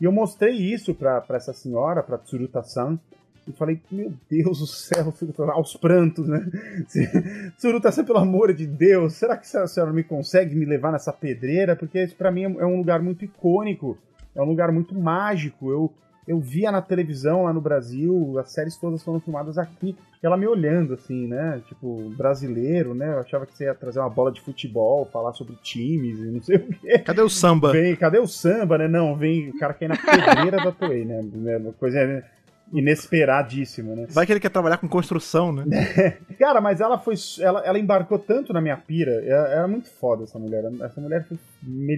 E 0.00 0.04
eu 0.04 0.12
mostrei 0.12 0.52
isso 0.52 0.94
pra, 0.94 1.24
essa 1.30 1.52
senhora, 1.52 2.02
pra 2.02 2.18
Tsuruta-san, 2.18 2.98
e 3.46 3.52
falei, 3.52 3.80
meu 3.90 4.12
Deus 4.28 4.60
do 4.60 4.66
céu, 4.66 5.12
aos 5.52 5.76
prantos, 5.76 6.26
né? 6.26 6.46
Tsuruta-san, 7.56 8.04
pelo 8.04 8.18
amor 8.18 8.52
de 8.54 8.66
Deus, 8.66 9.14
será 9.14 9.36
que 9.36 9.56
a 9.56 9.66
senhora 9.66 9.92
me 9.92 10.02
consegue 10.02 10.54
me 10.54 10.64
levar 10.64 10.92
nessa 10.92 11.12
pedreira? 11.12 11.76
Porque 11.76 12.02
isso 12.02 12.16
pra 12.16 12.30
mim 12.30 12.44
é 12.44 12.66
um 12.66 12.78
lugar 12.78 13.02
muito 13.02 13.24
icônico, 13.24 13.98
é 14.34 14.40
um 14.40 14.46
lugar 14.46 14.72
muito 14.72 14.94
mágico. 14.98 15.70
Eu, 15.70 15.92
eu 16.26 16.40
via 16.40 16.72
na 16.72 16.80
televisão 16.80 17.44
lá 17.44 17.52
no 17.52 17.60
Brasil, 17.60 18.38
as 18.38 18.50
séries 18.50 18.76
todas 18.76 19.02
foram 19.02 19.20
filmadas 19.20 19.58
aqui, 19.58 19.96
ela 20.22 20.36
me 20.36 20.46
olhando 20.46 20.94
assim, 20.94 21.26
né? 21.26 21.60
Tipo, 21.68 22.10
brasileiro, 22.16 22.94
né? 22.94 23.12
Eu 23.12 23.20
achava 23.20 23.44
que 23.44 23.54
você 23.54 23.64
ia 23.64 23.74
trazer 23.74 24.00
uma 24.00 24.08
bola 24.08 24.32
de 24.32 24.40
futebol, 24.40 25.04
falar 25.12 25.34
sobre 25.34 25.54
times 25.56 26.18
e 26.18 26.24
não 26.24 26.42
sei 26.42 26.56
o 26.56 26.66
quê. 26.66 26.98
Cadê 27.00 27.20
o 27.20 27.28
samba? 27.28 27.72
Vem, 27.72 27.94
cadê 27.94 28.18
o 28.18 28.26
samba, 28.26 28.78
né? 28.78 28.88
Não, 28.88 29.14
vem 29.14 29.50
o 29.50 29.58
cara 29.58 29.74
que 29.74 29.84
é 29.84 29.88
na 29.88 29.96
pedreira 29.96 30.56
da 30.64 30.72
Toei, 30.72 31.04
né? 31.04 31.20
Uma 31.58 31.72
Coisa 31.72 32.06
né, 32.06 32.24
inesperadíssima, 32.72 33.94
né? 33.94 34.06
Vai 34.08 34.24
que 34.24 34.32
ele 34.32 34.40
quer 34.40 34.48
trabalhar 34.48 34.78
com 34.78 34.88
construção, 34.88 35.52
né? 35.52 35.64
Cara, 36.38 36.60
mas 36.60 36.80
ela 36.80 36.98
foi. 36.98 37.14
Ela, 37.40 37.60
ela 37.60 37.78
embarcou 37.78 38.18
tanto 38.18 38.52
na 38.52 38.62
minha 38.62 38.76
pira. 38.78 39.22
Era, 39.24 39.48
era 39.48 39.68
muito 39.68 39.90
foda 39.90 40.24
essa 40.24 40.38
mulher. 40.38 40.64
Essa 40.80 41.00
mulher 41.00 41.26
foi 41.26 41.38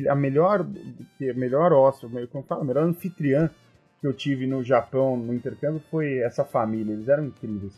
a 0.08 0.14
melhor. 0.16 0.66
A 0.66 1.34
melhor 1.34 1.72
hóspede, 1.72 2.26
como 2.26 2.44
fala, 2.44 2.62
a 2.62 2.64
melhor 2.64 2.82
anfitriã 2.82 3.48
que 4.00 4.06
eu 4.06 4.12
tive 4.12 4.46
no 4.46 4.62
Japão 4.62 5.16
no 5.16 5.34
intercâmbio 5.34 5.80
foi 5.90 6.18
essa 6.18 6.44
família. 6.44 6.92
Eles 6.92 7.08
eram 7.08 7.24
incríveis. 7.26 7.72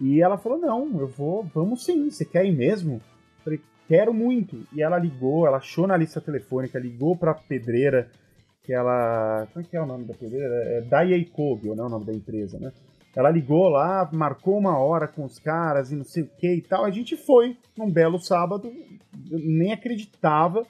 E 0.00 0.20
ela 0.20 0.38
falou: 0.38 0.58
Não, 0.58 1.00
eu 1.00 1.06
vou, 1.06 1.44
vamos 1.44 1.84
sim. 1.84 2.10
Você 2.10 2.24
quer 2.24 2.44
ir 2.46 2.52
mesmo? 2.52 2.94
Eu 2.94 3.44
falei: 3.44 3.60
Quero 3.86 4.14
muito. 4.14 4.66
E 4.72 4.82
ela 4.82 4.98
ligou, 4.98 5.46
ela 5.46 5.58
achou 5.58 5.86
na 5.86 5.96
lista 5.96 6.20
telefônica, 6.20 6.78
ligou 6.78 7.16
pra 7.16 7.34
pedreira. 7.34 8.08
Que 8.64 8.72
ela. 8.72 9.46
Como 9.52 9.64
é 9.64 9.68
que 9.68 9.76
é 9.76 9.82
o 9.82 9.86
nome 9.86 10.04
da 10.04 10.14
pedreira? 10.14 10.54
É 10.54 10.80
Daiei 10.82 11.24
Kogyo, 11.24 11.74
né? 11.74 11.82
O 11.82 11.88
nome 11.88 12.06
da 12.06 12.12
empresa, 12.12 12.58
né? 12.58 12.72
Ela 13.14 13.30
ligou 13.30 13.68
lá, 13.68 14.08
marcou 14.12 14.56
uma 14.56 14.78
hora 14.78 15.08
com 15.08 15.24
os 15.24 15.38
caras 15.38 15.90
e 15.90 15.96
não 15.96 16.04
sei 16.04 16.22
o 16.22 16.28
que 16.38 16.54
e 16.54 16.62
tal. 16.62 16.84
A 16.84 16.90
gente 16.90 17.16
foi 17.16 17.56
num 17.76 17.90
belo 17.90 18.18
sábado, 18.18 18.72
eu 19.30 19.38
nem 19.38 19.72
acreditava. 19.72 20.64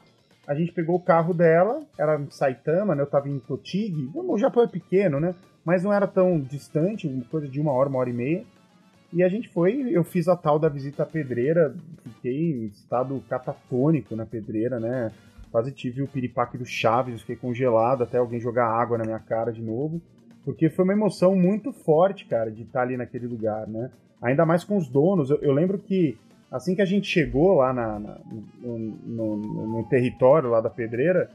A 0.50 0.54
gente 0.56 0.72
pegou 0.72 0.96
o 0.96 1.00
carro 1.00 1.32
dela, 1.32 1.80
era 1.96 2.20
em 2.20 2.28
Saitama, 2.28 2.92
né? 2.92 3.02
Eu 3.04 3.06
tava 3.06 3.28
em 3.28 3.38
Totig. 3.38 4.10
O 4.12 4.36
Japão 4.36 4.64
é 4.64 4.66
pequeno, 4.66 5.20
né? 5.20 5.32
Mas 5.64 5.84
não 5.84 5.92
era 5.92 6.08
tão 6.08 6.40
distante, 6.40 7.08
coisa 7.30 7.46
de 7.46 7.60
uma 7.60 7.70
hora, 7.70 7.88
uma 7.88 8.00
hora 8.00 8.10
e 8.10 8.12
meia. 8.12 8.44
E 9.12 9.22
a 9.22 9.28
gente 9.28 9.48
foi, 9.48 9.90
eu 9.92 10.02
fiz 10.02 10.26
a 10.26 10.34
tal 10.34 10.58
da 10.58 10.68
visita 10.68 11.04
à 11.04 11.06
pedreira, 11.06 11.72
fiquei 12.02 12.50
em 12.50 12.64
estado 12.64 13.22
catatônico 13.28 14.16
na 14.16 14.26
pedreira, 14.26 14.80
né? 14.80 15.12
Quase 15.52 15.70
tive 15.70 16.02
o 16.02 16.08
piripaque 16.08 16.58
do 16.58 16.66
Chaves, 16.66 17.20
fiquei 17.20 17.36
congelado 17.36 18.02
até 18.02 18.18
alguém 18.18 18.40
jogar 18.40 18.66
água 18.66 18.98
na 18.98 19.04
minha 19.04 19.20
cara 19.20 19.52
de 19.52 19.62
novo. 19.62 20.02
Porque 20.44 20.68
foi 20.68 20.84
uma 20.84 20.94
emoção 20.94 21.36
muito 21.36 21.72
forte, 21.72 22.24
cara, 22.24 22.50
de 22.50 22.62
estar 22.62 22.82
ali 22.82 22.96
naquele 22.96 23.28
lugar, 23.28 23.68
né? 23.68 23.88
Ainda 24.20 24.44
mais 24.44 24.64
com 24.64 24.76
os 24.76 24.88
donos. 24.88 25.30
Eu, 25.30 25.38
eu 25.42 25.52
lembro 25.52 25.78
que 25.78 26.18
assim 26.50 26.74
que 26.74 26.82
a 26.82 26.86
gente 26.86 27.06
chegou 27.06 27.54
lá 27.54 27.72
na- 27.72 27.98
na- 27.98 28.18
no, 28.60 28.78
no- 28.78 29.36
no- 29.36 29.84
território 29.88 30.50
lá 30.50 30.60
da 30.60 30.70
pedreira, 30.70 31.30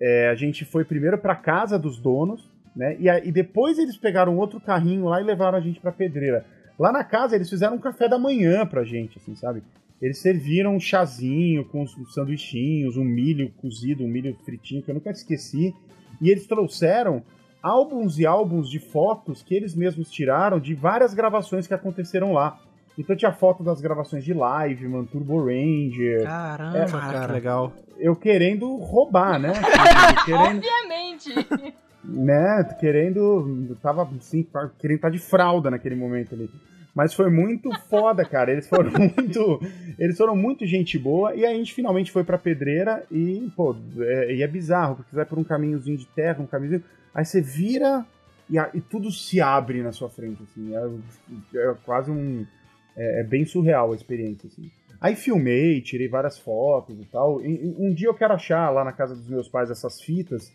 é, 0.00 0.28
a 0.28 0.34
gente 0.34 0.64
foi 0.64 0.84
primeiro 0.84 1.18
pra 1.18 1.34
casa 1.34 1.78
dos 1.78 1.98
donos, 1.98 2.48
né? 2.74 2.96
E, 3.00 3.08
a- 3.08 3.18
e 3.24 3.32
depois 3.32 3.78
eles 3.78 3.96
pegaram 3.96 4.36
outro 4.36 4.60
carrinho 4.60 5.06
lá 5.06 5.20
e 5.20 5.24
levaram 5.24 5.56
a 5.58 5.60
gente 5.60 5.80
pra 5.80 5.90
pedreira. 5.92 6.44
Lá 6.78 6.92
na 6.92 7.02
casa 7.02 7.34
eles 7.34 7.48
fizeram 7.48 7.76
um 7.76 7.80
café 7.80 8.08
da 8.08 8.18
manhã 8.18 8.66
pra 8.66 8.84
gente, 8.84 9.18
assim, 9.18 9.34
sabe? 9.34 9.62
Eles 10.00 10.18
serviram 10.18 10.76
um 10.76 10.80
chazinho 10.80 11.64
com 11.64 11.82
os 11.82 12.12
sanduichinhos, 12.12 12.98
um 12.98 13.04
milho 13.04 13.50
cozido, 13.62 14.04
um 14.04 14.08
milho 14.08 14.36
fritinho 14.44 14.82
que 14.82 14.90
eu 14.90 14.94
nunca 14.94 15.10
esqueci. 15.10 15.74
E 16.20 16.30
eles 16.30 16.46
trouxeram 16.46 17.22
álbuns 17.62 18.18
e 18.18 18.26
álbuns 18.26 18.68
de 18.68 18.78
fotos 18.78 19.42
que 19.42 19.54
eles 19.54 19.74
mesmos 19.74 20.10
tiraram 20.10 20.60
de 20.60 20.74
várias 20.74 21.14
gravações 21.14 21.66
que 21.66 21.72
aconteceram 21.72 22.32
lá. 22.32 22.60
Então 22.98 23.14
tinha 23.16 23.32
foto 23.32 23.62
das 23.62 23.80
gravações 23.80 24.24
de 24.24 24.32
live, 24.32 24.88
mano, 24.88 25.06
Turbo 25.06 25.44
Ranger. 25.44 26.22
Caramba, 26.24 26.78
É, 26.78 26.86
cara. 26.90 27.26
Que 27.26 27.32
legal. 27.32 27.72
Eu 27.98 28.16
querendo 28.16 28.74
roubar, 28.76 29.38
né? 29.38 29.52
querendo, 30.24 30.56
Obviamente. 30.64 31.74
né? 32.04 32.64
Querendo. 32.80 33.76
Tava 33.82 34.08
assim, 34.18 34.46
querendo 34.78 34.96
estar 34.96 35.10
de 35.10 35.18
fralda 35.18 35.70
naquele 35.70 35.94
momento 35.96 36.34
ali. 36.34 36.50
Mas 36.94 37.12
foi 37.12 37.30
muito 37.30 37.70
foda, 37.90 38.24
cara. 38.24 38.50
Eles 38.50 38.68
foram 38.68 38.90
muito. 38.90 39.60
Eles 39.98 40.16
foram 40.16 40.34
muito 40.34 40.66
gente 40.66 40.98
boa. 40.98 41.34
E 41.34 41.44
aí 41.44 41.54
a 41.54 41.56
gente 41.58 41.74
finalmente 41.74 42.10
foi 42.10 42.24
pra 42.24 42.38
pedreira 42.38 43.04
e, 43.10 43.50
pô, 43.54 43.76
é, 43.98 44.34
e 44.34 44.42
é 44.42 44.46
bizarro, 44.48 44.96
porque 44.96 45.10
você 45.10 45.16
vai 45.16 45.26
por 45.26 45.38
um 45.38 45.44
caminhozinho 45.44 45.98
de 45.98 46.06
terra, 46.06 46.42
um 46.42 46.46
caminhozinho. 46.46 46.82
Aí 47.14 47.24
você 47.24 47.40
vira 47.42 48.04
e, 48.48 48.58
a- 48.58 48.70
e 48.72 48.80
tudo 48.80 49.10
se 49.10 49.40
abre 49.40 49.82
na 49.82 49.92
sua 49.92 50.08
frente, 50.08 50.42
assim. 50.42 50.74
É, 50.74 51.60
é 51.70 51.74
quase 51.84 52.10
um. 52.10 52.46
É, 52.96 53.20
é 53.20 53.24
bem 53.24 53.44
surreal 53.44 53.92
a 53.92 53.94
experiência, 53.94 54.46
assim. 54.48 54.70
Aí 55.00 55.14
filmei, 55.14 55.80
tirei 55.82 56.08
várias 56.08 56.38
fotos 56.38 56.98
e 56.98 57.04
tal. 57.04 57.40
E- 57.44 57.74
um 57.78 57.92
dia 57.92 58.08
eu 58.08 58.14
quero 58.14 58.32
achar 58.34 58.70
lá 58.70 58.82
na 58.84 58.92
casa 58.92 59.14
dos 59.14 59.28
meus 59.28 59.48
pais 59.48 59.70
essas 59.70 60.00
fitas 60.00 60.50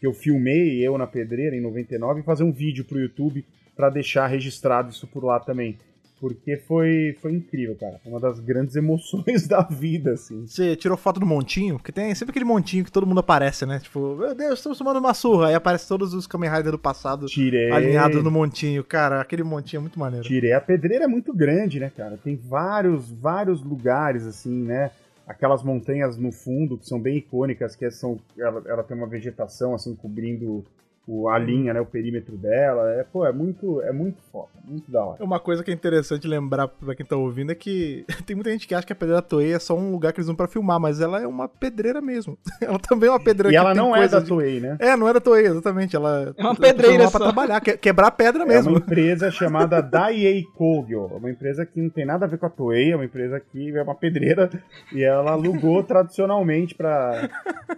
que 0.00 0.06
eu 0.06 0.12
filmei 0.12 0.86
eu 0.86 0.98
na 0.98 1.06
pedreira 1.06 1.56
em 1.56 1.60
99 1.60 2.20
e 2.20 2.24
fazer 2.24 2.44
um 2.44 2.52
vídeo 2.52 2.84
pro 2.84 3.00
YouTube 3.00 3.44
pra 3.74 3.88
deixar 3.88 4.26
registrado 4.26 4.90
isso 4.90 5.06
por 5.06 5.24
lá 5.24 5.38
também. 5.40 5.78
Porque 6.18 6.56
foi, 6.56 7.14
foi 7.20 7.34
incrível, 7.34 7.76
cara. 7.78 8.00
Foi 8.02 8.10
uma 8.10 8.20
das 8.20 8.40
grandes 8.40 8.74
emoções 8.76 9.46
da 9.46 9.62
vida, 9.62 10.12
assim. 10.12 10.46
Você 10.46 10.74
tirou 10.74 10.96
foto 10.96 11.20
do 11.20 11.26
montinho? 11.26 11.76
Porque 11.76 11.92
tem 11.92 12.14
sempre 12.14 12.30
aquele 12.30 12.44
montinho 12.44 12.84
que 12.84 12.92
todo 12.92 13.06
mundo 13.06 13.20
aparece, 13.20 13.66
né? 13.66 13.78
Tipo, 13.80 14.16
meu 14.16 14.34
Deus, 14.34 14.58
estamos 14.58 14.78
tomando 14.78 14.98
uma 14.98 15.12
surra. 15.12 15.48
Aí 15.48 15.54
aparece 15.54 15.86
todos 15.86 16.14
os 16.14 16.26
Kamen 16.26 16.50
Rider 16.50 16.72
do 16.72 16.78
passado 16.78 17.26
Tirei. 17.26 17.70
alinhados 17.70 18.22
no 18.22 18.30
montinho. 18.30 18.82
Cara, 18.82 19.20
aquele 19.20 19.42
montinho 19.42 19.78
é 19.78 19.82
muito 19.82 19.98
maneiro. 19.98 20.24
Tirei. 20.26 20.52
A 20.54 20.60
pedreira 20.60 21.04
é 21.04 21.08
muito 21.08 21.34
grande, 21.34 21.78
né, 21.78 21.92
cara? 21.94 22.16
Tem 22.16 22.34
vários, 22.34 23.10
vários 23.10 23.62
lugares, 23.62 24.24
assim, 24.24 24.62
né? 24.62 24.90
Aquelas 25.26 25.62
montanhas 25.62 26.16
no 26.16 26.32
fundo 26.32 26.78
que 26.78 26.86
são 26.86 26.98
bem 26.98 27.18
icônicas, 27.18 27.76
que 27.76 27.90
são. 27.90 28.18
Ela, 28.38 28.62
ela 28.66 28.82
tem 28.82 28.96
uma 28.96 29.06
vegetação, 29.08 29.74
assim, 29.74 29.94
cobrindo 29.94 30.64
o, 31.06 31.28
a 31.28 31.38
linha, 31.38 31.72
né? 31.72 31.80
O 31.80 31.86
perímetro 31.86 32.36
dela. 32.36 32.90
É, 32.94 33.04
pô, 33.04 33.24
é 33.24 33.32
muito, 33.32 33.80
é 33.82 33.92
muito 33.92 34.20
foda, 34.32 34.48
muito 34.64 34.90
da 34.90 35.04
hora. 35.04 35.22
Uma 35.24 35.38
coisa 35.38 35.62
que 35.62 35.70
é 35.70 35.74
interessante 35.74 36.26
lembrar 36.26 36.66
pra 36.68 36.94
quem 36.96 37.06
tá 37.06 37.14
ouvindo 37.16 37.52
é 37.52 37.54
que 37.54 38.04
tem 38.26 38.34
muita 38.34 38.50
gente 38.50 38.66
que 38.66 38.74
acha 38.74 38.86
que 38.86 38.92
a 38.92 38.96
pedreira 38.96 39.22
Toei 39.22 39.52
é 39.52 39.58
só 39.58 39.76
um 39.76 39.92
lugar 39.92 40.12
que 40.12 40.18
eles 40.18 40.26
vão 40.26 40.34
pra 40.36 40.48
filmar, 40.48 40.80
mas 40.80 41.00
ela 41.00 41.20
é 41.22 41.26
uma 41.26 41.48
pedreira 41.48 42.00
mesmo. 42.00 42.36
Ela 42.60 42.78
também 42.78 43.08
é 43.08 43.12
uma 43.12 43.20
pedreira 43.22 43.50
E 43.50 43.52
que 43.52 43.56
ela 43.56 43.72
tem 43.74 43.82
não 43.82 43.94
é 43.94 44.08
da 44.08 44.18
de- 44.20 44.26
Toei, 44.26 44.58
né? 44.60 44.76
É, 44.80 44.96
não 44.96 45.08
é 45.08 45.12
da 45.12 45.20
Toei, 45.20 45.46
exatamente. 45.46 45.94
Ela 45.94 46.34
É 46.36 46.42
uma 46.42 46.54
pessoas 46.54 46.58
pedreira 46.58 46.96
vão 46.96 47.04
lá 47.04 47.10
pra 47.10 47.18
só. 47.20 47.24
trabalhar, 47.26 47.60
que- 47.60 47.76
quebrar 47.76 48.10
pedra 48.10 48.42
É 48.42 48.46
mesmo. 48.46 48.70
uma 48.72 48.78
empresa 48.78 49.30
chamada 49.30 49.80
Daiei 49.80 50.42
Kogyo. 50.56 51.08
É 51.12 51.16
uma 51.16 51.30
empresa 51.30 51.64
que 51.64 51.80
não 51.80 51.88
tem 51.90 52.04
nada 52.04 52.24
a 52.24 52.28
ver 52.28 52.38
com 52.38 52.46
a 52.46 52.50
Toei, 52.50 52.90
é 52.92 52.96
uma 52.96 53.04
empresa 53.04 53.38
que 53.38 53.76
é 53.76 53.82
uma 53.82 53.94
pedreira 53.94 54.50
e 54.92 55.04
ela 55.04 55.32
alugou 55.32 55.82
tradicionalmente 55.84 56.74
pra, 56.74 57.28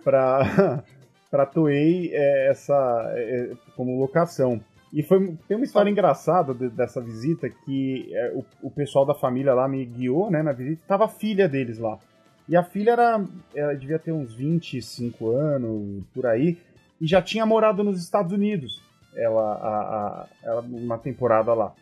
pra, 0.02 0.82
pra 1.30 1.46
Toei 1.46 2.10
é, 2.12 2.48
essa, 2.50 2.74
é, 3.16 3.50
como 3.76 3.98
locação. 3.98 4.60
E 4.92 5.02
foi, 5.02 5.36
tem 5.46 5.56
uma 5.56 5.64
história 5.66 5.90
engraçada 5.90 6.54
de- 6.54 6.70
dessa 6.70 7.00
visita 7.00 7.48
que 7.50 8.08
é, 8.14 8.32
o, 8.34 8.44
o 8.62 8.70
pessoal 8.70 9.04
da 9.04 9.14
família 9.14 9.52
lá 9.52 9.68
me 9.68 9.84
guiou 9.84 10.30
né, 10.30 10.42
na 10.42 10.52
visita, 10.52 10.80
tava 10.88 11.04
a 11.04 11.08
filha 11.08 11.48
deles 11.48 11.78
lá. 11.78 11.98
E 12.48 12.56
a 12.56 12.62
filha 12.62 12.92
era, 12.92 13.22
ela 13.54 13.74
devia 13.74 13.98
ter 13.98 14.12
uns 14.12 14.32
25 14.34 15.30
anos, 15.30 16.02
por 16.14 16.24
aí, 16.24 16.56
e 16.98 17.06
já 17.06 17.20
tinha 17.20 17.44
morado 17.44 17.84
nos 17.84 18.02
Estados 18.02 18.32
Unidos 18.32 18.80
ela, 19.14 19.52
a, 19.54 19.68
a- 20.22 20.26
ela 20.42 20.60
uma 20.62 20.96
temporada 20.96 21.52
lá. 21.52 21.72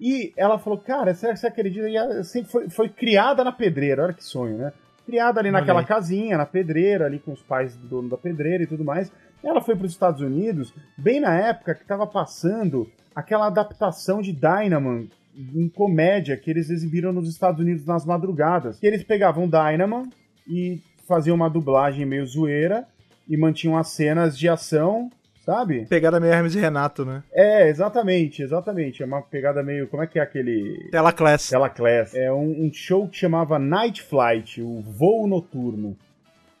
E 0.00 0.32
ela 0.36 0.58
falou, 0.58 0.78
cara, 0.78 1.12
você, 1.12 1.36
você 1.36 1.46
acredita? 1.48 1.88
E 1.88 1.96
ela 1.96 2.22
sempre 2.24 2.50
foi, 2.50 2.70
foi 2.70 2.88
criada 2.88 3.44
na 3.44 3.52
pedreira, 3.52 4.04
olha 4.04 4.14
que 4.14 4.24
sonho, 4.24 4.56
né? 4.56 4.72
Criada 5.08 5.40
ali 5.40 5.48
Olha 5.48 5.60
naquela 5.60 5.80
aí. 5.80 5.86
casinha, 5.86 6.36
na 6.36 6.44
pedreira, 6.44 7.06
ali 7.06 7.18
com 7.18 7.32
os 7.32 7.42
pais 7.42 7.74
do 7.74 7.88
dono 7.88 8.10
da 8.10 8.18
pedreira 8.18 8.62
e 8.62 8.66
tudo 8.66 8.84
mais. 8.84 9.10
Ela 9.42 9.58
foi 9.62 9.74
para 9.74 9.86
os 9.86 9.92
Estados 9.92 10.20
Unidos, 10.20 10.74
bem 10.98 11.18
na 11.18 11.34
época 11.34 11.74
que 11.74 11.80
estava 11.80 12.06
passando 12.06 12.86
aquela 13.14 13.46
adaptação 13.46 14.20
de 14.20 14.34
Dynaman 14.34 15.06
em 15.34 15.66
comédia 15.70 16.36
que 16.36 16.50
eles 16.50 16.68
exibiram 16.68 17.10
nos 17.10 17.26
Estados 17.26 17.58
Unidos 17.58 17.86
nas 17.86 18.04
madrugadas. 18.04 18.78
Que 18.80 18.86
eles 18.86 19.02
pegavam 19.02 19.48
Dynaman 19.48 20.02
e 20.46 20.82
faziam 21.06 21.34
uma 21.36 21.48
dublagem 21.48 22.04
meio 22.04 22.26
zoeira 22.26 22.86
e 23.26 23.34
mantinham 23.34 23.78
as 23.78 23.88
cenas 23.88 24.38
de 24.38 24.46
ação, 24.46 25.08
sabe? 25.48 25.86
Pegada 25.86 26.20
meio 26.20 26.30
Hermes 26.30 26.54
e 26.54 26.58
Renato, 26.58 27.06
né? 27.06 27.22
É, 27.32 27.70
exatamente, 27.70 28.42
exatamente. 28.42 29.02
É 29.02 29.06
uma 29.06 29.22
pegada 29.22 29.62
meio. 29.62 29.88
Como 29.88 30.02
é 30.02 30.06
que 30.06 30.18
é 30.18 30.22
aquele. 30.22 30.90
Tela 30.90 31.10
Class. 31.10 31.48
Tela 31.48 31.70
Class. 31.70 32.14
É 32.14 32.30
um, 32.30 32.66
um 32.66 32.70
show 32.70 33.08
que 33.08 33.16
chamava 33.16 33.58
Night 33.58 34.02
Flight, 34.02 34.60
o 34.60 34.82
voo 34.82 35.26
noturno. 35.26 35.96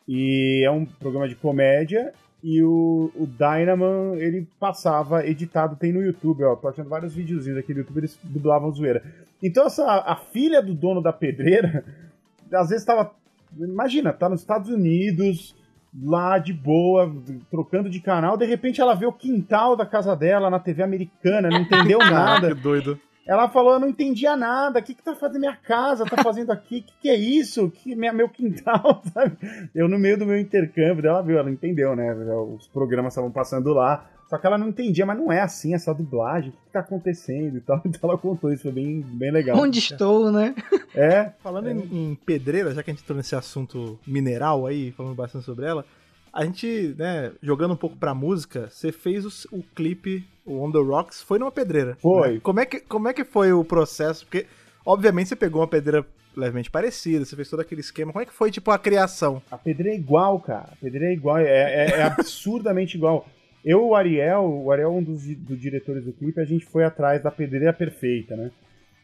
E 0.08 0.64
é 0.64 0.70
um 0.70 0.86
programa 0.86 1.28
de 1.28 1.36
comédia. 1.36 2.14
E 2.42 2.62
o, 2.62 3.10
o 3.14 3.26
Dynaman, 3.26 4.16
ele 4.16 4.48
passava 4.58 5.26
editado, 5.26 5.76
tem 5.76 5.92
no 5.92 6.00
YouTube, 6.00 6.44
ó. 6.44 6.56
Tô 6.56 6.68
achando 6.68 6.88
vários 6.88 7.14
videozinhos 7.14 7.58
aqui 7.58 7.74
no 7.74 7.80
YouTube, 7.80 7.98
eles 7.98 8.18
dublavam 8.22 8.72
zoeira. 8.72 9.02
Então, 9.42 9.66
essa, 9.66 9.84
a 9.84 10.16
filha 10.16 10.62
do 10.62 10.72
dono 10.72 11.02
da 11.02 11.12
pedreira, 11.12 11.84
às 12.50 12.70
vezes 12.70 12.86
tava. 12.86 13.12
Imagina, 13.58 14.14
tá 14.14 14.28
nos 14.30 14.40
Estados 14.40 14.70
Unidos, 14.70 15.54
lá 15.94 16.38
de 16.38 16.52
boa, 16.52 17.12
trocando 17.50 17.88
de 17.88 18.00
canal, 18.00 18.36
de 18.36 18.44
repente 18.44 18.80
ela 18.80 18.94
vê 18.94 19.06
o 19.06 19.12
quintal 19.12 19.76
da 19.76 19.86
casa 19.86 20.14
dela 20.14 20.50
na 20.50 20.58
TV 20.58 20.82
americana, 20.82 21.48
não 21.48 21.60
entendeu 21.60 21.98
nada. 22.10 22.48
que 22.48 22.60
doido. 22.60 22.98
Ela 23.26 23.46
falou, 23.46 23.74
eu 23.74 23.80
não 23.80 23.88
entendia 23.88 24.34
nada, 24.34 24.78
o 24.78 24.82
que 24.82 24.94
que 24.94 25.02
tá 25.02 25.14
fazendo 25.14 25.40
minha 25.40 25.54
casa, 25.54 26.06
tá 26.06 26.22
fazendo 26.22 26.50
aqui, 26.50 26.78
o 26.78 26.82
que 26.82 26.94
que 27.02 27.08
é 27.10 27.14
isso? 27.14 27.70
Que 27.70 27.94
minha, 27.94 28.10
meu 28.10 28.28
quintal, 28.28 29.02
sabe? 29.12 29.36
Eu 29.74 29.86
no 29.86 29.98
meio 29.98 30.18
do 30.18 30.24
meu 30.24 30.38
intercâmbio, 30.38 31.06
ela 31.06 31.20
viu, 31.20 31.38
ela 31.38 31.50
entendeu, 31.50 31.94
né? 31.94 32.10
Os 32.14 32.66
programas 32.68 33.12
estavam 33.12 33.30
passando 33.30 33.74
lá, 33.74 34.06
só 34.28 34.36
que 34.38 34.46
ela 34.46 34.58
não 34.58 34.68
entendia, 34.68 35.06
mas 35.06 35.16
não 35.18 35.32
é 35.32 35.40
assim 35.40 35.74
essa 35.74 35.92
dublagem, 35.94 36.50
o 36.50 36.52
que 36.52 36.72
tá 36.72 36.80
acontecendo 36.80 37.56
e 37.56 37.60
tal. 37.60 37.80
Então 37.86 38.08
ela 38.10 38.18
contou 38.18 38.52
isso, 38.52 38.62
foi 38.64 38.72
bem, 38.72 39.00
bem 39.00 39.30
legal. 39.32 39.56
Onde 39.58 39.78
estou, 39.78 40.30
né? 40.30 40.54
É, 40.94 41.30
Falando 41.42 41.68
em, 41.70 42.10
em 42.10 42.14
pedreira, 42.14 42.72
já 42.74 42.82
que 42.82 42.90
a 42.90 42.94
gente 42.94 43.02
entrou 43.02 43.16
nesse 43.16 43.34
assunto 43.34 43.98
mineral 44.06 44.66
aí, 44.66 44.92
falando 44.92 45.14
bastante 45.14 45.44
sobre 45.44 45.64
ela, 45.66 45.84
a 46.32 46.44
gente, 46.44 46.94
né, 46.98 47.32
jogando 47.42 47.72
um 47.72 47.76
pouco 47.76 47.96
pra 47.96 48.14
música, 48.14 48.68
você 48.70 48.92
fez 48.92 49.24
o, 49.24 49.56
o 49.58 49.62
clipe, 49.74 50.24
o 50.44 50.62
On 50.62 50.70
The 50.70 50.78
Rocks, 50.78 51.22
foi 51.22 51.38
numa 51.38 51.50
pedreira. 51.50 51.96
Foi. 52.00 52.34
né? 52.34 52.40
Como, 52.42 52.60
é 52.60 52.66
que, 52.66 52.80
como 52.80 53.08
é 53.08 53.14
que 53.14 53.24
foi 53.24 53.52
o 53.52 53.64
processo? 53.64 54.24
Porque, 54.26 54.46
obviamente, 54.84 55.28
você 55.30 55.36
pegou 55.36 55.62
uma 55.62 55.66
pedreira 55.68 56.06
levemente 56.36 56.70
parecida, 56.70 57.24
você 57.24 57.34
fez 57.34 57.48
todo 57.48 57.60
aquele 57.60 57.80
esquema. 57.80 58.12
Como 58.12 58.22
é 58.22 58.26
que 58.26 58.32
foi, 58.32 58.50
tipo, 58.50 58.70
a 58.70 58.78
criação? 58.78 59.42
A 59.50 59.56
pedreira 59.58 59.96
é 59.96 59.98
igual, 59.98 60.38
cara. 60.38 60.68
A 60.72 60.76
pedreira 60.76 61.06
é 61.06 61.12
igual, 61.14 61.38
é, 61.38 61.44
é- 61.46 61.90
é 61.98 62.02
absurdamente 62.02 62.96
igual. 62.96 63.26
Eu, 63.64 63.86
o 63.88 63.94
Ariel, 63.94 64.44
o 64.64 64.70
Ariel 64.72 64.88
é 64.90 64.92
um 64.92 65.02
dos, 65.02 65.22
dos 65.36 65.60
diretores 65.60 66.04
do 66.04 66.12
clipe, 66.12 66.40
a 66.40 66.44
gente 66.44 66.64
foi 66.64 66.84
atrás 66.84 67.22
da 67.22 67.30
pedreira 67.30 67.72
perfeita, 67.72 68.36
né? 68.36 68.50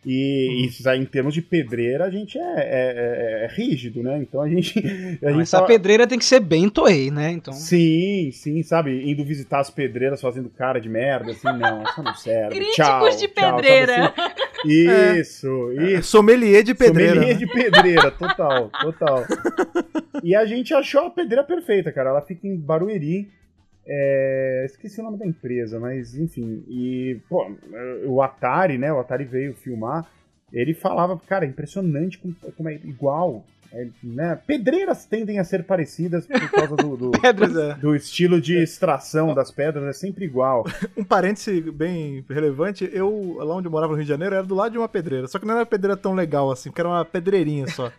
E 0.07 0.67
isso 0.67 0.87
aí, 0.87 1.01
em 1.01 1.07
termos 1.07 1.33
de 1.33 1.41
pedreira, 1.41 2.05
a 2.05 2.11
gente 2.11 2.37
é, 2.39 2.43
é- 2.43 2.45
é- 2.59 3.45
é 3.47 3.49
rígido, 3.51 4.03
né? 4.03 4.19
Então 4.19 4.43
a 4.43 4.47
gente. 4.49 4.79
A 5.23 5.27
Não, 5.27 5.33
gente 5.33 5.43
essa 5.45 5.57
tava- 5.57 5.67
pedreira 5.67 6.07
tem 6.07 6.19
que 6.19 6.27
ser 6.27 6.41
bem 6.41 6.69
Toei, 6.69 7.11
né? 7.11 7.31
Então. 7.31 7.55
Sim, 7.55 8.29
sim, 8.31 8.63
sabe? 8.63 9.11
Indo 9.11 9.25
visitar 9.25 9.61
as 9.61 9.71
pedreiras 9.71 10.21
fazendo 10.21 10.51
cara 10.51 10.79
de 10.79 10.91
merda, 10.91 11.33
assim, 11.33 11.47
não, 11.59 11.83
essa 11.83 12.03
não 12.03 12.15
serve. 12.15 12.55
Críticos 12.55 12.77
tchau, 12.77 13.09
de 13.09 13.29
tchau, 13.29 13.35
sabe 13.35 13.63
pedreira. 13.63 14.05
assim? 14.15 14.35
Isso, 15.21 15.73
isso. 15.73 16.03
Sommelier 16.11 16.63
de 16.63 16.75
pedreira. 16.75 17.15
Sommelier 17.15 17.35
né? 17.35 17.39
de 17.39 17.47
pedreira, 17.53 18.11
total, 18.11 18.71
total. 18.81 19.25
E 20.23 20.35
a 20.35 20.45
gente 20.47 20.73
achou 20.75 21.03
a 21.07 21.11
pedreira 21.11 21.45
perfeita, 21.45 21.91
cara. 21.93 22.11
Ela 22.11 22.23
fica 22.23 22.47
em 22.47 22.57
Barueri. 22.57 23.29
É, 23.87 24.63
Esqueci 24.67 25.01
o 25.01 25.05
nome 25.05 25.19
da 25.19 25.27
empresa, 25.27 25.79
mas 25.79 26.15
enfim. 26.17 26.65
E, 26.69 27.19
pô, 27.29 27.51
o 28.07 28.23
Atari, 28.23 28.79
né? 28.79 28.93
O 28.93 28.99
Atari 28.99 29.25
veio 29.25 29.55
filmar. 29.55 30.07
Ele 30.53 30.73
falava, 30.73 31.19
cara, 31.27 31.45
é 31.45 31.49
impressionante 31.49 32.19
como, 32.19 32.35
como 32.57 32.69
é 32.69 32.75
igual. 32.75 33.45
é, 33.73 33.89
né? 34.03 34.39
Pedreiras 34.47 35.05
tendem 35.05 35.41
a 35.41 35.45
ser 35.45 35.65
parecidas 35.65 36.27
por 36.27 36.51
causa 36.51 36.77
do, 36.77 36.97
do, 36.97 37.11
Pois 37.37 37.57
é. 37.57 37.75
do 37.75 37.95
estilo 37.97 38.41
de 38.41 38.63
extração 38.63 39.35
das 39.35 39.51
pedras, 39.51 39.85
é 39.85 39.93
sempre 39.93 40.25
igual. 40.25 40.65
Um 40.97 41.03
parêntese 41.03 41.61
bem 41.61 42.25
relevante, 42.31 42.89
eu, 42.93 43.37
lá 43.39 43.57
onde 43.57 43.67
eu 43.67 43.73
morava 43.73 43.93
no 43.93 43.97
Rio 43.97 44.05
de 44.05 44.09
Janeiro, 44.11 44.35
era 44.37 44.45
do 44.45 44.55
lado 44.55 44.71
de 44.73 44.79
uma 44.79 44.89
pedreira. 44.89 45.27
Só 45.27 45.39
que 45.41 45.45
não 45.45 45.55
era 45.55 45.61
uma 45.61 45.67
pedreira 45.67 45.97
tão 45.97 46.15
legal 46.15 46.51
assim, 46.53 46.71
porque 46.71 46.81
era 46.81 46.89
uma 46.89 47.05
pedreirinha 47.05 47.67
só. 47.67 47.91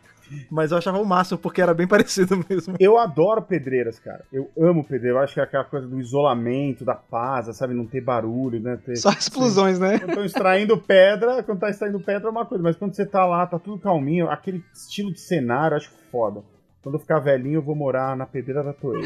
Mas 0.49 0.71
eu 0.71 0.78
achava 0.78 0.99
o 0.99 1.05
máximo, 1.05 1.38
porque 1.38 1.61
era 1.61 1.73
bem 1.73 1.88
parecido 1.88 2.43
mesmo. 2.49 2.76
Eu 2.80 2.97
adoro 2.97 3.41
pedreiras, 3.41 3.99
cara. 3.99 4.23
Eu 4.32 4.49
amo 4.57 4.84
pedreira. 4.84 5.17
Eu 5.17 5.23
acho 5.23 5.34
que 5.34 5.39
é 5.39 5.43
aquela 5.43 5.63
coisa 5.63 5.88
do 5.88 5.99
isolamento, 5.99 6.86
da 6.86 6.95
paz, 6.95 7.55
sabe? 7.55 7.73
Não 7.73 7.86
ter 7.86 8.01
barulho, 8.01 8.59
né? 8.59 8.78
Ter... 8.84 8.95
Só 8.97 9.11
explosões, 9.11 9.80
né? 9.80 9.99
Quando 9.99 10.09
estão 10.09 10.26
extraindo 10.26 10.78
pedra, 10.78 11.43
quando 11.43 11.59
tá 11.59 11.69
extraindo 11.69 11.99
pedra 11.99 12.28
é 12.28 12.32
uma 12.32 12.45
coisa, 12.45 12.63
mas 12.63 12.76
quando 12.76 12.95
você 12.95 13.05
tá 13.05 13.26
lá, 13.26 13.45
tá 13.45 13.59
tudo 13.59 13.80
calminho, 13.80 14.30
aquele 14.30 14.63
estilo 14.73 15.11
de 15.11 15.19
cenário, 15.19 15.76
eu 15.76 15.78
acho 15.78 15.91
foda. 16.11 16.41
Quando 16.86 16.95
eu 16.95 16.99
ficar 16.99 17.17
velhinho, 17.17 17.55
eu 17.55 17.63
vou 17.63 17.76
morar 17.76 18.15
na 18.15 18.28
pedreira 18.28 18.63
da 18.63 18.71
Toei. 18.71 19.01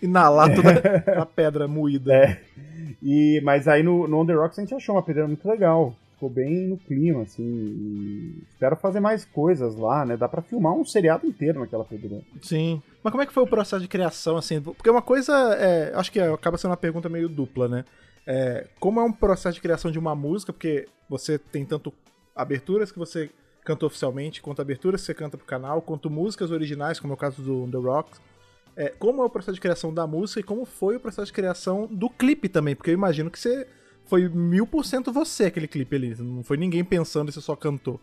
Inalar 0.00 0.54
toda 0.54 1.20
a 1.20 1.26
pedra 1.26 1.68
moída. 1.68 2.14
É. 2.14 2.40
E, 3.02 3.42
mas 3.44 3.68
aí 3.68 3.82
no, 3.82 4.08
no 4.08 4.20
On 4.20 4.26
The 4.26 4.32
Rocks 4.32 4.58
a 4.58 4.62
gente 4.62 4.74
achou 4.74 4.94
uma 4.94 5.02
pedreira 5.02 5.28
muito 5.28 5.46
legal. 5.46 5.94
Ficou 6.18 6.28
bem 6.28 6.66
no 6.66 6.76
clima, 6.76 7.22
assim. 7.22 7.44
e 7.44 8.42
espero 8.48 8.74
fazer 8.74 8.98
mais 8.98 9.24
coisas 9.24 9.76
lá, 9.76 10.04
né? 10.04 10.16
Dá 10.16 10.28
pra 10.28 10.42
filmar 10.42 10.72
um 10.72 10.84
seriado 10.84 11.24
inteiro 11.24 11.60
naquela 11.60 11.84
pedreira. 11.84 12.24
Sim. 12.42 12.82
Mas 13.04 13.12
como 13.12 13.22
é 13.22 13.26
que 13.26 13.32
foi 13.32 13.44
o 13.44 13.46
processo 13.46 13.80
de 13.80 13.86
criação, 13.86 14.36
assim? 14.36 14.60
Porque 14.60 14.90
uma 14.90 15.00
coisa, 15.00 15.32
é, 15.54 15.92
acho 15.94 16.10
que 16.10 16.18
acaba 16.18 16.58
sendo 16.58 16.72
uma 16.72 16.76
pergunta 16.76 17.08
meio 17.08 17.28
dupla, 17.28 17.68
né? 17.68 17.84
É, 18.26 18.66
como 18.80 18.98
é 18.98 19.04
um 19.04 19.12
processo 19.12 19.54
de 19.54 19.60
criação 19.60 19.92
de 19.92 19.98
uma 19.98 20.12
música, 20.12 20.52
porque 20.52 20.88
você 21.08 21.38
tem 21.38 21.64
tanto 21.64 21.94
aberturas 22.34 22.90
que 22.90 22.98
você 22.98 23.30
canta 23.64 23.86
oficialmente, 23.86 24.42
quanto 24.42 24.60
aberturas 24.60 25.00
que 25.02 25.06
você 25.06 25.14
canta 25.14 25.36
pro 25.36 25.46
canal, 25.46 25.80
quanto 25.80 26.10
músicas 26.10 26.50
originais, 26.50 26.98
como 26.98 27.12
é 27.12 27.14
o 27.14 27.16
caso 27.16 27.40
do 27.40 27.70
The 27.70 27.78
Rocks. 27.78 28.20
É, 28.76 28.88
como 28.98 29.22
é 29.22 29.24
o 29.24 29.30
processo 29.30 29.54
de 29.54 29.60
criação 29.60 29.94
da 29.94 30.04
música 30.04 30.40
e 30.40 30.42
como 30.42 30.64
foi 30.64 30.96
o 30.96 31.00
processo 31.00 31.26
de 31.26 31.32
criação 31.32 31.86
do 31.88 32.10
clipe 32.10 32.48
também, 32.48 32.74
porque 32.74 32.90
eu 32.90 32.94
imagino 32.94 33.30
que 33.30 33.38
você 33.38 33.68
foi 34.08 34.28
mil 34.28 34.66
por 34.66 34.84
cento 34.84 35.12
você 35.12 35.44
aquele 35.44 35.68
clipe 35.68 35.94
ali, 35.94 36.14
não 36.18 36.42
foi 36.42 36.56
ninguém 36.56 36.82
pensando 36.82 37.28
e 37.28 37.32
você 37.32 37.40
só 37.40 37.54
cantou. 37.54 38.00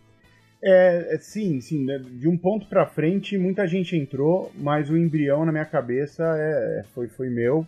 É, 0.64 1.16
é, 1.16 1.18
sim, 1.20 1.60
sim. 1.62 1.86
né, 1.86 2.00
De 2.00 2.28
um 2.28 2.38
ponto 2.38 2.68
pra 2.68 2.86
frente, 2.86 3.38
muita 3.38 3.68
gente 3.68 3.96
entrou, 3.96 4.52
mas 4.56 4.90
o 4.90 4.98
embrião 4.98 5.46
na 5.46 5.52
minha 5.52 5.66
cabeça 5.66 6.24
é, 6.38 6.84
foi, 6.94 7.08
foi 7.08 7.30
meu. 7.30 7.68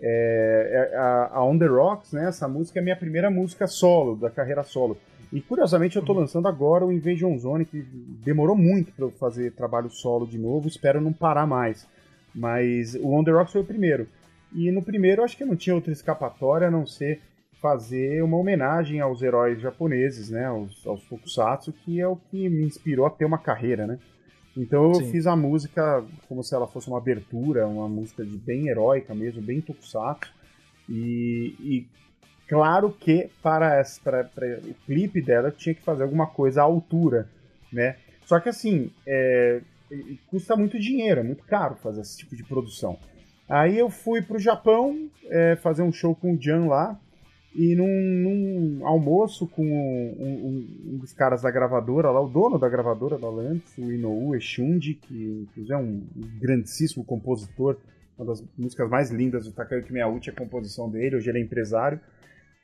É, 0.00 0.90
é, 0.92 0.96
a, 0.96 1.30
a 1.34 1.44
On 1.44 1.56
The 1.56 1.66
Rocks, 1.66 2.12
né, 2.12 2.28
essa 2.28 2.46
música 2.46 2.78
é 2.78 2.80
a 2.80 2.84
minha 2.84 2.96
primeira 2.96 3.30
música 3.30 3.66
solo, 3.66 4.16
da 4.16 4.30
carreira 4.30 4.62
solo. 4.62 4.98
E 5.32 5.40
curiosamente 5.40 5.96
eu 5.96 6.04
tô 6.04 6.12
lançando 6.12 6.46
agora 6.46 6.84
o 6.84 6.92
Invasion 6.92 7.36
Zone, 7.38 7.64
que 7.64 7.82
demorou 8.22 8.54
muito 8.54 8.92
pra 8.92 9.06
eu 9.06 9.10
fazer 9.10 9.52
trabalho 9.52 9.90
solo 9.90 10.26
de 10.26 10.38
novo, 10.38 10.68
espero 10.68 11.00
não 11.00 11.12
parar 11.12 11.46
mais. 11.46 11.86
Mas 12.34 12.94
o 12.94 13.08
On 13.08 13.24
The 13.24 13.30
Rocks 13.30 13.52
foi 13.52 13.62
o 13.62 13.64
primeiro. 13.64 14.06
E 14.52 14.70
no 14.70 14.82
primeiro 14.82 15.22
eu 15.22 15.24
acho 15.24 15.36
que 15.36 15.44
não 15.44 15.56
tinha 15.56 15.74
outra 15.74 15.92
escapatória 15.92 16.68
a 16.68 16.70
não 16.70 16.86
ser 16.86 17.20
fazer 17.64 18.22
uma 18.22 18.36
homenagem 18.36 19.00
aos 19.00 19.22
heróis 19.22 19.58
japoneses, 19.58 20.28
né, 20.28 20.44
aos, 20.44 20.86
aos 20.86 21.02
tokusatsu, 21.04 21.72
que 21.72 21.98
é 21.98 22.06
o 22.06 22.14
que 22.14 22.46
me 22.50 22.62
inspirou 22.62 23.06
a 23.06 23.10
ter 23.10 23.24
uma 23.24 23.38
carreira, 23.38 23.86
né. 23.86 23.98
Então 24.54 24.92
eu 24.92 25.00
Sim. 25.00 25.10
fiz 25.10 25.26
a 25.26 25.34
música 25.34 26.04
como 26.28 26.44
se 26.44 26.54
ela 26.54 26.66
fosse 26.66 26.88
uma 26.88 26.98
abertura, 26.98 27.66
uma 27.66 27.88
música 27.88 28.22
de 28.22 28.36
bem 28.36 28.68
heróica 28.68 29.14
mesmo, 29.14 29.40
bem 29.40 29.62
tokusatsu. 29.62 30.30
E, 30.90 31.54
e 31.58 31.86
claro 32.46 32.92
que 32.92 33.30
para, 33.42 33.76
essa- 33.80 33.98
para, 34.04 34.24
para 34.24 34.46
o 34.58 34.74
clipe 34.84 35.22
dela 35.22 35.50
tinha 35.50 35.74
que 35.74 35.80
fazer 35.80 36.02
alguma 36.02 36.26
coisa 36.26 36.60
à 36.60 36.64
altura, 36.64 37.30
né. 37.72 37.96
Só 38.26 38.38
que 38.40 38.50
assim, 38.50 38.90
é, 39.06 39.62
custa 40.26 40.54
muito 40.54 40.78
dinheiro, 40.78 41.20
é 41.20 41.24
muito 41.24 41.44
caro 41.44 41.76
fazer 41.76 42.02
esse 42.02 42.18
tipo 42.18 42.36
de 42.36 42.44
produção. 42.44 42.98
Aí 43.48 43.78
eu 43.78 43.88
fui 43.88 44.20
pro 44.20 44.38
Japão 44.38 45.08
é, 45.30 45.56
fazer 45.56 45.82
um 45.82 45.92
show 45.92 46.14
com 46.14 46.34
o 46.34 46.38
Jan 46.38 46.66
lá, 46.66 47.00
e 47.54 47.74
num, 47.76 47.86
num 47.86 48.86
almoço 48.86 49.46
com 49.46 49.64
um, 49.64 50.14
um- 50.18 50.94
um 50.94 50.98
dos 50.98 51.12
caras 51.12 51.42
da 51.42 51.50
gravadora 51.50 52.10
lá, 52.10 52.20
o 52.20 52.28
dono 52.28 52.58
da 52.58 52.68
gravadora 52.68 53.16
da 53.18 53.28
o 53.28 53.92
Inoue 53.92 54.40
Shundi, 54.40 54.94
que 54.94 55.46
inclusive 55.48 55.72
é 55.72 55.76
um 55.76 56.02
grandíssimo 56.40 57.04
compositor, 57.04 57.76
uma 58.18 58.26
das 58.26 58.44
músicas 58.58 58.88
mais 58.90 59.10
lindas 59.10 59.44
do 59.44 59.52
Takayuki 59.52 59.92
Miyauchi, 59.92 60.30
a 60.30 60.32
composição 60.32 60.90
dele, 60.90 61.16
hoje 61.16 61.28
ele 61.30 61.38
é 61.38 61.42
empresário. 61.42 62.00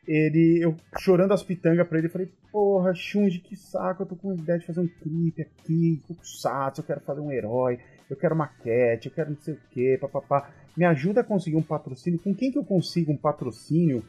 Ele, 0.08 0.58
eu 0.60 0.74
chorando 0.98 1.32
as 1.32 1.42
pitangas 1.42 1.86
pra 1.86 1.98
ele, 1.98 2.08
falei, 2.08 2.28
porra, 2.50 2.94
Shundi, 2.94 3.38
que 3.38 3.54
saco, 3.54 4.02
eu 4.02 4.06
tô 4.06 4.16
com 4.16 4.32
ideia 4.34 4.58
de 4.58 4.66
fazer 4.66 4.80
um 4.80 4.88
clipe 4.88 5.42
aqui, 5.42 6.00
Tokusatsu, 6.08 6.80
eu 6.80 6.84
quero 6.84 7.00
fazer 7.00 7.20
um 7.20 7.30
herói, 7.30 7.78
eu 8.08 8.16
quero 8.16 8.34
maquete, 8.34 9.08
eu 9.08 9.14
quero 9.14 9.30
não 9.30 9.36
sei 9.36 9.54
o 9.54 9.58
que, 9.70 9.98
papapá. 9.98 10.50
Me 10.76 10.84
ajuda 10.84 11.20
a 11.20 11.24
conseguir 11.24 11.56
um 11.56 11.62
patrocínio. 11.62 12.18
Com 12.18 12.34
quem 12.34 12.50
que 12.50 12.58
eu 12.58 12.64
consigo 12.64 13.12
um 13.12 13.16
patrocínio 13.16 14.02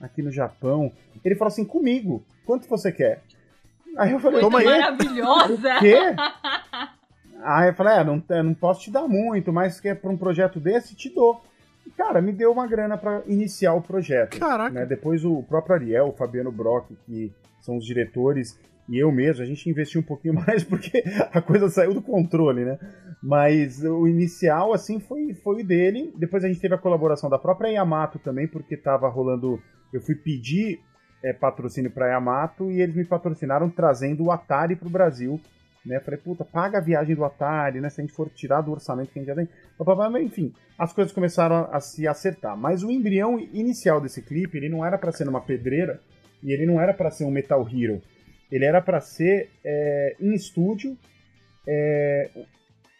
aqui 0.00 0.22
no 0.22 0.30
Japão? 0.30 0.92
Ele 1.24 1.34
falou 1.34 1.48
assim, 1.52 1.64
comigo. 1.64 2.24
Quanto 2.44 2.68
você 2.68 2.92
quer? 2.92 3.22
Aí 3.96 4.12
eu 4.12 4.20
falei, 4.20 4.40
Coisa 4.40 4.58
quê? 4.58 4.64
maravilhosa. 4.64 5.54
O 5.54 5.78
quê? 5.80 5.98
Aí 7.42 7.68
eu 7.68 7.74
falei, 7.74 7.94
é, 7.98 8.04
não, 8.04 8.22
eu 8.28 8.42
não 8.44 8.54
posso 8.54 8.80
te 8.82 8.90
dar 8.90 9.06
muito, 9.06 9.52
mas 9.52 9.78
que 9.80 9.88
é 9.88 9.94
pra 9.94 10.10
um 10.10 10.16
projeto 10.16 10.58
desse, 10.58 10.94
te 10.94 11.08
dou. 11.14 11.42
E, 11.86 11.90
cara, 11.90 12.20
me 12.20 12.32
deu 12.32 12.50
uma 12.50 12.66
grana 12.66 12.96
pra 12.96 13.22
iniciar 13.26 13.74
o 13.74 13.80
projeto. 13.82 14.38
Caraca. 14.38 14.70
né? 14.70 14.86
Depois 14.86 15.24
o 15.24 15.42
próprio 15.42 15.76
Ariel, 15.76 16.08
o 16.08 16.12
Fabiano 16.12 16.50
Brock, 16.50 16.90
que 17.06 17.32
são 17.60 17.76
os 17.76 17.84
diretores, 17.84 18.58
e 18.88 18.98
eu 18.98 19.10
mesmo, 19.10 19.42
a 19.42 19.46
gente 19.46 19.68
investiu 19.68 20.00
um 20.00 20.04
pouquinho 20.04 20.34
mais 20.46 20.62
porque 20.62 21.02
a 21.32 21.40
coisa 21.40 21.68
saiu 21.68 21.92
do 21.92 22.02
controle, 22.02 22.64
né? 22.64 22.78
Mas 23.22 23.82
o 23.82 24.06
inicial, 24.06 24.72
assim, 24.72 25.00
foi, 25.00 25.34
foi 25.34 25.62
o 25.62 25.66
dele. 25.66 26.12
Depois 26.16 26.44
a 26.44 26.48
gente 26.48 26.60
teve 26.60 26.74
a 26.74 26.78
colaboração 26.78 27.28
da 27.28 27.38
própria 27.38 27.68
Yamato 27.70 28.18
também, 28.18 28.46
porque 28.46 28.76
tava 28.76 29.08
rolando. 29.08 29.60
Eu 29.92 30.00
fui 30.00 30.14
pedir 30.14 30.80
é, 31.22 31.32
patrocínio 31.32 31.90
pra 31.90 32.08
Yamato 32.08 32.70
e 32.70 32.80
eles 32.80 32.94
me 32.94 33.04
patrocinaram 33.04 33.68
trazendo 33.68 34.24
o 34.24 34.30
Atari 34.30 34.76
pro 34.76 34.90
Brasil. 34.90 35.40
Né? 35.84 36.00
Falei, 36.00 36.18
puta, 36.18 36.44
paga 36.44 36.78
a 36.78 36.80
viagem 36.80 37.14
do 37.14 37.24
Atari, 37.24 37.80
né? 37.80 37.88
Se 37.88 38.00
a 38.00 38.04
gente 38.04 38.12
for 38.12 38.28
tirar 38.28 38.60
do 38.60 38.72
orçamento 38.72 39.10
que 39.12 39.18
a 39.18 39.22
gente 39.22 39.28
já 39.28 39.34
tem. 39.34 39.48
Enfim, 40.22 40.52
as 40.78 40.92
coisas 40.92 41.12
começaram 41.12 41.68
a, 41.70 41.80
se 41.80 42.06
acertar. 42.06 42.56
Mas 42.56 42.82
o 42.82 42.90
embrião 42.90 43.38
inicial 43.38 44.00
desse 44.00 44.20
clipe, 44.22 44.56
ele 44.56 44.68
não 44.68 44.84
era 44.84 44.98
pra 44.98 45.12
ser 45.12 45.24
numa 45.24 45.40
pedreira 45.40 46.00
e 46.42 46.52
ele 46.52 46.66
não 46.66 46.80
era 46.80 46.92
pra 46.92 47.10
ser 47.10 47.24
um 47.24 47.30
Metal 47.30 47.66
Hero. 47.68 48.02
Ele 48.50 48.64
era 48.64 48.80
pra 48.80 49.00
ser 49.00 49.50
é, 49.64 50.16
em 50.20 50.34
estúdio, 50.34 50.96
é, 51.66 52.30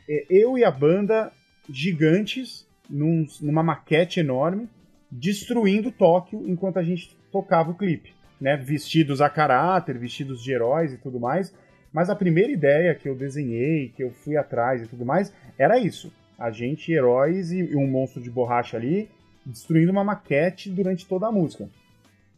é, 0.09 0.27
eu 0.29 0.59
e 0.59 0.65
a 0.65 0.71
banda 0.71 1.33
gigantes 1.69 2.67
num- 2.89 3.27
numa 3.41 3.63
maquete 3.63 4.21
enorme, 4.21 4.69
destruindo 5.11 5.91
Tóquio 5.93 6.49
enquanto 6.49 6.79
a 6.79 6.83
gente 6.83 7.17
tocava 7.31 7.71
o 7.71 7.75
clipe, 7.77 8.13
né? 8.41 8.57
Vestidos 8.57 9.21
a 9.21 9.29
caráter, 9.31 9.99
vestidos 9.99 10.43
de 10.43 10.53
heróis 10.53 10.93
e 10.93 10.99
tudo 10.99 11.21
mais. 11.21 11.55
Mas 11.93 12.11
a 12.11 12.17
primeira 12.17 12.53
ideia 12.53 12.95
que 12.95 13.09
eu 13.09 13.15
desenhei, 13.15 13.89
que 13.89 14.03
eu 14.03 14.11
fui 14.11 14.37
atrás 14.37 14.83
e 14.83 14.87
tudo 14.87 15.05
mais, 15.05 15.33
era 15.59 15.79
isso. 15.79 16.13
A 16.39 16.51
gente, 16.51 16.93
heróis 16.93 17.51
e 17.51 17.75
um 17.75 17.87
monstro 17.87 18.21
de 18.21 18.31
borracha 18.31 18.77
ali, 18.77 19.09
destruindo 19.45 19.93
uma 19.93 20.05
maquete 20.05 20.69
durante 20.69 21.07
toda 21.07 21.29
a 21.29 21.33
música. 21.33 21.69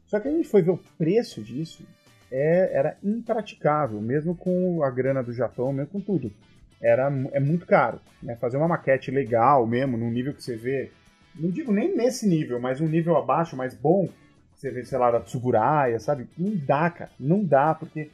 Só 0.07 0.21
que 0.21 0.29
a 0.29 0.31
gente 0.31 0.47
foi 0.49 0.63
ver 0.63 0.71
o 0.71 0.81
preço 0.97 1.43
disso, 1.43 1.85
é, 2.31 2.71
era 2.73 2.97
impraticável, 3.03 4.01
mesmo 4.01 4.35
com 4.35 4.83
a 4.83 4.91
grana 4.91 5.23
do 5.23 5.33
Japão, 5.33 5.73
mesmo 5.73 5.93
com 5.93 6.01
tudo. 6.01 6.33
Era, 6.81 7.11
é 7.33 7.41
muito 7.41 7.67
caro. 7.67 8.01
Né? 8.23 8.37
Fazer 8.37 8.57
uma 8.57 8.69
maquete 8.69 9.11
legal 9.11 9.67
mesmo, 9.67 9.97
num 9.97 10.11
nível 10.11 10.35
que 10.35 10.43
você 10.43 10.57
vê. 10.57 10.91
Não 11.35 11.51
digo 11.51 11.73
nem 11.73 11.97
nesse 11.97 12.29
nível, 12.29 12.61
mas 12.61 12.81
um 12.81 12.89
nível 12.89 13.17
abaixo, 13.17 13.57
mais 13.57 13.75
bom. 13.75 14.09
Você 14.55 14.71
vê, 14.71 14.85
sei 14.85 14.99
lá, 14.99 15.11
da 15.11 15.21
Tsuburaya, 15.21 15.99
sabe? 16.01 16.29
Não 16.37 16.55
dá, 16.57 16.91
cara. 16.91 17.11
Não 17.19 17.45
dá, 17.45 17.75
porque 17.75 18.11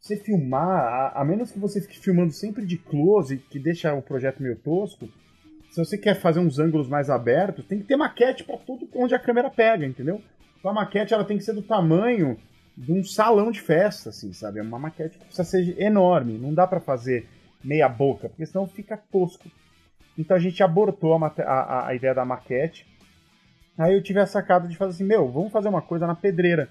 você 0.00 0.16
filmar, 0.16 0.80
a, 0.80 1.20
a 1.20 1.24
menos 1.24 1.52
que 1.52 1.58
você 1.58 1.80
fique 1.80 1.98
filmando 1.98 2.32
sempre 2.32 2.66
de 2.66 2.76
close, 2.76 3.36
que 3.36 3.58
deixa 3.58 3.94
o 3.94 4.02
projeto 4.02 4.42
meio 4.42 4.56
tosco, 4.56 5.08
se 5.70 5.82
você 5.82 5.96
quer 5.96 6.14
fazer 6.16 6.40
uns 6.40 6.58
ângulos 6.58 6.88
mais 6.88 7.08
abertos, 7.08 7.64
tem 7.64 7.78
que 7.78 7.84
ter 7.84 7.96
maquete 7.96 8.44
pra 8.44 8.58
tudo 8.58 8.86
onde 8.94 9.14
a 9.14 9.18
câmera 9.18 9.48
pega, 9.48 9.86
entendeu? 9.86 10.20
Então 10.58 10.70
a 10.70 10.74
maquete 10.74 11.14
ela 11.14 11.24
tem 11.24 11.38
que 11.38 11.44
ser 11.44 11.54
do 11.54 11.62
tamanho 11.62 12.36
de 12.76 12.92
um 12.92 13.04
salão 13.04 13.50
de 13.50 13.60
festa, 13.60 14.10
assim, 14.10 14.32
sabe? 14.32 14.58
É 14.58 14.62
uma 14.62 14.78
maquete 14.78 15.18
que 15.18 15.24
precisa 15.24 15.44
ser 15.44 15.80
enorme, 15.80 16.38
não 16.38 16.54
dá 16.54 16.66
pra 16.66 16.80
fazer 16.80 17.28
meia 17.62 17.88
boca, 17.88 18.28
porque 18.28 18.46
senão 18.46 18.66
fica 18.66 18.96
tosco. 18.96 19.48
Então 20.18 20.36
a 20.36 20.40
gente 20.40 20.62
abortou 20.62 21.14
a, 21.14 21.26
a- 21.26 21.86
a- 21.88 21.94
ideia 21.94 22.14
da 22.14 22.24
maquete. 22.24 22.86
Aí 23.78 23.94
eu 23.94 24.02
tive 24.02 24.20
a 24.20 24.26
sacada 24.26 24.68
de 24.68 24.76
fazer 24.76 24.92
assim, 24.92 25.04
meu, 25.04 25.30
vamos 25.30 25.52
fazer 25.52 25.68
uma 25.68 25.82
coisa 25.82 26.06
na 26.06 26.14
pedreira. 26.14 26.68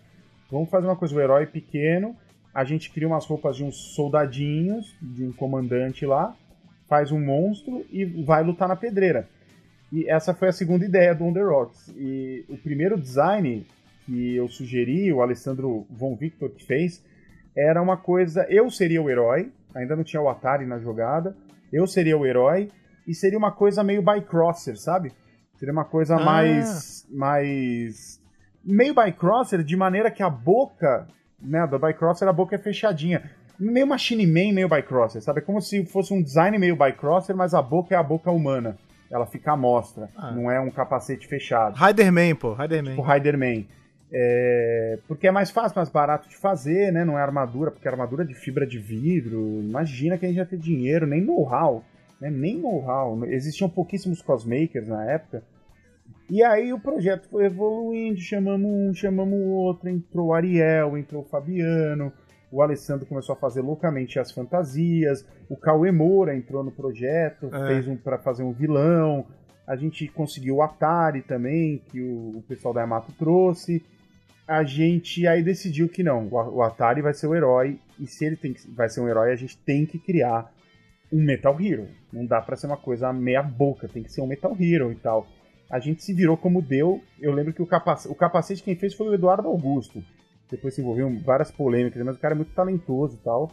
Vamos 0.51 0.69
fazer 0.69 0.85
uma 0.87 0.95
coisa, 0.95 1.15
o 1.15 1.19
herói 1.21 1.45
pequeno, 1.45 2.15
a 2.53 2.63
gente 2.65 2.91
cria 2.91 3.07
umas 3.07 3.25
roupas 3.25 3.55
de 3.55 3.63
uns 3.63 3.95
soldadinhos, 3.95 4.95
de 5.01 5.23
um 5.23 5.31
comandante 5.31 6.05
lá, 6.05 6.35
faz 6.87 7.11
um 7.11 7.19
monstro 7.23 7.85
e 7.89 8.03
vai 8.05 8.43
lutar 8.43 8.67
na 8.67 8.75
pedreira. 8.75 9.27
E 9.91 10.09
essa 10.09 10.33
foi 10.33 10.49
a 10.49 10.53
segunda 10.53 10.85
ideia 10.85 11.15
do 11.15 11.33
The 11.33 11.41
Rocks. 11.41 11.87
E 11.97 12.45
o 12.49 12.57
primeiro 12.57 12.99
design 12.99 13.65
que 14.11 14.35
eu 14.35 14.49
sugeri, 14.49 15.11
o 15.13 15.21
Alessandro 15.21 15.87
Von 15.89 16.15
Victor 16.17 16.49
que 16.49 16.65
fez, 16.65 17.01
era 17.55 17.81
uma 17.81 17.95
coisa. 17.95 18.45
Eu 18.49 18.69
seria 18.69 19.01
o 19.01 19.09
herói, 19.09 19.51
ainda 19.73 19.95
não 19.95 20.03
tinha 20.03 20.21
o 20.21 20.27
Atari 20.27 20.65
na 20.65 20.77
jogada, 20.79 21.33
eu 21.71 21.87
seria 21.87 22.17
o 22.17 22.25
herói, 22.25 22.69
e 23.07 23.15
seria 23.15 23.37
uma 23.37 23.51
coisa 23.53 23.83
meio 23.83 24.01
bycrosser, 24.01 24.77
sabe? 24.77 25.13
Seria 25.57 25.71
uma 25.73 25.85
coisa 25.85 26.15
Ah. 26.17 26.19
mais. 26.25 27.07
mais. 27.09 28.19
meio 28.63 28.93
bycrosser, 28.93 29.63
de 29.63 29.75
maneira 29.77 30.11
que 30.11 30.21
a 30.21 30.29
boca. 30.29 31.07
Né, 31.41 31.65
da 31.65 31.79
bycrosser 31.79 32.27
a 32.27 32.33
boca 32.33 32.53
é 32.55 32.59
fechadinha. 32.59 33.31
Meio 33.59 33.87
Machine 33.87 34.27
Man, 34.27 34.53
meio 34.53 34.67
bycrosser, 34.69 35.21
sabe? 35.23 35.39
É 35.39 35.41
como 35.41 35.59
se 35.61 35.83
fosse 35.85 36.13
um 36.13 36.21
design 36.21 36.55
meio 36.59 36.75
bycrosser, 36.75 37.35
mas 37.35 37.53
a 37.55 37.61
boca 37.61 37.95
é 37.95 37.97
a 37.97 38.03
boca 38.03 38.29
humana. 38.29 38.77
Ela 39.09 39.25
fica 39.25 39.53
à 39.53 39.57
mostra, 39.57 40.09
Ah. 40.15 40.31
não 40.31 40.51
é 40.51 40.59
um 40.59 40.69
capacete 40.69 41.27
fechado. 41.27 41.75
Riderman, 41.75 42.35
pô, 42.35 42.53
Riderman. 42.53 42.95
Tipo 42.95 43.01
Riderman. 43.07 43.67
É, 44.13 44.99
porque 45.07 45.27
é 45.27 45.31
mais 45.31 45.49
fácil, 45.51 45.75
mais 45.77 45.89
barato 45.89 46.27
de 46.27 46.35
fazer, 46.35 46.91
né? 46.91 47.05
Não 47.05 47.17
é 47.17 47.21
armadura, 47.21 47.71
porque 47.71 47.87
é 47.87 47.91
armadura 47.91 48.25
de 48.25 48.33
fibra 48.33 48.67
de 48.67 48.77
vidro. 48.77 49.61
Imagina 49.63 50.17
que 50.17 50.25
a 50.25 50.27
gente 50.29 50.37
ia 50.37 50.45
ter 50.45 50.57
dinheiro, 50.57 51.07
nem 51.07 51.21
know-how. 51.21 51.83
Né? 52.19 52.29
Nem 52.29 52.57
know-how. 52.57 53.25
Existiam 53.25 53.69
pouquíssimos 53.69 54.21
cosmakers 54.21 54.87
na 54.87 55.09
época. 55.09 55.43
E 56.29 56.43
aí 56.43 56.71
o 56.71 56.79
projeto 56.79 57.27
foi 57.29 57.45
evoluindo, 57.45 58.19
chamamos 58.19 58.69
um, 58.69 58.93
chamamos 58.93 59.37
o 59.37 59.49
outro, 59.49 59.89
entrou 59.89 60.27
o 60.27 60.33
Ariel, 60.33 60.97
entrou 60.97 61.23
o 61.23 61.25
Fabiano, 61.25 62.11
o 62.49 62.61
Alessandro 62.61 63.05
começou 63.05 63.33
a 63.33 63.37
fazer 63.37 63.61
loucamente 63.61 64.17
as 64.17 64.31
fantasias, 64.31 65.25
o 65.49 65.57
Cauê 65.57 65.91
Moura 65.91 66.35
entrou 66.35 66.63
no 66.63 66.71
projeto, 66.71 67.49
É. 67.53 67.67
fez 67.67 67.87
um 67.87 67.97
para 67.97 68.17
fazer 68.17 68.43
um 68.43 68.53
vilão, 68.53 69.25
a 69.67 69.75
gente 69.75 70.07
conseguiu 70.07 70.57
o 70.57 70.61
Atari 70.61 71.21
também, 71.21 71.81
que 71.91 72.01
o, 72.01 72.37
o 72.37 72.43
pessoal 72.47 72.73
da 72.73 72.81
Yamato 72.81 73.11
trouxe. 73.13 73.83
A 74.47 74.63
gente 74.63 75.25
aí 75.27 75.43
decidiu 75.43 75.87
que 75.87 76.03
não, 76.03 76.27
o, 76.27 76.61
Atari 76.61 77.01
vai 77.01 77.13
ser 77.13 77.27
o 77.27 77.35
herói, 77.35 77.79
e 77.99 78.07
se 78.07 78.25
ele 78.25 78.35
tem 78.35 78.53
que, 78.53 78.69
vai 78.71 78.89
ser 78.89 79.01
um 79.01 79.07
herói, 79.07 79.31
a 79.31 79.35
gente 79.35 79.57
tem 79.57 79.85
que 79.85 79.97
criar 79.99 80.51
um 81.11 81.21
Metal 81.23 81.55
Hero. 81.59 81.87
Não 82.11 82.25
dá 82.25 82.41
pra 82.41 82.55
ser 82.55 82.67
uma 82.67 82.77
coisa 82.77 83.11
meia 83.13 83.41
boca, 83.43 83.87
tem 83.87 84.03
que 84.03 84.11
ser 84.11 84.21
um 84.21 84.27
Metal 84.27 84.55
Hero 84.59 84.91
e 84.91 84.95
tal. 84.95 85.27
A 85.69 85.79
gente 85.79 86.03
se 86.03 86.13
virou 86.13 86.35
como 86.35 86.61
deu. 86.61 87.01
Eu 87.19 87.33
lembro 87.33 87.53
que 87.53 87.61
o, 87.61 87.65
capac... 87.65 88.05
o 88.07 88.15
capacete 88.15 88.61
quem 88.63 88.75
fez 88.75 88.93
foi 88.93 89.07
o 89.07 89.13
Eduardo 89.13 89.47
Augusto. 89.47 90.03
Depois 90.49 90.73
se 90.73 90.81
envolveu 90.81 91.09
em 91.09 91.17
várias 91.19 91.49
polêmicas, 91.49 92.03
mas 92.03 92.17
o 92.17 92.19
cara 92.19 92.33
é 92.33 92.35
muito 92.35 92.53
talentoso 92.53 93.15
e 93.15 93.23
tal. 93.23 93.51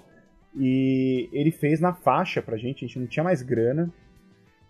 E 0.56 1.28
ele 1.32 1.52
fez 1.52 1.80
na 1.80 1.92
faixa 1.92 2.42
pra 2.42 2.56
gente, 2.56 2.84
a 2.84 2.88
gente 2.88 2.98
não 2.98 3.06
tinha 3.06 3.22
mais 3.22 3.40
grana. 3.40 3.88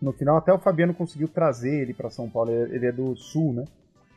No 0.00 0.12
final, 0.12 0.36
até 0.36 0.52
o 0.52 0.58
Fabiano 0.58 0.92
conseguiu 0.92 1.26
trazer 1.26 1.82
ele 1.82 1.94
pra 1.94 2.10
São 2.10 2.28
Paulo. 2.28 2.50
Ele 2.50 2.76
ele 2.76 2.86
é 2.86 2.92
do 2.92 3.16
Sul, 3.16 3.54
né? 3.54 3.64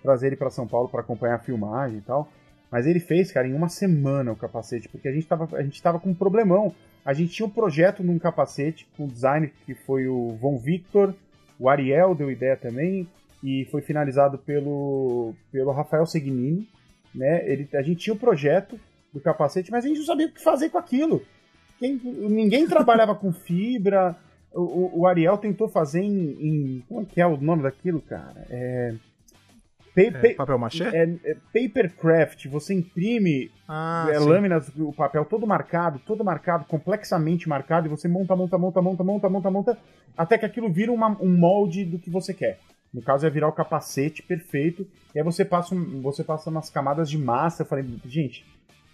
Trazer 0.04 0.28
ele 0.28 0.36
pra 0.36 0.50
São 0.50 0.68
Paulo 0.68 0.90
pra 0.90 1.02
acompanhar 1.02 1.36
a 1.36 1.40
filmagem 1.40 1.98
e 2.00 2.02
tal. 2.02 2.28
Mas 2.72 2.88
ele 2.88 3.00
fez, 3.00 3.32
cara, 3.32 3.48
em 3.48 3.54
uma 3.54 3.68
semana 3.70 4.32
o 4.32 4.36
capacete, 4.36 4.88
porque 4.90 5.08
a 5.08 5.12
gente 5.12 5.28
tava, 5.28 5.48
a 5.58 5.62
gente 5.62 5.82
tava 5.82 6.00
com 6.00 6.10
um 6.10 6.14
problemão. 6.16 6.74
A 7.06 7.14
gente 7.14 7.34
tinha 7.34 7.46
um 7.46 7.50
projeto 7.50 8.02
num 8.04 8.18
capacete 8.20 8.88
com 8.96 9.08
design 9.08 9.52
que 9.66 9.74
foi 9.74 10.08
o 10.08 10.38
Von 10.40 10.58
Victor, 10.58 11.14
o 11.60 11.68
Ariel 11.70 12.16
deu 12.16 12.32
ideia 12.32 12.56
também, 12.56 13.08
e 13.44 13.66
foi 13.72 13.82
finalizado 13.82 14.38
pelo, 14.38 15.34
pelo 15.52 15.72
Rafael 15.72 16.06
Segnini. 16.06 16.68
Né? 17.14 17.44
Ele, 17.46 17.68
a 17.74 17.82
gente 17.82 18.00
tinha 18.02 18.14
o 18.14 18.20
projeto 18.20 18.80
do 19.14 19.20
capacete, 19.20 19.70
mas 19.70 19.84
a 19.84 19.88
gente 19.90 19.98
não 20.00 20.06
sabia 20.06 20.28
o 20.28 20.32
que 20.32 20.42
fazer 20.42 20.70
com 20.70 20.78
aquilo. 20.78 21.22
Quem- 21.78 22.00
ninguém 22.04 22.66
trabalhava 22.68 23.14
com 23.16 23.34
fibra. 23.34 24.16
O, 24.54 24.62
o- 24.62 25.00
o 25.02 25.08
Ariel 25.08 25.38
tentou 25.38 25.68
fazer 25.68 26.02
em, 26.02 26.32
em- 26.40 26.84
Como 26.88 27.06
que 27.06 27.20
é 27.20 27.26
o 27.28 27.36
nome 27.36 27.64
daquilo, 27.64 28.00
cara? 28.02 28.46
É. 28.50 28.94
pa- 29.96 30.02
É, 30.02 30.12
pa- 30.12 30.38
papel 30.38 30.58
machê? 30.58 30.84
é- 30.86 31.18
é 31.24 31.36
papercraft, 31.54 32.46
você 32.48 32.74
imprime 32.74 33.52
ah, 33.68 34.08
é, 34.12 34.20
lâminas, 34.20 34.70
o 34.78 34.92
papel 34.94 35.26
todo 35.26 35.46
marcado, 35.48 36.00
todo 36.06 36.24
marcado, 36.24 36.66
complexamente 36.66 37.48
marcado, 37.48 37.88
e 37.88 37.90
você 37.90 38.08
monta, 38.08 38.36
monta, 38.36 38.58
monta, 38.58 38.82
monta, 38.82 39.04
monta, 39.04 39.30
monta, 39.30 39.52
monta, 39.52 39.78
até 40.18 40.38
que 40.38 40.46
aquilo 40.46 40.72
vira 40.72 40.92
uma- 40.92 41.18
um 41.22 41.30
molde 41.38 41.86
do 41.86 42.00
que 42.00 42.10
você 42.10 42.34
quer. 42.34 42.60
No 42.94 43.02
caso 43.02 43.26
é 43.26 43.30
virar 43.30 43.48
o 43.48 43.54
capacete 43.54 44.22
perfeito, 44.22 44.86
e 45.16 45.20
aí 45.20 45.24
você 45.24 45.46
passa, 45.46 45.74
você 46.02 46.24
passa 46.24 46.50
umas 46.50 46.70
camadas 46.70 47.10
de 47.10 47.18
massa. 47.18 47.62
Eu 47.64 47.66
falei, 47.66 47.86
gente, 48.06 48.46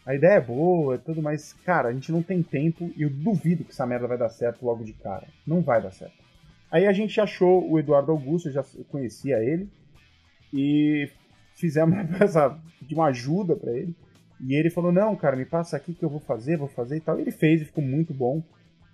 a 0.05 0.13
ideia 0.13 0.33
é 0.33 0.41
boa, 0.41 0.95
é 0.95 0.97
tudo, 0.99 1.21
mas, 1.21 1.53
cara, 1.65 1.89
a 1.89 1.93
gente 1.93 2.11
não 2.11 2.21
tem 2.21 2.43
tempo 2.43 2.91
e 2.95 3.01
eu 3.01 3.09
duvido 3.09 3.63
que 3.63 3.71
essa 3.71 3.87
merda 3.87 4.07
vai 4.07 4.17
dar 4.17 4.29
certo 4.29 4.63
logo 4.65 4.83
de 4.83 4.93
cara. 4.93 5.25
Não 5.45 5.61
vai 5.61 5.81
dar 5.81 5.91
certo. 5.91 6.13
Aí 6.71 6.85
a 6.85 6.91
gente 6.93 7.19
achou 7.19 7.67
o 7.71 7.79
Eduardo 7.79 8.11
Augusto, 8.11 8.49
eu 8.49 8.53
já 8.53 8.63
conhecia 8.89 9.37
ele, 9.43 9.67
e 10.53 11.09
fizemos 11.55 11.93
uma 11.97 12.05
peça 12.19 12.57
de 12.81 12.93
uma 12.95 13.07
ajuda 13.07 13.55
pra 13.55 13.71
ele. 13.71 13.93
E 14.41 14.53
ele 14.55 14.69
falou: 14.69 14.91
Não, 14.91 15.15
cara, 15.15 15.35
me 15.35 15.45
passa 15.45 15.75
aqui 15.77 15.93
que 15.93 16.03
eu 16.03 16.09
vou 16.09 16.19
fazer, 16.19 16.57
vou 16.57 16.67
fazer 16.67 16.97
e 16.97 17.01
tal. 17.01 17.17
E 17.17 17.21
ele 17.21 17.31
fez 17.31 17.61
e 17.61 17.65
ficou 17.65 17.83
muito 17.83 18.13
bom 18.13 18.43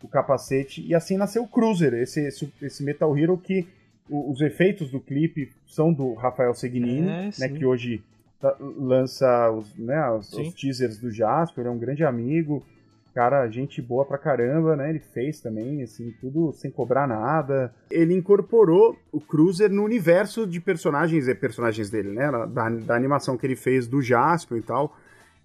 o 0.01 0.07
capacete. 0.07 0.85
E 0.85 0.93
assim 0.93 1.15
nasceu 1.17 1.43
o 1.43 1.47
Cruiser, 1.47 1.93
esse, 1.93 2.19
esse, 2.21 2.51
esse 2.61 2.84
Metal 2.84 3.17
Hero 3.17 3.38
que 3.38 3.65
o- 4.09 4.31
os 4.31 4.41
efeitos 4.41 4.89
do 4.91 4.99
clipe 4.99 5.49
são 5.65 5.93
do 5.93 6.13
Rafael 6.13 6.53
Segnini, 6.53 7.07
É, 7.07 7.30
né, 7.39 7.49
que 7.57 7.65
hoje 7.65 8.03
tá- 8.39 8.55
lança 8.59 9.49
os, 9.51 9.73
né, 9.77 10.09
os, 10.11 10.30
os 10.34 10.53
teasers 10.53 10.97
do 10.97 11.09
Jasper, 11.09 11.65
é 11.65 11.69
um 11.69 11.77
grande 11.77 12.03
amigo. 12.03 12.65
Cara, 13.14 13.48
gente 13.48 13.80
boa 13.80 14.03
pra 14.03 14.18
caramba, 14.18 14.76
né? 14.76 14.90
Ele 14.90 14.99
fez 14.99 15.40
também, 15.40 15.84
assim, 15.84 16.11
tudo 16.19 16.52
sem 16.53 16.72
cobrar 16.72 17.07
nada. 17.07 17.73
Ele 17.91 18.15
incorporou 18.15 18.98
o 19.11 19.22
Cruiser 19.22 19.69
no 19.69 19.84
universo 19.84 20.48
de 20.48 20.60
personagens 20.60 21.27
e 21.27 21.35
personagens 21.35 21.91
dele, 21.91 22.10
né? 22.10 22.31
Da, 22.49 22.69
da 22.69 22.95
animação 22.95 23.38
que 23.38 23.45
ele 23.45 23.56
fez 23.56 23.88
do 23.88 24.02
Jasper 24.02 24.57
e 24.57 24.61
tal. 24.64 24.98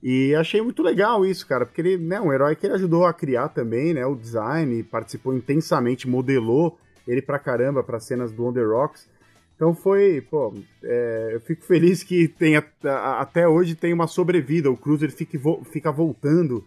E 0.02 0.34
achei 0.34 0.62
muito 0.62 0.82
legal 0.82 1.26
isso, 1.26 1.46
cara, 1.46 1.66
porque 1.66 1.80
ele 1.80 2.14
é 2.14 2.20
um 2.20 2.32
herói 2.32 2.56
que 2.56 2.66
ele 2.66 2.74
ajudou 2.74 3.04
a 3.04 3.12
criar 3.12 3.48
também, 3.48 3.92
né? 3.92 4.06
O 4.06 4.14
design, 4.14 4.82
participou 4.84 5.34
intensamente, 5.34 6.08
modelou 6.08 6.78
ele 7.06 7.20
pra 7.20 7.38
caramba 7.38 7.82
para 7.82 8.00
cenas 8.00 8.32
do 8.32 8.46
On 8.46 8.52
The 8.52 8.62
Rocks. 8.62 9.08
Então 9.56 9.74
foi, 9.74 10.20
pô, 10.20 10.54
é, 10.84 11.30
eu 11.32 11.40
fico 11.40 11.64
feliz 11.64 12.02
que 12.04 12.28
tenha, 12.28 12.64
até 13.18 13.46
hoje 13.46 13.74
tem 13.74 13.92
uma 13.92 14.06
sobrevida. 14.06 14.70
O 14.70 14.76
Cruiser 14.76 15.10
fica, 15.10 15.36
fica 15.64 15.90
voltando 15.90 16.64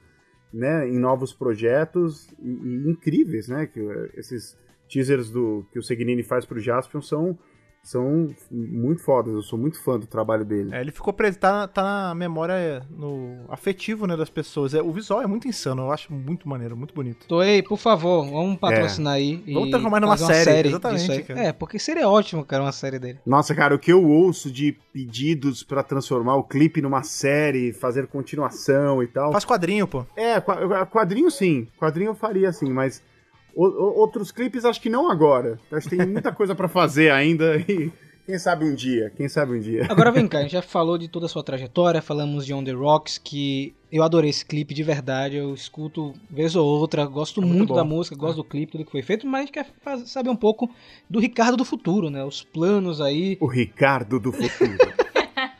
né, 0.53 0.87
em 0.87 0.97
novos 0.97 1.33
projetos 1.33 2.27
e, 2.39 2.49
e 2.49 2.89
incríveis, 2.89 3.47
né? 3.47 3.65
Que 3.65 3.79
eh, 3.79 4.09
esses 4.15 4.57
teasers 4.89 5.29
do 5.29 5.65
que 5.71 5.79
o 5.79 5.83
Segnini 5.83 6.23
faz 6.23 6.45
pro 6.45 6.59
Jaspion 6.59 7.01
são 7.01 7.37
são 7.83 8.29
muito 8.51 9.01
fodas. 9.01 9.33
Eu 9.33 9.41
sou 9.41 9.57
muito 9.57 9.81
fã 9.81 9.97
do 9.99 10.05
trabalho 10.05 10.45
dele. 10.45 10.69
É, 10.73 10.81
ele 10.81 10.91
ficou 10.91 11.11
preso, 11.13 11.39
tá, 11.39 11.67
tá 11.67 11.81
na 11.83 12.15
memória, 12.15 12.85
no 12.89 13.39
afetivo, 13.49 14.05
né, 14.05 14.15
das 14.15 14.29
pessoas. 14.29 14.73
É, 14.73 14.81
o 14.81 14.91
visual 14.91 15.21
é 15.21 15.27
muito 15.27 15.47
insano, 15.47 15.83
eu 15.83 15.91
acho 15.91 16.13
muito 16.13 16.47
maneiro, 16.47 16.77
muito 16.77 16.93
bonito. 16.93 17.25
Toei, 17.27 17.61
por 17.63 17.77
favor, 17.77 18.23
vamos 18.25 18.57
patrocinar 18.59 19.13
aí. 19.13 19.43
Vamos 19.51 19.67
e 19.69 19.71
transformar 19.71 19.99
numa 19.99 20.17
fazer 20.17 20.23
uma 20.25 20.33
série, 20.43 20.69
exatamente. 20.69 21.31
É, 21.31 21.51
porque 21.51 21.79
seria 21.79 22.07
ótimo, 22.07 22.45
cara, 22.45 22.63
uma 22.63 22.71
série 22.71 22.99
dele. 22.99 23.19
Nossa, 23.25 23.55
cara, 23.55 23.73
o 23.75 23.79
que 23.79 23.91
eu 23.91 24.03
ouço 24.07 24.51
de 24.51 24.77
pedidos 24.93 25.63
pra 25.63 25.81
transformar 25.83 26.35
o 26.35 26.43
clipe 26.43 26.81
numa 26.81 27.01
série, 27.03 27.73
fazer 27.73 28.07
continuação 28.07 29.01
e 29.01 29.07
tal. 29.07 29.31
Faz 29.31 29.45
quadrinho, 29.45 29.87
pô. 29.87 30.05
É, 30.15 30.39
qua- 30.39 30.85
quadrinho 30.85 31.31
sim. 31.31 31.67
Quadrinho 31.79 32.09
eu 32.09 32.15
faria 32.15 32.49
assim, 32.49 32.69
mas 32.69 33.01
o- 33.55 33.65
o- 33.65 33.99
outros 33.99 34.31
clipes 34.31 34.65
acho 34.65 34.81
que 34.81 34.89
não 34.89 35.09
agora. 35.09 35.59
Acho 35.71 35.89
que 35.89 35.97
tem 35.97 36.05
muita 36.07 36.31
coisa 36.33 36.55
pra 36.55 36.67
fazer 36.67 37.11
ainda 37.11 37.57
e 37.57 37.91
quem 38.25 38.37
sabe 38.37 38.63
um 38.65 38.73
dia, 38.75 39.11
quem 39.17 39.27
sabe 39.27 39.53
um 39.57 39.59
dia. 39.59 39.87
Agora 39.89 40.11
vem 40.11 40.27
cá, 40.27 40.37
a 40.37 40.41
gente 40.43 40.51
já 40.51 40.61
falou 40.61 40.97
de 40.97 41.07
toda 41.07 41.25
a 41.25 41.29
sua 41.29 41.43
trajetória, 41.43 42.01
falamos 42.01 42.45
de 42.45 42.53
On 42.53 42.63
The 42.63 42.71
Rocks, 42.71 43.17
que 43.17 43.73
eu 43.91 44.03
adorei 44.03 44.29
esse 44.29 44.45
clipe 44.45 44.73
de 44.73 44.83
verdade, 44.83 45.35
eu 45.35 45.53
escuto 45.53 46.13
vez 46.29 46.55
ou 46.55 46.65
outra, 46.65 47.03
gosto 47.05 47.41
É 47.41 47.45
muito 47.45 47.57
muito, 47.57 47.73
da 47.73 47.83
música, 47.83 48.15
gosto 48.15 48.37
do 48.37 48.43
clipe, 48.43 48.71
tudo 48.73 48.85
que 48.85 48.91
foi 48.91 49.01
feito, 49.01 49.25
mas 49.27 49.41
a 49.41 49.45
gente 49.45 49.51
quer 49.53 49.67
saber 50.05 50.29
um 50.29 50.35
pouco 50.35 50.69
do 51.09 51.19
Ricardo 51.19 51.57
do 51.57 51.65
futuro, 51.65 52.09
né? 52.09 52.23
Os 52.23 52.41
planos 52.43 53.01
aí. 53.01 53.37
O 53.41 53.47
Ricardo 53.47 54.19
do 54.19 54.31
futuro. 54.31 54.77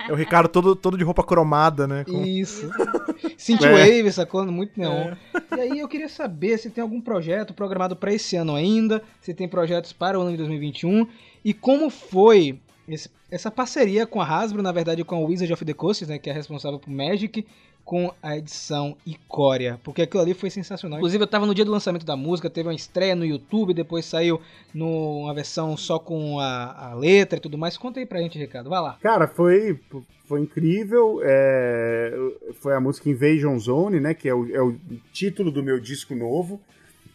É 0.07 0.11
o 0.11 0.15
Ricardo 0.15 0.47
todo, 0.49 0.75
todo 0.75 0.97
de 0.97 1.03
roupa 1.03 1.23
cromada, 1.23 1.87
né? 1.87 2.03
com- 2.05 2.23
Isso. 2.23 2.69
Synthwave, 3.37 4.07
É. 4.07 4.11
sacou? 4.11 4.45
Muito 4.45 4.79
neon. 4.79 5.13
E 5.55 5.59
aí 5.59 5.79
eu 5.79 5.87
queria 5.87 6.09
saber 6.09 6.57
se 6.57 6.69
tem 6.69 6.81
algum 6.81 7.01
projeto 7.01 7.53
programado 7.53 7.95
para 7.95 8.13
esse 8.13 8.35
ano 8.35 8.55
ainda, 8.55 9.01
se 9.21 9.33
tem 9.33 9.47
projetos 9.47 9.93
para 9.93 10.17
o 10.17 10.21
ano 10.21 10.31
de 10.31 10.37
2021 10.37 11.07
e 11.43 11.53
como 11.53 11.89
foi 11.89 12.59
esse- 12.87 13.09
essa 13.29 13.49
parceria 13.49 14.05
com 14.05 14.19
a 14.21 14.25
Hasbro, 14.25 14.61
na 14.61 14.71
verdade 14.71 15.03
com 15.03 15.15
a 15.15 15.19
Wizard 15.19 15.51
of 15.53 15.63
the 15.65 15.73
Coast, 15.73 16.05
né, 16.05 16.17
que 16.19 16.29
é 16.29 16.33
responsável 16.33 16.79
por 16.79 16.89
Magic, 16.89 17.45
com 17.91 18.13
a 18.23 18.37
edição 18.37 18.95
Icória, 19.05 19.77
porque 19.83 20.03
aquilo 20.03 20.23
ali 20.23 20.33
foi 20.33 20.49
sensacional. 20.49 20.99
Inclusive 20.99 21.21
eu 21.21 21.27
tava 21.27 21.45
no 21.45 21.53
dia 21.53 21.65
do 21.65 21.71
lançamento 21.71 22.05
da 22.05 22.15
música, 22.15 22.49
teve 22.49 22.69
uma 22.69 22.73
estreia 22.73 23.13
no 23.13 23.25
YouTube, 23.25 23.73
depois 23.73 24.05
saiu 24.05 24.39
numa 24.73 25.33
versão 25.33 25.75
só 25.75 25.99
com 25.99 26.39
a, 26.39 26.91
a 26.91 26.93
letra 26.93 27.37
e 27.37 27.41
tudo 27.41 27.57
mais. 27.57 27.75
Conta 27.75 27.99
aí 27.99 28.05
pra 28.05 28.21
gente, 28.21 28.39
Ricardo, 28.39 28.69
vai 28.69 28.79
lá. 28.79 28.97
Cara, 29.01 29.27
foi, 29.27 29.77
foi 30.23 30.39
incrível. 30.39 31.19
é, 31.21 32.17
foi 32.61 32.73
a 32.73 32.79
música 32.79 33.09
Invasion 33.09 33.59
Zone, 33.59 33.99
né? 33.99 34.13
Que 34.13 34.29
é 34.29 34.33
o, 34.33 34.49
é 34.55 34.61
o 34.61 34.73
título 35.11 35.51
do 35.51 35.61
meu 35.61 35.77
disco 35.77 36.15
novo. 36.15 36.61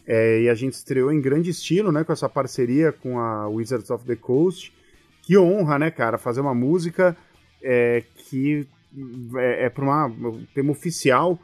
É, 0.07 0.43
e 0.43 0.49
a 0.51 0.55
gente 0.55 0.75
estreou 0.75 1.11
em 1.11 1.23
grande 1.23 1.49
estilo, 1.49 1.91
né? 1.91 2.05
Com 2.05 2.13
essa 2.13 2.29
parceria 2.29 2.93
com 2.93 3.19
a 3.19 3.49
Wizards 3.49 3.89
of 3.89 4.05
the 4.05 4.15
Coast. 4.15 4.71
Que 5.23 5.39
honra, 5.39 5.79
né, 5.79 5.91
cara? 5.91 6.19
Fazer 6.19 6.43
uma 6.43 6.55
música 6.55 7.17
é, 7.63 8.03
que 8.29 8.69
é, 9.37 9.67
é 9.67 9.71
para 9.71 9.85
uma 9.85 10.07
um 10.07 10.47
tema 10.55 10.71
oficial 10.73 11.39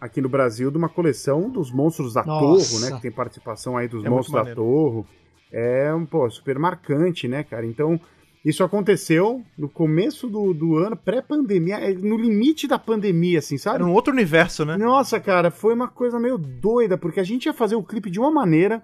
aqui 0.00 0.20
no 0.20 0.28
Brasil 0.28 0.70
de 0.70 0.76
uma 0.76 0.88
coleção 0.88 1.50
dos 1.50 1.70
monstros 1.70 2.14
da 2.14 2.24
Nossa. 2.24 2.78
Torre, 2.78 2.84
né? 2.84 2.96
Que 2.96 3.02
tem 3.02 3.10
participação 3.10 3.76
aí 3.76 3.88
dos 3.88 4.04
É 4.04 4.08
monstros 4.08 4.44
da. 4.44 4.54
Torre. 4.54 5.04
É 5.52 5.92
um, 5.94 6.04
pô, 6.04 6.28
super 6.28 6.58
marcante, 6.58 7.28
né, 7.28 7.42
cara? 7.42 7.64
Então, 7.64 8.00
isso 8.44 8.62
aconteceu 8.62 9.42
no 9.56 9.68
começo 9.68 10.28
do, 10.28 10.52
do 10.52 10.76
ano, 10.76 10.96
pré-pandemia, 10.96 11.76
é, 11.76 11.92
no 11.92 12.16
limite 12.16 12.68
da 12.68 12.78
pandemia, 12.78 13.38
assim, 13.38 13.56
sabe? 13.56 13.76
Era 13.76 13.84
um 13.86 13.92
outro 13.92 14.12
universo, 14.12 14.64
né? 14.64 14.76
Nossa, 14.76 15.18
cara, 15.18 15.50
foi 15.50 15.74
uma 15.74 15.88
coisa 15.88 16.18
meio 16.18 16.36
doida, 16.36 16.98
porque 16.98 17.20
a 17.20 17.24
gente 17.24 17.46
ia 17.46 17.52
fazer 17.52 17.76
o 17.76 17.82
clipe 17.82 18.10
de 18.10 18.20
uma 18.20 18.30
maneira. 18.30 18.82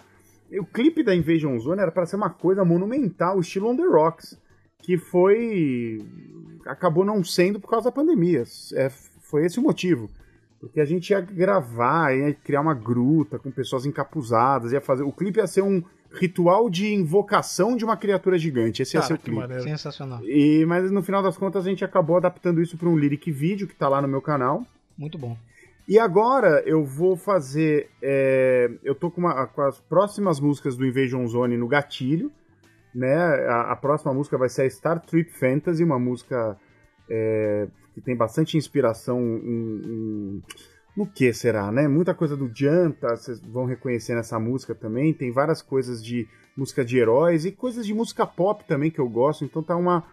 O 0.59 0.65
clipe 0.65 1.03
da 1.03 1.15
Invasion 1.15 1.59
Zone 1.59 1.81
era 1.81 1.91
para 1.91 2.07
ser 2.07 2.17
uma 2.17 2.31
coisa 2.31 2.65
monumental, 2.65 3.41
estilo 3.41 3.69
On 3.69 3.77
The 3.77 3.85
Rocks, 3.85 4.39
que 4.83 4.99
foi. 4.99 6.01
acabou 6.67 7.05
não 7.05 7.23
sendo 7.25 7.59
por 7.61 7.69
causa 7.71 7.87
da 7.87 7.93
pandemia. 7.93 8.43
É, 8.75 8.89
foi 8.91 9.47
esse 9.47 9.59
o 9.59 9.63
motivo. 9.63 10.11
Porque 10.61 10.81
a 10.81 10.85
gente 10.85 11.11
ia 11.11 11.21
gravar, 11.21 12.15
ia 12.17 12.33
criar 12.35 12.61
uma 12.61 12.75
gruta 12.75 13.37
com 13.39 13.51
pessoas 13.51 13.85
encapuzadas, 13.85 14.73
ia 14.73 14.81
fazer. 14.81 15.03
O 15.03 15.11
clipe 15.13 15.39
ia 15.41 15.47
ser 15.47 15.63
um 15.63 15.83
ritual 16.13 16.69
de 16.71 16.93
invocação 16.95 17.77
de 17.77 17.85
uma 17.85 17.97
criatura 17.97 18.39
gigante. 18.39 18.83
Esse 18.83 18.97
ia 18.97 19.03
ser 19.03 19.09
Cara, 19.17 19.21
o 19.21 19.23
clipe. 19.25 19.41
maneiro. 19.41 19.63
Sensacional. 19.65 20.21
E, 20.25 20.65
mas 20.67 20.89
no 20.91 21.03
final 21.03 21.21
das 21.23 21.37
contas 21.37 21.67
a 21.67 21.69
gente 21.69 21.85
acabou 21.85 22.17
adaptando 22.17 22.61
isso 22.63 22.77
para 22.77 22.89
um 22.89 22.97
lyric 22.97 23.31
vídeo 23.33 23.67
que 23.67 23.75
tá 23.75 23.89
lá 23.89 24.01
no 24.01 24.07
meu 24.07 24.21
canal. 24.23 24.65
Muito 24.97 25.19
bom. 25.19 25.37
E 25.89 25.99
agora 25.99 26.63
eu 26.65 26.85
vou 26.85 27.17
fazer. 27.17 27.89
é, 28.01 28.71
eu 28.85 28.95
tô 28.95 29.11
com, 29.11 29.21
uma- 29.23 29.47
com 29.49 29.63
as 29.63 29.81
próximas 29.81 30.39
músicas 30.39 30.77
do 30.77 30.87
Invasion 30.87 31.27
Zone 31.27 31.57
no 31.57 31.67
gatilho. 31.67 32.31
Né? 32.95 33.15
A, 33.17 33.73
a 33.73 33.77
próxima 33.77 34.13
música 34.13 34.37
vai 34.37 34.49
ser 34.49 34.63
a 34.63 34.71
Star 34.71 35.01
Trip 35.01 35.31
Fantasy, 35.33 35.83
uma 35.83 35.99
música 35.99 36.57
é, 37.09 37.67
que 37.95 38.01
tem 38.01 38.17
bastante 38.17 38.57
inspiração 38.57 39.21
em. 39.21 39.81
em- 39.85 40.43
no 40.95 41.07
que 41.07 41.33
será, 41.33 41.73
né? 41.73 41.89
Muita 41.89 42.13
coisa 42.13 42.37
do 42.37 42.51
Janta, 42.55 43.17
vocês 43.17 43.41
vão 43.41 43.65
reconhecer 43.65 44.15
nessa 44.15 44.39
música 44.39 44.75
também. 44.75 45.15
Tem 45.15 45.33
várias 45.33 45.63
coisas 45.63 46.05
de 46.05 46.29
música 46.55 46.85
de 46.85 46.99
heróis 46.99 47.47
e 47.47 47.51
coisas 47.51 47.87
de 47.87 47.95
música 47.95 48.27
pop 48.27 48.63
também 48.69 48.91
que 48.91 48.99
eu 48.99 49.09
gosto. 49.09 49.43
Então 49.43 49.63
tá 49.63 49.75
uma. 49.75 50.05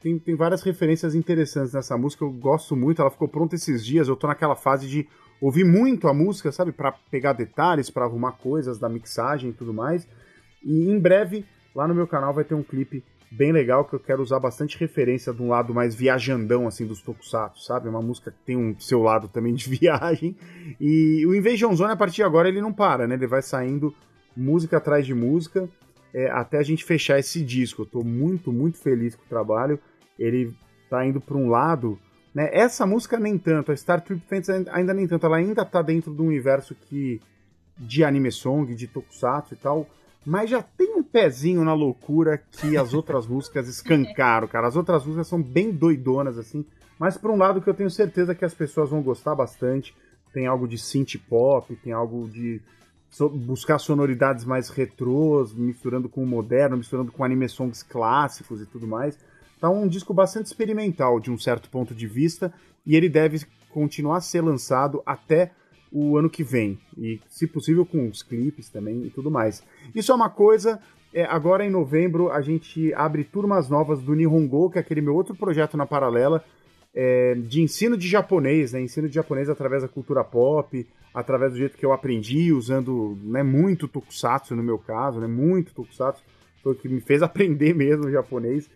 Tem, 0.00 0.16
tem 0.20 0.36
várias 0.36 0.62
referências 0.62 1.16
interessantes 1.16 1.72
nessa 1.74 1.98
música, 1.98 2.24
eu 2.24 2.30
gosto 2.30 2.76
muito. 2.76 3.02
Ela 3.02 3.10
ficou 3.10 3.26
pronta 3.26 3.56
esses 3.56 3.84
dias. 3.84 4.06
Eu 4.06 4.14
tô 4.14 4.28
naquela 4.28 4.54
fase 4.54 4.86
de 4.86 5.04
ouvir 5.40 5.64
muito 5.64 6.06
a 6.06 6.14
música, 6.14 6.52
sabe? 6.52 6.70
Pra 6.70 6.92
pegar 7.10 7.32
detalhes, 7.32 7.90
pra 7.90 8.04
arrumar 8.04 8.32
coisas 8.38 8.78
da 8.78 8.88
mixagem 8.88 9.50
e 9.50 9.52
tudo 9.52 9.74
mais. 9.74 10.06
E 10.62 10.88
em 10.92 10.98
breve, 11.00 11.44
lá 11.74 11.86
no 11.86 11.94
meu 11.94 12.06
canal 12.06 12.32
vai 12.32 12.44
ter 12.44 12.54
um 12.54 12.62
clipe 12.62 13.04
bem 13.30 13.52
legal 13.52 13.84
que 13.84 13.94
eu 13.94 14.00
quero 14.00 14.22
usar 14.22 14.40
bastante 14.40 14.76
referência 14.76 15.32
de 15.32 15.40
um 15.40 15.48
lado 15.48 15.72
mais 15.72 15.94
viajandão, 15.94 16.66
assim, 16.66 16.84
dos 16.84 17.00
tokusatsu, 17.00 17.62
sabe? 17.62 17.88
Uma 17.88 18.02
música 18.02 18.32
que 18.32 18.38
tem 18.44 18.56
um 18.56 18.78
seu 18.80 19.00
lado 19.00 19.28
também 19.28 19.54
de 19.54 19.70
viagem. 19.70 20.36
E 20.80 21.24
o 21.26 21.34
Invasion 21.34 21.72
Zone, 21.74 21.92
a 21.92 21.96
partir 21.96 22.16
de 22.16 22.22
agora, 22.24 22.48
ele 22.48 22.60
não 22.60 22.72
para, 22.72 23.06
né? 23.06 23.14
Ele 23.14 23.26
vai 23.26 23.42
saindo 23.42 23.94
música 24.36 24.78
atrás 24.78 25.06
de 25.06 25.14
música 25.14 25.68
é, 26.12 26.30
até 26.30 26.58
a 26.58 26.62
gente 26.62 26.84
fechar 26.84 27.18
esse 27.18 27.42
disco. 27.42 27.82
Eu 27.82 27.86
tô 27.86 28.02
muito, 28.02 28.52
muito 28.52 28.78
feliz 28.78 29.14
com 29.14 29.22
o 29.22 29.28
trabalho. 29.28 29.78
Ele 30.18 30.52
tá 30.88 31.04
indo 31.06 31.20
para 31.20 31.36
um 31.36 31.48
lado. 31.48 31.98
Né? 32.34 32.48
Essa 32.52 32.86
música 32.86 33.18
nem 33.18 33.38
tanto, 33.38 33.72
a 33.72 33.76
Star 33.76 34.00
Trek 34.00 34.20
Fantasy 34.28 34.68
ainda 34.70 34.92
nem 34.92 35.06
tanto. 35.06 35.26
Ela 35.26 35.36
ainda 35.36 35.64
tá 35.64 35.82
dentro 35.82 36.12
do 36.12 36.24
universo 36.24 36.74
que 36.74 37.20
de 37.78 38.04
anime 38.04 38.30
song, 38.30 38.74
de 38.74 38.86
tokusatsu 38.86 39.54
e 39.54 39.56
tal. 39.56 39.88
Mas 40.24 40.50
já 40.50 40.62
tem 40.62 40.94
um 40.96 41.02
pezinho 41.02 41.64
na 41.64 41.74
loucura 41.74 42.38
que 42.38 42.76
as 42.76 42.92
outras 42.92 43.26
músicas 43.28 43.68
escancaram, 43.68 44.46
cara. 44.46 44.68
As 44.68 44.76
outras 44.76 45.04
músicas 45.04 45.26
são 45.28 45.42
bem 45.42 45.70
doidonas, 45.70 46.38
assim. 46.38 46.64
Mas 46.98 47.16
por 47.16 47.30
um 47.30 47.36
lado 47.36 47.62
que 47.62 47.68
eu 47.68 47.74
tenho 47.74 47.90
certeza 47.90 48.34
que 48.34 48.44
as 48.44 48.54
pessoas 48.54 48.90
vão 48.90 49.02
gostar 49.02 49.34
bastante. 49.34 49.94
Tem 50.32 50.46
algo 50.46 50.68
de 50.68 50.78
synth 50.78 51.16
pop, 51.28 51.74
tem 51.76 51.92
algo 51.92 52.28
de 52.28 52.60
so- 53.08 53.28
buscar 53.28 53.78
sonoridades 53.78 54.44
mais 54.44 54.68
retrôs, 54.68 55.52
misturando 55.52 56.08
com 56.08 56.22
o 56.22 56.26
moderno, 56.26 56.76
misturando 56.76 57.10
com 57.10 57.24
anime 57.24 57.48
songs 57.48 57.82
clássicos 57.82 58.60
e 58.60 58.66
tudo 58.66 58.86
mais. 58.86 59.18
Tá 59.60 59.68
um 59.68 59.88
disco 59.88 60.14
bastante 60.14 60.46
experimental 60.46 61.18
de 61.18 61.30
um 61.30 61.38
certo 61.38 61.68
ponto 61.68 61.94
de 61.94 62.06
vista 62.06 62.52
e 62.86 62.94
ele 62.96 63.08
deve 63.08 63.44
continuar 63.70 64.18
a 64.18 64.20
ser 64.20 64.40
lançado 64.40 65.02
até 65.04 65.52
o 65.92 66.16
ano 66.16 66.30
que 66.30 66.44
vem 66.44 66.78
e, 66.96 67.20
se 67.28 67.46
possível, 67.46 67.84
com 67.84 68.08
os 68.08 68.22
clipes 68.22 68.68
também 68.68 69.04
e 69.06 69.10
tudo 69.10 69.30
mais. 69.30 69.64
Isso 69.94 70.12
é 70.12 70.14
uma 70.14 70.30
coisa. 70.30 70.80
é, 71.12 71.24
agora 71.24 71.64
em 71.64 71.70
novembro 71.70 72.30
a 72.30 72.40
gente 72.40 72.94
abre 72.94 73.24
turmas 73.24 73.68
novas 73.68 74.00
do 74.00 74.14
Nihongo, 74.14 74.70
que 74.70 74.78
é 74.78 74.80
aquele 74.80 75.00
meu 75.00 75.14
outro 75.14 75.34
projeto 75.34 75.76
na 75.76 75.86
paralela 75.86 76.44
é, 76.94 77.34
de 77.34 77.62
ensino 77.62 77.96
de 77.96 78.08
japonês, 78.08 78.72
né? 78.72 78.80
Ensino 78.80 79.08
de 79.08 79.14
japonês 79.14 79.48
através 79.48 79.82
da 79.82 79.88
cultura 79.88 80.24
pop, 80.24 80.86
através 81.14 81.52
do 81.52 81.58
jeito 81.58 81.76
que 81.76 81.84
eu 81.84 81.92
aprendi, 81.92 82.52
usando 82.52 83.18
né, 83.22 83.42
muito 83.42 83.88
tokusatsu 83.88 84.54
no 84.54 84.62
meu 84.62 84.78
caso, 84.78 85.20
né? 85.20 85.26
Muito 85.26 85.74
tokusatsu. 85.74 86.22
Foi 86.62 86.72
o 86.72 86.76
que 86.76 86.88
me 86.88 87.00
fez 87.00 87.22
aprender 87.22 87.74
mesmo 87.74 88.10
japonês. 88.10 88.68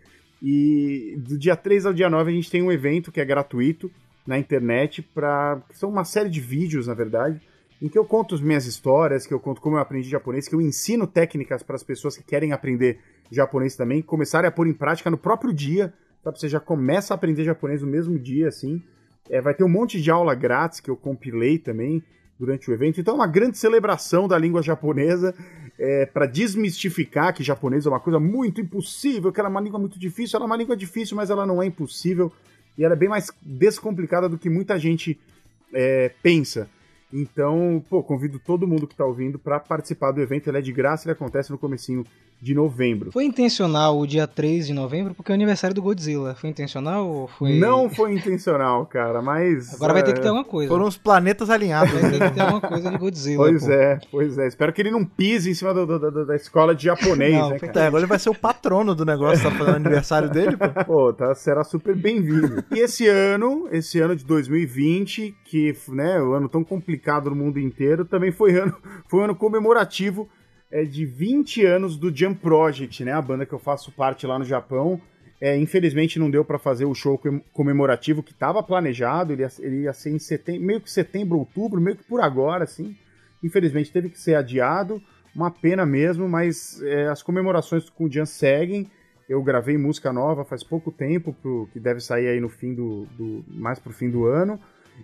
E 0.43 1.15
do 1.19 1.39
dia 1.39 1.57
3 1.57 1.87
ao 1.87 1.93
dia 1.93 2.11
9 2.11 2.31
a 2.31 2.35
gente 2.35 2.51
tem 2.51 2.63
um 2.63 2.71
evento 2.71 3.11
que 3.11 3.21
é 3.21 3.25
gratuito 3.25 3.91
na 4.27 4.39
internet 4.39 5.03
para 5.03 5.63
são 5.73 5.91
uma 5.91 6.05
série 6.05 6.31
de 6.31 6.41
vídeos, 6.41 6.87
na 6.87 6.95
verdade, 6.95 7.41
em 7.81 7.89
que 7.89 7.99
eu 7.99 8.05
conto 8.05 8.35
as 8.35 8.41
minhas 8.41 8.67
histórias, 8.67 9.27
que 9.27 9.35
eu 9.35 9.41
conto 9.41 9.61
como 9.61 9.77
eu 9.77 9.81
aprendi 9.81 10.09
japonês, 10.09 10.49
que 10.49 10.55
eu 10.55 10.61
ensino 10.61 11.07
técnicas 11.07 11.63
para 11.63 11.77
as 11.77 11.83
pessoas 11.83 12.17
que 12.17 12.23
querem 12.23 12.53
aprender 12.53 12.99
japonês 13.31 13.77
também, 13.77 14.01
começarem 14.01 14.49
a 14.49 14.51
pôr 14.51 14.67
em 14.67 14.73
prática 14.73 15.11
no 15.11 15.19
próprio 15.19 15.53
dia, 15.53 15.93
sabe? 16.23 16.39
Você 16.39 16.49
já 16.49 16.61
começa 16.61 17.13
a 17.13 17.17
aprender 17.17 17.45
japonês 17.45 17.83
no 17.83 17.89
mesmo 17.89 18.19
dia, 18.19 18.49
assim. 18.49 18.83
É, 19.29 19.41
vai 19.41 19.55
ter 19.55 19.65
um 19.65 19.69
monte 19.69 20.01
de 20.01 20.11
aula 20.11 20.35
grátis 20.35 20.81
que 20.81 20.91
eu 20.91 20.97
compilei 20.97 21.59
também 21.59 22.03
durante 22.39 22.71
o 22.71 22.75
evento. 22.75 23.01
Então 23.01 23.15
é 23.15 23.17
uma 23.17 23.27
grande 23.27 23.59
celebração 23.59 24.29
da 24.29 24.39
língua 24.39 24.63
japonesa 24.63 25.35
é, 25.79 26.07
para 26.07 26.27
desmistificar 26.27 27.35
que 27.35 27.43
japonês 27.43 27.87
é 27.87 27.89
uma 27.89 28.01
coisa 28.01 28.21
muito 28.21 28.61
impossível, 28.61 29.33
que 29.33 29.41
ela 29.41 29.49
é 29.49 29.51
uma 29.51 29.61
língua 29.61 29.79
muito 29.79 29.99
difícil. 29.99 30.37
Ela 30.37 30.45
é 30.45 30.49
uma 30.49 30.57
língua 30.57 30.77
difícil, 30.77 31.17
mas 31.17 31.31
ela 31.31 31.47
não 31.47 31.63
é 31.63 31.67
impossível. 31.67 32.33
E 32.77 32.85
ela 32.85 32.95
é 32.95 32.97
bem 32.97 33.09
mais 33.09 33.31
descomplicada 33.43 34.29
do 34.29 34.39
que 34.39 34.51
muita 34.51 34.79
gente 34.79 35.19
é, 35.73 36.13
pensa. 36.23 36.69
Então, 37.13 37.85
pô, 37.89 38.03
convido 38.03 38.41
todo 38.41 38.67
mundo 38.67 38.87
que 38.87 38.97
tá 38.97 39.05
ouvindo 39.05 39.39
para 39.39 39.61
participar 39.61 40.11
do 40.11 40.21
evento. 40.21 40.49
Ele 40.49 40.59
é 40.59 40.63
de 40.63 40.73
graça, 40.73 41.07
ele 41.07 41.13
acontece 41.13 41.51
no 41.51 41.59
comecinho 41.59 42.05
de 42.41 42.55
novembro. 42.55 43.11
Foi 43.11 43.25
intencional 43.25 43.99
o 43.99 44.07
dia 44.07 44.27
3 44.27 44.67
de 44.67 44.75
novembro, 44.75 45.15
porque 45.15 45.33
é 45.33 45.35
o 45.35 45.35
aniversário 45.35 45.75
do 45.75 45.81
Godzilla. 45.81 46.35
Foi 46.35 46.51
intencional 46.51 47.09
ou 47.09 47.27
foi. 47.27 47.59
Não 47.59 47.89
foi 47.89 48.13
intencional, 48.15 48.85
cara, 48.85 49.23
mas. 49.23 49.73
Agora 49.75 49.95
vai 49.95 50.03
ter 50.03 50.13
que 50.13 50.21
ter 50.21 50.27
é, 50.27 50.29
alguma 50.29 50.45
coisa. 50.45 50.69
Foram 50.71 50.87
os 50.87 50.97
planetas 50.99 51.49
alinhados. 51.49 51.93
Vai 51.93 52.11
ter 52.11 52.21
que 52.21 52.31
ter 52.35 52.41
alguma 52.43 52.61
coisa 52.61 52.91
de 52.91 52.99
Godzilla. 52.99 53.45
Pois 53.49 53.65
pô. 53.65 53.73
é, 53.73 53.99
pois 54.11 54.39
é. 54.39 54.47
Espero 54.47 54.73
que 54.75 54.83
ele 54.83 54.91
não 54.91 55.05
pise 55.07 55.51
em 55.51 55.55
cima 55.55 55.73
do- 55.73 55.87
do- 55.87 56.11
do- 56.11 56.27
da 56.27 56.37
escola 56.37 56.75
de 56.75 56.85
japonês, 56.85 57.33
Não, 57.35 57.51
né, 57.51 57.59
cara? 57.59 57.81
É, 57.81 57.87
agora 57.87 58.03
ele 58.03 58.09
vai 58.09 58.19
ser 58.19 58.29
o 58.31 58.35
patrono 58.35 58.95
do 58.95 59.07
negócio, 59.07 59.43
tá 59.43 59.51
fazendo 59.57 59.77
aniversário 59.77 60.29
dele, 60.29 60.57
pô. 60.57 60.85
Pô, 60.85 61.13
tá, 61.15 61.35
será 61.35 61.65
super 61.65 61.97
bem-vindo. 61.97 62.63
E 62.75 62.79
esse 62.81 63.09
ano, 63.09 63.69
esse 63.73 63.99
ano 64.01 64.15
de 64.15 64.25
2020, 64.25 65.35
que, 65.45 65.75
né, 65.89 66.21
o 66.21 66.35
ano 66.35 66.49
tão 66.49 66.63
complicado 66.63 67.31
no 67.31 67.37
mundo 67.37 67.59
inteiro, 67.59 68.05
também 68.05 68.31
foi 68.33 68.59
ano, 68.59 68.75
foi 69.09 69.21
um 69.21 69.25
ano 69.25 69.35
comemorativo 69.35 70.29
é, 70.75 70.85
de 70.85 71.07
20 71.07 71.65
anos 71.65 71.97
do 71.97 72.15
Jump 72.15 72.41
Project, 72.41 73.05
né, 73.05 73.13
a 73.13 73.23
banda 73.23 73.47
que 73.47 73.53
eu 73.53 73.61
faço 73.61 73.93
parte 73.93 74.27
lá 74.27 74.37
no 74.41 74.45
Japão. 74.45 75.01
É, 75.41 75.57
infelizmente 75.57 76.19
não 76.19 76.29
deu 76.29 76.45
pra 76.45 76.59
fazer 76.59 76.85
o 76.85 76.95
show 76.95 77.17
com- 77.17 77.41
comemorativo 77.53 78.23
que 78.23 78.33
estava 78.33 78.61
planejado, 78.63 79.33
ele 79.33 79.43
ia, 79.43 79.49
ele 79.61 79.83
ia 79.83 79.93
ser 79.93 80.11
em 80.11 80.19
setembro, 80.19 80.63
meio 80.63 80.81
que 80.81 80.91
setembro, 80.91 81.39
outubro, 81.39 81.81
meio 81.81 81.97
que 81.97 82.03
por 82.05 82.21
agora, 82.21 82.65
assim. 82.65 82.97
Infelizmente 83.43 83.93
teve 83.93 84.09
que 84.09 84.19
ser 84.19 84.35
adiado, 84.35 85.01
uma 85.35 85.51
pena 85.51 85.87
mesmo, 85.87 86.29
mas 86.29 86.83
é, 86.83 87.07
as 87.07 87.23
comemorações 87.23 87.89
com 87.89 88.05
o 88.07 88.13
Jump 88.13 88.29
seguem. 88.29 88.91
Eu 89.29 89.43
gravei 89.43 89.79
música 89.79 90.13
nova 90.13 90.45
faz 90.45 90.65
pouco 90.65 90.91
tempo, 90.91 91.33
pro, 91.41 91.69
que 91.73 91.79
deve 91.79 92.01
sair 92.01 92.27
aí 92.27 92.41
no 92.41 92.49
fim 92.49 92.75
do, 92.75 93.07
do 93.17 93.45
mais 93.49 93.79
pro 93.79 93.93
fim 93.93 94.11
do 94.11 94.27
ano. 94.27 94.59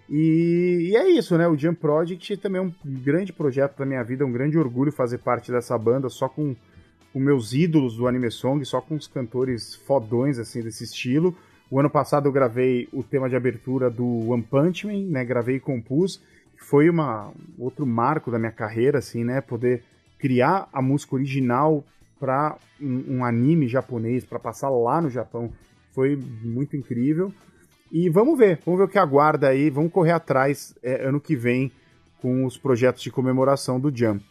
E, 0.08 0.90
e 0.90 0.96
é 0.96 1.08
isso, 1.10 1.36
né? 1.38 1.46
O 1.46 1.56
Jump 1.56 1.80
Project 1.80 2.36
também 2.38 2.60
é 2.60 2.64
um 2.64 2.72
grande 2.84 3.32
projeto 3.32 3.78
da 3.78 3.86
minha 3.86 4.02
vida, 4.02 4.24
é 4.24 4.26
um 4.26 4.32
grande 4.32 4.58
orgulho 4.58 4.90
fazer 4.90 5.18
parte 5.18 5.50
dessa 5.50 5.76
banda, 5.78 6.08
só 6.08 6.28
com 6.28 6.54
com 7.12 7.18
meus 7.18 7.52
ídolos 7.52 7.96
do 7.96 8.06
anime 8.06 8.30
song, 8.30 8.64
só 8.64 8.80
com 8.80 8.94
os 8.94 9.06
cantores 9.06 9.74
fodões 9.74 10.38
assim 10.38 10.62
desse 10.62 10.84
estilo. 10.84 11.36
O 11.70 11.78
ano 11.78 11.90
passado 11.90 12.26
eu 12.26 12.32
gravei 12.32 12.88
o 12.92 13.02
tema 13.02 13.28
de 13.28 13.36
abertura 13.36 13.90
do 13.90 14.30
One 14.30 14.42
Punch 14.42 14.86
Man, 14.86 15.10
né? 15.10 15.24
Gravei 15.24 15.56
e 15.56 15.60
compus. 15.60 16.20
Foi 16.56 16.90
uma 16.90 17.32
outro 17.58 17.86
marco 17.86 18.30
da 18.30 18.38
minha 18.38 18.52
carreira, 18.52 18.98
assim, 18.98 19.24
né? 19.24 19.40
Poder 19.40 19.82
criar 20.18 20.68
a 20.72 20.82
música 20.82 21.14
original 21.14 21.84
para 22.18 22.56
um, 22.80 23.16
um 23.16 23.24
anime 23.24 23.66
japonês, 23.66 24.24
para 24.24 24.38
passar 24.38 24.68
lá 24.68 25.00
no 25.00 25.08
Japão. 25.08 25.52
Foi 25.92 26.16
muito 26.16 26.76
incrível. 26.76 27.32
E 27.90 28.08
vamos 28.08 28.38
ver, 28.38 28.60
vamos 28.64 28.78
ver 28.78 28.84
o 28.84 28.88
que 28.88 28.98
aguarda 28.98 29.48
aí. 29.48 29.70
Vamos 29.70 29.92
correr 29.92 30.12
atrás 30.12 30.74
é, 30.82 31.06
ano 31.06 31.20
que 31.20 31.34
vem 31.34 31.72
com 32.20 32.44
os 32.44 32.56
projetos 32.56 33.02
de 33.02 33.10
comemoração 33.10 33.80
do 33.80 33.94
Jump. 33.94 34.24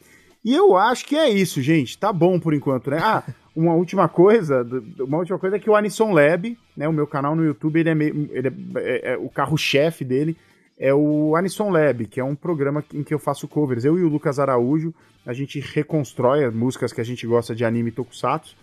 E 0.44 0.56
eu 0.56 0.77
acho 0.77 1.06
que 1.06 1.18
é 1.18 1.30
isso, 1.30 1.61
gente. 1.61 1.98
Tá 1.98 2.14
bom 2.14 2.40
por 2.40 2.53
enquanto, 2.53 2.90
né? 2.90 2.99
Ah, 3.02 3.23
uma 3.56 3.73
última 3.73 4.07
coisa, 4.07 4.65
uma 4.99 5.18
última 5.18 5.38
coisa 5.38 5.57
é 5.57 5.60
que 5.60 5.69
o 5.69 5.76
Anisson 5.76 6.11
Lab, 6.14 6.57
né, 6.77 6.88
o 6.88 6.94
meu 6.94 7.06
canal 7.06 7.36
no 7.36 7.44
YouTube, 7.44 7.80
ele 7.80 7.90
é, 7.90 7.95
meio, 7.95 8.30
ele 8.31 8.48
é, 8.48 8.52
é- 8.77 9.14
é- 9.14 9.18
o 9.18 9.30
carro-chefe 9.30 10.06
dele 10.06 10.38
é 10.77 10.94
o 10.94 11.36
Anisson 11.36 11.69
Lab, 11.69 12.06
que 12.06 12.22
é 12.22 12.23
um 12.23 12.36
programa 12.36 12.81
em 12.94 13.03
que 13.03 13.14
eu 13.14 13.19
faço 13.19 13.49
covers. 13.49 13.84
Eu 13.84 13.99
e 13.99 14.03
o 14.03 14.07
Lucas 14.07 14.40
Araújo, 14.40 14.94
a 15.26 15.34
gente 15.34 15.60
reconstrói 15.60 16.45
as 16.45 16.53
músicas 16.53 16.94
que 16.94 17.02
a 17.02 17.03
gente 17.03 17.27
gosta 17.27 17.53
de 17.53 17.65
anime 17.65 17.90
e 17.90 17.91
tokusatsu 17.91 18.56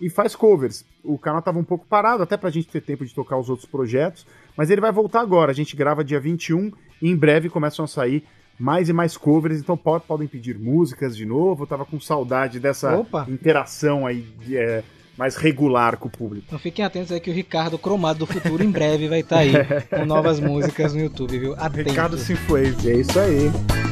e 0.00 0.08
faz 0.08 0.34
covers. 0.36 0.84
O 1.04 1.18
canal 1.18 1.42
tava 1.42 1.58
um 1.58 1.64
pouco 1.64 1.86
parado, 1.86 2.22
até 2.22 2.36
pra 2.36 2.50
gente 2.50 2.68
ter 2.68 2.80
tempo 2.80 3.04
de 3.04 3.14
tocar 3.14 3.36
os 3.38 3.48
outros 3.48 3.68
projetos, 3.68 4.26
mas 4.56 4.70
ele 4.70 4.80
vai 4.80 4.92
voltar 4.92 5.20
agora. 5.20 5.50
A 5.50 5.54
gente 5.54 5.74
grava 5.76 6.04
dia 6.04 6.20
21 6.20 6.72
e 7.02 7.08
em 7.10 7.16
breve 7.16 7.48
começam 7.48 7.84
a 7.84 7.88
sair 7.88 8.24
mais 8.58 8.88
e 8.88 8.92
mais 8.92 9.16
covers, 9.16 9.60
então 9.60 9.76
po- 9.76 10.00
podem 10.00 10.26
pedir 10.26 10.58
músicas 10.58 11.16
de 11.16 11.24
novo. 11.24 11.62
Eu 11.62 11.66
tava 11.66 11.84
com 11.84 12.00
saudade 12.00 12.58
dessa 12.58 12.96
Opa. 12.96 13.24
interação 13.28 14.04
aí 14.06 14.24
é, 14.52 14.82
mais 15.16 15.36
regular 15.36 15.96
com 15.96 16.08
o 16.08 16.10
público. 16.10 16.44
Então 16.48 16.58
fiquem 16.58 16.84
atentos 16.84 17.12
aí 17.12 17.20
que 17.20 17.30
o 17.30 17.34
Ricardo 17.34 17.78
Cromado 17.78 18.20
do 18.20 18.26
futuro 18.26 18.62
em 18.64 18.70
breve 18.70 19.08
vai 19.08 19.20
estar 19.20 19.38
aí 19.38 19.52
com 19.90 20.04
novas 20.04 20.40
músicas 20.40 20.92
no 20.92 21.00
YouTube, 21.00 21.38
viu? 21.38 21.54
Atentos. 21.54 21.92
Ricardo 21.92 22.18
Sinflave. 22.18 22.76
E 22.86 22.90
é 22.90 22.96
isso 22.96 23.18
aí. 23.18 23.87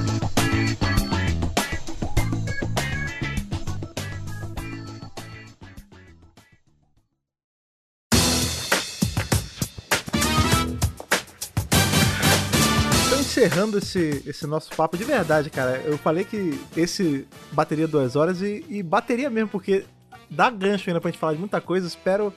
Encerrando 13.56 13.78
esse, 13.78 14.22
esse 14.26 14.46
nosso 14.46 14.70
papo 14.76 14.98
de 14.98 15.04
verdade, 15.04 15.48
cara. 15.48 15.78
Eu 15.78 15.96
falei 15.96 16.24
que 16.24 16.60
esse 16.76 17.26
bateria 17.52 17.88
duas 17.88 18.14
horas 18.14 18.42
e, 18.42 18.62
e 18.68 18.82
bateria 18.82 19.30
mesmo, 19.30 19.48
porque 19.48 19.86
dá 20.30 20.50
gancho 20.50 20.90
ainda 20.90 21.00
pra 21.00 21.10
gente 21.10 21.18
falar 21.18 21.32
de 21.32 21.38
muita 21.38 21.58
coisa. 21.58 21.86
Espero 21.86 22.32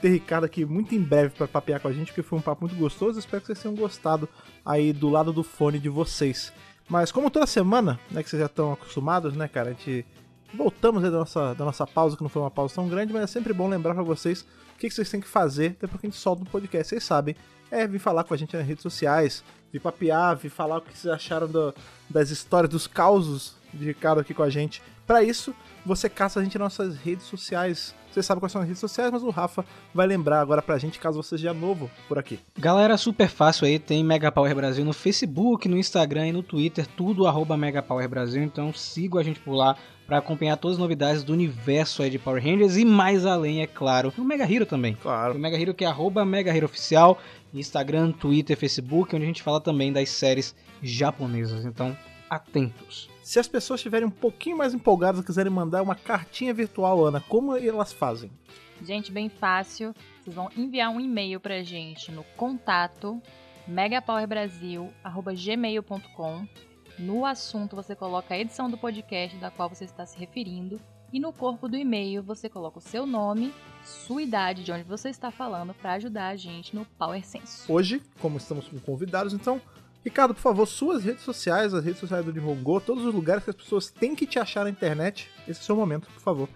ter 0.00 0.10
Ricardo 0.10 0.44
aqui 0.44 0.64
muito 0.64 0.94
em 0.94 1.00
breve 1.00 1.30
pra 1.30 1.48
papear 1.48 1.80
com 1.80 1.88
a 1.88 1.92
gente, 1.92 2.08
porque 2.08 2.22
foi 2.22 2.38
um 2.38 2.42
papo 2.42 2.64
muito 2.64 2.78
gostoso. 2.78 3.18
Espero 3.18 3.40
que 3.40 3.48
vocês 3.48 3.60
tenham 3.60 3.74
gostado 3.74 4.28
aí 4.64 4.92
do 4.92 5.08
lado 5.08 5.32
do 5.32 5.42
fone 5.42 5.80
de 5.80 5.88
vocês. 5.88 6.52
Mas 6.88 7.10
como 7.10 7.30
toda 7.30 7.46
semana, 7.46 7.98
né, 8.08 8.22
que 8.22 8.30
vocês 8.30 8.38
já 8.38 8.46
estão 8.46 8.72
acostumados, 8.72 9.34
né, 9.34 9.48
cara, 9.48 9.70
a 9.70 9.72
gente 9.72 10.06
voltamos 10.54 11.02
da 11.02 11.10
nossa, 11.10 11.54
da 11.54 11.64
nossa 11.64 11.86
pausa, 11.86 12.16
que 12.16 12.22
não 12.22 12.30
foi 12.30 12.42
uma 12.42 12.50
pausa 12.50 12.76
tão 12.76 12.88
grande, 12.88 13.12
mas 13.12 13.22
é 13.22 13.26
sempre 13.26 13.52
bom 13.52 13.68
lembrar 13.68 13.94
pra 13.94 14.02
vocês 14.04 14.42
o 14.74 14.78
que, 14.78 14.88
que 14.88 14.94
vocês 14.94 15.10
têm 15.10 15.20
que 15.20 15.28
fazer 15.28 15.76
depois 15.80 16.00
que 16.00 16.06
a 16.06 16.10
gente 16.10 16.18
solta 16.18 16.42
um 16.42 16.46
podcast. 16.46 16.88
Vocês 16.88 17.02
sabem, 17.02 17.34
é 17.70 17.88
vir 17.88 17.98
falar 17.98 18.22
com 18.22 18.34
a 18.34 18.36
gente 18.36 18.56
nas 18.56 18.66
redes 18.66 18.82
sociais, 18.82 19.44
vir 19.72 19.80
papear, 19.80 20.36
vir 20.36 20.50
falar 20.50 20.78
o 20.78 20.80
que 20.82 20.96
vocês 20.96 21.12
acharam 21.12 21.46
do- 21.48 21.74
das 22.08 22.30
histórias, 22.30 22.70
dos 22.70 22.86
causos 22.86 23.54
de 23.72 23.84
Ricardo 23.86 24.20
aqui 24.20 24.34
com 24.34 24.42
a 24.42 24.50
gente. 24.50 24.82
Pra 25.06 25.22
isso, 25.22 25.54
você 25.84 26.08
caça 26.08 26.40
a 26.40 26.42
gente 26.44 26.58
nas 26.58 26.76
nossas 26.78 26.96
redes 26.96 27.26
sociais. 27.26 27.94
Você 28.10 28.22
sabe 28.22 28.40
quais 28.40 28.52
são 28.52 28.60
as 28.60 28.66
redes 28.66 28.80
sociais, 28.80 29.10
mas 29.10 29.22
o 29.22 29.30
Rafa 29.30 29.64
vai 29.94 30.06
lembrar 30.06 30.40
agora 30.40 30.60
pra 30.60 30.78
gente, 30.78 30.98
caso 30.98 31.22
você 31.22 31.36
seja 31.36 31.54
novo 31.54 31.90
por 32.08 32.18
aqui. 32.18 32.40
Galera, 32.58 32.96
super 32.96 33.28
fácil 33.28 33.66
aí, 33.66 33.78
tem 33.78 34.02
Mega 34.02 34.32
Power 34.32 34.54
Brasil 34.54 34.84
no 34.84 34.92
Facebook, 34.92 35.68
no 35.68 35.78
Instagram 35.78 36.28
e 36.28 36.32
no 36.32 36.42
Twitter, 36.42 36.86
tudo 36.86 37.26
arroba 37.26 37.56
Mega 37.56 37.82
Power 37.82 38.08
Brasil, 38.08 38.42
então 38.42 38.72
sigam 38.72 39.20
a 39.20 39.22
gente 39.22 39.38
por 39.38 39.54
lá 39.54 39.76
para 40.06 40.18
acompanhar 40.18 40.56
todas 40.56 40.76
as 40.76 40.80
novidades 40.80 41.22
do 41.22 41.32
universo 41.32 42.02
aí 42.02 42.10
de 42.10 42.18
Power 42.18 42.42
Rangers 42.42 42.76
e 42.76 42.84
mais 42.84 43.24
além, 43.24 43.62
é 43.62 43.66
claro, 43.66 44.12
no 44.18 44.24
Mega 44.24 44.44
Hero 44.52 44.66
também. 44.66 44.96
Claro. 45.00 45.36
O 45.36 45.38
Mega 45.38 45.56
Hero 45.56 45.72
que 45.72 45.84
é 45.84 45.86
arroba 45.86 46.24
Mega 46.24 46.54
Hero 46.54 46.66
Oficial, 46.66 47.16
Instagram, 47.54 48.10
Twitter, 48.10 48.56
Facebook, 48.56 49.14
onde 49.14 49.24
a 49.24 49.28
gente 49.28 49.42
fala 49.42 49.60
também 49.60 49.92
das 49.92 50.08
séries 50.08 50.54
japonesas, 50.82 51.64
então 51.64 51.96
atentos. 52.30 53.10
Se 53.22 53.38
as 53.38 53.48
pessoas 53.48 53.80
estiverem 53.80 54.06
um 54.06 54.10
pouquinho 54.10 54.56
mais 54.56 54.72
empolgadas 54.72 55.20
e 55.20 55.24
quiserem 55.24 55.52
mandar 55.52 55.82
uma 55.82 55.96
cartinha 55.96 56.54
virtual, 56.54 57.04
Ana, 57.04 57.20
como 57.20 57.56
elas 57.56 57.92
fazem? 57.92 58.30
Gente, 58.82 59.12
bem 59.12 59.28
fácil. 59.28 59.94
Vocês 60.22 60.34
vão 60.34 60.48
enviar 60.56 60.90
um 60.90 60.98
e-mail 61.00 61.38
pra 61.40 61.62
gente 61.62 62.10
no 62.10 62.24
contato 62.36 63.20
megapowerbrasil.gmail.com. 63.68 66.48
No 66.98 67.26
assunto 67.26 67.76
você 67.76 67.94
coloca 67.94 68.34
a 68.34 68.38
edição 68.38 68.70
do 68.70 68.76
podcast 68.76 69.36
da 69.38 69.50
qual 69.50 69.68
você 69.68 69.84
está 69.84 70.04
se 70.06 70.18
referindo. 70.18 70.80
E 71.12 71.18
no 71.18 71.32
corpo 71.32 71.68
do 71.68 71.76
e-mail 71.76 72.22
você 72.22 72.48
coloca 72.48 72.78
o 72.78 72.82
seu 72.82 73.04
nome, 73.04 73.52
sua 73.84 74.22
idade, 74.22 74.62
de 74.62 74.70
onde 74.70 74.84
você 74.84 75.08
está 75.08 75.30
falando, 75.30 75.74
para 75.74 75.94
ajudar 75.94 76.28
a 76.28 76.36
gente 76.36 76.74
no 76.74 76.84
Power 76.84 77.24
Sense. 77.24 77.70
Hoje, 77.70 78.00
como 78.20 78.36
estamos 78.36 78.68
com 78.68 78.78
convidados, 78.78 79.34
então, 79.34 79.60
Ricardo, 80.04 80.32
por 80.32 80.40
favor, 80.40 80.66
suas 80.66 81.04
redes 81.04 81.22
sociais, 81.22 81.74
as 81.74 81.84
redes 81.84 82.00
sociais 82.00 82.24
do 82.24 82.32
Nihongo, 82.32 82.80
todos 82.80 83.04
os 83.04 83.14
lugares 83.14 83.44
que 83.44 83.50
as 83.50 83.56
pessoas 83.56 83.90
têm 83.90 84.14
que 84.14 84.26
te 84.26 84.38
achar 84.38 84.64
na 84.64 84.70
internet, 84.70 85.28
esse 85.46 85.60
é 85.60 85.62
o 85.62 85.66
seu 85.66 85.76
momento, 85.76 86.08
por 86.14 86.20
favor. 86.22 86.48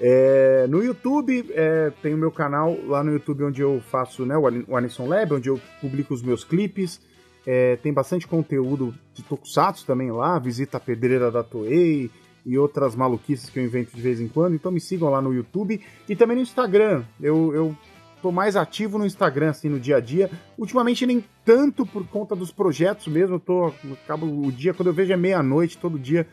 É, 0.00 0.66
no 0.68 0.82
YouTube, 0.82 1.46
é, 1.50 1.92
tem 2.02 2.12
o 2.12 2.18
meu 2.18 2.32
canal 2.32 2.76
lá 2.86 3.02
no 3.04 3.12
YouTube 3.12 3.44
onde 3.44 3.60
eu 3.62 3.80
faço 3.88 4.26
né, 4.26 4.36
o 4.36 4.46
Ani- 4.46 4.64
o 4.66 4.76
Anisson 4.76 5.06
Lab, 5.06 5.34
onde 5.34 5.48
eu 5.48 5.60
publico 5.80 6.12
os 6.12 6.22
meus 6.22 6.42
clipes. 6.44 7.00
É, 7.46 7.76
tem 7.76 7.92
bastante 7.92 8.26
conteúdo 8.26 8.94
de 9.14 9.22
Tokusatsu 9.22 9.86
também 9.86 10.10
lá, 10.10 10.38
visita 10.38 10.76
a 10.76 10.80
pedreira 10.80 11.30
da 11.30 11.42
Toei 11.42 12.10
e 12.44 12.58
outras 12.58 12.94
maluquices 12.96 13.48
que 13.48 13.58
eu 13.58 13.64
invento 13.64 13.94
de 13.94 14.02
vez 14.02 14.20
em 14.20 14.28
quando. 14.28 14.54
Então 14.54 14.70
me 14.72 14.80
sigam 14.80 15.08
lá 15.08 15.22
no 15.22 15.32
YouTube 15.32 15.80
e 16.08 16.16
também 16.16 16.36
no 16.36 16.42
Instagram. 16.42 17.04
Eu, 17.20 17.54
eu 17.54 17.76
tô 18.22 18.32
mais 18.32 18.56
ativo 18.56 18.98
no 18.98 19.06
Instagram, 19.06 19.50
assim, 19.50 19.68
no 19.68 19.80
dia 19.80 19.96
a 19.96 20.00
dia. 20.00 20.30
Ultimamente 20.56 21.06
nem 21.06 21.24
tanto 21.44 21.86
por 21.86 22.06
conta 22.06 22.34
dos 22.34 22.52
projetos 22.52 23.06
mesmo. 23.06 23.36
Eu 23.36 23.40
tô. 23.40 23.72
Acabo 24.04 24.26
o 24.26 24.52
dia, 24.52 24.74
quando 24.74 24.88
eu 24.88 24.94
vejo 24.94 25.12
é 25.12 25.16
meia-noite, 25.16 25.78
todo 25.78 25.98
dia. 25.98 26.26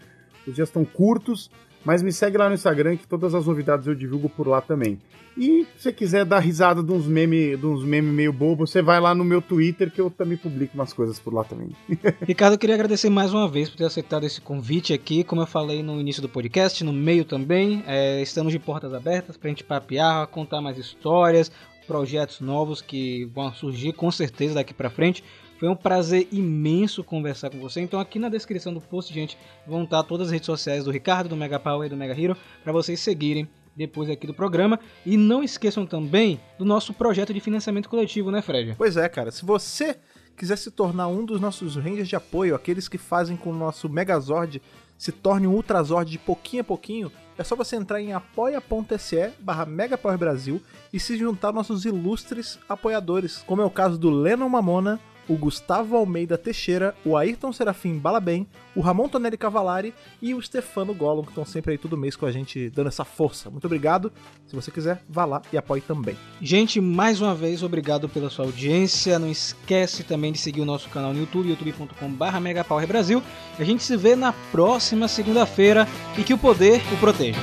Os 0.47 0.53
dias 0.53 0.69
estão 0.69 0.85
curtos. 0.85 1.49
Mas 1.85 2.01
me 2.01 2.11
segue 2.11 2.35
lá 2.35 2.49
no 2.49 2.55
Instagram 2.55 2.97
que 2.97 3.07
todas 3.07 3.35
as 3.35 3.45
novidades 3.45 3.85
eu 3.85 3.93
divulgo 3.93 4.27
por 4.27 4.47
lá 4.47 4.59
também. 4.59 4.99
E 5.37 5.67
se 5.75 5.83
você 5.83 5.93
quiser 5.93 6.25
dar 6.25 6.39
risada 6.39 6.81
de 6.81 6.91
uns 6.91 7.05
memes 7.05 7.59
meme 7.83 8.09
meio 8.09 8.33
bobo, 8.33 8.65
você 8.65 8.81
vai 8.81 8.99
lá 8.99 9.13
no 9.13 9.23
meu 9.23 9.39
Twitter 9.39 9.91
que 9.91 10.01
eu 10.01 10.09
também 10.09 10.35
publico 10.35 10.73
umas 10.73 10.93
coisas 10.93 11.19
por 11.19 11.31
lá 11.31 11.43
também. 11.43 11.69
Ricardo, 12.25 12.53
eu 12.53 12.57
queria 12.57 12.73
agradecer 12.73 13.09
mais 13.09 13.33
uma 13.33 13.47
vez 13.47 13.69
por 13.69 13.77
ter 13.77 13.85
aceitado 13.85 14.25
esse 14.25 14.41
convite 14.41 14.93
aqui. 14.93 15.23
Como 15.23 15.41
eu 15.41 15.45
falei 15.45 15.83
no 15.83 15.99
início 16.01 16.23
do 16.23 16.29
podcast, 16.29 16.83
no 16.83 16.91
meio 16.91 17.23
também, 17.23 17.83
é, 17.85 18.19
estamos 18.21 18.51
de 18.51 18.57
portas 18.57 18.91
abertas 18.91 19.37
para 19.37 19.47
a 19.47 19.51
gente 19.51 19.63
papear, 19.63 20.25
contar 20.27 20.61
mais 20.61 20.79
histórias, 20.79 21.51
projetos 21.87 22.41
novos 22.41 22.81
que 22.81 23.25
vão 23.25 23.53
surgir 23.53 23.93
com 23.93 24.11
certeza 24.11 24.55
daqui 24.55 24.73
para 24.73 24.89
frente. 24.89 25.23
Foi 25.59 25.69
um 25.69 25.75
prazer 25.75 26.27
imenso 26.31 27.03
conversar 27.03 27.49
com 27.49 27.59
você. 27.59 27.79
Então 27.79 27.99
aqui 27.99 28.19
na 28.19 28.27
descrição 28.27 28.73
do 28.73 28.81
post, 28.81 29.13
gente, 29.13 29.37
vão 29.65 29.83
estar 29.83 30.03
todas 30.03 30.27
as 30.27 30.33
redes 30.33 30.45
sociais 30.45 30.83
do 30.83 30.91
Ricardo, 30.91 31.29
do 31.29 31.37
Mega 31.37 31.59
Power 31.59 31.85
e 31.85 31.89
do 31.89 31.95
Mega 31.95 32.19
Hero 32.19 32.35
para 32.63 32.73
vocês 32.73 32.99
seguirem 32.99 33.47
depois 33.75 34.09
aqui 34.09 34.27
do 34.27 34.33
programa. 34.33 34.79
E 35.05 35.17
não 35.17 35.43
esqueçam 35.43 35.85
também 35.85 36.39
do 36.57 36.65
nosso 36.65 36.93
projeto 36.93 37.33
de 37.33 37.39
financiamento 37.39 37.89
coletivo, 37.89 38.31
né, 38.31 38.41
Fred? 38.41 38.75
Pois 38.77 38.97
é, 38.97 39.07
cara. 39.07 39.31
Se 39.31 39.45
você 39.45 39.97
quiser 40.35 40.57
se 40.57 40.71
tornar 40.71 41.07
um 41.07 41.25
dos 41.25 41.39
nossos 41.39 41.75
rangers 41.75 42.07
de 42.07 42.15
apoio, 42.15 42.55
aqueles 42.55 42.87
que 42.87 42.97
fazem 42.97 43.37
com 43.37 43.51
o 43.51 43.55
nosso 43.55 43.87
Megazord 43.87 44.61
se 44.97 45.11
torne 45.11 45.47
um 45.47 45.53
Ultrazord 45.53 46.09
de 46.09 46.17
pouquinho 46.17 46.61
a 46.61 46.63
pouquinho, 46.63 47.11
é 47.37 47.43
só 47.43 47.55
você 47.55 47.75
entrar 47.75 48.01
em 48.01 48.13
apoia.se 48.13 49.33
barra 49.39 49.65
Brasil 50.17 50.61
e 50.93 50.99
se 50.99 51.17
juntar 51.17 51.49
aos 51.49 51.55
nossos 51.55 51.85
ilustres 51.85 52.59
apoiadores, 52.67 53.43
como 53.45 53.61
é 53.61 53.65
o 53.65 53.69
caso 53.69 53.97
do 53.97 54.09
Lennon 54.09 54.49
Mamona, 54.49 54.99
o 55.27 55.35
Gustavo 55.35 55.95
Almeida 55.95 56.37
Teixeira, 56.37 56.95
o 57.05 57.17
Ayrton 57.17 57.51
Serafim 57.51 57.97
Balabem, 57.97 58.47
o 58.75 58.81
Ramon 58.81 59.07
Tonelli 59.07 59.37
Cavalari 59.37 59.93
e 60.21 60.33
o 60.33 60.41
Stefano 60.41 60.93
Gollum, 60.93 61.23
que 61.23 61.29
estão 61.29 61.45
sempre 61.45 61.71
aí 61.71 61.77
todo 61.77 61.97
mês 61.97 62.15
com 62.15 62.25
a 62.25 62.31
gente 62.31 62.69
dando 62.69 62.87
essa 62.87 63.05
força. 63.05 63.49
Muito 63.49 63.65
obrigado. 63.65 64.11
Se 64.47 64.55
você 64.55 64.69
quiser, 64.71 65.01
vá 65.09 65.25
lá 65.25 65.41
e 65.51 65.57
apoie 65.57 65.81
também. 65.81 66.17
Gente, 66.41 66.81
mais 66.81 67.21
uma 67.21 67.33
vez, 67.33 67.63
obrigado 67.63 68.09
pela 68.09 68.29
sua 68.29 68.45
audiência. 68.45 69.17
Não 69.17 69.29
esquece 69.29 70.03
também 70.03 70.31
de 70.31 70.37
seguir 70.37 70.61
o 70.61 70.65
nosso 70.65 70.89
canal 70.89 71.13
no 71.13 71.19
YouTube, 71.19 71.49
youtube.com.br 71.49 72.39
Megapower 72.41 72.87
Brasil. 72.87 73.23
A 73.57 73.63
gente 73.63 73.83
se 73.83 73.95
vê 73.95 74.15
na 74.15 74.33
próxima 74.51 75.07
segunda-feira 75.07 75.87
e 76.17 76.23
que 76.23 76.33
o 76.33 76.37
poder 76.37 76.81
o 76.93 76.97
proteja. 76.97 77.39